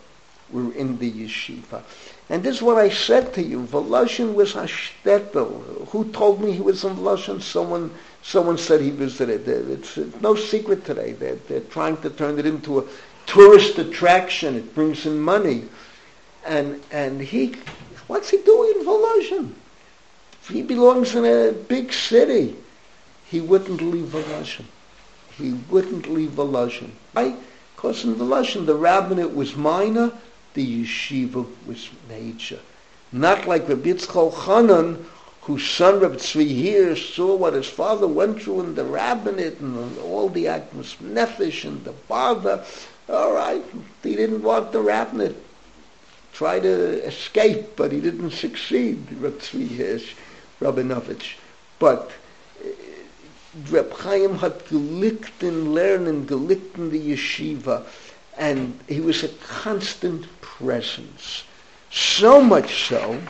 were 0.52 0.72
in 0.72 0.98
the 0.98 1.10
yeshiva. 1.10 1.82
And 2.30 2.44
this 2.44 2.56
is 2.56 2.62
what 2.62 2.78
I 2.78 2.90
said 2.90 3.34
to 3.34 3.42
you. 3.42 3.62
Volozhin 3.62 4.34
was 4.34 4.54
a 4.54 4.68
shtetl. 4.68 5.88
Who 5.88 6.12
told 6.12 6.40
me 6.40 6.52
he 6.52 6.60
was 6.60 6.84
in 6.84 6.94
Volozhin? 6.94 7.42
Someone, 7.42 7.90
someone 8.22 8.56
said 8.56 8.80
he 8.80 8.90
visited. 8.90 9.48
It's, 9.48 9.98
it's 9.98 10.20
no 10.20 10.36
secret 10.36 10.84
today. 10.84 11.10
They're, 11.12 11.40
they're 11.48 11.60
trying 11.60 11.96
to 12.02 12.10
turn 12.10 12.38
it 12.38 12.46
into 12.46 12.78
a 12.78 12.84
tourist 13.26 13.78
attraction. 13.78 14.54
It 14.54 14.72
brings 14.72 15.04
in 15.04 15.18
money. 15.18 15.64
And, 16.46 16.80
and 16.92 17.20
he, 17.20 17.56
what's 18.06 18.30
he 18.30 18.36
doing 18.42 18.74
in 18.78 18.86
Volozhin? 18.86 19.54
He 20.48 20.62
belongs 20.62 21.16
in 21.16 21.24
a 21.24 21.50
big 21.50 21.92
city. 21.92 22.56
He 23.26 23.40
wouldn't 23.40 23.82
leave 23.82 24.04
Volozhin. 24.04 24.66
He 25.38 25.52
wouldn't 25.70 26.08
leave 26.08 26.30
Volozhin. 26.30 26.90
Why? 27.12 27.36
Because 27.76 28.02
in 28.02 28.16
Volozhin 28.16 28.66
the 28.66 28.74
rabbinate 28.74 29.34
was 29.34 29.54
minor, 29.54 30.12
the 30.54 30.84
yeshiva 30.84 31.46
was 31.64 31.88
major. 32.08 32.58
Not 33.12 33.46
like 33.46 33.68
Rabbi 33.68 33.90
Yitzchak 33.90 34.32
Chanan, 34.32 35.04
whose 35.42 35.64
son 35.64 36.00
Rabbi 36.00 36.16
Tzvi 36.16 36.46
here 36.46 36.96
saw 36.96 37.36
what 37.36 37.54
his 37.54 37.68
father 37.68 38.08
went 38.08 38.42
through 38.42 38.62
in 38.62 38.74
the 38.74 38.84
rabbinate 38.84 39.60
and 39.60 39.96
all 40.00 40.28
the 40.28 40.46
Agmas 40.46 40.96
Nefesh 41.00 41.64
and 41.64 41.84
the 41.84 41.92
bother. 41.92 42.64
All 43.08 43.32
right, 43.32 43.64
he 44.02 44.16
didn't 44.16 44.42
want 44.42 44.72
the 44.72 44.80
rabbinate. 44.80 45.36
Try 46.32 46.58
to 46.58 47.04
escape, 47.04 47.76
but 47.76 47.92
he 47.92 48.00
didn't 48.00 48.32
succeed, 48.32 49.06
Rabbi 49.20 49.36
Tzvi 49.36 49.76
Hirsch, 49.76 50.14
Rabinovich. 50.60 51.36
But 51.78 52.10
Reb 53.70 53.92
Chaim 53.92 54.38
had 54.38 54.66
gelickt 54.66 55.42
in 55.42 55.72
lernen, 55.72 56.26
gelickt 56.26 56.76
in 56.76 56.90
the 56.90 57.00
yeshiva, 57.00 57.84
and 58.36 58.78
he 58.88 59.00
was 59.00 59.24
a 59.24 59.28
constant 59.28 60.26
presence. 60.40 61.44
So 61.90 62.40
much 62.42 62.88
so 62.88 63.20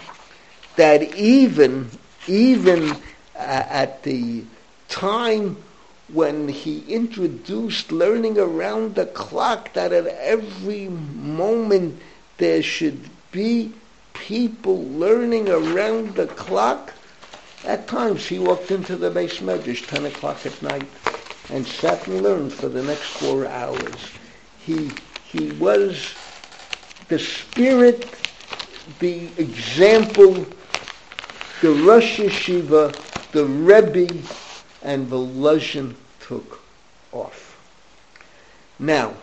that 0.77 1.15
even 1.15 1.91
even 2.27 2.91
uh, 2.91 2.97
at 3.37 4.03
the 4.03 4.45
time 4.89 5.57
when 6.13 6.49
he 6.49 6.81
introduced 6.89 7.93
learning 7.93 8.39
around 8.39 8.95
the 8.95 9.07
clock, 9.07 9.73
that 9.75 9.93
at 9.93 10.07
every 10.07 10.89
moment 10.89 12.01
there 12.39 12.63
should 12.63 13.09
be 13.31 13.73
people 14.15 14.85
learning 14.85 15.49
around 15.49 16.15
the 16.15 16.27
clock. 16.27 16.95
At 17.65 17.89
times 17.89 18.27
he 18.27 18.39
walked 18.39 18.71
into 18.71 18.97
the 18.97 19.11
beis 19.11 19.41
medrash, 19.41 19.87
10 19.87 20.07
o'clock 20.07 20.47
at 20.47 20.63
night, 20.63 20.89
and 21.51 21.67
sat 21.67 22.07
and 22.07 22.23
learned 22.23 22.53
for 22.53 22.69
the 22.69 22.83
next 22.83 23.09
four 23.11 23.47
hours. 23.47 24.13
He, 24.59 24.93
he 25.25 25.49
was 25.49 26.15
the 27.09 27.19
spirit, 27.19 28.17
the 29.01 29.31
example, 29.39 30.47
the 31.61 31.73
Rosh 31.73 32.21
Yeshiva, 32.21 32.95
the 33.33 33.45
Rebbe, 33.45 34.23
and 34.83 35.09
Volozhin 35.09 35.95
took 36.21 36.61
off. 37.13 37.59
Now, 38.79 39.15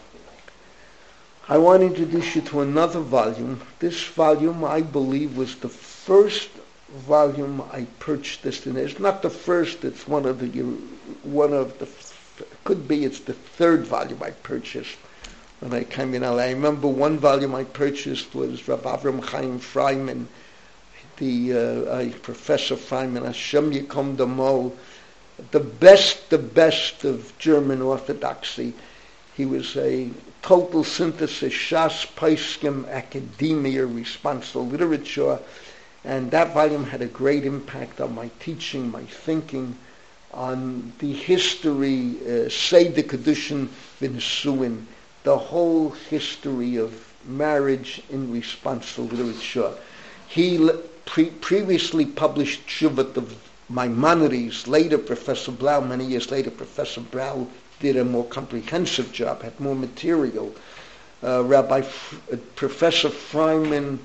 I 1.48 1.58
want 1.58 1.82
to 1.82 1.88
introduce 1.88 2.36
you 2.36 2.42
to 2.44 2.62
another 2.62 3.00
volume. 3.00 3.62
This 3.80 4.04
volume, 4.04 4.64
I 4.64 4.82
believe, 4.82 5.38
was 5.38 5.56
the 5.56 5.70
first 5.70 6.50
volume 6.96 7.62
I 7.72 7.86
purchased 8.00 8.44
this 8.44 8.66
in. 8.66 8.78
It's 8.78 9.00
not 9.00 9.22
the 9.22 9.30
first. 9.30 9.84
It's 9.84 10.08
one 10.08 10.26
of 10.26 10.40
the 10.40 10.62
one 11.24 11.54
of 11.54 11.78
the 11.80 11.88
could 12.64 12.88
be. 12.88 13.06
It's 13.06 13.20
the 13.20 13.34
third 13.34 13.86
volume 13.86 14.22
I 14.24 14.32
purchased 14.32 14.98
when 15.60 15.74
I 15.74 15.84
came 15.84 16.14
in 16.14 16.22
LA. 16.22 16.38
I 16.38 16.52
remember 16.52 16.88
one 16.88 17.18
volume 17.18 17.56
I 17.56 17.64
purchased 17.64 18.36
was 18.36 18.68
Rabbi 18.68 18.96
Avram 18.96 19.24
Chaim 19.24 19.60
Freiman, 19.60 20.28
the 21.18 21.54
uh, 21.54 21.58
uh, 21.58 22.10
Professor 22.22 22.76
Freiman, 22.76 23.26
Hashem 23.26 23.72
Yikom 23.72 24.18
Damo, 24.18 24.74
the 25.52 25.60
best, 25.60 26.30
the 26.30 26.38
best 26.38 27.04
of 27.04 27.38
German 27.40 27.82
Orthodoxy. 27.82 28.74
He 29.36 29.46
was 29.46 29.76
a 29.76 30.10
total 30.42 30.84
synthesis, 30.84 31.54
Shas, 31.54 32.06
Paiskim, 32.16 32.88
academia, 32.90 33.86
responsa 33.86 34.70
literature, 34.70 35.40
and 36.06 36.30
that 36.32 36.54
volume 36.54 36.86
had 36.86 37.02
a 37.02 37.08
great 37.08 37.46
impact 37.46 38.00
on 38.00 38.14
my 38.14 38.30
teaching, 38.40 38.92
my 38.92 39.04
thinking, 39.04 39.76
on 40.34 40.94
the 41.00 41.12
history, 41.12 42.16
uh, 42.22 42.50
Seder 42.50 43.02
Kedushin 43.02 43.70
V'Nesuin, 44.00 44.86
the 45.24 45.38
whole 45.38 45.90
history 45.90 46.78
of 46.78 46.94
marriage 47.26 48.04
in 48.12 48.32
response 48.32 48.94
to 48.96 49.02
literature. 49.02 49.72
He 50.28 50.70
pre- 51.06 51.32
previously 51.32 52.06
published 52.06 52.68
Shuvat 52.68 53.18
of 53.18 53.36
Maimonides. 53.70 54.68
Later, 54.68 55.00
Professor 55.00 55.52
Blau, 55.52 55.82
many 55.82 56.06
years 56.06 56.30
later, 56.30 56.52
Professor 56.52 57.02
Blau 57.02 57.48
did 57.80 57.98
a 57.98 58.06
more 58.06 58.26
comprehensive 58.26 59.12
job, 59.12 59.42
had 59.42 59.60
more 59.60 59.76
material. 59.76 60.54
Uh, 61.24 61.44
Rabbi 61.44 61.80
F- 61.80 62.22
uh, 62.32 62.38
Professor 62.56 63.10
Freiman 63.10 64.00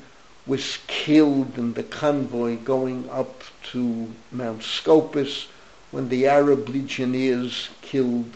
was 0.51 0.79
killed 0.89 1.57
in 1.57 1.75
the 1.75 1.83
convoy 1.85 2.57
going 2.57 3.09
up 3.09 3.45
to 3.63 4.09
Mount 4.33 4.65
Scopus 4.65 5.47
when 5.93 6.09
the 6.09 6.27
Arab 6.27 6.69
legionnaires 6.69 7.69
killed 7.83 8.33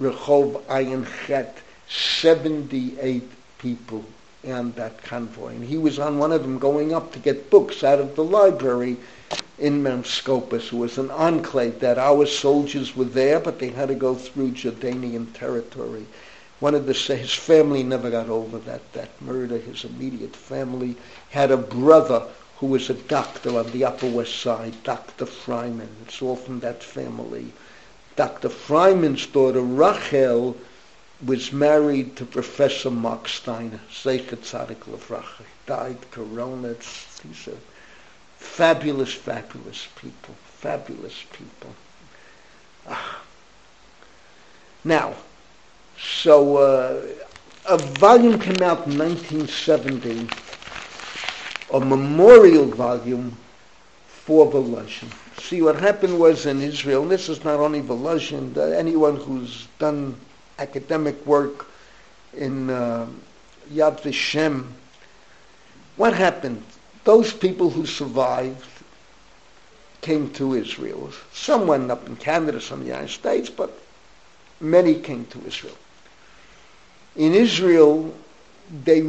Rehov 0.00 0.62
Ayin 0.68 1.06
Chet 1.26 1.58
78 1.86 3.28
people 3.58 4.02
on 4.48 4.72
that 4.72 5.02
convoy. 5.02 5.48
And 5.48 5.64
he 5.64 5.76
was 5.76 5.98
on 5.98 6.16
one 6.16 6.32
of 6.32 6.40
them 6.40 6.58
going 6.58 6.94
up 6.94 7.12
to 7.12 7.18
get 7.18 7.50
books 7.50 7.84
out 7.84 7.98
of 7.98 8.16
the 8.16 8.24
library 8.24 8.96
in 9.58 9.82
Mount 9.82 10.06
Scopus. 10.06 10.72
It 10.72 10.76
was 10.76 10.96
an 10.96 11.10
enclave 11.10 11.80
that 11.80 11.98
our 11.98 12.24
soldiers 12.24 12.96
were 12.96 13.04
there, 13.04 13.38
but 13.38 13.58
they 13.58 13.68
had 13.68 13.88
to 13.88 13.94
go 13.94 14.14
through 14.14 14.52
Jordanian 14.52 15.34
territory. 15.34 16.06
One 16.60 16.74
of 16.74 16.84
the, 16.84 16.92
his 16.92 17.32
family 17.32 17.82
never 17.82 18.10
got 18.10 18.28
over 18.28 18.58
that, 18.58 18.92
that 18.92 19.20
murder. 19.22 19.56
His 19.56 19.84
immediate 19.84 20.36
family 20.36 20.94
had 21.30 21.50
a 21.50 21.56
brother 21.56 22.26
who 22.58 22.66
was 22.66 22.90
a 22.90 22.94
doctor 22.94 23.58
on 23.58 23.72
the 23.72 23.86
Upper 23.86 24.06
West 24.06 24.38
Side, 24.38 24.82
Dr. 24.84 25.24
Freiman. 25.24 25.88
It's 26.04 26.20
all 26.20 26.36
from 26.36 26.60
that 26.60 26.82
family. 26.82 27.54
Dr. 28.14 28.50
Freiman's 28.50 29.26
daughter, 29.26 29.62
Rachel, 29.62 30.54
was 31.24 31.52
married 31.52 32.16
to 32.16 32.26
Professor 32.26 32.90
Mark 32.90 33.28
Steiner, 33.28 33.80
Zeichet 33.90 34.42
Tzadik 34.42 34.84
Levracha. 34.84 35.44
died 35.64 36.10
corona. 36.10 36.74
These 36.74 37.48
are 37.48 37.58
fabulous, 38.36 39.14
fabulous 39.14 39.86
people. 39.96 40.34
Fabulous 40.58 41.24
people. 41.32 41.74
Ah. 42.86 43.22
Now, 44.84 45.14
so 46.02 46.56
uh, 46.56 47.02
a 47.66 47.76
volume 47.76 48.38
came 48.38 48.62
out 48.62 48.86
in 48.86 48.98
1970, 48.98 50.28
a 51.72 51.80
memorial 51.80 52.66
volume 52.66 53.36
for 54.06 54.50
Volozhin. 54.50 55.08
See, 55.40 55.62
what 55.62 55.76
happened 55.76 56.18
was 56.18 56.46
in 56.46 56.62
Israel, 56.62 57.02
and 57.02 57.10
this 57.10 57.28
is 57.28 57.44
not 57.44 57.60
only 57.60 57.82
Volozhin, 57.82 58.56
anyone 58.76 59.16
who's 59.16 59.66
done 59.78 60.16
academic 60.58 61.24
work 61.26 61.66
in 62.36 62.70
uh, 62.70 63.06
Yad 63.72 64.00
Vashem. 64.00 64.66
What 65.96 66.14
happened? 66.14 66.62
Those 67.04 67.32
people 67.32 67.70
who 67.70 67.86
survived 67.86 68.68
came 70.00 70.30
to 70.34 70.54
Israel. 70.54 71.10
Some 71.32 71.66
went 71.66 71.90
up 71.90 72.06
in 72.06 72.16
Canada, 72.16 72.60
some 72.60 72.80
in 72.80 72.86
the 72.86 72.92
United 72.92 73.12
States, 73.12 73.50
but 73.50 73.78
many 74.60 74.94
came 74.94 75.24
to 75.26 75.44
Israel. 75.46 75.76
In 77.20 77.34
Israel, 77.34 78.14
they, 78.82 79.00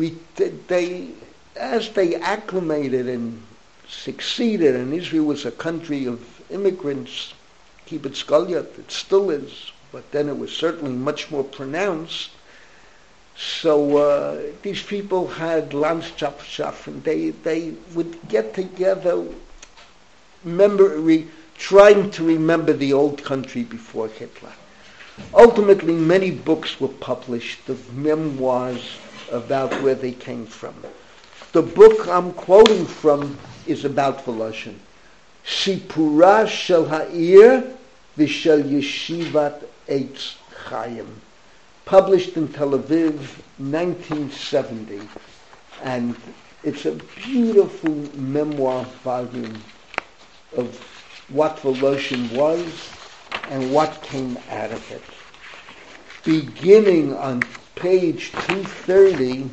they 0.68 1.12
as 1.56 1.92
they 1.92 2.16
acclimated 2.16 3.08
and 3.08 3.42
succeeded, 3.88 4.76
and 4.76 4.94
Israel 4.94 5.24
was 5.24 5.46
a 5.46 5.52
country 5.52 6.08
of 6.08 6.20
immigrants, 6.50 7.34
Kibbutz 7.86 8.26
Galuyot, 8.26 8.78
it 8.78 8.92
still 8.92 9.30
is, 9.30 9.72
but 9.94 10.12
then 10.12 10.28
it 10.28 10.38
was 10.38 10.52
certainly 10.52 10.92
much 10.92 11.32
more 11.32 11.46
pronounced. 11.46 12.32
So 13.38 13.96
uh, 13.96 14.42
these 14.62 14.84
people 14.84 15.28
had 15.28 15.70
Landschaft 15.70 16.88
and 16.88 17.02
they, 17.06 17.30
they 17.30 17.76
would 17.94 18.28
get 18.28 18.54
together, 18.54 19.26
memory, 20.44 21.30
trying 21.58 22.12
to 22.12 22.26
remember 22.26 22.74
the 22.74 22.92
old 22.92 23.24
country 23.24 23.64
before 23.64 24.10
Hitler. 24.10 24.52
Ultimately, 25.34 25.94
many 25.94 26.32
books 26.32 26.80
were 26.80 26.88
published 26.88 27.70
of 27.70 27.96
memoirs 27.96 28.98
about 29.32 29.72
where 29.82 29.96
they 29.96 30.12
came 30.12 30.46
from. 30.46 30.76
The 31.54 31.62
book 31.62 32.08
I'm 32.08 32.34
quoting 32.34 32.86
from 32.86 33.38
is 33.66 33.86
about 33.86 34.26
Volozhin. 34.26 34.76
Sipura 35.46 36.48
Shel 36.48 36.86
Ha'ir 36.86 37.76
V'Shel 38.18 38.64
Yeshivat 38.64 39.64
Eitz 39.88 40.36
Chaim. 40.66 41.22
published 41.86 42.38
in 42.38 42.48
Tel 42.48 42.72
Aviv, 42.72 43.20
1970, 43.58 45.02
and 45.84 46.16
it's 46.64 46.86
a 46.86 46.92
beautiful 47.26 47.96
memoir 48.16 48.86
volume 49.04 49.62
of 50.56 50.78
what 51.30 51.58
Volozhin 51.58 52.30
was 52.32 52.92
and 53.50 53.74
what 53.74 54.02
came 54.02 54.38
out 54.50 54.72
of 54.72 54.92
it. 54.92 55.02
Beginning 56.24 57.16
on 57.16 57.44
page 57.76 58.32
230 58.32 59.50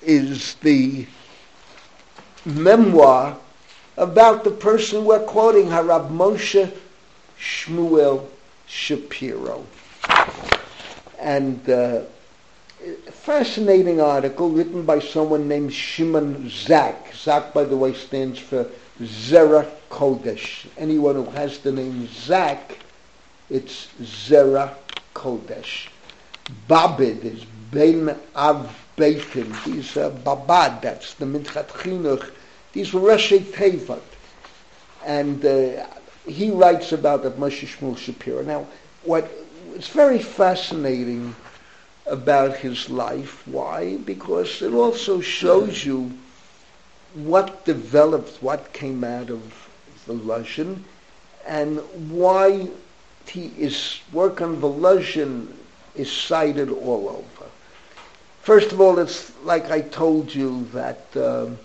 is 0.00 0.54
the 0.56 1.06
memoir 2.44 3.36
about 3.96 4.42
the 4.42 4.50
person 4.50 5.04
we're 5.04 5.20
quoting, 5.20 5.66
Harab 5.66 6.10
Moshe 6.10 6.72
Shmuel 7.38 8.26
Shapiro. 8.66 9.66
And 11.20 11.68
uh, 11.68 12.02
fascinating 13.10 14.00
article 14.00 14.48
written 14.48 14.84
by 14.84 14.98
someone 14.98 15.46
named 15.46 15.72
Shimon 15.72 16.48
Zak. 16.48 17.14
Zak, 17.14 17.52
by 17.52 17.64
the 17.64 17.76
way, 17.76 17.92
stands 17.92 18.38
for 18.38 18.68
Zera 19.00 19.68
Kodesh. 19.92 20.66
Anyone 20.78 21.16
who 21.16 21.30
has 21.32 21.58
the 21.58 21.70
name 21.70 22.08
Zak, 22.08 22.78
it's 23.50 23.88
Zera 24.00 24.74
Kodesh. 25.14 25.88
Babid 26.66 27.24
is 27.24 27.44
Ben 27.70 28.18
Av 28.34 28.74
Beitin. 28.96 29.64
These 29.64 29.98
are 29.98 30.10
Babad, 30.10 30.80
that's 30.80 31.12
the 31.14 31.26
Minchat 31.26 31.68
Chinuch. 31.68 32.30
These 32.72 32.94
were 32.94 33.02
Rashi 33.02 33.40
Tevat. 33.40 34.00
And 35.04 35.44
uh, 35.44 35.86
he 36.26 36.50
writes 36.50 36.92
about 36.92 37.22
the 37.22 37.32
Moshe 37.32 37.66
Shmuel 37.66 37.98
Shapiro. 37.98 38.42
Now, 38.42 38.66
what 39.02 39.30
it's 39.74 39.88
very 39.88 40.20
fascinating 40.20 41.34
about 42.06 42.56
his 42.56 42.88
life. 42.88 43.46
Why? 43.46 43.98
Because 43.98 44.62
it 44.62 44.72
also 44.72 45.20
shows 45.20 45.84
you 45.84 46.18
what 47.14 47.64
developed, 47.66 48.42
what 48.42 48.72
came 48.72 49.04
out 49.04 49.30
of 49.30 49.68
Volozhin, 50.06 50.82
and 51.46 51.78
why 52.10 52.68
he, 53.26 53.52
is 53.58 54.00
work 54.12 54.40
on 54.40 54.60
the 54.60 54.68
Volozhin 54.68 55.48
is 55.94 56.10
cited 56.10 56.70
all 56.70 57.08
over. 57.08 57.50
First 58.42 58.72
of 58.72 58.80
all, 58.80 58.98
it's 58.98 59.32
like 59.44 59.70
I 59.70 59.82
told 59.82 60.34
you 60.34 60.66
that 60.72 61.04
um, 61.16 61.58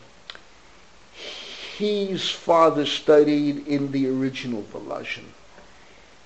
his 1.77 2.29
father 2.29 2.85
studied 2.85 3.67
in 3.67 3.91
the 3.91 4.07
original 4.09 4.63
Volozhin. 4.63 5.25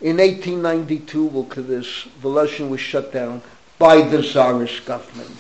In 0.02 0.18
1892, 0.18 1.30
Volkovich, 1.30 2.08
Volozhin 2.22 2.70
was 2.70 2.80
shut 2.80 3.14
down 3.14 3.42
by 3.78 4.02
the 4.02 4.22
Tsarist 4.22 4.86
government. 4.86 5.32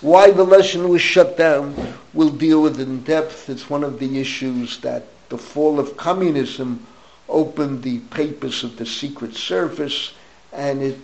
Why 0.00 0.30
Volozhin 0.30 0.88
was 0.88 1.02
shut 1.02 1.36
down, 1.36 1.74
we'll 2.14 2.30
deal 2.30 2.62
with 2.62 2.80
in 2.80 3.02
depth. 3.02 3.50
It's 3.50 3.68
one 3.68 3.84
of 3.84 3.98
the 3.98 4.20
issues 4.20 4.78
that 4.78 5.04
the 5.28 5.38
fall 5.38 5.78
of 5.78 5.96
communism 5.96 6.86
opened 7.28 7.82
the 7.82 7.98
papers 7.98 8.64
of 8.64 8.76
the 8.76 8.86
Secret 8.86 9.34
Service, 9.34 10.12
and 10.52 10.82
it 10.82 10.98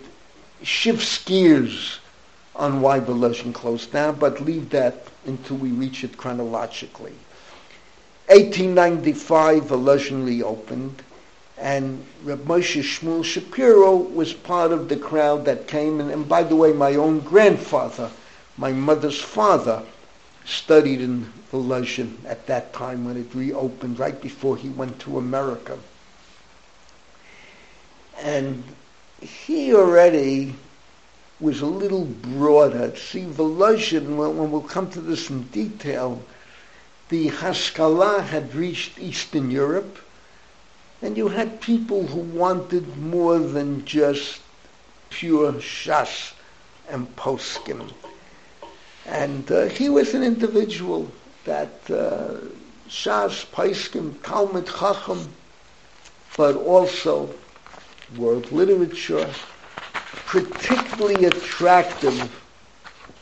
shifts 0.63 1.23
gears 1.23 1.99
on 2.55 2.81
why 2.81 2.99
Volozhin 2.99 3.53
closed 3.53 3.91
down, 3.91 4.15
but 4.15 4.41
leave 4.41 4.69
that 4.69 5.07
until 5.25 5.57
we 5.57 5.69
reach 5.69 6.03
it 6.03 6.17
chronologically. 6.17 7.13
1895, 8.27 9.63
Volozhin 9.65 10.25
reopened 10.25 11.03
and 11.57 12.05
Reb 12.23 12.45
Moshe 12.45 12.81
Shmuel 12.81 13.23
Shapiro 13.23 13.95
was 13.95 14.33
part 14.33 14.71
of 14.71 14.89
the 14.89 14.97
crowd 14.97 15.45
that 15.45 15.67
came. 15.67 16.01
And, 16.01 16.11
and 16.11 16.27
by 16.27 16.43
the 16.43 16.55
way, 16.55 16.73
my 16.73 16.95
own 16.95 17.21
grandfather, 17.21 18.11
my 18.57 18.71
mother's 18.71 19.21
father, 19.21 19.81
studied 20.45 21.01
in 21.01 21.31
Volozhin 21.55 22.17
at 22.25 22.47
that 22.47 22.73
time 22.73 23.05
when 23.05 23.15
it 23.15 23.33
reopened, 23.33 23.97
right 23.97 24.21
before 24.21 24.57
he 24.57 24.67
went 24.67 24.99
to 24.99 25.17
America. 25.17 25.79
And 28.21 28.63
he 29.21 29.73
already 29.73 30.55
was 31.39 31.61
a 31.61 31.65
little 31.65 32.03
broader. 32.03 32.93
See, 32.97 33.23
Volozhin, 33.23 34.17
when, 34.17 34.37
when 34.37 34.51
we'll 34.51 34.61
come 34.61 34.89
to 34.91 34.99
this 34.99 35.29
in 35.29 35.43
detail, 35.43 36.21
the 37.07 37.29
Haskalah 37.29 38.23
had 38.23 38.53
reached 38.53 38.99
Eastern 38.99 39.49
Europe 39.49 39.99
and 41.01 41.15
you 41.15 41.29
had 41.29 41.61
people 41.61 42.07
who 42.07 42.19
wanted 42.19 42.97
more 42.97 43.39
than 43.39 43.85
just 43.85 44.41
pure 45.09 45.53
shas 45.53 46.33
and 46.89 47.15
poskim. 47.15 47.93
And 49.05 49.49
uh, 49.51 49.65
he 49.67 49.87
was 49.87 50.13
an 50.13 50.23
individual 50.23 51.11
that 51.45 51.79
uh, 51.89 52.35
shas, 52.87 53.45
poskim, 53.51 54.21
Talmud, 54.21 54.67
chacham, 54.67 55.29
but 56.37 56.55
also 56.55 57.33
world 58.17 58.51
literature, 58.51 59.29
particularly 60.25 61.25
attractive 61.25 62.41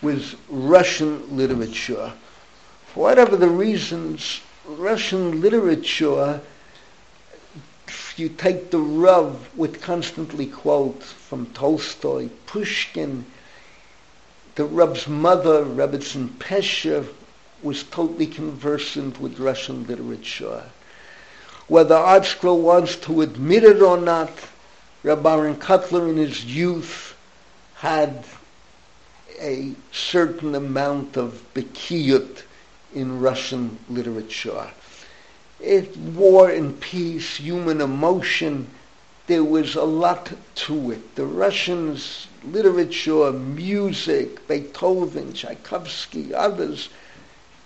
was 0.02 0.36
Russian 0.50 1.38
literature. 1.38 2.12
For 2.88 3.04
whatever 3.04 3.38
the 3.38 3.50
reasons, 3.50 4.42
Russian 4.66 5.42
literature 5.42 6.42
if 8.14 8.20
you 8.20 8.30
take 8.30 8.70
the 8.70 8.78
Rav 8.78 9.50
would 9.56 9.82
constantly 9.82 10.46
quote 10.46 11.02
from 11.02 11.48
Tolstoy, 11.48 12.30
Pushkin, 12.46 13.26
the 14.54 14.66
Rav's 14.66 15.08
mother, 15.08 15.66
Rebbetzin 15.66 16.30
Pesher, 16.38 17.08
was 17.64 17.84
totally 17.84 18.28
conversant 18.28 19.20
with 19.20 19.39
Russian 19.39 19.88
literature. 19.88 20.64
Whether 21.68 21.95
ArtScroll 21.95 22.61
wants 22.61 22.95
to 22.97 23.22
admit 23.22 23.64
it 23.64 23.82
or 23.82 23.97
not, 23.97 24.32
Rabbi 25.03 25.53
Kotler 25.55 26.09
in 26.09 26.18
his 26.18 26.45
youth 26.45 27.16
had 27.76 28.26
a 29.39 29.74
certain 29.91 30.55
amount 30.55 31.18
of 31.18 31.41
bekiyut 31.53 32.43
in 32.93 33.20
Russian 33.20 33.80
literature. 33.89 34.70
It 35.59 35.95
war 35.97 36.49
and 36.49 36.80
peace, 36.80 37.38
human 37.38 37.82
emotion. 37.82 38.68
There 39.28 39.43
was 39.43 39.76
a 39.76 39.84
lot 39.84 40.32
to 40.55 40.91
it. 40.91 41.16
The 41.16 41.26
Russians, 41.26 42.28
literature, 42.45 43.32
music, 43.32 44.47
Beethoven, 44.47 45.34
Tchaikovsky, 45.34 46.34
others. 46.34 46.89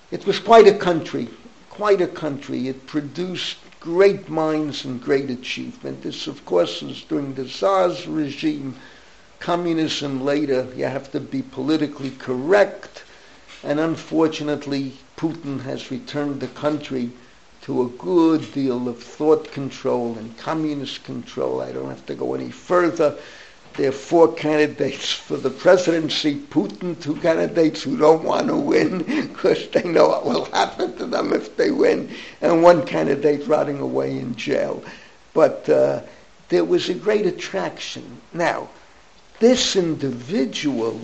It 0.09 0.25
was 0.25 0.39
quite 0.39 0.67
a 0.67 0.73
country, 0.73 1.27
quite 1.69 1.99
a 1.99 2.07
country. 2.07 2.69
It 2.69 2.87
produced 2.87 3.57
great 3.81 4.29
minds 4.29 4.85
and 4.85 5.03
great 5.03 5.29
achievement. 5.29 6.01
This, 6.01 6.27
of 6.27 6.45
course, 6.45 6.81
was 6.81 7.03
during 7.03 7.33
the 7.33 7.45
Tsar's 7.45 8.07
regime. 8.07 8.75
Communism 9.39 10.23
later, 10.23 10.67
you 10.75 10.85
have 10.85 11.11
to 11.11 11.19
be 11.19 11.41
politically 11.41 12.11
correct. 12.11 13.03
And 13.63 13.81
unfortunately, 13.81 14.93
Putin 15.17 15.61
has 15.63 15.91
returned 15.91 16.39
the 16.39 16.47
country 16.47 17.11
to 17.63 17.81
a 17.81 17.89
good 17.89 18.53
deal 18.53 18.87
of 18.87 19.03
thought 19.03 19.51
control 19.51 20.17
and 20.17 20.37
communist 20.37 21.03
control. 21.03 21.59
I 21.59 21.73
don't 21.73 21.89
have 21.89 22.05
to 22.05 22.15
go 22.15 22.33
any 22.33 22.49
further. 22.49 23.17
There 23.77 23.89
are 23.89 23.91
four 23.91 24.33
candidates 24.33 25.13
for 25.13 25.37
the 25.37 25.51
presidency, 25.51 26.35
Putin, 26.35 26.99
two 26.99 27.15
candidates 27.17 27.83
who 27.83 27.95
don't 27.95 28.23
want 28.23 28.47
to 28.47 28.55
win 28.55 29.03
because 29.27 29.67
they 29.69 29.83
know 29.83 30.07
what 30.07 30.25
will 30.25 30.45
happen 30.45 30.97
to 30.97 31.05
them 31.05 31.31
if 31.31 31.55
they 31.57 31.69
win, 31.69 32.09
and 32.41 32.63
one 32.63 32.83
candidate 32.87 33.47
rotting 33.47 33.79
away 33.79 34.17
in 34.17 34.35
jail. 34.35 34.83
But 35.35 35.69
uh, 35.69 36.01
there 36.49 36.65
was 36.65 36.89
a 36.89 36.95
great 36.95 37.27
attraction. 37.27 38.19
Now, 38.33 38.67
this 39.39 39.75
individual 39.75 40.99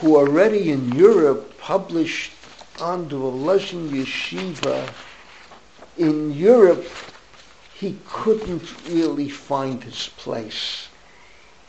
who 0.00 0.16
already 0.16 0.70
in 0.70 0.90
Europe 0.92 1.58
published 1.58 2.32
under 2.80 3.16
a 3.16 3.30
Lashon 3.46 3.90
Yeshiva 3.90 4.90
in 5.98 6.32
Europe, 6.32 6.86
he 7.74 7.98
couldn't 8.08 8.74
really 8.88 9.28
find 9.28 9.84
his 9.84 10.08
place. 10.16 10.88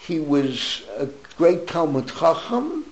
He 0.08 0.20
was 0.20 0.84
a 0.98 1.08
great 1.38 1.68
Talmud 1.68 2.08
Chacham, 2.08 2.86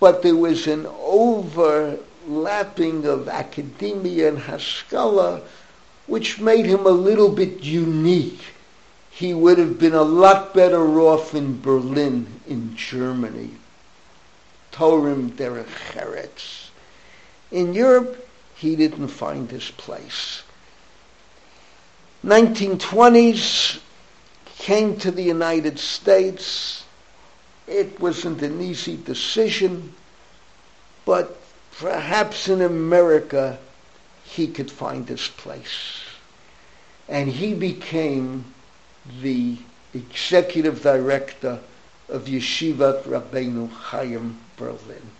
but 0.00 0.22
there 0.22 0.36
was 0.36 0.66
an 0.66 0.86
overlapping 1.00 3.04
of 3.04 3.28
academia 3.28 4.28
and 4.28 4.38
Haskalah, 4.38 5.42
which 6.06 6.40
made 6.40 6.64
him 6.64 6.86
a 6.86 6.90
little 6.90 7.28
bit 7.28 7.62
unique. 7.62 8.40
He 9.10 9.34
would 9.34 9.58
have 9.58 9.78
been 9.78 9.94
a 9.94 10.02
lot 10.02 10.54
better 10.54 11.00
off 11.00 11.34
in 11.34 11.60
Berlin, 11.60 12.40
in 12.48 12.76
Germany. 12.76 13.50
Torim 14.72 15.32
derech 15.32 15.66
Eretz. 15.94 16.70
In 17.50 17.74
Europe, 17.74 18.26
he 18.54 18.74
didn't 18.74 19.08
find 19.08 19.50
his 19.50 19.70
place. 19.72 20.42
1920s 22.24 23.80
came 24.62 24.96
to 24.96 25.10
the 25.10 25.22
United 25.22 25.78
States 25.78 26.82
it 27.66 27.98
wasn't 28.00 28.42
an 28.42 28.60
easy 28.60 28.96
decision, 28.96 29.94
but 31.04 31.40
perhaps 31.78 32.48
in 32.48 32.60
America 32.60 33.58
he 34.24 34.46
could 34.48 34.70
find 34.70 35.08
his 35.08 35.28
place. 35.28 36.00
And 37.08 37.28
he 37.28 37.54
became 37.54 38.44
the 39.20 39.58
executive 39.94 40.82
director 40.82 41.60
of 42.08 42.24
Yeshivat 42.24 43.04
Rabbeinu 43.04 43.70
Chaim 43.70 44.38
Berlin. 44.56 45.10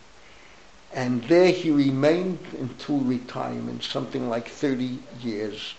And 0.93 1.22
there 1.24 1.51
he 1.51 1.70
remained 1.70 2.38
until 2.59 2.99
retirement, 2.99 3.82
something 3.82 4.28
like 4.28 4.49
30 4.49 4.99
years. 5.22 5.74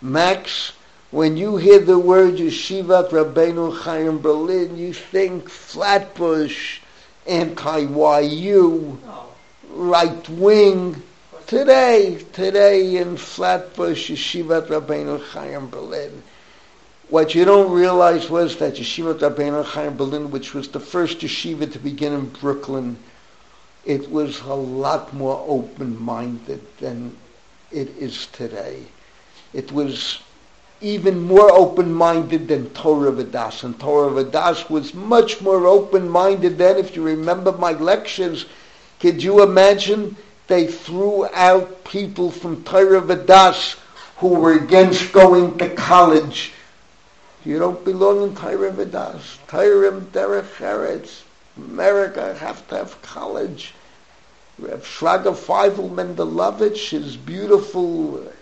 Max, 0.00 0.72
when 1.12 1.36
you 1.36 1.58
hear 1.58 1.78
the 1.78 1.98
word 1.98 2.36
Yeshivat 2.36 3.10
Rabbeinu 3.10 3.76
Chaim 3.80 4.18
Berlin, 4.18 4.78
you 4.78 4.94
think 4.94 5.46
Flatbush, 5.46 6.80
anti-YU, 7.26 8.98
right 9.72 10.28
wing. 10.30 11.02
Today, 11.46 12.24
today 12.32 12.96
in 12.96 13.18
Flatbush, 13.18 14.10
Yeshivat 14.10 14.68
Rabbeinu 14.68 15.22
Chaim 15.22 15.68
Berlin. 15.68 16.22
What 17.10 17.34
you 17.34 17.44
don't 17.44 17.70
realize 17.70 18.30
was 18.30 18.56
that 18.56 18.76
Yeshivat 18.76 19.18
Rabbeinu 19.18 19.66
Chaim 19.66 19.94
Berlin, 19.98 20.30
which 20.30 20.54
was 20.54 20.68
the 20.68 20.80
first 20.80 21.18
yeshiva 21.18 21.70
to 21.70 21.78
begin 21.78 22.14
in 22.14 22.30
Brooklyn, 22.30 22.96
it 23.84 24.10
was 24.10 24.40
a 24.40 24.54
lot 24.54 25.12
more 25.12 25.44
open-minded 25.46 26.62
than 26.78 27.14
it 27.70 27.90
is 27.98 28.28
today. 28.28 28.86
It 29.52 29.70
was 29.72 30.22
even 30.82 31.20
more 31.22 31.50
open-minded 31.50 32.48
than 32.48 32.70
Torah 32.70 33.12
Vadas. 33.12 33.64
And 33.64 33.78
Torah 33.78 34.24
Vadas 34.24 34.68
was 34.68 34.92
much 34.92 35.40
more 35.40 35.66
open-minded 35.66 36.58
than, 36.58 36.76
If 36.76 36.96
you 36.96 37.02
remember 37.02 37.52
my 37.52 37.72
lectures, 37.72 38.46
could 39.00 39.22
you 39.22 39.42
imagine 39.42 40.16
they 40.48 40.66
threw 40.66 41.26
out 41.32 41.84
people 41.84 42.30
from 42.30 42.62
Torah 42.64 43.00
Vadas 43.00 43.76
who 44.18 44.28
were 44.28 44.52
against 44.52 45.12
going 45.12 45.58
to 45.58 45.68
college. 45.74 46.52
You 47.44 47.58
don't 47.58 47.84
belong 47.84 48.22
in 48.22 48.36
Torah 48.36 48.70
Vadas. 48.70 49.38
Torah 49.48 50.00
Derech 50.00 50.56
Eretz. 50.58 51.22
America 51.56 52.34
have 52.34 52.66
to 52.68 52.76
have 52.76 53.02
college. 53.02 53.74
Reb 54.58 54.82
Shraga 54.82 55.34
Feivel 55.34 55.90
Mendlowitz, 55.90 56.90
his 56.90 57.16
beautiful 57.16 58.32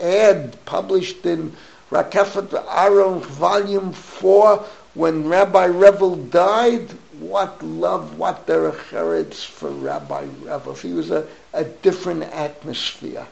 ad 0.00 0.56
published 0.64 1.24
in 1.24 1.54
Rakefet 1.92 2.54
Aron, 2.74 3.20
Volume 3.20 3.92
4, 3.92 4.64
when 4.94 5.28
Rabbi 5.28 5.66
Revel 5.66 6.16
died, 6.16 6.90
what 7.20 7.62
love, 7.62 8.16
what 8.16 8.46
derech 8.46 9.44
for 9.44 9.68
Rabbi 9.68 10.24
Revel. 10.42 10.72
He 10.74 10.94
was 10.94 11.10
a, 11.10 11.26
a 11.52 11.64
different 11.64 12.22
atmosphere. 12.22 13.26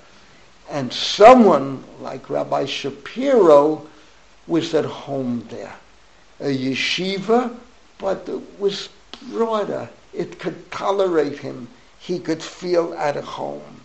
And 0.69 0.93
someone 0.93 1.83
like 2.03 2.29
Rabbi 2.29 2.67
Shapiro 2.67 3.87
was 4.47 4.75
at 4.75 4.85
home 4.85 5.47
there. 5.49 5.75
A 6.41 6.55
yeshiva, 6.55 7.57
but 7.97 8.29
it 8.29 8.61
was 8.61 8.91
broader. 9.31 9.89
It 10.13 10.39
could 10.39 10.71
tolerate 10.71 11.39
him. 11.39 11.67
He 11.99 12.19
could 12.19 12.43
feel 12.43 12.93
at 12.93 13.17
home. 13.17 13.81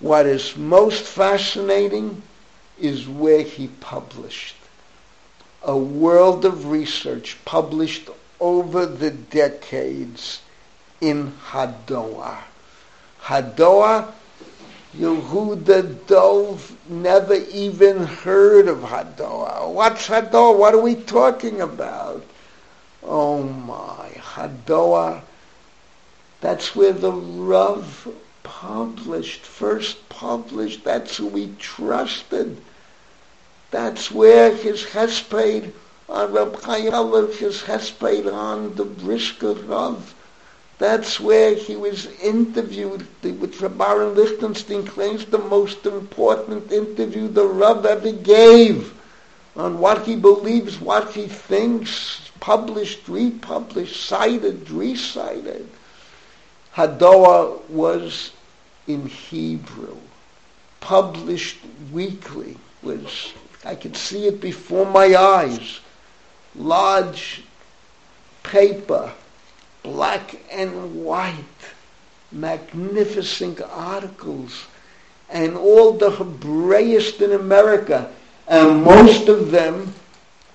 What 0.00 0.26
is 0.26 0.56
most 0.56 1.04
fascinating 1.04 2.20
is 2.82 3.08
where 3.08 3.42
he 3.42 3.68
published. 3.80 4.56
A 5.62 5.76
world 5.76 6.44
of 6.44 6.66
research 6.66 7.38
published 7.44 8.10
over 8.40 8.84
the 8.84 9.10
decades 9.10 10.42
in 11.00 11.32
Hadoar. 11.50 12.38
Hadoar, 13.22 14.12
Yehuda 14.98 16.06
Dov 16.06 16.76
never 16.88 17.34
even 17.34 18.04
heard 18.04 18.66
of 18.66 18.80
Hadoar. 18.80 19.72
What's 19.72 20.08
Hadoar? 20.08 20.58
What 20.58 20.74
are 20.74 20.80
we 20.80 20.96
talking 20.96 21.60
about? 21.60 22.24
Oh 23.04 23.42
my, 23.42 24.10
Hadoar, 24.16 25.22
that's 26.40 26.74
where 26.74 26.92
the 26.92 27.12
Rav 27.12 28.08
published, 28.42 29.42
first 29.42 30.08
published, 30.08 30.84
that's 30.84 31.16
who 31.16 31.26
we 31.28 31.52
trusted. 31.58 32.60
That's 33.72 34.10
where 34.10 34.54
his 34.54 34.84
hesped 34.84 35.72
on 36.06 36.32
Reb 36.32 36.62
Chaim 36.62 36.92
his 37.32 37.62
hesped 37.62 38.30
on 38.30 38.74
the 38.74 38.84
Brisker 38.84 39.54
Rav. 39.54 40.14
That's 40.76 41.18
where 41.18 41.54
he 41.54 41.74
was 41.76 42.06
interviewed, 42.20 43.06
which 43.22 43.62
Rabbi 43.62 43.94
Lichtenstein 43.94 44.86
claims 44.86 45.24
the 45.24 45.38
most 45.38 45.86
important 45.86 46.70
interview 46.70 47.28
the 47.28 47.46
Rav 47.46 47.86
ever 47.86 48.12
gave 48.12 48.92
on 49.56 49.78
what 49.78 50.04
he 50.04 50.16
believes, 50.16 50.78
what 50.78 51.10
he 51.12 51.26
thinks, 51.26 52.30
published, 52.40 53.08
republished, 53.08 54.04
cited, 54.04 54.70
recited. 54.70 55.66
Hadoar 56.76 57.58
was 57.70 58.32
in 58.86 59.06
Hebrew, 59.06 59.96
published 60.80 61.56
weekly, 61.90 62.58
was 62.82 63.32
I 63.64 63.74
could 63.74 63.96
see 63.96 64.26
it 64.26 64.40
before 64.40 64.86
my 64.86 65.14
eyes. 65.14 65.80
Large 66.54 67.42
paper, 68.42 69.12
black 69.82 70.36
and 70.50 71.04
white, 71.04 71.34
magnificent 72.32 73.60
articles, 73.60 74.64
and 75.30 75.56
all 75.56 75.92
the 75.92 76.10
Hebraists 76.10 77.20
in 77.20 77.32
America, 77.32 78.10
and 78.48 78.82
most 78.82 79.28
of 79.28 79.50
them 79.50 79.94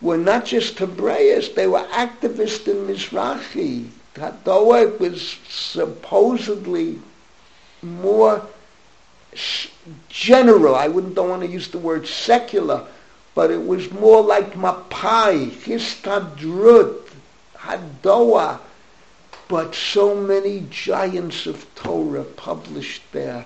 were 0.01 0.17
not 0.17 0.45
just 0.45 0.77
Hebraists, 0.77 1.55
they 1.55 1.67
were 1.67 1.85
activists 1.85 2.67
in 2.67 2.87
Mizrahi. 2.87 3.89
Hadoar 4.15 4.99
was 4.99 5.37
supposedly 5.47 6.99
more 7.81 8.41
general. 10.09 10.75
I 10.75 10.87
wouldn't 10.87 11.15
don't 11.15 11.29
want 11.29 11.43
to 11.43 11.47
use 11.47 11.69
the 11.69 11.77
word 11.77 12.07
secular, 12.07 12.85
but 13.37 13.51
it 13.51 13.67
was 13.67 13.91
more 13.91 14.23
like 14.23 14.55
Mapai, 14.55 15.51
Histadrut, 15.51 17.07
Hadoar, 17.55 18.59
but 19.47 19.75
so 19.75 20.15
many 20.15 20.65
giants 20.71 21.45
of 21.45 21.67
Torah 21.75 22.23
published 22.23 23.03
there 23.11 23.45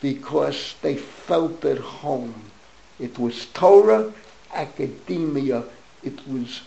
because 0.00 0.74
they 0.82 0.96
felt 0.96 1.64
at 1.64 1.78
home. 1.78 2.50
It 2.98 3.16
was 3.16 3.46
Torah, 3.54 4.12
academia, 4.52 5.62
it 6.02 6.18
was 6.26 6.62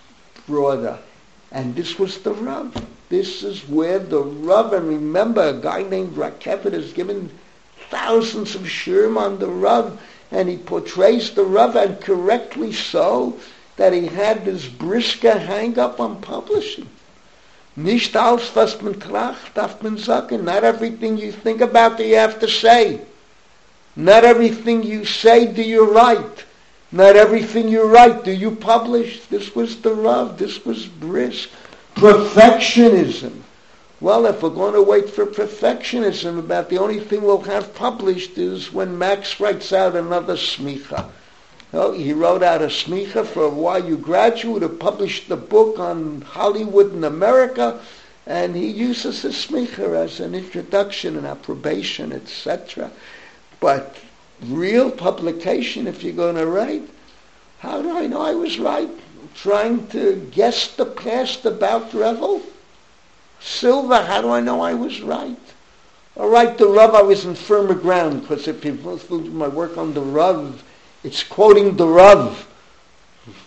broader. 0.48 0.98
And 1.52 1.76
this 1.76 2.00
was 2.00 2.20
the 2.20 2.34
Rav. 2.34 2.74
This 3.10 3.44
is 3.44 3.68
where 3.68 4.00
the 4.00 4.22
Rav, 4.22 4.72
and 4.72 4.88
remember, 4.88 5.42
a 5.42 5.60
guy 5.60 5.84
named 5.84 6.16
Rakefet 6.16 6.72
has 6.72 6.94
given 6.94 7.38
thousands 7.90 8.56
of 8.56 8.62
shiurim 8.62 9.18
on 9.18 9.40
the 9.40 9.50
Rav, 9.50 10.00
and 10.32 10.48
he 10.48 10.58
portrays 10.58 11.32
the 11.32 11.44
Rav, 11.44 11.76
and 11.76 12.00
correctly 12.00 12.72
so, 12.72 13.38
that 13.76 13.94
he 13.94 14.08
had 14.08 14.46
this 14.46 14.66
brisker 14.66 15.38
hang 15.38 15.78
up 15.78 16.00
on 16.00 16.22
publishing. 16.22 16.88
Nicht 17.76 18.16
alles, 18.16 18.54
was 18.56 18.82
man 18.82 18.96
tracht, 18.96 19.54
darf 19.56 19.82
man 19.82 19.98
sagen. 19.98 20.44
Not 20.46 20.64
everything 20.64 21.18
you 21.18 21.32
think 21.32 21.62
about 21.62 21.98
do 21.98 22.04
you 22.04 22.16
have 22.16 22.40
to 22.40 22.48
say. 22.48 23.02
Not 23.96 24.24
everything 24.24 24.84
you 24.84 25.06
say 25.06 25.48
do 25.48 25.62
you 25.62 25.92
write. 25.92 26.46
Not 26.92 27.16
everything 27.16 27.70
you 27.70 27.84
write 27.84 28.24
do 28.24 28.32
you 28.32 28.52
publish. 28.52 29.26
This 29.28 29.56
was 29.56 29.82
the 29.82 29.94
Rav. 29.94 30.38
This 30.38 30.66
was 30.66 30.86
brisk. 30.86 31.50
Perfectionism. 31.96 33.42
Well, 34.02 34.26
if 34.26 34.42
we're 34.42 34.50
going 34.50 34.74
to 34.74 34.82
wait 34.82 35.12
for 35.12 35.28
perfectionism, 35.28 36.40
about 36.40 36.70
the 36.70 36.80
only 36.80 37.00
thing 37.00 37.22
we'll 37.22 37.42
have 37.44 37.76
published 37.76 38.36
is 38.36 38.74
when 38.74 38.98
Max 38.98 39.40
writes 39.40 39.72
out 39.72 39.96
another 39.96 40.36
smicha. 40.36 41.12
Well, 41.72 41.92
he 41.92 42.12
wrote 42.12 42.42
out 42.42 42.64
a 42.64 42.66
smicha 42.66 43.24
for 43.24 43.48
YU 43.80 43.98
graduate 43.98 44.64
who 44.64 44.70
published 44.70 45.30
the 45.30 45.38
book 45.38 45.78
on 45.78 46.22
Hollywood 46.22 46.92
in 46.96 47.04
America, 47.04 47.80
and 48.26 48.56
he 48.56 48.66
uses 48.66 49.22
the 49.22 49.30
smicha 49.30 49.96
as 49.96 50.20
an 50.20 50.34
introduction 50.34 51.16
and 51.16 51.28
approbation, 51.28 52.12
etc. 52.12 52.90
But 53.60 53.98
real 54.42 54.90
publication, 54.90 55.86
if 55.86 56.04
you're 56.04 56.14
going 56.14 56.38
to 56.38 56.48
write, 56.48 56.90
how 57.60 57.84
do 57.84 57.96
I 57.96 58.08
know 58.08 58.24
I 58.24 58.34
was 58.34 58.58
right? 58.58 58.90
Trying 59.36 59.90
to 59.90 60.28
guess 60.32 60.70
the 60.76 60.88
past 60.88 61.46
about 61.46 61.94
Revel? 61.94 62.42
Silver, 63.42 64.04
how 64.04 64.22
do 64.22 64.30
I 64.30 64.40
know 64.40 64.62
I 64.62 64.74
was 64.74 65.02
right? 65.02 65.38
All 66.16 66.30
right, 66.30 66.58
the 66.58 66.68
Rav, 66.68 66.94
I 66.94 67.02
was 67.02 67.26
in 67.26 67.36
firmer 67.36 67.74
ground 67.74 68.22
because 68.22 68.48
if 68.48 68.64
you 68.64 68.74
do 68.74 69.20
my 69.32 69.48
work 69.48 69.78
on 69.78 69.94
the 69.94 70.02
Rav, 70.02 70.64
it's 71.04 71.24
quoting 71.24 71.78
the 71.78 71.88
Rav. 71.88 72.48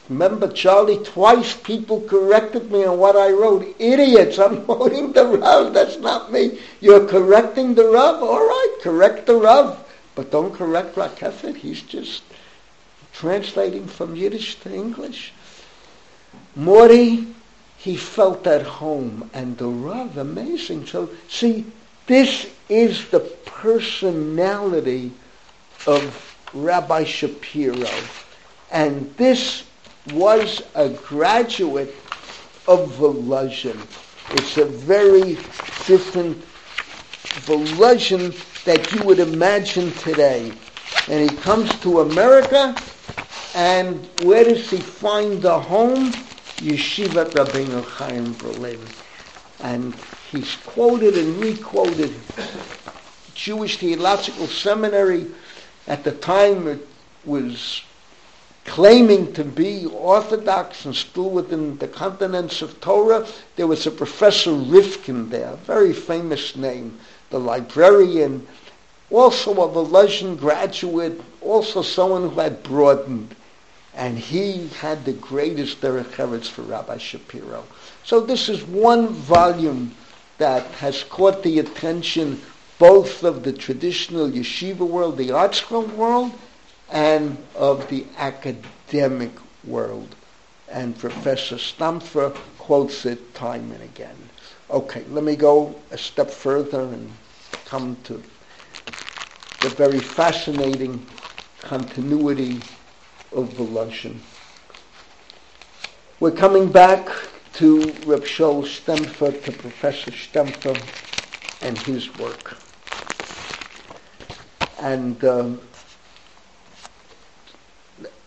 Remember, 0.08 0.50
Charlie, 0.50 0.98
twice 0.98 1.54
people 1.54 2.00
corrected 2.02 2.70
me 2.70 2.84
on 2.84 2.98
what 2.98 3.16
I 3.16 3.30
wrote. 3.30 3.74
Idiots, 3.78 4.38
I'm 4.38 4.64
quoting 4.66 5.12
the 5.12 5.26
Rav, 5.26 5.72
that's 5.72 5.98
not 5.98 6.32
me. 6.32 6.58
You're 6.80 7.06
correcting 7.06 7.74
the 7.74 7.84
Rav? 7.84 8.22
All 8.22 8.46
right, 8.46 8.76
correct 8.82 9.26
the 9.26 9.36
Rav. 9.36 9.78
But 10.14 10.30
don't 10.30 10.54
correct 10.54 10.96
Rakefet, 10.96 11.56
he's 11.56 11.82
just 11.82 12.22
translating 13.12 13.86
from 13.86 14.16
Yiddish 14.16 14.56
to 14.60 14.72
English. 14.72 15.32
Mori, 16.56 17.26
he 17.84 17.96
felt 17.98 18.46
at 18.46 18.62
home, 18.62 19.28
and 19.34 19.58
the 19.58 19.66
Rav, 19.66 20.16
amazing. 20.16 20.86
So, 20.86 21.10
see, 21.28 21.66
this 22.06 22.50
is 22.70 23.10
the 23.10 23.20
personality 23.20 25.12
of 25.86 26.34
Rabbi 26.54 27.04
Shapiro. 27.04 27.90
And 28.70 29.14
this 29.18 29.64
was 30.14 30.62
a 30.74 30.88
graduate 30.88 31.94
of 32.66 32.90
Volozhin. 32.92 33.78
It's 34.30 34.56
a 34.56 34.64
very 34.64 35.34
different 35.86 36.42
Volozhin 37.44 38.32
that 38.64 38.94
you 38.94 39.04
would 39.04 39.18
imagine 39.18 39.92
today. 39.92 40.50
And 41.08 41.30
he 41.30 41.36
comes 41.36 41.68
to 41.80 42.00
America, 42.00 42.74
and 43.54 44.08
where 44.22 44.44
does 44.44 44.70
he 44.70 44.78
find 44.78 45.44
a 45.44 45.60
home? 45.60 46.14
Yeshivat 46.60 47.32
Rabbeinu 47.32 47.84
Chaim 47.84 48.34
Berlin. 48.34 48.78
And 49.62 49.94
he's 50.30 50.56
quoted 50.66 51.16
and 51.16 51.36
requoted 51.40 52.12
Jewish 53.34 53.78
Theological 53.78 54.46
Seminary. 54.46 55.26
At 55.86 56.04
the 56.04 56.12
time, 56.12 56.68
it 56.68 56.86
was 57.24 57.82
claiming 58.64 59.32
to 59.34 59.44
be 59.44 59.86
orthodox 59.86 60.84
and 60.84 60.94
still 60.94 61.30
within 61.30 61.76
the 61.78 61.88
continents 61.88 62.62
of 62.62 62.80
Torah. 62.80 63.26
There 63.56 63.66
was 63.66 63.86
a 63.86 63.90
Professor 63.90 64.52
Rifkin 64.52 65.28
there, 65.30 65.50
a 65.50 65.56
very 65.56 65.92
famous 65.92 66.56
name, 66.56 66.98
the 67.30 67.38
librarian, 67.38 68.46
also 69.10 69.52
a 69.52 69.68
Volozhin 69.68 70.36
graduate, 70.36 71.20
also 71.40 71.82
someone 71.82 72.30
who 72.30 72.40
had 72.40 72.62
broadened. 72.62 73.34
And 73.96 74.18
he 74.18 74.68
had 74.68 75.04
the 75.04 75.12
greatest 75.12 75.80
derech 75.80 76.46
for 76.48 76.62
Rabbi 76.62 76.98
Shapiro. 76.98 77.64
So 78.04 78.20
this 78.20 78.48
is 78.48 78.62
one 78.64 79.08
volume 79.08 79.94
that 80.38 80.66
has 80.72 81.04
caught 81.04 81.42
the 81.42 81.60
attention 81.60 82.40
both 82.78 83.22
of 83.22 83.44
the 83.44 83.52
traditional 83.52 84.28
yeshiva 84.28 84.86
world, 84.86 85.16
the 85.16 85.28
ArtScroll 85.28 85.88
world, 85.94 86.32
and 86.90 87.38
of 87.54 87.88
the 87.88 88.04
academic 88.18 89.30
world. 89.64 90.08
And 90.70 90.98
Professor 90.98 91.56
Stampfer 91.56 92.36
quotes 92.58 93.06
it 93.06 93.34
time 93.34 93.70
and 93.70 93.82
again. 93.82 94.16
Okay, 94.70 95.04
let 95.10 95.22
me 95.22 95.36
go 95.36 95.74
a 95.92 95.98
step 95.98 96.30
further 96.30 96.80
and 96.80 97.10
come 97.64 97.96
to 98.04 98.22
the 99.60 99.68
very 99.70 100.00
fascinating 100.00 101.06
continuity 101.62 102.60
of 103.34 103.48
Volozhin. 103.50 104.18
We're 106.20 106.30
coming 106.30 106.70
back 106.70 107.08
to 107.54 107.80
Reb 108.06 108.22
Shaul 108.22 108.62
Stampfer, 108.64 109.42
to 109.44 109.52
Professor 109.52 110.10
Stampfer 110.10 110.74
and 111.62 111.76
his 111.78 112.16
work. 112.18 112.56
And 114.80 115.22
um, 115.24 115.60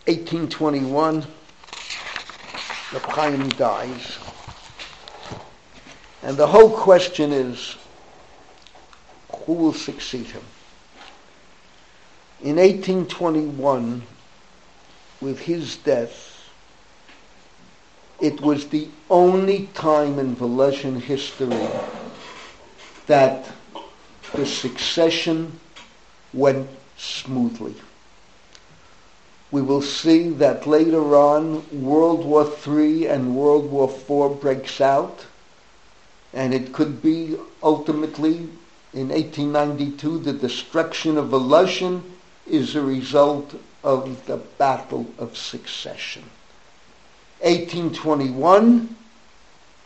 1821, 0.06 1.20
the 2.92 2.98
Chaim 3.00 3.48
dies. 3.50 4.18
And 6.22 6.36
the 6.36 6.46
whole 6.46 6.70
question 6.70 7.32
is, 7.32 7.76
who 9.44 9.52
will 9.54 9.72
succeed 9.72 10.26
him? 10.26 10.42
In 12.42 12.56
1821, 12.56 14.02
with 15.20 15.40
his 15.40 15.76
death, 15.76 16.50
it 18.20 18.40
was 18.40 18.68
the 18.68 18.88
only 19.10 19.68
time 19.74 20.18
in 20.18 20.34
Volozhin 20.34 21.00
history 21.00 21.68
that 23.06 23.48
the 24.34 24.46
succession 24.46 25.58
went 26.32 26.68
smoothly. 26.96 27.74
We 29.50 29.62
will 29.62 29.82
see 29.82 30.28
that 30.30 30.66
later 30.66 31.16
on 31.16 31.64
World 31.72 32.24
War 32.24 32.50
III 32.66 33.06
and 33.06 33.36
World 33.36 33.70
War 33.70 33.88
IV 33.88 34.40
breaks 34.40 34.80
out, 34.80 35.24
and 36.34 36.52
it 36.52 36.72
could 36.72 37.00
be 37.00 37.36
ultimately 37.62 38.48
in 38.92 39.08
1892 39.08 40.18
the 40.18 40.32
destruction 40.32 41.16
of 41.16 41.28
Volozhin 41.28 42.02
is 42.46 42.74
a 42.74 42.82
result 42.82 43.54
of 43.84 44.26
the 44.26 44.36
Battle 44.36 45.06
of 45.18 45.36
Succession. 45.36 46.24
1821, 47.40 48.96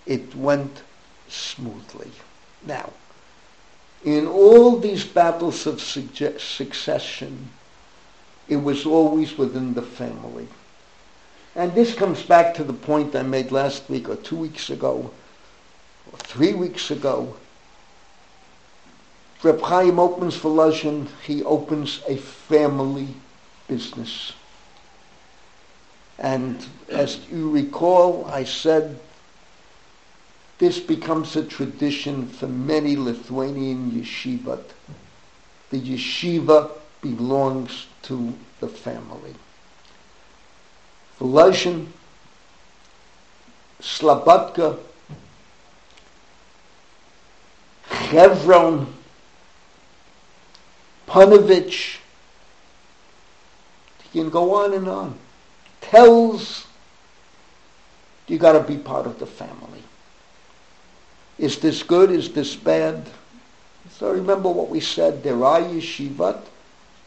it 0.07 0.35
went 0.35 0.83
smoothly. 1.29 2.11
Now, 2.67 2.91
in 4.05 4.27
all 4.27 4.79
these 4.79 5.05
battles 5.05 5.67
of 5.67 5.81
succession, 5.81 7.51
it 8.49 8.57
was 8.57 8.87
always 8.87 9.37
within 9.39 9.75
the 9.75 9.83
family. 9.83 10.49
And 11.55 11.75
this 11.75 11.95
comes 11.95 12.23
back 12.23 12.55
to 12.55 12.65
the 12.65 12.73
point 12.73 13.15
I 13.15 13.23
made 13.23 13.53
last 13.53 13.89
week 13.91 14.09
or 14.09 14.17
two 14.17 14.37
weeks 14.37 14.71
ago 14.71 15.11
or 16.11 16.19
three 16.19 16.55
weeks 16.55 16.91
ago. 16.91 17.37
Reb 19.43 19.61
Chaim 19.61 19.99
opens 19.99 20.37
Volozhin, 20.39 21.09
he 21.25 21.43
opens 21.45 22.01
a 22.09 22.17
family 22.17 23.09
business. 23.73 24.35
And 26.19 26.65
as 26.91 27.21
you 27.31 27.51
recall, 27.51 28.27
I 28.27 28.45
said 28.45 28.99
this 30.59 30.79
becomes 30.79 31.37
a 31.37 31.45
tradition 31.45 32.29
for 32.29 32.49
many 32.49 32.97
Lithuanian 32.97 33.91
yeshivat. 33.93 34.63
The 35.71 35.81
yeshiva 35.81 36.71
belongs 37.01 37.87
to 38.03 38.35
the 38.61 38.69
family. 38.69 39.35
Volozhin, 41.19 41.87
Slobodka, 43.81 44.79
Chevron, 48.11 48.87
Panovich, 51.09 52.02
you 54.13 54.23
can 54.23 54.31
go 54.31 54.55
on 54.55 54.75
and 54.75 54.89
on, 54.89 55.19
tells 55.81 56.67
you 58.27 58.39
got 58.39 58.53
to 58.53 58.61
be 58.61 58.79
part 58.79 59.07
of 59.07 59.19
the 59.19 59.27
family. 59.27 59.83
Is 61.39 61.59
this 61.59 61.83
good? 61.83 62.11
Is 62.11 62.33
this 62.33 62.57
bad? 62.57 63.07
So 63.91 64.13
remember 64.13 64.49
what 64.49 64.71
we 64.71 64.81
said. 64.81 65.23
There 65.23 65.45
are 65.45 65.61
yeshivat 65.61 66.41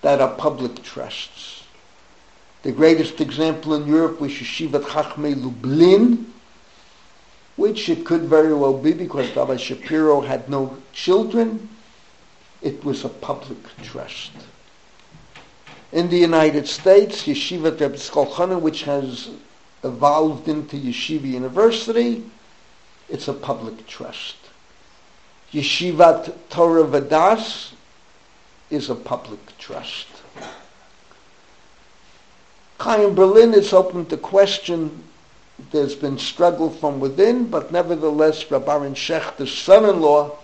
that 0.02 0.22
are 0.22 0.36
public 0.36 0.84
trusts. 0.84 1.64
The 2.62 2.72
greatest 2.72 3.22
example 3.22 3.76
in 3.76 3.88
Europe 3.88 4.20
was 4.20 4.32
Yeshivat 4.32 4.82
Chachmei 4.82 5.42
Lublin, 5.42 6.32
which 7.56 7.90
it 7.90 8.06
could 8.06 8.22
very 8.22 8.54
well 8.54 8.78
be 8.78 8.94
because 8.94 9.36
Rabbi 9.36 9.58
Shapiro 9.58 10.22
had 10.22 10.50
no 10.50 10.78
children. 10.92 11.70
It 12.62 12.84
was 12.84 13.06
a 13.06 13.10
public 13.10 13.58
trust. 13.84 14.32
In 15.96 16.10
the 16.10 16.18
United 16.18 16.68
States, 16.68 17.24
Yeshiva 17.24 17.80
Reb 17.80 17.94
Skolchana, 17.94 18.60
which 18.60 18.84
has 18.84 19.30
evolved 19.82 20.50
into 20.50 20.76
Yeshiva 20.76 21.24
University, 21.24 22.22
it's 23.08 23.30
a 23.30 23.34
public 23.34 23.88
trust. 23.88 24.36
Yeshivat 25.54 26.34
Torah 26.50 26.84
Vadas, 26.84 27.72
is 28.70 28.90
a 28.90 28.96
public 28.96 29.40
trust. 29.58 30.08
Chaim 32.82 33.16
Berlin 33.16 33.54
is 33.54 33.72
open 33.72 34.06
to 34.08 34.18
question. 34.18 35.02
There's 35.72 35.96
been 35.96 36.18
struggle 36.18 36.72
from 36.72 37.00
within, 37.00 37.48
but 37.48 37.72
nevertheless, 37.72 38.52
Rabbi 38.52 38.70
Aaron 38.70 38.96
the 39.38 39.48
son-in-law 39.48 40.38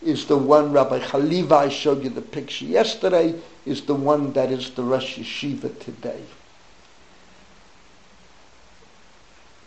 is 0.00 0.24
the 0.24 0.38
one, 0.38 0.72
Rabbi 0.72 1.00
Chaliva, 1.00 1.56
I 1.56 1.68
showed 1.68 2.02
you 2.02 2.08
the 2.08 2.22
picture 2.22 2.64
yesterday, 2.64 3.34
is 3.66 3.82
the 3.82 3.94
one 3.94 4.32
that 4.32 4.50
is 4.50 4.70
the 4.70 4.82
Rosh 4.82 5.18
Yeshiva 5.18 5.78
today. 5.80 6.22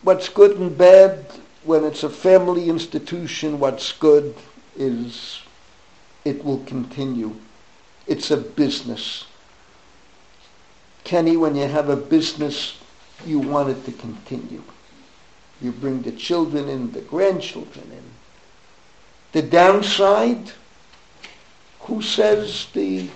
What's 0.02 0.28
good 0.28 0.58
and 0.58 0.76
bad 0.76 1.26
when 1.64 1.84
it's 1.84 2.02
a 2.02 2.10
family 2.10 2.68
institution, 2.68 3.58
what's 3.58 3.92
good 3.92 4.34
is 4.76 5.42
it 6.24 6.44
will 6.44 6.64
continue. 6.64 7.36
It's 8.06 8.30
a 8.30 8.36
business. 8.36 9.24
Kenny, 11.04 11.36
when 11.36 11.56
you 11.56 11.66
have 11.66 11.88
a 11.88 11.96
business, 11.96 12.78
you 13.26 13.38
want 13.40 13.70
it 13.70 13.84
to 13.86 13.92
continue. 13.92 14.62
You 15.60 15.72
bring 15.72 16.02
the 16.02 16.12
children 16.12 16.68
in, 16.68 16.92
the 16.92 17.00
grandchildren 17.00 17.90
in. 17.90 18.04
The 19.32 19.42
downside, 19.46 20.52
who 21.80 22.00
says 22.00 22.66
the 22.72 23.08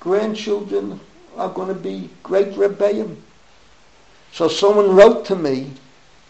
grandchildren 0.00 0.98
are 1.36 1.50
going 1.50 1.68
to 1.68 1.74
be 1.74 2.10
great 2.22 2.52
rebbeim? 2.54 3.16
So 4.32 4.48
someone 4.48 4.96
wrote 4.96 5.24
to 5.26 5.36
me 5.36 5.70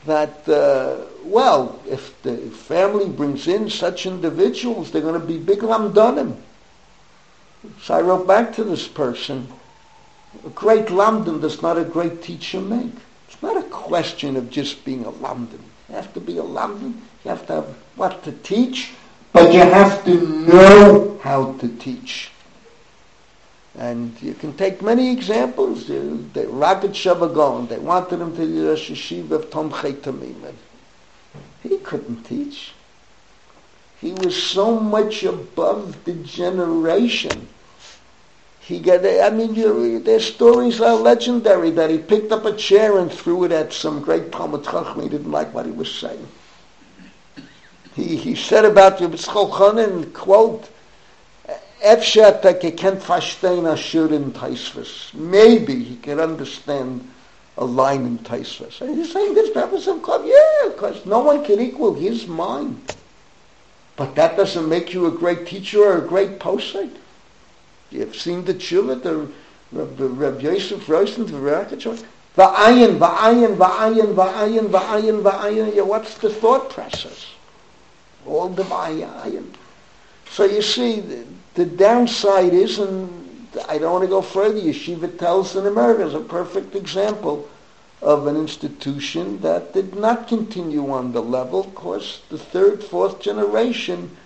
that, 0.07 0.49
uh, 0.49 1.07
well, 1.25 1.81
if 1.89 2.21
the 2.23 2.37
family 2.37 3.09
brings 3.09 3.47
in 3.47 3.71
such 3.71 4.07
individuals, 4.07 4.91
they're 4.91 5.03
going 5.03 5.21
to 5.21 5.27
be 5.27 5.39
big 5.39 5.61
lamdanim. 5.61 6.37
So 7.83 7.95
I 7.95 8.01
wrote 8.01 8.27
back 8.27 8.55
to 8.55 8.65
this 8.65 8.89
person, 8.89 9.47
a 10.47 10.51
great 10.51 10.87
lamdan 10.87 11.41
does 11.41 11.61
not 11.61 11.77
a 11.77 11.85
great 11.85 12.23
teacher 12.23 12.61
make. 12.61 12.93
It's 13.29 13.43
not 13.43 13.57
a 13.57 13.69
question 13.69 14.37
of 14.37 14.51
just 14.51 14.85
being 14.85 15.05
a 15.05 15.13
lamdan. 15.13 15.61
You 15.89 15.97
have 15.97 16.15
to 16.15 16.21
be 16.21 16.39
a 16.39 16.43
lamdan. 16.43 16.95
You 17.25 17.31
have 17.31 17.47
to 17.49 17.55
have 17.55 17.67
what 17.97 18.23
to 18.25 18.33
teach, 18.33 18.93
but 19.33 19.53
you 19.53 19.61
have 19.61 20.05
to 20.05 20.21
know 20.47 21.19
how 21.23 21.53
to 21.55 21.69
teach. 21.77 22.31
And 23.81 24.21
you 24.21 24.35
can 24.35 24.53
take 24.53 24.83
many 24.83 25.11
examples. 25.11 25.89
Uh, 25.89 25.95
the, 26.35 26.41
the 26.41 26.47
Rogatchover 26.47 27.35
Gaon, 27.35 27.67
they 27.67 27.79
wanted 27.79 28.21
him 28.21 28.37
to 28.37 28.47
be 28.47 28.61
Rosh 28.61 28.91
Yeshiva 28.91 29.31
of 29.31 29.49
Tomchei 29.49 29.95
Tamim. 29.95 30.53
He 31.63 31.79
couldn't 31.79 32.25
teach. 32.25 32.73
He 33.99 34.13
was 34.13 34.41
so 34.41 34.79
much 34.79 35.25
above 35.25 36.05
the 36.05 36.13
generation. 36.13 37.49
He 38.61 38.81
got, 38.81 39.05
I 39.07 39.31
mean, 39.31 39.55
you, 39.55 39.99
their 39.99 40.21
stories 40.21 40.83
are 40.83 40.95
legendary 40.95 41.71
that 41.71 41.89
he 41.89 41.97
picked 41.97 42.33
up 42.33 42.45
a 42.45 42.55
chair 42.55 42.99
and 42.99 43.11
threw 43.11 43.45
it 43.45 43.53
at 43.53 43.73
some 43.73 44.03
great 44.03 44.31
Talmud 44.31 44.63
Chacham. 44.63 45.03
He 45.03 45.09
didn't 45.09 45.33
like 45.33 45.55
what 45.55 45.65
he 45.65 45.73
was 45.73 45.91
saying. 45.91 46.29
He, 47.97 48.17
he 48.17 48.35
said 48.35 48.67
about 48.67 48.99
the 48.99 49.09
Chanan, 49.09 50.13
quote, 50.13 50.69
Efshat 51.85 52.63
he 52.63 52.71
can't 52.73 53.01
verstehen 53.01 53.71
a 53.71 53.77
shur 53.77 54.13
in 54.13 54.33
Taisvus. 54.33 55.15
Maybe 55.15 55.83
he 55.83 55.97
can 55.97 56.21
understand 56.21 57.09
a 57.57 57.65
line 57.65 58.07
in 58.07 58.19
Taisvus. 58.19 58.81
And 58.81 58.97
he's 58.97 59.13
saying 59.13 59.35
this 59.35 59.51
purpose 59.51 59.87
of 59.87 59.99
Klav, 59.99 60.27
yeah, 60.27 60.71
because 60.71 61.05
no 61.07 61.21
one 61.21 61.45
can 61.45 61.61
equal 61.61 61.95
his 61.95 62.27
mind. 62.27 62.95
But 63.97 64.15
that 64.15 64.37
doesn't 64.37 64.69
make 64.69 64.95
you 64.95 65.07
a 65.07 65.11
great 65.11 65.47
teacher 65.47 65.83
or 65.83 65.99
a 65.99 66.09
great 66.09 66.39
posek. 66.39 66.91
You've 67.91 68.17
seen 68.17 68.45
the 68.45 68.55
Chila, 68.55 69.03
the 69.03 70.09
Reb 70.09 70.41
Yosef 70.41 70.89
Rosen, 70.89 71.27
the 71.27 71.33
Rakachot. 71.33 72.05
Va'ayin, 72.37 72.99
va'ayin, 72.99 73.57
va'ayin, 73.57 74.15
va'ayin, 74.15 74.69
va'ayin, 74.71 75.23
va'ayin. 75.23 75.87
What's 75.87 76.17
the 76.19 76.31
thought 76.31 76.71
process? 76.71 77.27
All 78.27 78.49
the 78.49 78.63
va'ayin. 78.63 79.45
So 80.31 80.45
you 80.45 80.63
see, 80.63 81.03
the 81.61 81.67
downside 81.67 82.55
is, 82.55 82.79
and 82.79 83.47
I 83.69 83.77
don't 83.77 83.93
want 83.93 84.05
to 84.05 84.09
go 84.09 84.23
further, 84.23 84.59
Yeshiva 84.59 85.09
Telz 85.09 85.61
in 85.61 85.67
America 85.67 86.07
is 86.07 86.15
a 86.15 86.21
perfect 86.21 86.75
example 86.75 87.51
of 88.01 88.27
an 88.27 88.35
institution 88.35 89.39
that 89.43 89.75
did 89.75 89.95
not 89.95 90.27
continue 90.27 90.91
on 90.91 91.13
the 91.13 91.21
level. 91.21 91.61
Of 91.61 91.75
course, 91.75 92.23
the 92.31 92.39
third, 92.39 92.83
fourth 92.83 93.21
generation 93.21 94.17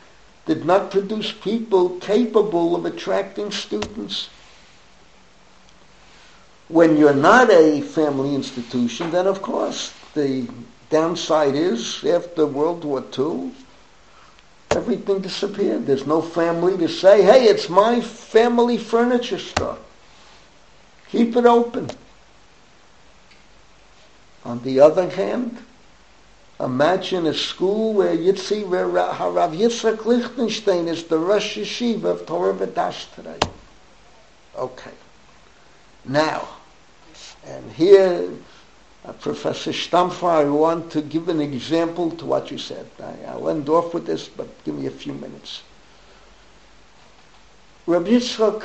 did 0.47 0.65
not 0.65 0.93
produce 0.93 1.33
people 1.33 1.99
capable 1.99 2.77
of 2.77 2.85
attracting 2.85 3.51
students. 3.51 4.29
When 6.69 6.97
you're 6.97 7.15
not 7.15 7.51
a 7.51 7.81
family 7.81 8.37
institution, 8.37 9.11
then 9.11 9.27
of 9.27 9.43
course 9.43 9.93
the 10.15 10.47
downside 10.89 11.57
is 11.57 12.05
after 12.05 12.47
World 12.47 12.85
War 12.85 13.03
II, 13.19 13.51
everything 14.75 15.21
disappeared. 15.21 15.87
There's 15.87 16.07
no 16.07 16.21
family 16.21 16.77
to 16.79 16.89
say, 16.89 17.23
hey, 17.23 17.45
it's 17.45 17.69
my 17.69 18.01
family 18.01 18.79
furniture 18.79 19.39
store. 19.39 19.79
Keep 21.11 21.37
it 21.37 21.47
open. 21.47 21.89
On 24.45 24.63
the 24.63 24.81
other 24.81 25.09
hand, 25.09 25.59
imagine 26.61 27.27
a 27.27 27.35
school 27.35 27.95
where 27.95 28.15
you'd 28.15 28.39
see 28.39 28.63
where 28.65 28.87
Rav 28.87 29.55
Lichtenstein 29.55 30.89
is 30.89 31.05
the 31.05 31.19
Rosh 31.19 31.57
Yeshiva 31.57 32.05
of 32.05 32.27
Torah 32.27 32.55
V'dash 32.55 33.15
today. 33.15 33.39
Okay. 34.57 34.93
Now, 36.05 36.49
and 37.47 37.73
here 37.73 38.29
uh, 39.05 39.13
Professor 39.13 39.73
Stampfer, 39.73 40.29
I 40.29 40.45
want 40.45 40.91
to 40.93 41.03
give 41.03 41.29
an 41.29 41.41
example 41.41 42.11
to 42.13 42.25
what 42.25 42.51
you 42.51 42.59
said. 42.59 42.87
I, 43.01 43.37
will 43.37 43.51
end 43.51 43.69
off 43.69 43.93
with 43.93 44.07
this, 44.07 44.29
but 44.29 44.49
give 44.65 44.75
me 44.75 44.87
a 44.87 44.91
few 44.91 45.13
minutes. 45.13 45.63
Rabbi 47.87 48.11
Yitzchak 48.11 48.65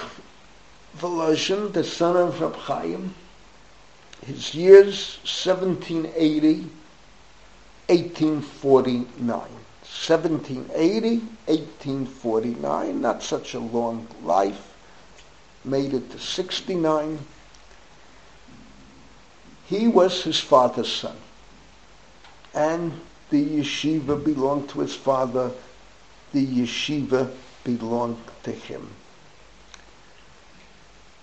Volozhin, 0.98 1.74
the 1.74 1.84
son 1.84 2.16
of 2.16 2.40
Rab 2.40 2.56
Chaim, 2.56 3.14
his 4.26 4.56
years 4.56 5.18
1780, 5.24 6.68
1849. 7.88 9.60
1780, 10.08 11.18
1849, 11.48 13.02
not 13.02 13.24
such 13.24 13.56
a 13.56 13.60
long 13.60 14.08
life, 14.24 14.74
made 15.66 15.94
it 15.94 16.10
to 16.12 16.20
69 16.20 17.20
he 19.70 19.88
was 19.88 20.24
his 20.24 20.40
father's 20.40 20.92
son. 20.92 21.16
And 22.56 23.00
the 23.30 23.60
yeshiva 23.60 24.24
belonged 24.24 24.70
to 24.70 24.80
his 24.80 24.96
father. 24.96 25.52
The 26.34 26.46
yeshiva 26.46 27.32
belonged 27.64 28.24
to 28.44 28.52
him. 28.52 28.90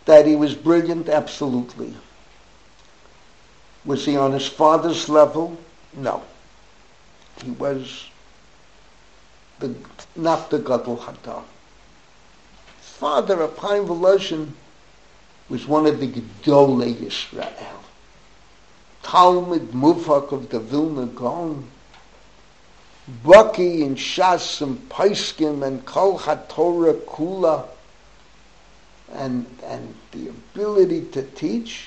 That 0.04 0.26
he 0.26 0.36
was 0.36 0.54
brilliant, 0.54 1.08
absolutely. 1.08 1.92
Was 3.84 4.04
he 4.04 4.16
on 4.16 4.30
his 4.30 4.46
father's 4.46 5.08
level? 5.08 5.58
No. 5.92 6.22
He 7.44 7.50
was 7.50 8.08
the, 9.58 9.74
not 10.14 10.50
the 10.50 10.58
Gadol 10.58 10.98
HaDor. 10.98 11.42
Father, 12.80 13.38
Apayim 13.38 13.88
Volozhin, 13.88 14.52
was 15.48 15.66
one 15.66 15.86
of 15.86 15.98
the 15.98 16.06
Gedolei 16.06 16.94
Yisrael. 16.94 17.85
Talmud 19.06 19.70
Mufak 19.70 20.32
of 20.32 20.48
the 20.48 20.58
Vilna 20.58 21.06
Gaon, 21.06 21.70
Bucky 23.22 23.84
and 23.84 23.96
Shas 23.96 24.60
and 24.60 24.76
Poskim 24.88 25.64
and 25.64 25.86
Kol 25.86 26.18
HaTorah 26.18 27.04
Kula, 27.04 27.68
and, 29.12 29.46
and 29.62 29.94
the 30.10 30.30
ability 30.30 31.02
to 31.12 31.22
teach. 31.22 31.86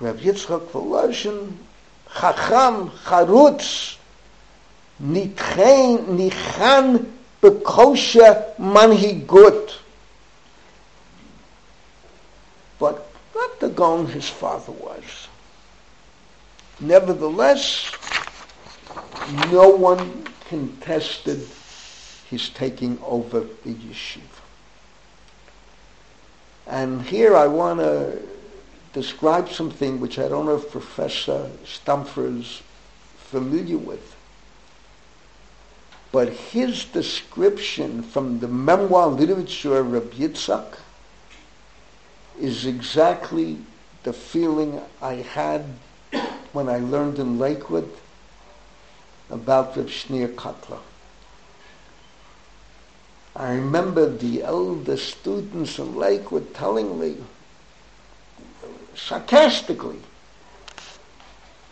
Rav 0.00 0.16
Yitzchak 0.16 0.68
Volozhin, 0.68 1.52
Chacham, 2.18 2.90
Charutz, 3.04 3.98
Nitchen, 5.02 6.16
Nichan, 6.16 7.12
Bekosha, 7.42 8.56
Manhigut. 8.56 9.74
But 12.78 13.06
not 13.34 13.60
the 13.60 13.68
Gaon 13.68 14.06
his 14.06 14.30
father 14.30 14.72
was. 14.72 15.17
Nevertheless, 16.80 17.90
no 19.50 19.68
one 19.70 20.26
contested 20.48 21.46
his 22.30 22.50
taking 22.50 22.98
over 23.04 23.40
the 23.40 23.74
yeshiva. 23.74 24.22
And 26.66 27.02
here 27.02 27.34
I 27.34 27.46
want 27.46 27.80
to 27.80 28.20
describe 28.92 29.48
something 29.48 30.00
which 30.00 30.18
I 30.18 30.28
don't 30.28 30.46
know 30.46 30.56
if 30.56 30.70
Professor 30.70 31.50
Stampfer 31.64 32.38
is 32.38 32.62
familiar 33.16 33.78
with. 33.78 34.14
But 36.12 36.32
his 36.32 36.84
description 36.84 38.02
from 38.02 38.40
the 38.40 38.48
memoir 38.48 39.08
literature 39.08 39.78
of 39.78 39.92
Reb 39.92 40.12
Yitzhak 40.12 40.78
is 42.40 42.66
exactly 42.66 43.58
the 44.04 44.12
feeling 44.12 44.80
I 45.02 45.14
had 45.14 45.64
when 46.52 46.68
I 46.68 46.78
learned 46.78 47.18
in 47.18 47.38
Lakewood 47.38 47.90
about 49.30 49.76
Reb 49.76 49.88
Shneur 49.88 50.34
Kotler. 50.34 50.80
I 53.36 53.52
remember 53.52 54.10
the 54.10 54.42
elder 54.42 54.96
students 54.96 55.78
in 55.78 55.94
Lakewood 55.94 56.54
telling 56.54 56.98
me, 56.98 57.16
sarcastically, 58.94 60.00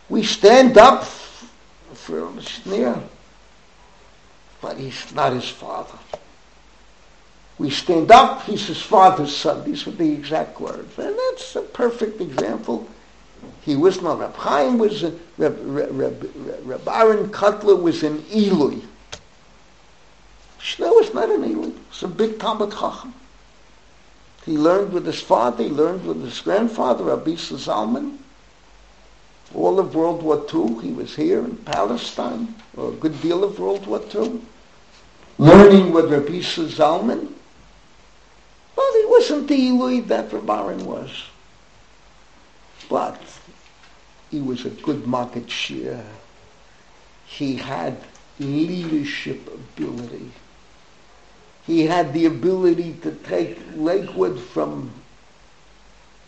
we 0.07 0.23
stand 0.23 0.77
up 0.77 1.03
for 1.03 2.31
Shneur, 2.39 3.03
but 4.61 4.77
he's 4.77 5.13
not 5.13 5.33
his 5.33 5.49
father. 5.49 5.97
We 7.57 7.71
stand 7.71 8.11
up, 8.11 8.43
he's 8.43 8.67
his 8.67 8.81
father's 8.81 9.35
son. 9.35 9.63
These 9.65 9.85
were 9.85 9.91
the 9.91 10.13
exact 10.13 10.61
words. 10.61 10.97
And 10.97 11.17
that's 11.17 11.55
a 11.55 11.61
perfect 11.61 12.21
example 12.21 12.87
He 13.67 13.75
was 13.75 14.01
not. 14.01 14.19
Reb 14.19 14.33
Chaim 14.35 14.77
was, 14.77 15.03
uh, 15.03 15.11
Reb, 15.37 15.59
Reb, 15.61 15.89
Reb, 15.91 16.31
Reb 16.63 16.87
Aaron 16.87 17.27
Kotler 17.27 17.75
was 17.79 18.01
in 18.01 18.19
Ilui. 18.19 18.81
Schnell 20.57 20.95
was 20.95 21.13
not 21.13 21.29
an 21.29 21.43
Ilui. 21.43 21.73
He's 21.91 22.03
a 22.03 22.07
big 22.07 22.39
Talmud 22.39 22.71
Chacham. 22.71 23.13
He 24.45 24.57
learned 24.57 24.93
with 24.93 25.05
his 25.05 25.19
father, 25.19 25.65
he 25.65 25.69
learned 25.69 26.05
with 26.05 26.23
his 26.23 26.39
grandfather, 26.39 27.03
Rabbi 27.03 27.31
Zalman. 27.31 28.19
All 29.53 29.81
of 29.81 29.93
World 29.93 30.23
War 30.23 30.45
II, 30.53 30.79
he 30.81 30.93
was 30.93 31.13
here 31.13 31.39
in 31.39 31.57
Palestine, 31.57 32.55
or 32.77 32.87
a 32.87 32.93
good 32.93 33.21
deal 33.21 33.43
of 33.43 33.59
World 33.59 33.85
War 33.85 34.01
II, 34.15 34.39
learning 35.39 35.91
with 35.91 36.09
Rabbi 36.09 36.39
Zalman. 36.39 37.33
Well, 38.77 38.93
he 38.93 39.05
wasn't 39.07 39.49
the 39.49 39.59
Ilui 39.71 40.07
that 40.07 40.29
Rabbaran 40.31 40.83
was. 40.83 41.11
But 42.89 43.19
he 44.29 44.41
was 44.41 44.65
a 44.65 44.69
good 44.69 45.07
market 45.07 45.49
share. 45.49 46.05
He 47.25 47.55
had 47.55 47.97
leadership 48.39 49.47
ability. 49.47 50.31
He 51.65 51.85
had 51.85 52.13
the 52.13 52.25
ability 52.25 52.93
to 53.03 53.11
take 53.11 53.59
Lakewood 53.75 54.39
from 54.39 54.91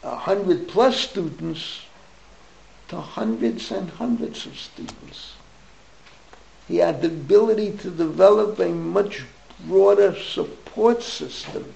a 0.04 0.16
hundred 0.16 0.68
plus 0.68 0.98
students 0.98 1.82
to 2.90 3.00
hundreds 3.00 3.72
and 3.72 3.90
hundreds 3.90 4.46
of 4.46 4.58
students. 4.58 5.34
He 6.68 6.78
had 6.78 7.02
the 7.02 7.08
ability 7.08 7.78
to 7.78 7.90
develop 7.90 8.60
a 8.60 8.70
much 8.70 9.24
broader 9.66 10.16
support 10.16 11.04
system 11.04 11.74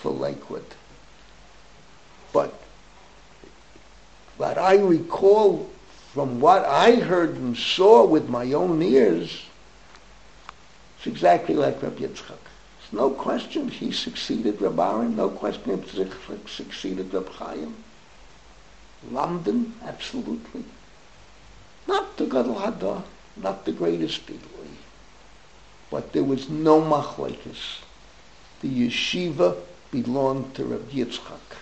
for 0.00 0.12
Lakewood. 0.12 0.64
But 2.32 2.63
what 4.36 4.58
I 4.58 4.76
recall 4.76 5.70
from 6.12 6.40
what 6.40 6.64
I 6.64 6.96
heard 6.96 7.34
and 7.34 7.56
saw 7.56 8.04
with 8.04 8.28
my 8.28 8.52
own 8.52 8.82
ears, 8.82 9.44
it's 10.96 11.06
exactly 11.06 11.54
like 11.54 11.82
Rabbi 11.82 12.02
Yitzchak. 12.02 12.28
There's 12.28 12.92
no 12.92 13.10
question 13.10 13.68
he 13.68 13.92
succeeded 13.92 14.60
Reb 14.60 14.78
Aaron, 14.78 15.16
no 15.16 15.28
question 15.28 15.82
he 15.82 16.48
succeeded 16.48 17.12
Reb 17.12 17.28
Chaim. 17.30 17.74
Lamdan, 19.10 19.72
absolutely. 19.82 20.64
Not 21.86 22.16
the 22.16 22.26
Gadol 22.26 22.54
HaDor, 22.54 23.02
not 23.36 23.64
the 23.64 23.72
greatest 23.72 24.26
Ilui. 24.26 24.76
But 25.90 26.12
there 26.12 26.24
was 26.24 26.48
no 26.48 26.80
machlekes. 26.80 27.80
The 28.60 28.88
yeshiva 28.88 29.56
belonged 29.90 30.54
to 30.54 30.64
Rabbi 30.64 30.92
Yitzchak. 30.92 31.58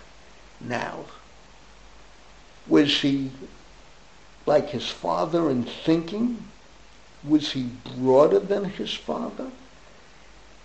Now, 0.60 1.04
was 2.66 3.00
he 3.00 3.30
like 4.46 4.70
his 4.70 4.88
father 4.88 5.50
in 5.50 5.64
thinking? 5.64 6.44
Was 7.24 7.52
he 7.52 7.70
broader 7.96 8.38
than 8.38 8.64
his 8.64 8.92
father? 8.92 9.50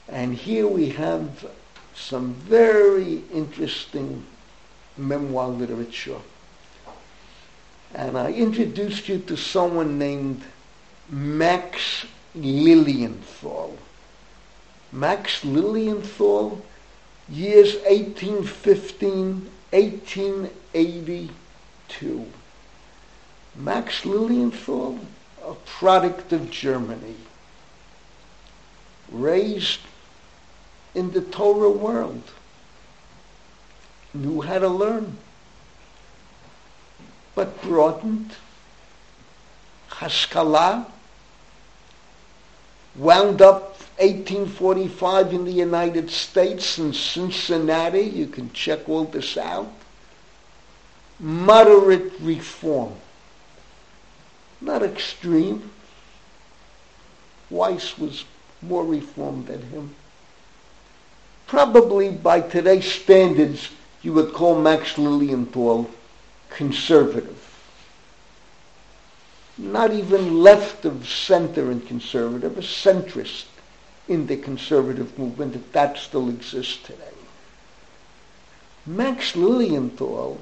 And 0.07 0.33
here 0.33 0.67
we 0.67 0.89
have 0.89 1.49
some 1.93 2.33
very 2.33 3.23
interesting 3.33 4.25
memoir 4.97 5.49
literature. 5.49 6.19
And 7.93 8.17
I 8.17 8.31
introduced 8.31 9.07
you 9.09 9.19
to 9.19 9.37
someone 9.37 9.97
named 9.97 10.43
Max 11.09 12.05
Lilienthal. 12.35 13.77
Max 14.91 15.43
Lilienthal, 15.43 16.61
years 17.29 17.75
1815, 17.85 19.49
1882. 21.89 22.31
Max 23.55 24.05
Lilienthal, 24.05 24.99
a 25.43 25.53
product 25.65 26.31
of 26.31 26.51
Germany, 26.51 27.15
raised 29.11 29.79
in 30.93 31.11
the 31.11 31.21
Torah 31.21 31.71
world, 31.71 32.23
knew 34.13 34.41
how 34.41 34.59
to 34.59 34.67
learn, 34.67 35.17
but 37.35 37.61
broadened 37.61 38.35
Haskalah, 39.89 40.87
wound 42.95 43.41
up 43.41 43.77
1845 43.99 45.33
in 45.33 45.45
the 45.45 45.51
United 45.51 46.09
States 46.09 46.77
in 46.77 46.93
Cincinnati. 46.93 48.01
You 48.01 48.27
can 48.27 48.51
check 48.53 48.87
all 48.87 49.05
this 49.05 49.37
out. 49.37 49.71
Moderate 51.19 52.13
reform 52.19 52.93
not 54.61 54.83
extreme. 54.83 55.71
Wise 57.49 57.97
was 57.97 58.25
more 58.61 58.85
reformed 58.85 59.47
than 59.47 59.61
him. 59.69 59.95
Probably 61.45 62.11
by 62.11 62.41
today's 62.41 62.91
standards, 62.91 63.69
you 64.01 64.13
would 64.13 64.33
call 64.33 64.59
Max 64.59 64.97
Lilienthal 64.97 65.89
conservative. 66.49 67.43
Not 69.57 69.91
even 69.91 70.41
left 70.41 70.85
of 70.85 71.07
center 71.07 71.71
and 71.71 71.85
conservative, 71.87 72.57
a 72.57 72.61
centrist 72.61 73.45
in 74.07 74.27
the 74.27 74.37
conservative 74.37 75.17
movement, 75.17 75.55
if 75.55 75.71
that 75.71 75.97
still 75.97 76.29
exists 76.29 76.77
today. 76.83 77.03
Max 78.85 79.35
Lilienthal, 79.35 80.39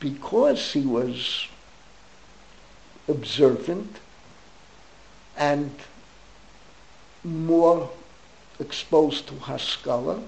because 0.00 0.72
he 0.72 0.80
was 0.80 1.46
observant 3.08 3.98
and 5.36 5.70
more 7.22 7.90
exposed 8.58 9.28
to 9.28 9.34
Haskalah. 9.34 10.20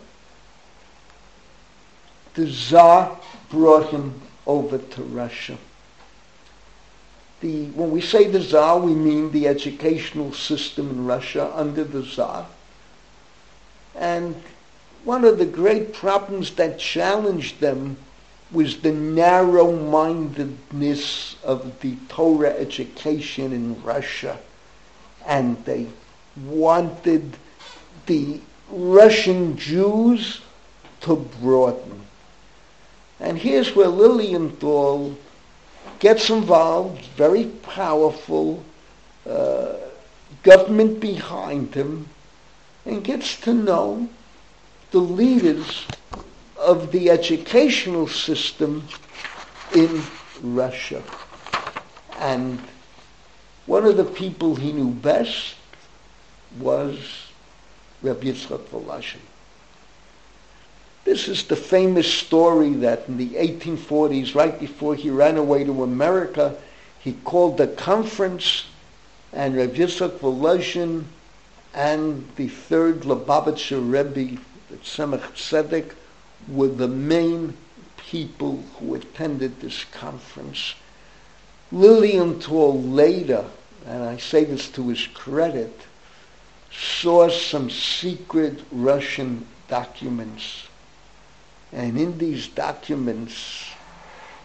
The 2.35 2.47
Tsar 2.47 3.19
brought 3.51 3.90
him 3.90 4.20
over 4.47 4.78
to 4.78 5.03
Russia. 5.03 5.59
The, 7.40 7.66
when 7.70 7.90
we 7.90 8.01
say 8.01 8.28
the 8.28 8.40
Tsar, 8.40 8.78
we 8.78 8.94
mean 8.94 9.32
the 9.32 9.49
educational 9.49 10.32
system 10.32 10.90
in 10.90 11.05
Russia 11.07 11.53
under 11.55 11.85
the 11.85 12.03
Tsar. 12.03 12.47
And 13.94 14.40
one 15.05 15.24
of 15.24 15.39
the 15.39 15.47
great 15.47 15.93
problems 15.93 16.55
that 16.55 16.78
challenged 16.78 17.61
them 17.61 17.97
was 18.53 18.81
the 18.81 18.93
narrow-mindedness 18.93 21.37
of 21.43 21.81
the 21.81 21.97
Torah 22.09 22.51
education 22.51 23.53
in 23.53 23.83
Russia. 23.83 24.39
And 25.27 25.65
they 25.65 25.89
wanted 26.45 27.37
the 28.07 28.41
Russian 28.69 29.57
Jews 29.57 30.43
to 31.01 31.16
broaden. 31.41 32.03
And 33.20 33.39
here's 33.39 33.74
where 33.74 33.89
Lilienthal 33.89 35.16
gets 35.99 36.31
involved, 36.31 37.05
very 37.16 37.47
powerful, 37.62 38.62
uh, 39.29 39.74
government 40.43 41.01
behind 41.01 41.74
him, 41.74 42.09
and 42.85 43.05
gets 43.05 43.41
to 43.43 43.55
know 43.55 44.09
the 44.91 44.99
leaders 44.99 45.85
of 46.63 46.93
the 46.93 47.11
educational 47.11 48.07
system 48.07 48.87
in 49.75 50.03
Russia. 50.43 51.03
And 52.19 52.61
one 53.67 53.85
of 53.85 53.97
the 53.97 54.05
people 54.05 54.55
he 54.55 54.73
knew 54.73 54.91
best 54.91 55.57
was 56.59 56.99
Rabbi 58.03 58.29
Yitzchak 58.29 58.65
Volozhin. 58.69 59.21
This 61.05 61.27
is 61.27 61.45
the 61.45 61.57
famous 61.57 62.13
story 62.13 62.71
that 62.75 63.09
in 63.09 63.17
the 63.17 63.31
1840s, 63.31 64.37
right 64.37 64.59
before 64.59 64.95
he 64.95 65.11
ran 65.11 65.37
away 65.37 65.65
to 65.65 65.83
America, 65.83 66.57
he 67.01 67.13
called 67.25 67.61
a 67.61 67.67
conference 67.67 68.67
and 69.33 69.57
Rabbi 69.57 69.79
Yitzchak 69.79 70.19
Volozhin 70.19 71.05
and 71.75 72.29
the 72.37 72.49
third 72.49 73.01
Lubavitcher 73.01 73.81
Rebbe, 73.81 74.41
the 74.71 74.77
Tzemach 74.77 75.33
Tzedek, 75.33 75.95
were 76.48 76.69
the 76.69 76.89
main 76.89 77.56
people 77.97 78.62
who 78.78 78.94
attended 78.94 79.60
this 79.60 79.85
conference. 79.85 80.74
Lilienthal 81.70 82.82
later, 82.82 83.44
and 83.86 84.02
I 84.02 84.19
say 84.19 84.44
this 84.44 84.69
to 84.70 84.89
his 84.89 85.06
credit, 85.09 85.81
saw 86.70 87.28
some 87.28 87.70
secret 87.70 88.60
Russian 88.70 89.47
documents. 89.69 90.69
And 91.73 91.98
in 91.98 92.19
these 92.19 92.48
documents, 92.48 93.64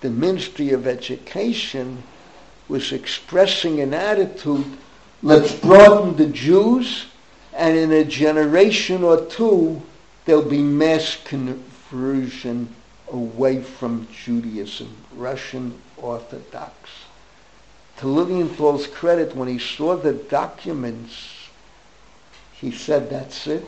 the 0.02 0.10
Ministry 0.10 0.72
of 0.72 0.88
Education 0.88 2.04
was 2.70 2.92
expressing 2.92 3.80
an 3.82 3.94
attitude, 3.94 4.66
let's 5.24 5.54
broaden 5.54 6.16
the 6.16 6.28
Jews, 6.28 7.06
and 7.54 7.78
in 7.78 7.92
a 7.92 8.04
generation 8.04 9.04
or 9.04 9.26
two, 9.26 9.82
there'll 10.26 10.42
be 10.42 10.62
mass 10.62 11.18
con- 11.26 11.64
conversion 11.90 12.74
away 13.12 13.62
from 13.62 14.08
Judaism. 14.12 14.96
Russian 15.16 15.80
orthodox. 15.98 16.74
To 17.98 18.08
Lilienthal's 18.08 18.88
credit, 18.88 19.36
when 19.36 19.48
he 19.48 19.60
saw 19.60 19.96
the 19.96 20.14
documents, 20.14 21.50
he 22.54 22.72
said, 22.72 23.10
that's 23.10 23.48
it, 23.48 23.66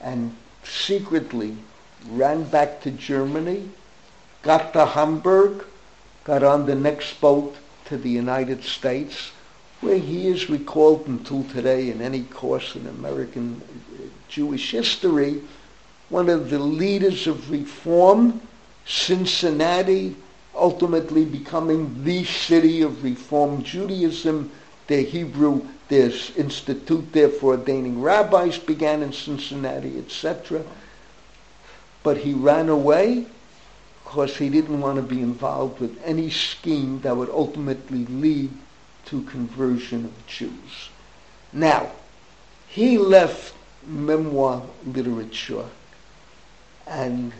and 0.00 0.34
secretly 0.64 1.56
ran 2.10 2.44
back 2.44 2.80
to 2.82 2.90
Germany, 2.90 3.68
got 4.42 4.72
to 4.72 4.86
Hamburg, 4.86 5.64
got 6.24 6.42
on 6.42 6.66
the 6.66 6.74
next 6.74 7.20
boat 7.20 7.56
to 7.86 7.96
the 7.96 8.10
United 8.10 8.64
States, 8.64 9.32
where 9.80 9.98
he 9.98 10.26
is 10.26 10.50
recalled 10.50 11.06
until 11.06 11.44
today 11.44 11.90
in 11.90 12.00
any 12.00 12.22
course 12.24 12.74
in 12.74 12.86
American 12.86 13.62
uh, 13.62 14.02
Jewish 14.28 14.72
history, 14.72 15.40
one 16.08 16.28
of 16.28 16.50
the 16.50 16.58
leaders 16.58 17.26
of 17.26 17.50
reform, 17.50 18.40
Cincinnati, 18.86 20.16
ultimately 20.54 21.24
becoming 21.24 22.02
the 22.04 22.24
city 22.24 22.82
of 22.82 23.04
Reform 23.04 23.62
Judaism. 23.62 24.50
The 24.86 25.02
Hebrew, 25.02 25.66
this 25.88 26.34
institute 26.36 27.12
there 27.12 27.28
for 27.28 27.52
ordaining 27.54 28.00
rabbis 28.00 28.58
began 28.58 29.02
in 29.02 29.12
Cincinnati, 29.12 29.98
etc. 29.98 30.64
But 32.02 32.16
he 32.18 32.32
ran 32.32 32.70
away 32.70 33.26
because 34.04 34.36
he 34.38 34.48
didn't 34.48 34.80
want 34.80 34.96
to 34.96 35.02
be 35.02 35.20
involved 35.20 35.80
with 35.80 36.00
any 36.02 36.30
scheme 36.30 37.00
that 37.02 37.14
would 37.14 37.28
ultimately 37.28 38.06
lead 38.06 38.50
to 39.06 39.22
conversion 39.24 40.06
of 40.06 40.26
Jews. 40.26 40.88
Now, 41.52 41.90
he 42.66 42.96
left 42.96 43.54
memoir 43.86 44.62
literature 44.86 45.66
and 46.88 47.32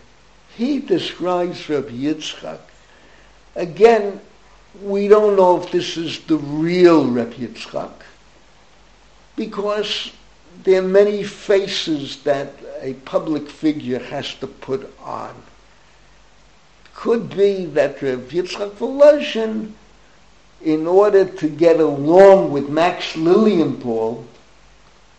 he 0.56 0.78
describes 0.80 1.68
Rabbi 1.68 1.90
Yitzchak. 1.90 2.60
Again, 3.56 4.20
we 4.82 5.08
don't 5.08 5.36
know 5.36 5.60
if 5.62 5.70
this 5.72 5.96
is 5.96 6.20
the 6.20 6.36
real 6.36 7.10
Rabbi 7.10 7.34
Yitzchak 7.34 7.92
because 9.36 10.12
there 10.64 10.80
are 10.80 10.86
many 10.86 11.22
faces 11.22 12.22
that 12.24 12.52
a 12.80 12.94
public 12.94 13.48
figure 13.48 14.00
has 14.00 14.34
to 14.34 14.46
put 14.46 14.92
on. 15.00 15.34
Could 16.94 17.30
be 17.30 17.64
that 17.66 18.02
Rabbi 18.02 18.30
Yitzchak 18.30 18.72
Volozhin, 18.72 19.72
in 20.60 20.86
order 20.88 21.24
to 21.24 21.48
get 21.48 21.78
along 21.78 22.50
with 22.50 22.68
Max 22.68 23.16
Lilienthal, 23.16 24.26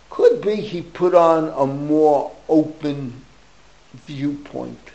could 0.10 0.42
be 0.42 0.56
he 0.56 0.82
put 0.82 1.16
on 1.16 1.48
a 1.56 1.66
more 1.66 2.36
open 2.50 3.26
viewpoint. 3.94 4.92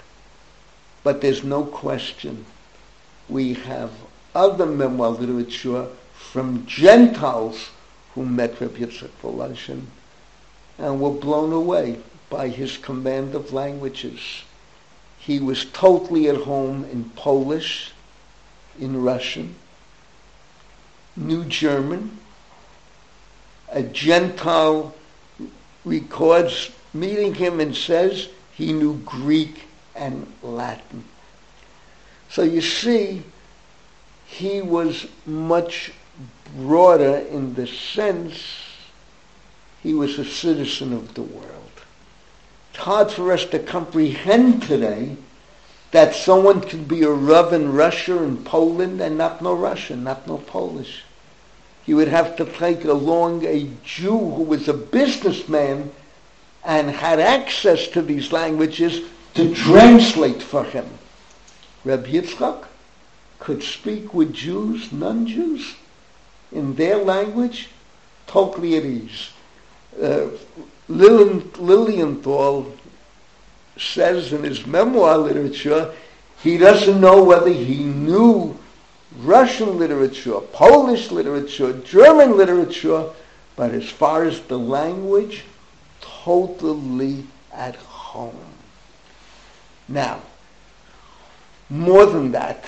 But 1.03 1.21
there's 1.21 1.45
no 1.45 1.65
question 1.65 2.45
we 3.29 3.55
have 3.55 3.91
other 4.35 4.67
memoir 4.67 5.11
literature 5.11 5.89
from 6.15 6.67
Gentiles 6.67 7.71
who 8.15 8.25
met 8.25 8.61
Rabbi 8.61 8.81
Yitzchak 8.81 9.11
Volozhin 9.23 9.87
and 10.79 11.01
were 11.01 11.11
blown 11.11 11.53
away 11.53 11.99
by 12.31 12.49
his 12.49 12.77
command 12.77 13.35
of 13.35 13.53
languages. 13.53 14.21
He 15.19 15.39
was 15.39 15.65
totally 15.67 16.29
at 16.29 16.37
home 16.37 16.85
in 16.91 17.11
Polish, 17.11 17.93
in 18.79 19.03
Russian, 19.03 19.55
knew 21.17 21.45
German. 21.45 22.19
A 23.71 23.83
Gentile 23.83 24.95
records 25.85 26.71
meeting 26.93 27.35
him 27.35 27.61
and 27.61 27.77
says 27.77 28.29
he 28.57 28.73
knew 28.73 28.95
Greek 29.05 29.65
and 29.95 30.33
Latin. 30.43 31.05
So 32.29 32.43
you 32.43 32.61
see, 32.61 33.23
he 34.27 34.63
was 34.63 35.07
much 35.27 35.93
broader 36.57 37.17
in 37.31 37.55
the 37.55 37.67
sense 37.67 38.43
he 39.83 39.95
was 39.95 40.19
a 40.19 40.25
citizen 40.25 40.93
of 40.93 41.15
the 41.15 41.23
world. 41.23 41.71
It's 42.71 42.83
hard 42.83 43.11
for 43.11 43.33
us 43.33 43.45
to 43.47 43.59
comprehend 43.59 44.63
today 44.63 45.17
that 45.91 46.15
someone 46.15 46.61
could 46.61 46.89
be 46.89 47.03
a 47.03 47.11
Rav 47.11 47.53
in 47.53 47.73
Russia 47.73 48.21
and 48.21 48.45
Poland 48.45 49.01
and 49.01 49.17
not 49.17 49.43
know 49.43 49.55
Russian, 49.55 50.03
not 50.03 50.27
know 50.27 50.39
Polish. 50.39 51.05
You 51.87 51.97
would 51.97 52.09
have 52.09 52.35
to 52.37 52.45
take 52.45 52.85
along 52.85 53.45
a 53.45 53.69
Jew 53.85 54.19
who 54.19 54.43
was 54.43 54.67
a 54.67 54.75
businessman 54.75 55.93
and 56.65 56.91
had 56.91 57.21
access 57.21 57.89
to 57.89 58.03
these 58.03 58.33
languages 58.33 59.03
to 59.35 59.55
translate 59.55 60.43
for 60.43 60.65
him. 60.65 60.87
Reb 61.85 62.07
Yitzchak 62.07 62.65
could 63.39 63.63
speak 63.63 64.15
with 64.15 64.33
Jews, 64.33 64.91
non-Jews, 64.93 65.75
in 66.53 66.75
their 66.77 66.97
language, 66.97 67.69
totally 68.27 68.77
at 68.77 68.85
ease. 68.85 69.31
Uh, 70.01 70.29
Lilienthal 70.89 72.73
says 73.77 74.33
in 74.33 74.45
his 74.45 74.67
memoir 74.67 75.19
literature, 75.19 75.93
he 76.43 76.57
doesn't 76.57 77.01
know 77.01 77.23
whether 77.23 77.51
he 77.51 77.85
knew 77.85 78.57
Russian 79.19 79.79
literature, 79.79 80.41
Polish 80.41 81.11
literature, 81.11 81.73
German 81.81 82.37
literature, 82.37 83.11
but 83.57 83.73
as 83.73 83.89
far 83.89 84.25
as 84.25 84.41
the 84.43 84.59
language, 84.59 85.45
totally 86.25 87.25
at 87.53 87.77
home. 87.77 88.55
Now, 89.89 90.23
more 91.69 92.07
than 92.07 92.33
that, 92.33 92.65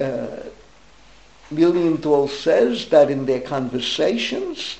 uh, 0.00 0.40
Lilienthal 1.50 2.28
says 2.28 2.88
that 2.88 3.10
in 3.10 3.26
their 3.26 3.40
conversations, 3.40 4.78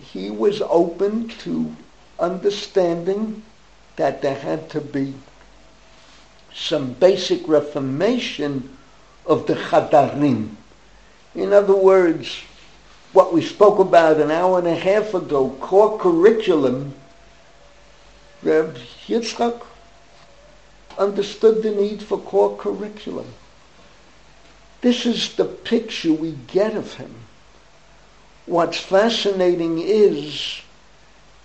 he 0.00 0.30
was 0.30 0.60
open 0.62 1.28
to 1.44 1.76
understanding 2.18 3.42
that 3.96 4.22
there 4.22 4.34
had 4.34 4.68
to 4.70 4.80
be 4.80 5.14
some 6.52 6.92
basic 6.94 7.46
reformation 7.46 8.76
of 9.26 9.46
the 9.46 9.54
Chadarim. 9.54 10.56
In 11.34 11.52
other 11.52 11.76
words, 11.76 12.42
what 13.12 13.32
we 13.32 13.42
spoke 13.42 13.78
about 13.78 14.18
an 14.20 14.30
hour 14.30 14.58
and 14.58 14.68
a 14.68 14.74
half 14.74 15.14
ago, 15.14 15.50
core 15.60 15.98
curriculum, 15.98 16.94
Reb 18.42 18.76
Yitzchak 19.06 19.62
understood 20.96 21.62
the 21.62 21.70
need 21.70 22.02
for 22.02 22.18
core 22.18 22.56
curriculum. 22.56 23.26
This 24.80 25.06
is 25.06 25.34
the 25.34 25.44
picture 25.44 26.12
we 26.12 26.32
get 26.46 26.74
of 26.74 26.94
him. 26.94 27.14
What's 28.46 28.78
fascinating 28.78 29.78
is 29.78 30.60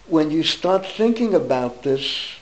when 0.07 0.31
you 0.31 0.43
start 0.43 0.85
thinking 0.85 1.33
about 1.33 1.83
this, 1.83 2.35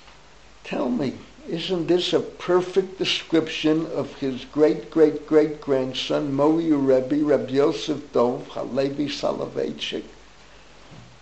tell 0.63 0.89
me, 0.89 1.13
isn't 1.47 1.87
this 1.87 2.13
a 2.13 2.19
perfect 2.19 2.97
description 2.97 3.85
of 3.87 4.13
his 4.15 4.45
great 4.45 4.89
great 4.89 5.27
great 5.27 5.59
grandson, 5.59 6.33
Mori 6.33 6.71
Rebbe, 6.71 7.23
Reb 7.23 7.49
Yosef 7.49 8.11
Dov, 8.13 8.47
Halevi 8.49 9.07
Soloveitchik? 9.07 10.05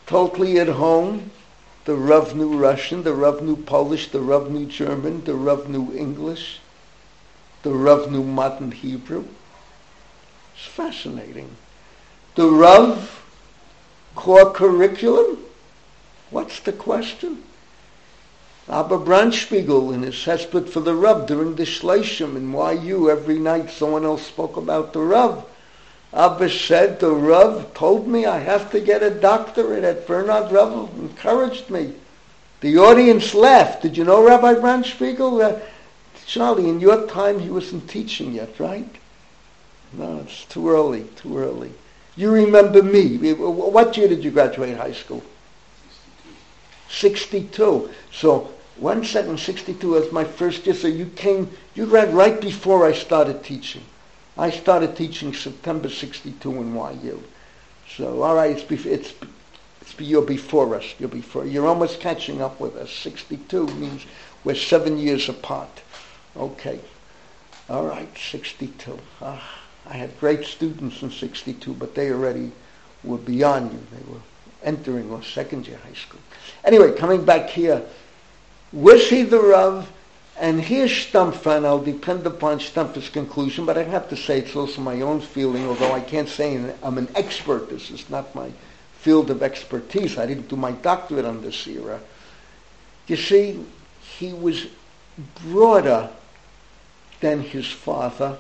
Totally 0.06 0.60
at 0.60 0.68
home, 0.68 1.32
the 1.86 1.96
Rav 1.96 2.36
knew 2.36 2.58
Russian, 2.58 3.04
the 3.04 3.14
Rav 3.14 3.42
knew 3.42 3.56
Polish, 3.56 4.12
the 4.12 4.22
Rav 4.22 4.52
knew 4.52 4.66
German, 4.66 5.24
the 5.24 5.34
Rav 5.34 5.68
knew 5.68 5.92
English, 5.96 6.60
the 7.64 7.72
Rav 7.72 8.12
knew 8.12 8.24
modern 8.24 8.72
Hebrew. 8.72 9.26
It's 10.56 10.66
fascinating. 10.66 11.56
The 12.36 12.48
Rav 12.48 13.24
core 14.16 14.52
curriculum? 14.52 15.40
What's 16.30 16.60
the 16.60 16.74
question? 16.74 17.44
Abba 18.70 18.98
Bronspigel 19.00 19.94
in 19.94 20.04
his 20.04 20.16
Hesped 20.16 20.70
for 20.70 20.82
the 20.82 20.94
Rav 20.94 21.26
during 21.26 21.56
the 21.56 21.64
Shleishim 21.64 22.36
in 22.36 22.86
YU 22.86 23.10
every 23.10 23.40
night 23.40 23.72
someone 23.72 24.06
else 24.06 24.26
spoke 24.26 24.56
about 24.56 24.94
the 24.94 25.02
Rav. 25.02 25.46
Abba 26.14 26.50
said 26.50 27.00
the 27.00 27.12
Rav 27.12 27.74
told 27.74 28.08
me 28.08 28.26
I 28.26 28.40
have 28.40 28.70
to 28.72 28.80
get 28.80 29.02
a 29.02 29.10
doctorate 29.10 29.84
at 29.84 30.06
Bernard 30.06 30.52
Rav 30.52 30.90
encouraged 31.00 31.70
me. 31.70 31.94
The 32.60 32.78
audience 32.78 33.34
laughed. 33.34 33.82
Did 33.82 33.98
you 33.98 34.04
know 34.04 34.24
Rabbi 34.24 34.54
Bronspigel? 34.54 35.42
Uh, 35.44 35.60
Charlie, 36.28 36.70
in 36.70 36.80
your 36.80 37.08
time 37.08 37.40
he 37.40 37.50
wasn't 37.50 37.90
teaching 37.90 38.34
yet, 38.34 38.60
right? 38.60 38.96
No, 39.94 40.20
it's 40.20 40.46
too 40.46 40.70
early, 40.70 41.06
too 41.16 41.38
early. 41.38 41.72
You 42.16 42.32
remember 42.32 42.84
me. 42.84 43.34
What 43.34 43.98
year 43.98 44.08
did 44.08 44.24
you 44.24 44.32
graduate 44.32 44.78
high 44.78 44.94
school? 44.94 45.24
62. 46.92 47.90
So 48.12 48.54
one 48.78 49.04
second, 49.06 49.40
62 49.40 49.90
was 49.90 50.12
my 50.12 50.24
first 50.24 50.66
year. 50.66 50.76
So 50.76 50.88
you 50.88 51.06
came, 51.16 51.50
you 51.76 51.86
read 51.86 52.14
right 52.14 52.40
before 52.40 52.86
I 52.86 52.94
started 52.94 53.44
teaching. 53.44 53.84
I 54.38 54.50
started 54.50 54.96
teaching 54.96 55.34
September 55.34 55.90
62 55.90 56.52
in 56.52 56.76
YU. 56.76 57.24
So, 57.96 58.24
all 58.24 58.36
right, 58.36 58.52
it's, 58.52 58.64
before, 58.64 58.92
it's, 58.92 59.14
it's 59.82 60.00
you're 60.00 60.22
before 60.22 60.76
us. 60.76 60.96
You're 61.00 61.10
before. 61.10 61.46
You're 61.46 61.68
almost 61.68 62.00
catching 62.00 62.42
up 62.42 62.60
with 62.60 62.76
us. 62.76 62.92
62 62.92 63.68
means 63.68 64.06
we're 64.44 64.56
seven 64.56 64.98
years 64.98 65.28
apart. 65.30 65.82
Okay. 66.36 66.80
All 67.70 67.86
right, 67.86 68.10
62. 68.18 68.98
Ah, 69.22 69.60
I 69.86 69.94
had 69.94 70.20
great 70.20 70.46
students 70.46 71.02
in 71.02 71.12
62, 71.12 71.74
but 71.74 71.94
they 71.94 72.12
already 72.12 72.52
were 73.04 73.18
beyond 73.18 73.74
you. 73.74 73.80
They 73.92 74.12
were 74.12 74.20
entering 74.64 75.10
or 75.12 75.24
second 75.24 75.68
year 75.68 75.78
high 75.78 75.94
school. 75.94 76.20
Anyway, 76.64 76.94
coming 76.94 77.24
back 77.24 77.50
here, 77.50 77.82
was 78.72 79.10
he 79.10 79.24
the 79.24 79.40
Rav? 79.40 79.92
And 80.40 80.60
here's 80.60 80.92
Stampfer, 80.92 81.58
and 81.58 81.68
I'll 81.68 81.84
depend 81.84 82.26
upon 82.26 82.60
Stampfer's 82.60 83.10
conclusion, 83.10 83.66
but 83.66 83.78
I 83.78 83.84
have 83.84 84.10
to 84.10 84.18
say 84.18 84.40
it's 84.40 84.56
also 84.56 84.82
my 84.82 85.02
own 85.02 85.22
feeling, 85.22 85.68
although 85.68 85.92
I 85.92 86.00
can't 86.00 86.30
say 86.30 86.74
I'm 86.82 86.98
an 86.98 87.10
expert. 87.16 87.70
This 87.70 87.92
is 87.92 88.10
not 88.10 88.34
my 88.34 88.52
field 88.94 89.30
of 89.30 89.44
expertise. 89.44 90.18
I 90.18 90.26
didn't 90.26 90.48
do 90.48 90.56
my 90.56 90.72
doctorate 90.72 91.26
on 91.26 91.42
this 91.42 91.68
era. 91.68 92.00
You 93.08 93.18
see, 93.18 93.64
he 94.02 94.34
was 94.34 94.68
broader 95.44 96.10
than 97.20 97.42
his 97.42 97.68
father, 97.68 98.38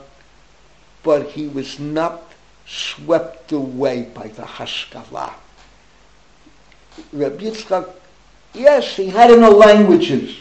but 1.04 1.30
he 1.30 1.48
was 1.48 1.80
not 1.80 2.24
swept 2.66 3.52
away 3.52 4.04
by 4.04 4.28
the 4.30 4.46
Haskalah. 4.46 5.36
Rabbi 7.14 7.44
Yitzchak, 7.44 7.90
yes, 8.54 8.96
he 8.96 9.08
had 9.08 9.30
no 9.40 9.50
languages. 9.50 10.38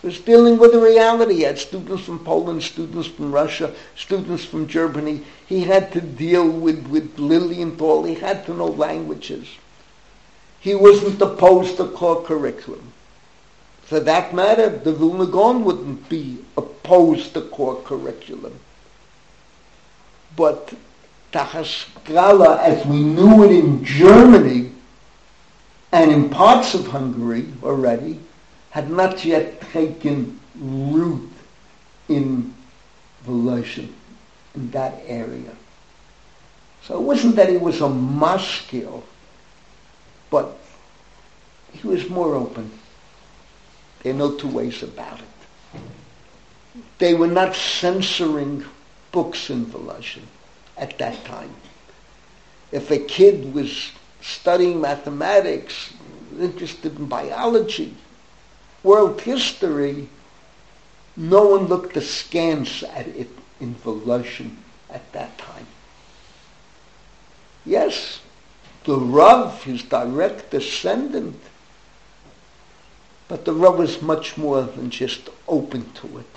He 0.00 0.08
was 0.08 0.20
dealing 0.20 0.58
with 0.58 0.72
the 0.72 0.80
reality. 0.80 1.36
He 1.36 1.42
had 1.42 1.58
students 1.58 2.04
from 2.04 2.18
Poland, 2.24 2.62
students 2.62 3.08
from 3.08 3.30
Russia, 3.30 3.72
students 3.94 4.44
from 4.44 4.66
Germany. 4.66 5.22
He 5.46 5.60
had 5.60 5.92
to 5.92 6.00
deal 6.00 6.48
with, 6.48 6.86
with 6.88 7.18
Lilienthal. 7.18 8.04
He 8.04 8.14
had 8.14 8.44
to 8.46 8.54
know 8.54 8.66
languages. 8.66 9.46
He 10.58 10.74
wasn't 10.74 11.20
opposed 11.20 11.76
to 11.76 11.88
core 11.88 12.22
curriculum. 12.22 12.92
For 13.82 14.00
that 14.00 14.34
matter, 14.34 14.70
the 14.70 14.92
Vilna 14.92 15.26
Gaon 15.26 15.64
wouldn't 15.64 16.08
be 16.08 16.38
opposed 16.56 17.34
to 17.34 17.42
core 17.42 17.80
curriculum. 17.82 18.58
But 20.34 20.72
the 21.32 21.40
as 21.40 22.86
we 22.86 23.02
knew 23.02 23.44
it 23.44 23.52
in 23.52 23.84
Germany 23.84 24.72
and 25.92 26.10
in 26.10 26.30
parts 26.30 26.74
of 26.74 26.86
Hungary 26.86 27.46
already, 27.62 28.18
had 28.70 28.90
not 28.90 29.24
yet 29.24 29.60
taken 29.72 30.40
root 30.56 31.30
in 32.08 32.54
Volozhin, 33.26 33.92
in 34.54 34.70
that 34.70 35.02
area. 35.06 35.54
So 36.82 36.96
it 36.96 37.02
wasn't 37.02 37.36
that 37.36 37.50
he 37.50 37.58
was 37.58 37.80
a 37.82 37.88
maskil, 37.88 39.04
but 40.30 40.58
he 41.72 41.86
was 41.86 42.08
more 42.08 42.34
open. 42.34 42.70
There 44.02 44.14
are 44.14 44.16
no 44.16 44.34
two 44.36 44.48
ways 44.48 44.82
about 44.82 45.20
it. 45.20 46.80
They 46.98 47.14
were 47.14 47.28
not 47.28 47.54
censoring 47.54 48.64
books 49.12 49.50
in 49.50 49.66
Volozhin 49.66 50.22
at 50.78 50.98
that 50.98 51.22
time. 51.24 51.54
If 52.72 52.90
a 52.90 52.98
kid 52.98 53.52
was 53.52 53.92
studying 54.22 54.80
mathematics, 54.80 55.92
interested 56.38 56.98
in 56.98 57.06
biology, 57.06 57.94
world 58.82 59.20
history, 59.20 60.08
no 61.16 61.46
one 61.46 61.66
looked 61.66 61.96
askance 61.96 62.82
at 62.82 63.06
it 63.08 63.28
in 63.60 63.74
Volozhin 63.74 64.56
at 64.90 65.12
that 65.12 65.36
time. 65.38 65.66
Yes, 67.64 68.20
the 68.84 68.96
Rav, 68.96 69.62
his 69.62 69.82
direct 69.82 70.50
descendant, 70.50 71.40
but 73.28 73.44
the 73.44 73.52
Rav 73.52 73.78
was 73.78 74.02
much 74.02 74.36
more 74.36 74.62
than 74.62 74.90
just 74.90 75.28
open 75.46 75.90
to 75.92 76.18
it. 76.18 76.36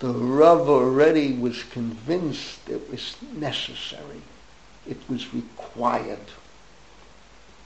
The 0.00 0.12
Rav 0.12 0.68
already 0.68 1.32
was 1.32 1.62
convinced 1.64 2.68
it 2.68 2.90
was 2.90 3.16
necessary. 3.32 4.22
It 4.88 4.98
was 5.08 5.34
required. 5.34 6.18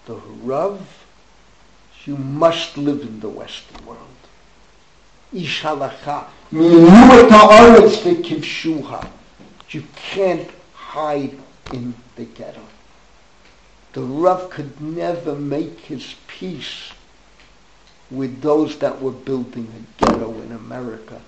The 0.06 0.14
Rav, 0.14 0.80
you 2.04 2.16
must 2.16 2.76
live 2.76 3.02
in 3.02 3.20
the 3.20 3.28
Western 3.28 3.86
world. 3.86 4.00
Ish 5.32 5.62
halacha. 5.62 6.26
You 9.70 9.84
can't 9.94 10.50
hide 10.74 11.38
in 11.72 11.94
the 12.16 12.24
ghetto. 12.24 12.66
The 13.92 14.02
Rav 14.02 14.50
could 14.50 14.80
never 14.80 15.34
make 15.34 15.80
his 15.80 16.14
peace 16.26 16.92
with 18.10 18.42
those 18.42 18.76
that 18.78 19.00
were 19.00 19.12
building 19.12 19.72
a 19.72 20.04
ghetto 20.04 20.32
in 20.42 20.52
America 20.52 21.20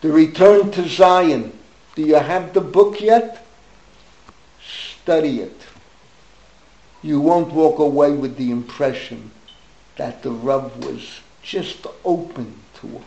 the 0.00 0.10
Return 0.10 0.70
to 0.72 0.88
Zion. 0.88 1.52
Do 1.94 2.02
you 2.02 2.16
have 2.16 2.54
the 2.54 2.60
book 2.60 3.00
yet? 3.00 3.46
Study 5.02 5.40
it. 5.40 5.60
You 7.02 7.20
won't 7.20 7.52
walk 7.52 7.78
away 7.78 8.12
with 8.12 8.36
the 8.36 8.50
impression 8.50 9.30
that 9.96 10.22
the 10.22 10.30
Rav 10.30 10.84
was 10.84 11.20
just 11.42 11.86
open 12.04 12.54
to 12.80 13.00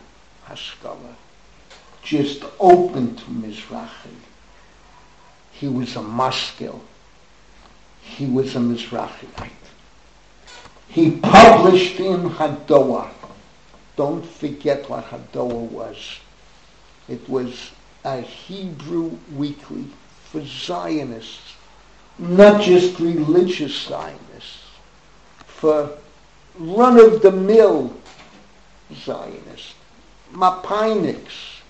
Haskalah, 0.44 1.16
just 2.02 2.44
open 2.58 3.14
to 3.16 3.24
Mizrahi. 3.24 4.16
He 5.52 5.68
was 5.68 5.94
a 5.96 6.02
maskil. 6.02 6.82
He 8.02 8.26
was 8.26 8.56
a 8.56 8.58
Mizrahiite. 8.58 9.50
He 10.88 11.12
published 11.12 12.00
in 12.00 12.28
Hadoar. 12.30 13.10
Don't 13.96 14.26
forget 14.26 14.90
what 14.90 15.04
Hadoar 15.06 15.70
was. 15.70 16.18
It 17.08 17.28
was 17.28 17.70
a 18.04 18.20
Hebrew 18.20 19.16
weekly 19.34 19.86
for 20.24 20.44
Zionists, 20.44 21.43
not 22.18 22.62
just 22.62 22.98
religious 23.00 23.76
Zionists, 23.76 24.60
for 25.46 25.90
run-of-the-mill 26.58 27.94
Zionists, 28.92 29.74
Mapiniks, 30.32 31.60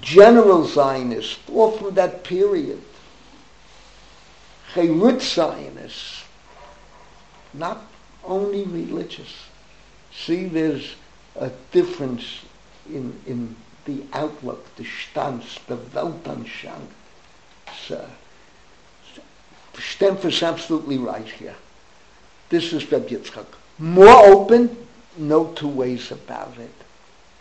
general 0.00 0.64
Zionists, 0.64 1.38
all 1.52 1.72
from 1.72 1.94
that 1.94 2.22
period. 2.22 2.80
Cherut 4.72 5.20
Zionists, 5.20 6.24
not 7.52 7.82
only 8.24 8.64
religious. 8.64 9.34
See, 10.12 10.46
there's 10.46 10.94
a 11.36 11.50
difference 11.72 12.40
in, 12.88 13.18
in 13.26 13.56
the 13.84 14.02
outlook, 14.12 14.64
the 14.76 14.84
stance, 14.84 15.58
the 15.66 15.76
Weltanschauung. 15.76 16.86
So, 17.86 18.08
Stampfer 19.74 20.26
is 20.26 20.42
absolutely 20.42 20.98
right 20.98 21.26
here. 21.26 21.54
This 22.48 22.72
is 22.72 22.90
Reb 22.90 23.08
Yitzchak. 23.08 23.46
More 23.78 24.26
open, 24.26 24.76
no 25.16 25.52
two 25.52 25.68
ways 25.68 26.10
about 26.10 26.58
it. 26.58 26.74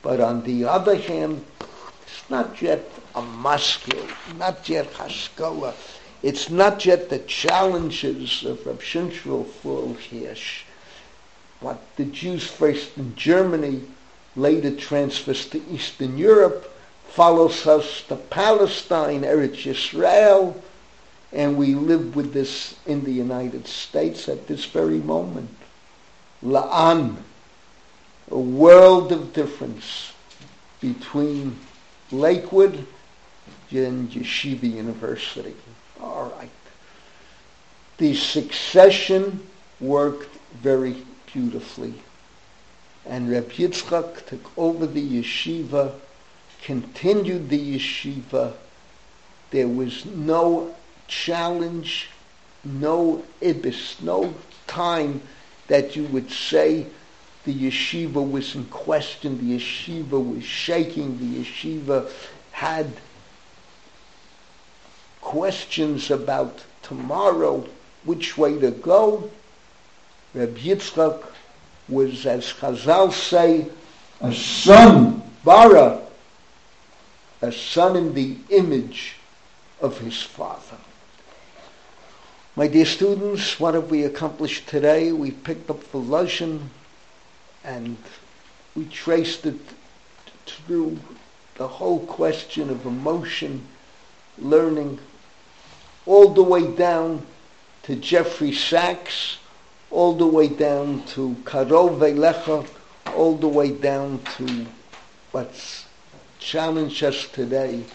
But 0.01 0.19
on 0.19 0.43
the 0.43 0.65
other 0.65 0.95
hand, 0.95 1.45
it's 1.59 2.29
not 2.29 2.61
yet 2.61 2.89
a 3.15 3.21
maskil, 3.21 4.07
not 4.37 4.69
yet 4.69 4.87
Haskalah. 4.93 5.73
It's 6.21 6.49
not 6.49 6.85
yet 6.85 7.09
the 7.09 7.19
challenges 7.19 8.43
of 8.45 8.65
Reb 8.65 8.81
Shinshvil 8.81 9.47
full 9.47 9.93
here. 9.95 10.35
What 11.59 11.81
the 11.97 12.05
Jews 12.05 12.47
faced 12.47 12.97
in 12.97 13.15
Germany 13.15 13.81
later 14.35 14.75
transfers 14.75 15.45
to 15.47 15.61
Eastern 15.69 16.17
Europe, 16.17 16.71
follows 17.09 17.65
us 17.67 18.03
to 18.03 18.15
Palestine, 18.15 19.21
Eretz 19.21 19.65
Israel, 19.65 20.61
and 21.31 21.57
we 21.57 21.75
live 21.75 22.15
with 22.15 22.33
this 22.33 22.75
in 22.85 23.03
the 23.03 23.11
United 23.11 23.67
States 23.67 24.27
at 24.27 24.47
this 24.47 24.65
very 24.65 24.99
moment. 24.99 25.55
La'an, 26.43 27.17
a 28.31 28.37
world 28.37 29.11
of 29.11 29.33
difference 29.33 30.13
between 30.81 31.59
Lakewood 32.11 32.85
and 33.71 34.09
Yeshiva 34.09 34.63
University. 34.63 35.55
All 36.01 36.33
right. 36.37 36.49
The 37.97 38.15
succession 38.15 39.45
worked 39.79 40.35
very 40.61 41.05
beautifully 41.31 41.93
and 43.09 43.29
Reb 43.29 43.49
Yitzchak 43.51 44.27
took 44.27 44.57
over 44.57 44.85
the 44.85 45.21
yeshiva, 45.21 45.93
continued 46.61 47.49
the 47.49 47.75
yeshiva. 47.75 48.53
There 49.49 49.67
was 49.67 50.05
no 50.05 50.75
challenge, 51.09 52.09
no 52.63 53.23
ibis, 53.41 54.01
no 54.01 54.33
time 54.67 55.21
that 55.67 55.95
you 55.95 56.05
would 56.05 56.31
say 56.31 56.85
the 57.45 57.53
yeshiva 57.53 58.29
was 58.29 58.55
in 58.55 58.65
question, 58.65 59.37
the 59.37 59.57
yeshiva 59.57 60.35
was 60.35 60.43
shaking, 60.43 61.17
the 61.19 61.43
yeshiva 61.43 62.09
had 62.51 62.91
questions 65.21 66.11
about 66.11 66.63
tomorrow, 66.81 67.65
which 68.03 68.37
way 68.37 68.59
to 68.59 68.71
go. 68.71 69.29
Reb 70.33 70.57
Yitzchak 70.57 71.23
was, 71.87 72.25
as 72.25 72.45
Chazal 72.53 73.11
say, 73.11 73.67
a 74.21 74.33
son, 74.33 75.23
Bara, 75.43 76.01
a 77.41 77.51
son 77.51 77.95
in 77.95 78.13
the 78.13 78.37
image 78.49 79.15
of 79.81 79.97
his 79.99 80.21
father. 80.21 80.77
My 82.59 82.67
dear 82.67 82.83
students, 82.83 83.57
what 83.57 83.73
have 83.73 83.89
we 83.89 84.03
accomplished 84.03 84.67
today? 84.67 85.13
We 85.13 85.31
picked 85.31 85.69
up 85.69 85.79
the 85.93 85.97
Lashon 85.97 86.67
and 87.63 87.95
we 88.75 88.83
traced 88.83 89.45
it 89.45 89.61
through 90.45 90.99
the 91.55 91.69
whole 91.69 92.05
question 92.05 92.69
of 92.69 92.85
emotion, 92.85 93.65
learning, 94.37 94.99
all 96.05 96.33
the 96.33 96.43
way 96.43 96.69
down 96.69 97.25
to 97.83 97.95
Jeffrey 97.95 98.51
Saks, 98.51 99.37
all 99.89 100.15
the 100.15 100.27
way 100.27 100.49
down 100.49 101.05
to 101.13 101.37
Karov 101.45 101.99
Lecha, 101.99 102.67
all 103.15 103.37
the 103.37 103.47
way 103.47 103.71
down 103.71 104.19
to 104.35 104.65
what's 105.31 105.85
challenged 106.39 107.05
us 107.05 107.25
today. 107.29 107.85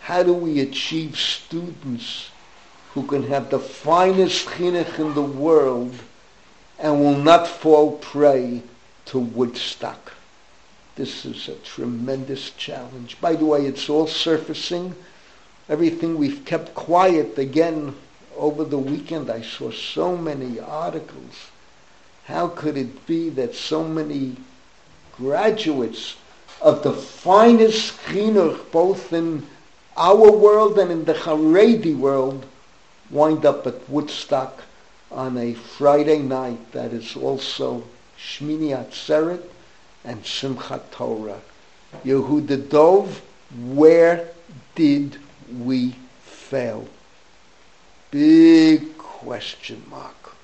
How 0.00 0.24
do 0.24 0.34
we 0.34 0.58
achieve 0.58 1.16
students 1.16 2.30
who 2.94 3.02
can 3.02 3.24
have 3.24 3.50
the 3.50 3.58
finest 3.58 4.46
chinuch 4.46 4.98
in 5.00 5.12
the 5.14 5.22
world 5.22 5.92
and 6.78 7.00
will 7.00 7.18
not 7.18 7.46
fall 7.46 7.98
prey 7.98 8.62
to 9.04 9.18
Woodstock? 9.18 10.12
This 10.94 11.24
is 11.24 11.48
a 11.48 11.56
tremendous 11.56 12.50
challenge. 12.50 13.20
By 13.20 13.34
the 13.34 13.44
way, 13.44 13.66
it's 13.66 13.90
all 13.90 14.06
surfacing. 14.06 14.94
Everything 15.68 16.16
we've 16.16 16.44
kept 16.44 16.72
quiet 16.74 17.36
again 17.36 17.96
over 18.36 18.62
the 18.62 18.78
weekend. 18.78 19.28
I 19.28 19.42
saw 19.42 19.72
so 19.72 20.16
many 20.16 20.60
articles. 20.60 21.50
How 22.26 22.46
could 22.46 22.76
it 22.76 23.06
be 23.06 23.28
that 23.30 23.56
so 23.56 23.82
many 23.82 24.36
graduates 25.16 26.14
of 26.62 26.84
the 26.84 26.92
finest 26.92 27.98
chinuch, 28.06 28.70
both 28.70 29.12
in 29.12 29.46
our 29.96 30.30
world 30.30 30.78
and 30.78 30.92
in 30.92 31.04
the 31.04 31.14
Haredi 31.14 31.96
world, 31.96 32.46
wind 33.14 33.46
up 33.46 33.64
at 33.66 33.88
Woodstock 33.88 34.64
on 35.10 35.38
a 35.38 35.54
Friday 35.54 36.18
night 36.18 36.72
that 36.72 36.92
is 36.92 37.16
also 37.16 37.84
Shmini 38.18 38.70
Atzeret 38.76 39.42
and 40.04 40.22
Simchat 40.24 40.90
Torah. 40.90 41.40
Yehuda 42.04 42.68
Dov, 42.68 43.22
where 43.68 44.28
did 44.74 45.16
we 45.60 45.94
fail? 46.22 46.88
Big 48.10 48.98
question 48.98 49.84
mark. 49.88 50.34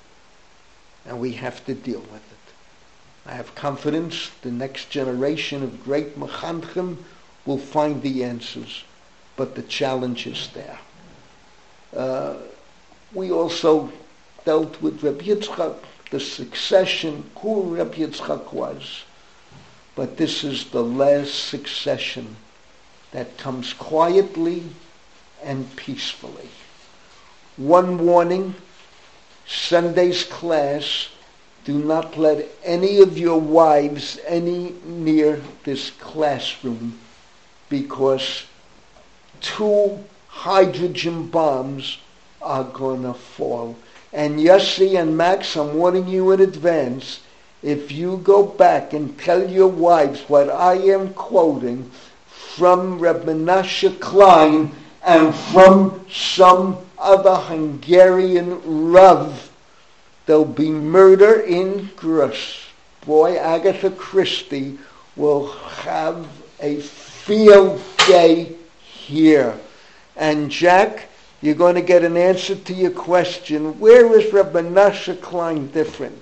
And 1.05 1.19
we 1.19 1.33
have 1.33 1.65
to 1.65 1.73
deal 1.73 1.99
with 1.99 2.31
it. 2.31 3.29
I 3.29 3.33
have 3.33 3.53
confidence 3.53 4.31
the 4.41 4.51
next 4.51 4.89
generation 4.89 5.61
of 5.61 5.83
great 5.83 6.17
Mechanchim 6.17 6.97
will 7.45 7.57
find 7.57 8.01
the 8.01 8.23
answers, 8.23 8.85
but 9.35 9.55
the 9.55 9.61
challenge 9.63 10.25
is 10.25 10.49
there. 10.53 10.79
Uh, 11.95 12.35
we 13.13 13.31
also 13.31 13.91
dealt 14.45 14.81
with 14.81 15.03
Reb 15.03 15.21
Yitzchak, 15.21 15.75
the 16.09 16.19
succession, 16.19 17.29
who 17.37 17.75
Reb 17.75 17.93
Yitzchak 17.95 18.53
was. 18.53 19.03
But 19.95 20.17
this 20.17 20.43
is 20.43 20.65
the 20.65 20.83
last 20.83 21.33
succession 21.33 22.35
that 23.11 23.37
comes 23.37 23.73
quietly 23.73 24.63
and 25.43 25.75
peacefully. 25.75 26.49
One 27.57 28.05
warning, 28.05 28.55
Sunday's 29.45 30.23
class, 30.23 31.09
do 31.65 31.77
not 31.77 32.17
let 32.17 32.47
any 32.63 33.01
of 33.01 33.17
your 33.17 33.39
wives 33.39 34.17
any 34.25 34.73
near 34.85 35.41
this 35.63 35.91
classroom 35.91 36.97
because 37.69 38.45
two 39.41 40.03
hydrogen 40.27 41.27
bombs 41.27 41.99
are 42.41 42.63
going 42.63 43.03
to 43.03 43.13
fall. 43.13 43.75
And 44.13 44.39
Yossi 44.39 44.99
and 44.99 45.15
Max, 45.15 45.55
I'm 45.55 45.75
warning 45.75 46.07
you 46.07 46.31
in 46.31 46.41
advance, 46.41 47.21
if 47.63 47.91
you 47.91 48.17
go 48.17 48.43
back 48.43 48.93
and 48.93 49.17
tell 49.19 49.49
your 49.49 49.67
wives 49.67 50.21
what 50.27 50.49
I 50.49 50.75
am 50.75 51.13
quoting 51.13 51.89
from 52.25 52.99
Reb 52.99 53.23
Menashe 53.23 53.99
Klein 53.99 54.71
and 55.03 55.33
from 55.33 56.05
some 56.11 56.77
other 56.97 57.35
Hungarian 57.35 58.91
Rav, 58.91 59.51
there'll 60.25 60.45
be 60.45 60.69
murder 60.69 61.41
in 61.41 61.89
Grus. 61.95 62.65
Boy, 63.05 63.37
Agatha 63.37 63.91
Christie 63.91 64.77
will 65.15 65.47
have 65.51 66.27
a 66.59 66.79
field 66.79 67.81
day 68.07 68.53
here. 68.83 69.57
And 70.15 70.51
Jack, 70.51 71.09
you're 71.41 71.55
going 71.55 71.75
to 71.75 71.81
get 71.81 72.03
an 72.03 72.17
answer 72.17 72.55
to 72.55 72.73
your 72.73 72.91
question. 72.91 73.79
Where 73.79 74.17
is 74.19 74.31
Reb 74.31 74.53
Menashe 74.53 75.19
Klein 75.21 75.67
different? 75.71 76.21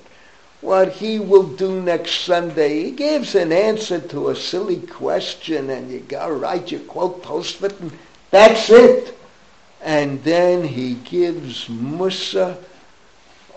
what 0.62 0.91
he 0.91 1.20
will 1.20 1.44
do 1.44 1.82
next 1.82 2.22
Sunday. 2.22 2.84
He 2.84 2.91
gives 2.91 3.36
an 3.36 3.52
answer 3.52 4.00
to 4.00 4.30
a 4.30 4.36
silly 4.36 4.82
question, 4.82 5.70
and 5.70 5.90
you 5.90 6.00
go 6.00 6.30
right, 6.30 6.70
you 6.70 6.80
quote 6.80 7.24
Tosfot, 7.24 7.80
and 7.80 7.91
that's 8.32 8.70
it. 8.70 9.18
And 9.82 10.22
then 10.24 10.66
he 10.66 10.96
gives 10.96 11.70
Musa, 11.70 12.58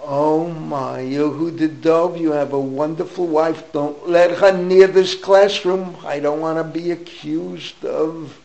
oh 0.01 0.49
my, 0.49 1.01
Yehuda 1.01 1.83
Dov, 1.83 2.17
you 2.17 2.31
have 2.31 2.53
a 2.53 2.61
wonderful 2.61 3.27
wife. 3.27 3.73
Don't 3.73 4.09
let 4.09 4.39
her 4.39 4.57
near 4.57 4.87
this 4.87 5.17
classroom. 5.17 5.97
I 6.05 6.21
don't 6.21 6.41
want 6.41 6.59
to 6.59 6.81
be 6.81 6.93
accused 6.93 7.85
of 7.85 8.39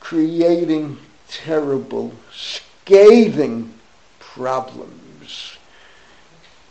creating 0.00 0.98
terrible, 1.30 2.12
scathing 2.32 3.72
problems. 4.18 5.56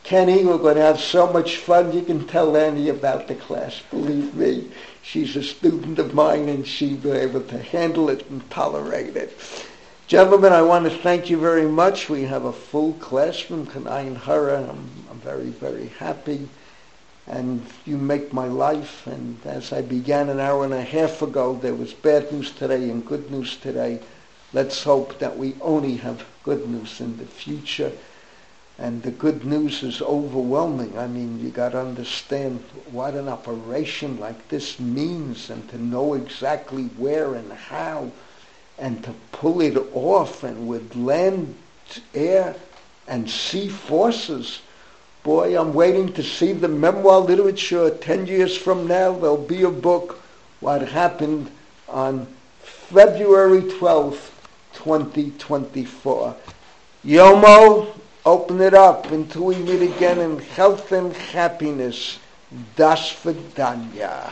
Kenny, 0.03 0.43
we're 0.43 0.57
going 0.57 0.75
to 0.75 0.81
have 0.81 0.99
so 0.99 1.31
much 1.31 1.57
fun. 1.57 1.93
You 1.93 2.01
can 2.01 2.25
tell 2.25 2.57
Annie 2.57 2.89
about 2.89 3.27
the 3.27 3.35
class. 3.35 3.81
Believe 3.91 4.33
me, 4.33 4.71
she's 5.03 5.35
a 5.35 5.43
student 5.43 5.99
of 5.99 6.15
mine 6.15 6.49
and 6.49 6.65
she'll 6.65 6.97
be 6.97 7.11
able 7.11 7.41
to 7.41 7.59
handle 7.59 8.09
it 8.09 8.27
and 8.29 8.49
tolerate 8.49 9.15
it. 9.15 9.37
Gentlemen, 10.07 10.51
I 10.51 10.63
want 10.63 10.85
to 10.85 10.97
thank 10.97 11.29
you 11.29 11.37
very 11.37 11.67
much. 11.67 12.09
We 12.09 12.23
have 12.23 12.45
a 12.45 12.51
full 12.51 12.93
classroom, 12.93 13.67
Kanai 13.67 14.07
and 14.07 14.17
Hara. 14.17 14.67
I'm, 14.67 14.89
I'm 15.11 15.19
very, 15.19 15.49
very 15.49 15.89
happy. 15.99 16.49
And 17.27 17.63
you 17.85 17.95
make 17.95 18.33
my 18.33 18.47
life. 18.47 19.05
And 19.05 19.37
as 19.45 19.71
I 19.71 19.83
began 19.83 20.29
an 20.29 20.39
hour 20.39 20.65
and 20.65 20.73
a 20.73 20.81
half 20.81 21.21
ago, 21.21 21.53
there 21.53 21.75
was 21.75 21.93
bad 21.93 22.31
news 22.31 22.51
today 22.51 22.89
and 22.89 23.05
good 23.05 23.29
news 23.29 23.57
today. 23.57 23.99
Let's 24.51 24.83
hope 24.83 25.19
that 25.19 25.37
we 25.37 25.55
only 25.61 25.97
have 25.97 26.25
good 26.43 26.67
news 26.67 26.99
in 26.99 27.17
the 27.17 27.25
future. 27.25 27.91
And 28.79 29.03
the 29.03 29.11
good 29.11 29.45
news 29.45 29.83
is 29.83 30.01
overwhelming. 30.01 30.97
I 30.97 31.05
mean, 31.05 31.39
you 31.39 31.49
got 31.49 31.73
to 31.73 31.81
understand 31.81 32.63
what 32.91 33.13
an 33.13 33.27
operation 33.27 34.19
like 34.19 34.47
this 34.47 34.79
means 34.79 35.49
and 35.49 35.69
to 35.69 35.77
know 35.77 36.13
exactly 36.13 36.85
where 36.97 37.35
and 37.35 37.51
how 37.51 38.11
and 38.77 39.03
to 39.03 39.13
pull 39.33 39.61
it 39.61 39.77
off 39.93 40.43
and 40.43 40.67
with 40.67 40.95
land, 40.95 41.55
air, 42.15 42.55
and 43.07 43.29
sea 43.29 43.67
forces. 43.67 44.61
Boy, 45.23 45.59
I'm 45.59 45.73
waiting 45.73 46.13
to 46.13 46.23
see 46.23 46.53
the 46.53 46.69
memoir 46.69 47.19
literature. 47.19 47.89
Ten 47.89 48.25
years 48.25 48.55
from 48.55 48.87
now, 48.87 49.11
there'll 49.11 49.37
be 49.37 49.63
a 49.63 49.69
book, 49.69 50.21
What 50.61 50.81
Happened 50.87 51.51
on 51.89 52.25
February 52.61 53.61
12th, 53.61 54.29
2024. 54.83 56.35
Yomo, 57.05 57.99
Open 58.25 58.59
it 58.59 58.73
up 58.73 59.11
until 59.11 59.45
we 59.45 59.55
meet 59.55 59.81
again 59.81 60.19
in 60.19 60.39
health 60.39 60.91
and 60.91 61.13
happiness. 61.13 62.19
Das 62.75 63.13
Vidanya. 63.23 64.31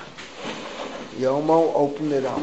Yomo, 1.17 1.73
open 1.73 2.11
it 2.11 2.25
up. 2.25 2.39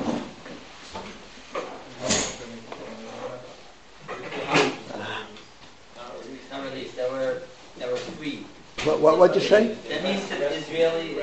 What, 8.85 9.01
what, 9.01 9.19
what'd 9.19 9.41
you 9.41 9.49
say? 9.49 9.75
That 9.89 10.03
means 10.03 10.29
that 10.29 10.53
Israeli... 10.53 11.15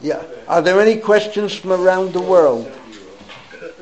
Yeah. 0.00 0.22
Are 0.46 0.62
there 0.62 0.80
any 0.80 1.00
questions 1.00 1.54
from 1.54 1.72
around 1.72 2.12
the 2.12 2.20
world? 2.20 2.70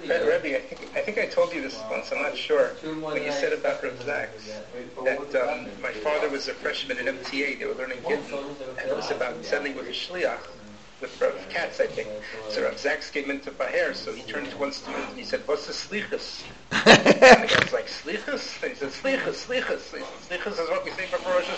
Rebbe, 0.02 0.56
I 0.56 0.60
think, 0.60 0.96
I 0.96 1.00
think 1.00 1.18
I 1.18 1.26
told 1.26 1.52
you 1.52 1.62
this 1.62 1.80
once, 1.90 2.10
I'm 2.12 2.22
not 2.22 2.36
sure, 2.52 2.68
when 3.00 3.22
you 3.22 3.32
said 3.32 3.52
about 3.52 3.82
Reb 3.82 3.98
Zaks, 4.00 4.60
that 5.04 5.34
um, 5.36 5.68
my 5.80 5.92
father 5.92 6.28
was 6.28 6.48
a 6.48 6.54
freshman 6.54 6.98
in 6.98 7.06
MTA, 7.06 7.58
they 7.58 7.64
were 7.64 7.74
learning 7.74 7.98
Gittin, 8.06 8.38
and 8.78 8.90
it 8.90 8.94
was 8.96 9.10
about 9.10 9.44
sending 9.44 9.74
with 9.74 9.86
a 9.86 9.92
shliach. 9.92 10.40
with 11.00 11.20
Rav 11.20 11.34
Katz, 11.48 11.80
I 11.80 11.86
think. 11.86 12.08
So 12.50 12.62
Rav 12.62 12.74
Zaks 12.74 13.10
came 13.10 13.30
into 13.30 13.50
Baher, 13.50 13.94
so 13.94 14.12
he 14.12 14.22
turned 14.22 14.50
to 14.50 14.56
one 14.58 14.72
student 14.72 15.08
and 15.08 15.18
he 15.18 15.24
said, 15.24 15.40
"What's 15.46 15.66
the 15.66 15.72
slichus?" 15.72 16.44
and 16.70 17.06
the 17.06 17.14
guy 17.20 17.58
was 17.60 17.72
like, 17.72 17.88
"Slichus?" 17.88 18.62
And 18.62 18.72
he 18.72 18.78
said, 18.78 18.90
"Slichus, 18.90 19.46
slichus, 19.46 19.82
slichus 20.28 20.52
is 20.52 20.70
what 20.70 20.84
we 20.84 20.90
say 20.92 21.06
before 21.10 21.32
Rosh 21.32 21.48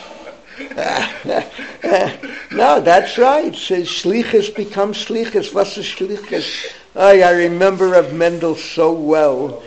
no, 2.52 2.80
that's 2.80 3.18
right. 3.18 3.54
Says 3.54 3.88
shlichus 3.88 4.54
becomes 4.54 5.04
shlichus. 5.04 5.52
What's 5.52 5.74
the 5.74 5.82
shlichus? 5.82 6.72
I, 6.94 7.22
I 7.22 7.32
remember 7.32 7.94
of 7.94 8.14
Mendel 8.14 8.54
so 8.54 8.92
well. 8.92 9.62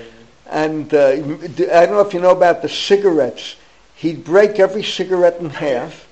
And 0.49 0.93
uh, 0.93 1.09
I 1.09 1.17
don't 1.17 1.91
know 1.91 2.01
if 2.01 2.13
you 2.13 2.19
know 2.19 2.31
about 2.31 2.61
the 2.61 2.69
cigarettes. 2.69 3.55
He'd 3.95 4.23
break 4.23 4.59
every 4.59 4.83
cigarette 4.83 5.39
in 5.39 5.49
half, 5.49 6.07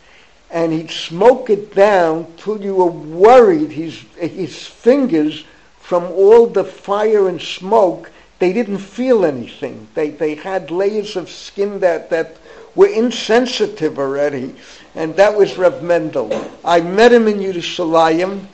and 0.49 0.73
he'd 0.73 0.91
smoke 0.91 1.49
it 1.49 1.75
down 1.75 2.27
till 2.37 2.61
you 2.61 2.75
were 2.75 2.85
worried. 2.85 3.71
His 3.71 4.01
his 4.17 4.65
fingers, 4.65 5.45
from 5.79 6.03
all 6.05 6.47
the 6.47 6.63
fire 6.63 7.29
and 7.29 7.41
smoke, 7.41 8.11
they 8.39 8.51
didn't 8.51 8.79
feel 8.79 9.23
anything. 9.23 9.87
They 9.93 10.09
they 10.09 10.35
had 10.35 10.71
layers 10.71 11.15
of 11.15 11.29
skin 11.29 11.79
that 11.79 12.09
that 12.09 12.37
were 12.73 12.87
insensitive 12.87 13.97
already, 13.99 14.55
and 14.95 15.15
that 15.15 15.37
was 15.37 15.57
Rev 15.57 15.81
Mendel. 15.81 16.29
I 16.63 16.81
met 16.81 17.13
him 17.13 17.27
in 17.27 17.39
Yerushalayim 17.39 18.47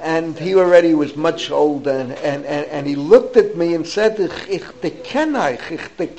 and 0.00 0.38
he 0.38 0.54
already 0.54 0.94
was 0.94 1.16
much 1.16 1.50
older, 1.50 1.90
and, 1.90 2.12
and, 2.12 2.44
and, 2.44 2.66
and 2.66 2.86
he 2.86 2.96
looked 2.96 3.36
at 3.36 3.56
me 3.56 3.74
and 3.74 3.86
said, 3.86 4.18
ich, 4.18 4.64
ich, 4.82 5.14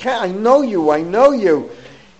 I 0.06 0.28
know 0.28 0.62
you, 0.62 0.90
I 0.90 1.02
know 1.02 1.32
you. 1.32 1.70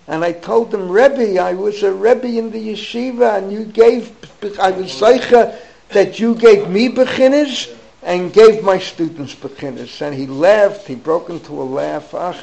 And 0.07 0.23
I 0.23 0.33
told 0.33 0.73
him, 0.73 0.89
Rebbe, 0.89 1.39
I 1.39 1.53
was 1.53 1.81
a 1.83 1.91
Rebbe 1.91 2.27
in 2.27 2.51
the 2.51 2.73
yeshiva, 2.73 3.37
and 3.37 3.51
you 3.51 3.63
gave, 3.65 4.11
I 4.59 4.71
was 4.71 4.91
zeicha 4.91 5.57
that 5.89 6.19
you 6.19 6.35
gave 6.35 6.69
me 6.69 6.89
beginners 6.89 7.69
and 8.01 8.33
gave 8.33 8.63
my 8.63 8.79
students 8.79 9.33
beginners. 9.33 10.01
And 10.01 10.13
he 10.13 10.27
laughed, 10.27 10.87
he 10.87 10.95
broke 10.95 11.29
into 11.29 11.53
a 11.53 11.63
laugh. 11.63 12.13
Ach, 12.13 12.37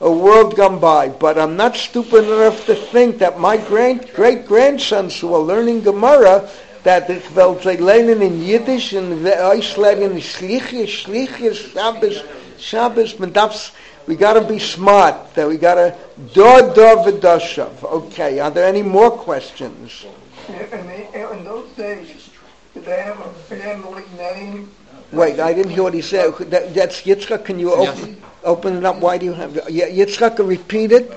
a 0.00 0.10
world 0.10 0.56
gone 0.56 0.80
by. 0.80 1.10
But 1.10 1.38
I'm 1.38 1.56
not 1.56 1.76
stupid 1.76 2.24
enough 2.24 2.66
to 2.66 2.74
think 2.74 3.18
that 3.18 3.38
my 3.38 3.56
great 3.56 4.14
great 4.14 4.46
grandsons 4.46 5.18
who 5.20 5.34
are 5.34 5.40
learning 5.40 5.82
Gemara 5.82 6.48
that 6.84 7.10
ich 7.10 7.34
will 7.34 7.58
sie 7.62 7.76
lernen 7.76 8.22
in 8.22 8.42
Yiddish 8.42 8.94
und 8.94 9.26
euch 9.26 9.76
lernen 9.76 10.12
in 10.12 10.22
Schlichis, 10.22 10.90
Schlichis, 10.90 11.72
Shabbos, 11.72 12.22
Shabbos, 12.58 13.18
man 13.18 13.32
darf's, 13.32 13.72
we 14.06 14.16
gotta 14.16 14.40
be 14.40 14.58
smart, 14.58 15.34
that 15.34 15.46
we 15.46 15.56
gotta 15.56 15.94
do, 16.32 16.72
do, 16.74 16.96
v'doshav. 17.04 17.82
Okay, 17.82 18.40
are 18.40 18.50
there 18.50 18.66
any 18.66 18.82
more 18.82 19.10
questions? 19.10 20.06
In 20.48 21.44
those 21.44 21.68
days, 21.76 22.30
did 22.74 22.84
they 22.84 23.02
have 23.02 23.20
a 23.20 23.32
family 23.48 24.04
name? 24.16 24.70
Wait, 25.12 25.40
I 25.40 25.52
didn't 25.52 25.72
hear 25.72 25.82
what 25.82 25.94
he 25.94 26.02
said. 26.02 26.34
That, 26.50 26.72
that's 26.72 27.02
Yitzchak. 27.02 27.44
Can 27.44 27.58
you 27.58 27.74
open, 27.74 28.22
open 28.44 28.76
it 28.76 28.84
up? 28.84 28.96
Why 28.98 29.18
do 29.18 29.26
you 29.26 29.32
have... 29.32 29.68
Yeah, 29.68 29.88
Yitzchak, 29.88 30.38
repeat 30.46 30.92
it. 30.92 31.12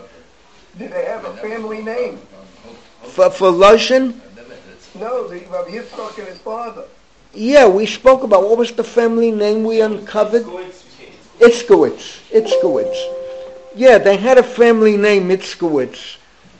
Did 0.78 0.92
they 0.92 1.06
have 1.06 1.24
a 1.26 1.34
family 1.38 1.84
name? 1.84 2.20
For, 3.04 3.30
for 3.30 3.52
Loshen? 3.52 4.20
No, 4.96 5.28
the 5.28 5.40
Rabbi 5.48 5.72
Yitzchak 5.72 6.20
and 6.20 6.28
his 6.28 6.38
father. 6.40 6.86
Yeah, 7.34 7.68
we 7.68 7.86
spoke 7.88 8.24
about 8.24 8.44
what 8.44 8.58
was 8.58 8.72
the 8.72 8.84
family 8.84 9.32
name 9.32 9.64
we 9.64 9.82
uncovered? 9.82 10.44
Itzkowitz. 11.40 12.20
Itzkowitz. 12.30 12.96
Yeah, 13.76 13.98
they 13.98 14.18
had 14.18 14.38
a 14.38 14.44
family 14.44 14.98
name, 14.98 15.30
Itzkowitz. 15.30 16.18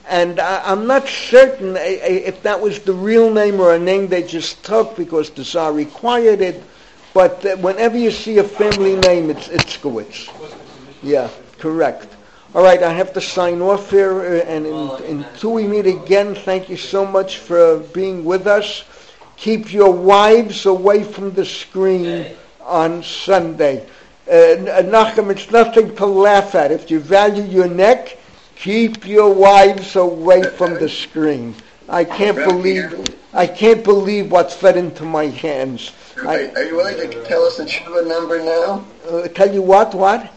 And 0.08 0.40
I, 0.40 0.72
am 0.72 0.86
not 0.86 1.08
certain 1.08 1.76
if 1.78 2.42
that 2.42 2.60
was 2.60 2.80
the 2.80 2.92
real 2.92 3.32
name 3.32 3.60
or 3.60 3.74
a 3.74 3.78
name 3.78 4.08
they 4.08 4.22
just 4.22 4.62
took 4.64 4.96
because 4.96 5.30
the 5.30 5.44
Tsar 5.44 5.72
required 5.72 6.40
it. 6.40 6.62
But 7.14 7.46
uh, 7.46 7.56
whenever 7.58 7.96
you 7.96 8.10
see 8.10 8.38
a 8.38 8.44
family 8.44 8.96
name, 8.96 9.30
it's 9.30 9.48
Itzkowitz. 9.48 10.28
Yeah, 11.02 11.30
correct. 11.58 12.13
All 12.54 12.62
right, 12.62 12.80
I 12.84 12.92
have 12.92 13.12
to 13.14 13.20
sign 13.20 13.60
off 13.60 13.90
here, 13.90 14.20
uh, 14.20 14.48
and 14.48 14.64
in, 14.64 15.18
until 15.18 15.54
we 15.54 15.66
meet 15.66 15.88
again, 15.88 16.36
thank 16.36 16.68
you 16.68 16.76
so 16.76 17.04
much 17.04 17.38
for 17.38 17.80
being 17.92 18.24
with 18.24 18.46
us. 18.46 18.84
Keep 19.36 19.72
your 19.72 19.92
wives 19.92 20.64
away 20.64 21.02
from 21.02 21.32
the 21.32 21.44
screen 21.44 22.26
on 22.60 23.02
Sunday. 23.02 23.84
Uh, 24.28 24.82
Nachum, 24.86 25.32
it's 25.32 25.50
nothing 25.50 25.96
to 25.96 26.06
laugh 26.06 26.54
at. 26.54 26.70
If 26.70 26.92
you 26.92 27.00
value 27.00 27.42
your 27.42 27.66
neck, 27.66 28.18
keep 28.54 29.04
your 29.04 29.34
wives 29.34 29.96
away 29.96 30.44
from 30.44 30.74
the 30.74 30.88
screen. 30.88 31.56
I 31.88 32.04
can't 32.04 32.36
believe 32.36 33.18
I 33.34 33.48
can't 33.48 33.82
believe 33.82 34.30
what's 34.30 34.54
fed 34.54 34.76
into 34.76 35.04
my 35.04 35.26
hands. 35.26 35.90
I, 36.24 36.46
are 36.54 36.62
you 36.62 36.76
willing 36.76 37.10
to 37.10 37.24
tell 37.24 37.42
us 37.42 37.56
the 37.56 37.64
tshuva 37.64 38.06
number 38.06 38.38
now? 38.38 38.84
Uh, 39.10 39.26
tell 39.26 39.52
you 39.52 39.60
what? 39.60 39.92
What? 39.92 40.30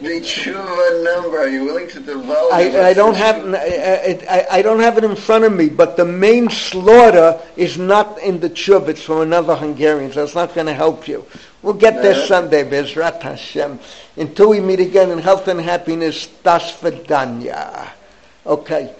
The 0.00 0.20
tshuva 0.20 1.04
number? 1.04 1.38
Are 1.38 1.48
you 1.48 1.64
willing 1.64 1.88
to 1.88 2.00
divulge? 2.00 2.52
I, 2.52 2.88
I 2.88 2.92
don't 2.92 3.16
have 3.16 3.54
I, 3.54 4.18
I, 4.28 4.46
I, 4.58 4.62
don't 4.62 4.80
have 4.80 4.98
it 4.98 5.04
in 5.04 5.16
front 5.16 5.44
of 5.44 5.52
me, 5.52 5.68
but 5.68 5.96
the 5.96 6.04
main 6.04 6.48
slaughter 6.48 7.40
is 7.56 7.78
not 7.78 8.18
in 8.20 8.40
the 8.40 8.50
tshuva. 8.50 8.88
It's 8.88 9.02
from 9.02 9.20
another 9.22 9.54
Hungarian, 9.54 10.12
so 10.12 10.24
it's 10.24 10.34
not 10.34 10.54
going 10.54 10.66
to 10.66 10.74
help 10.74 11.06
you. 11.06 11.24
We'll 11.62 11.74
get 11.74 12.02
there 12.02 12.14
Sunday, 12.26 12.64
Bezrat 12.64 13.22
Hashem. 13.22 13.78
Until 14.16 14.50
we 14.50 14.60
meet 14.60 14.80
again 14.80 15.10
in 15.10 15.18
health 15.18 15.48
and 15.48 15.60
happiness, 15.60 16.26
das. 16.42 16.82
Okay. 18.46 18.94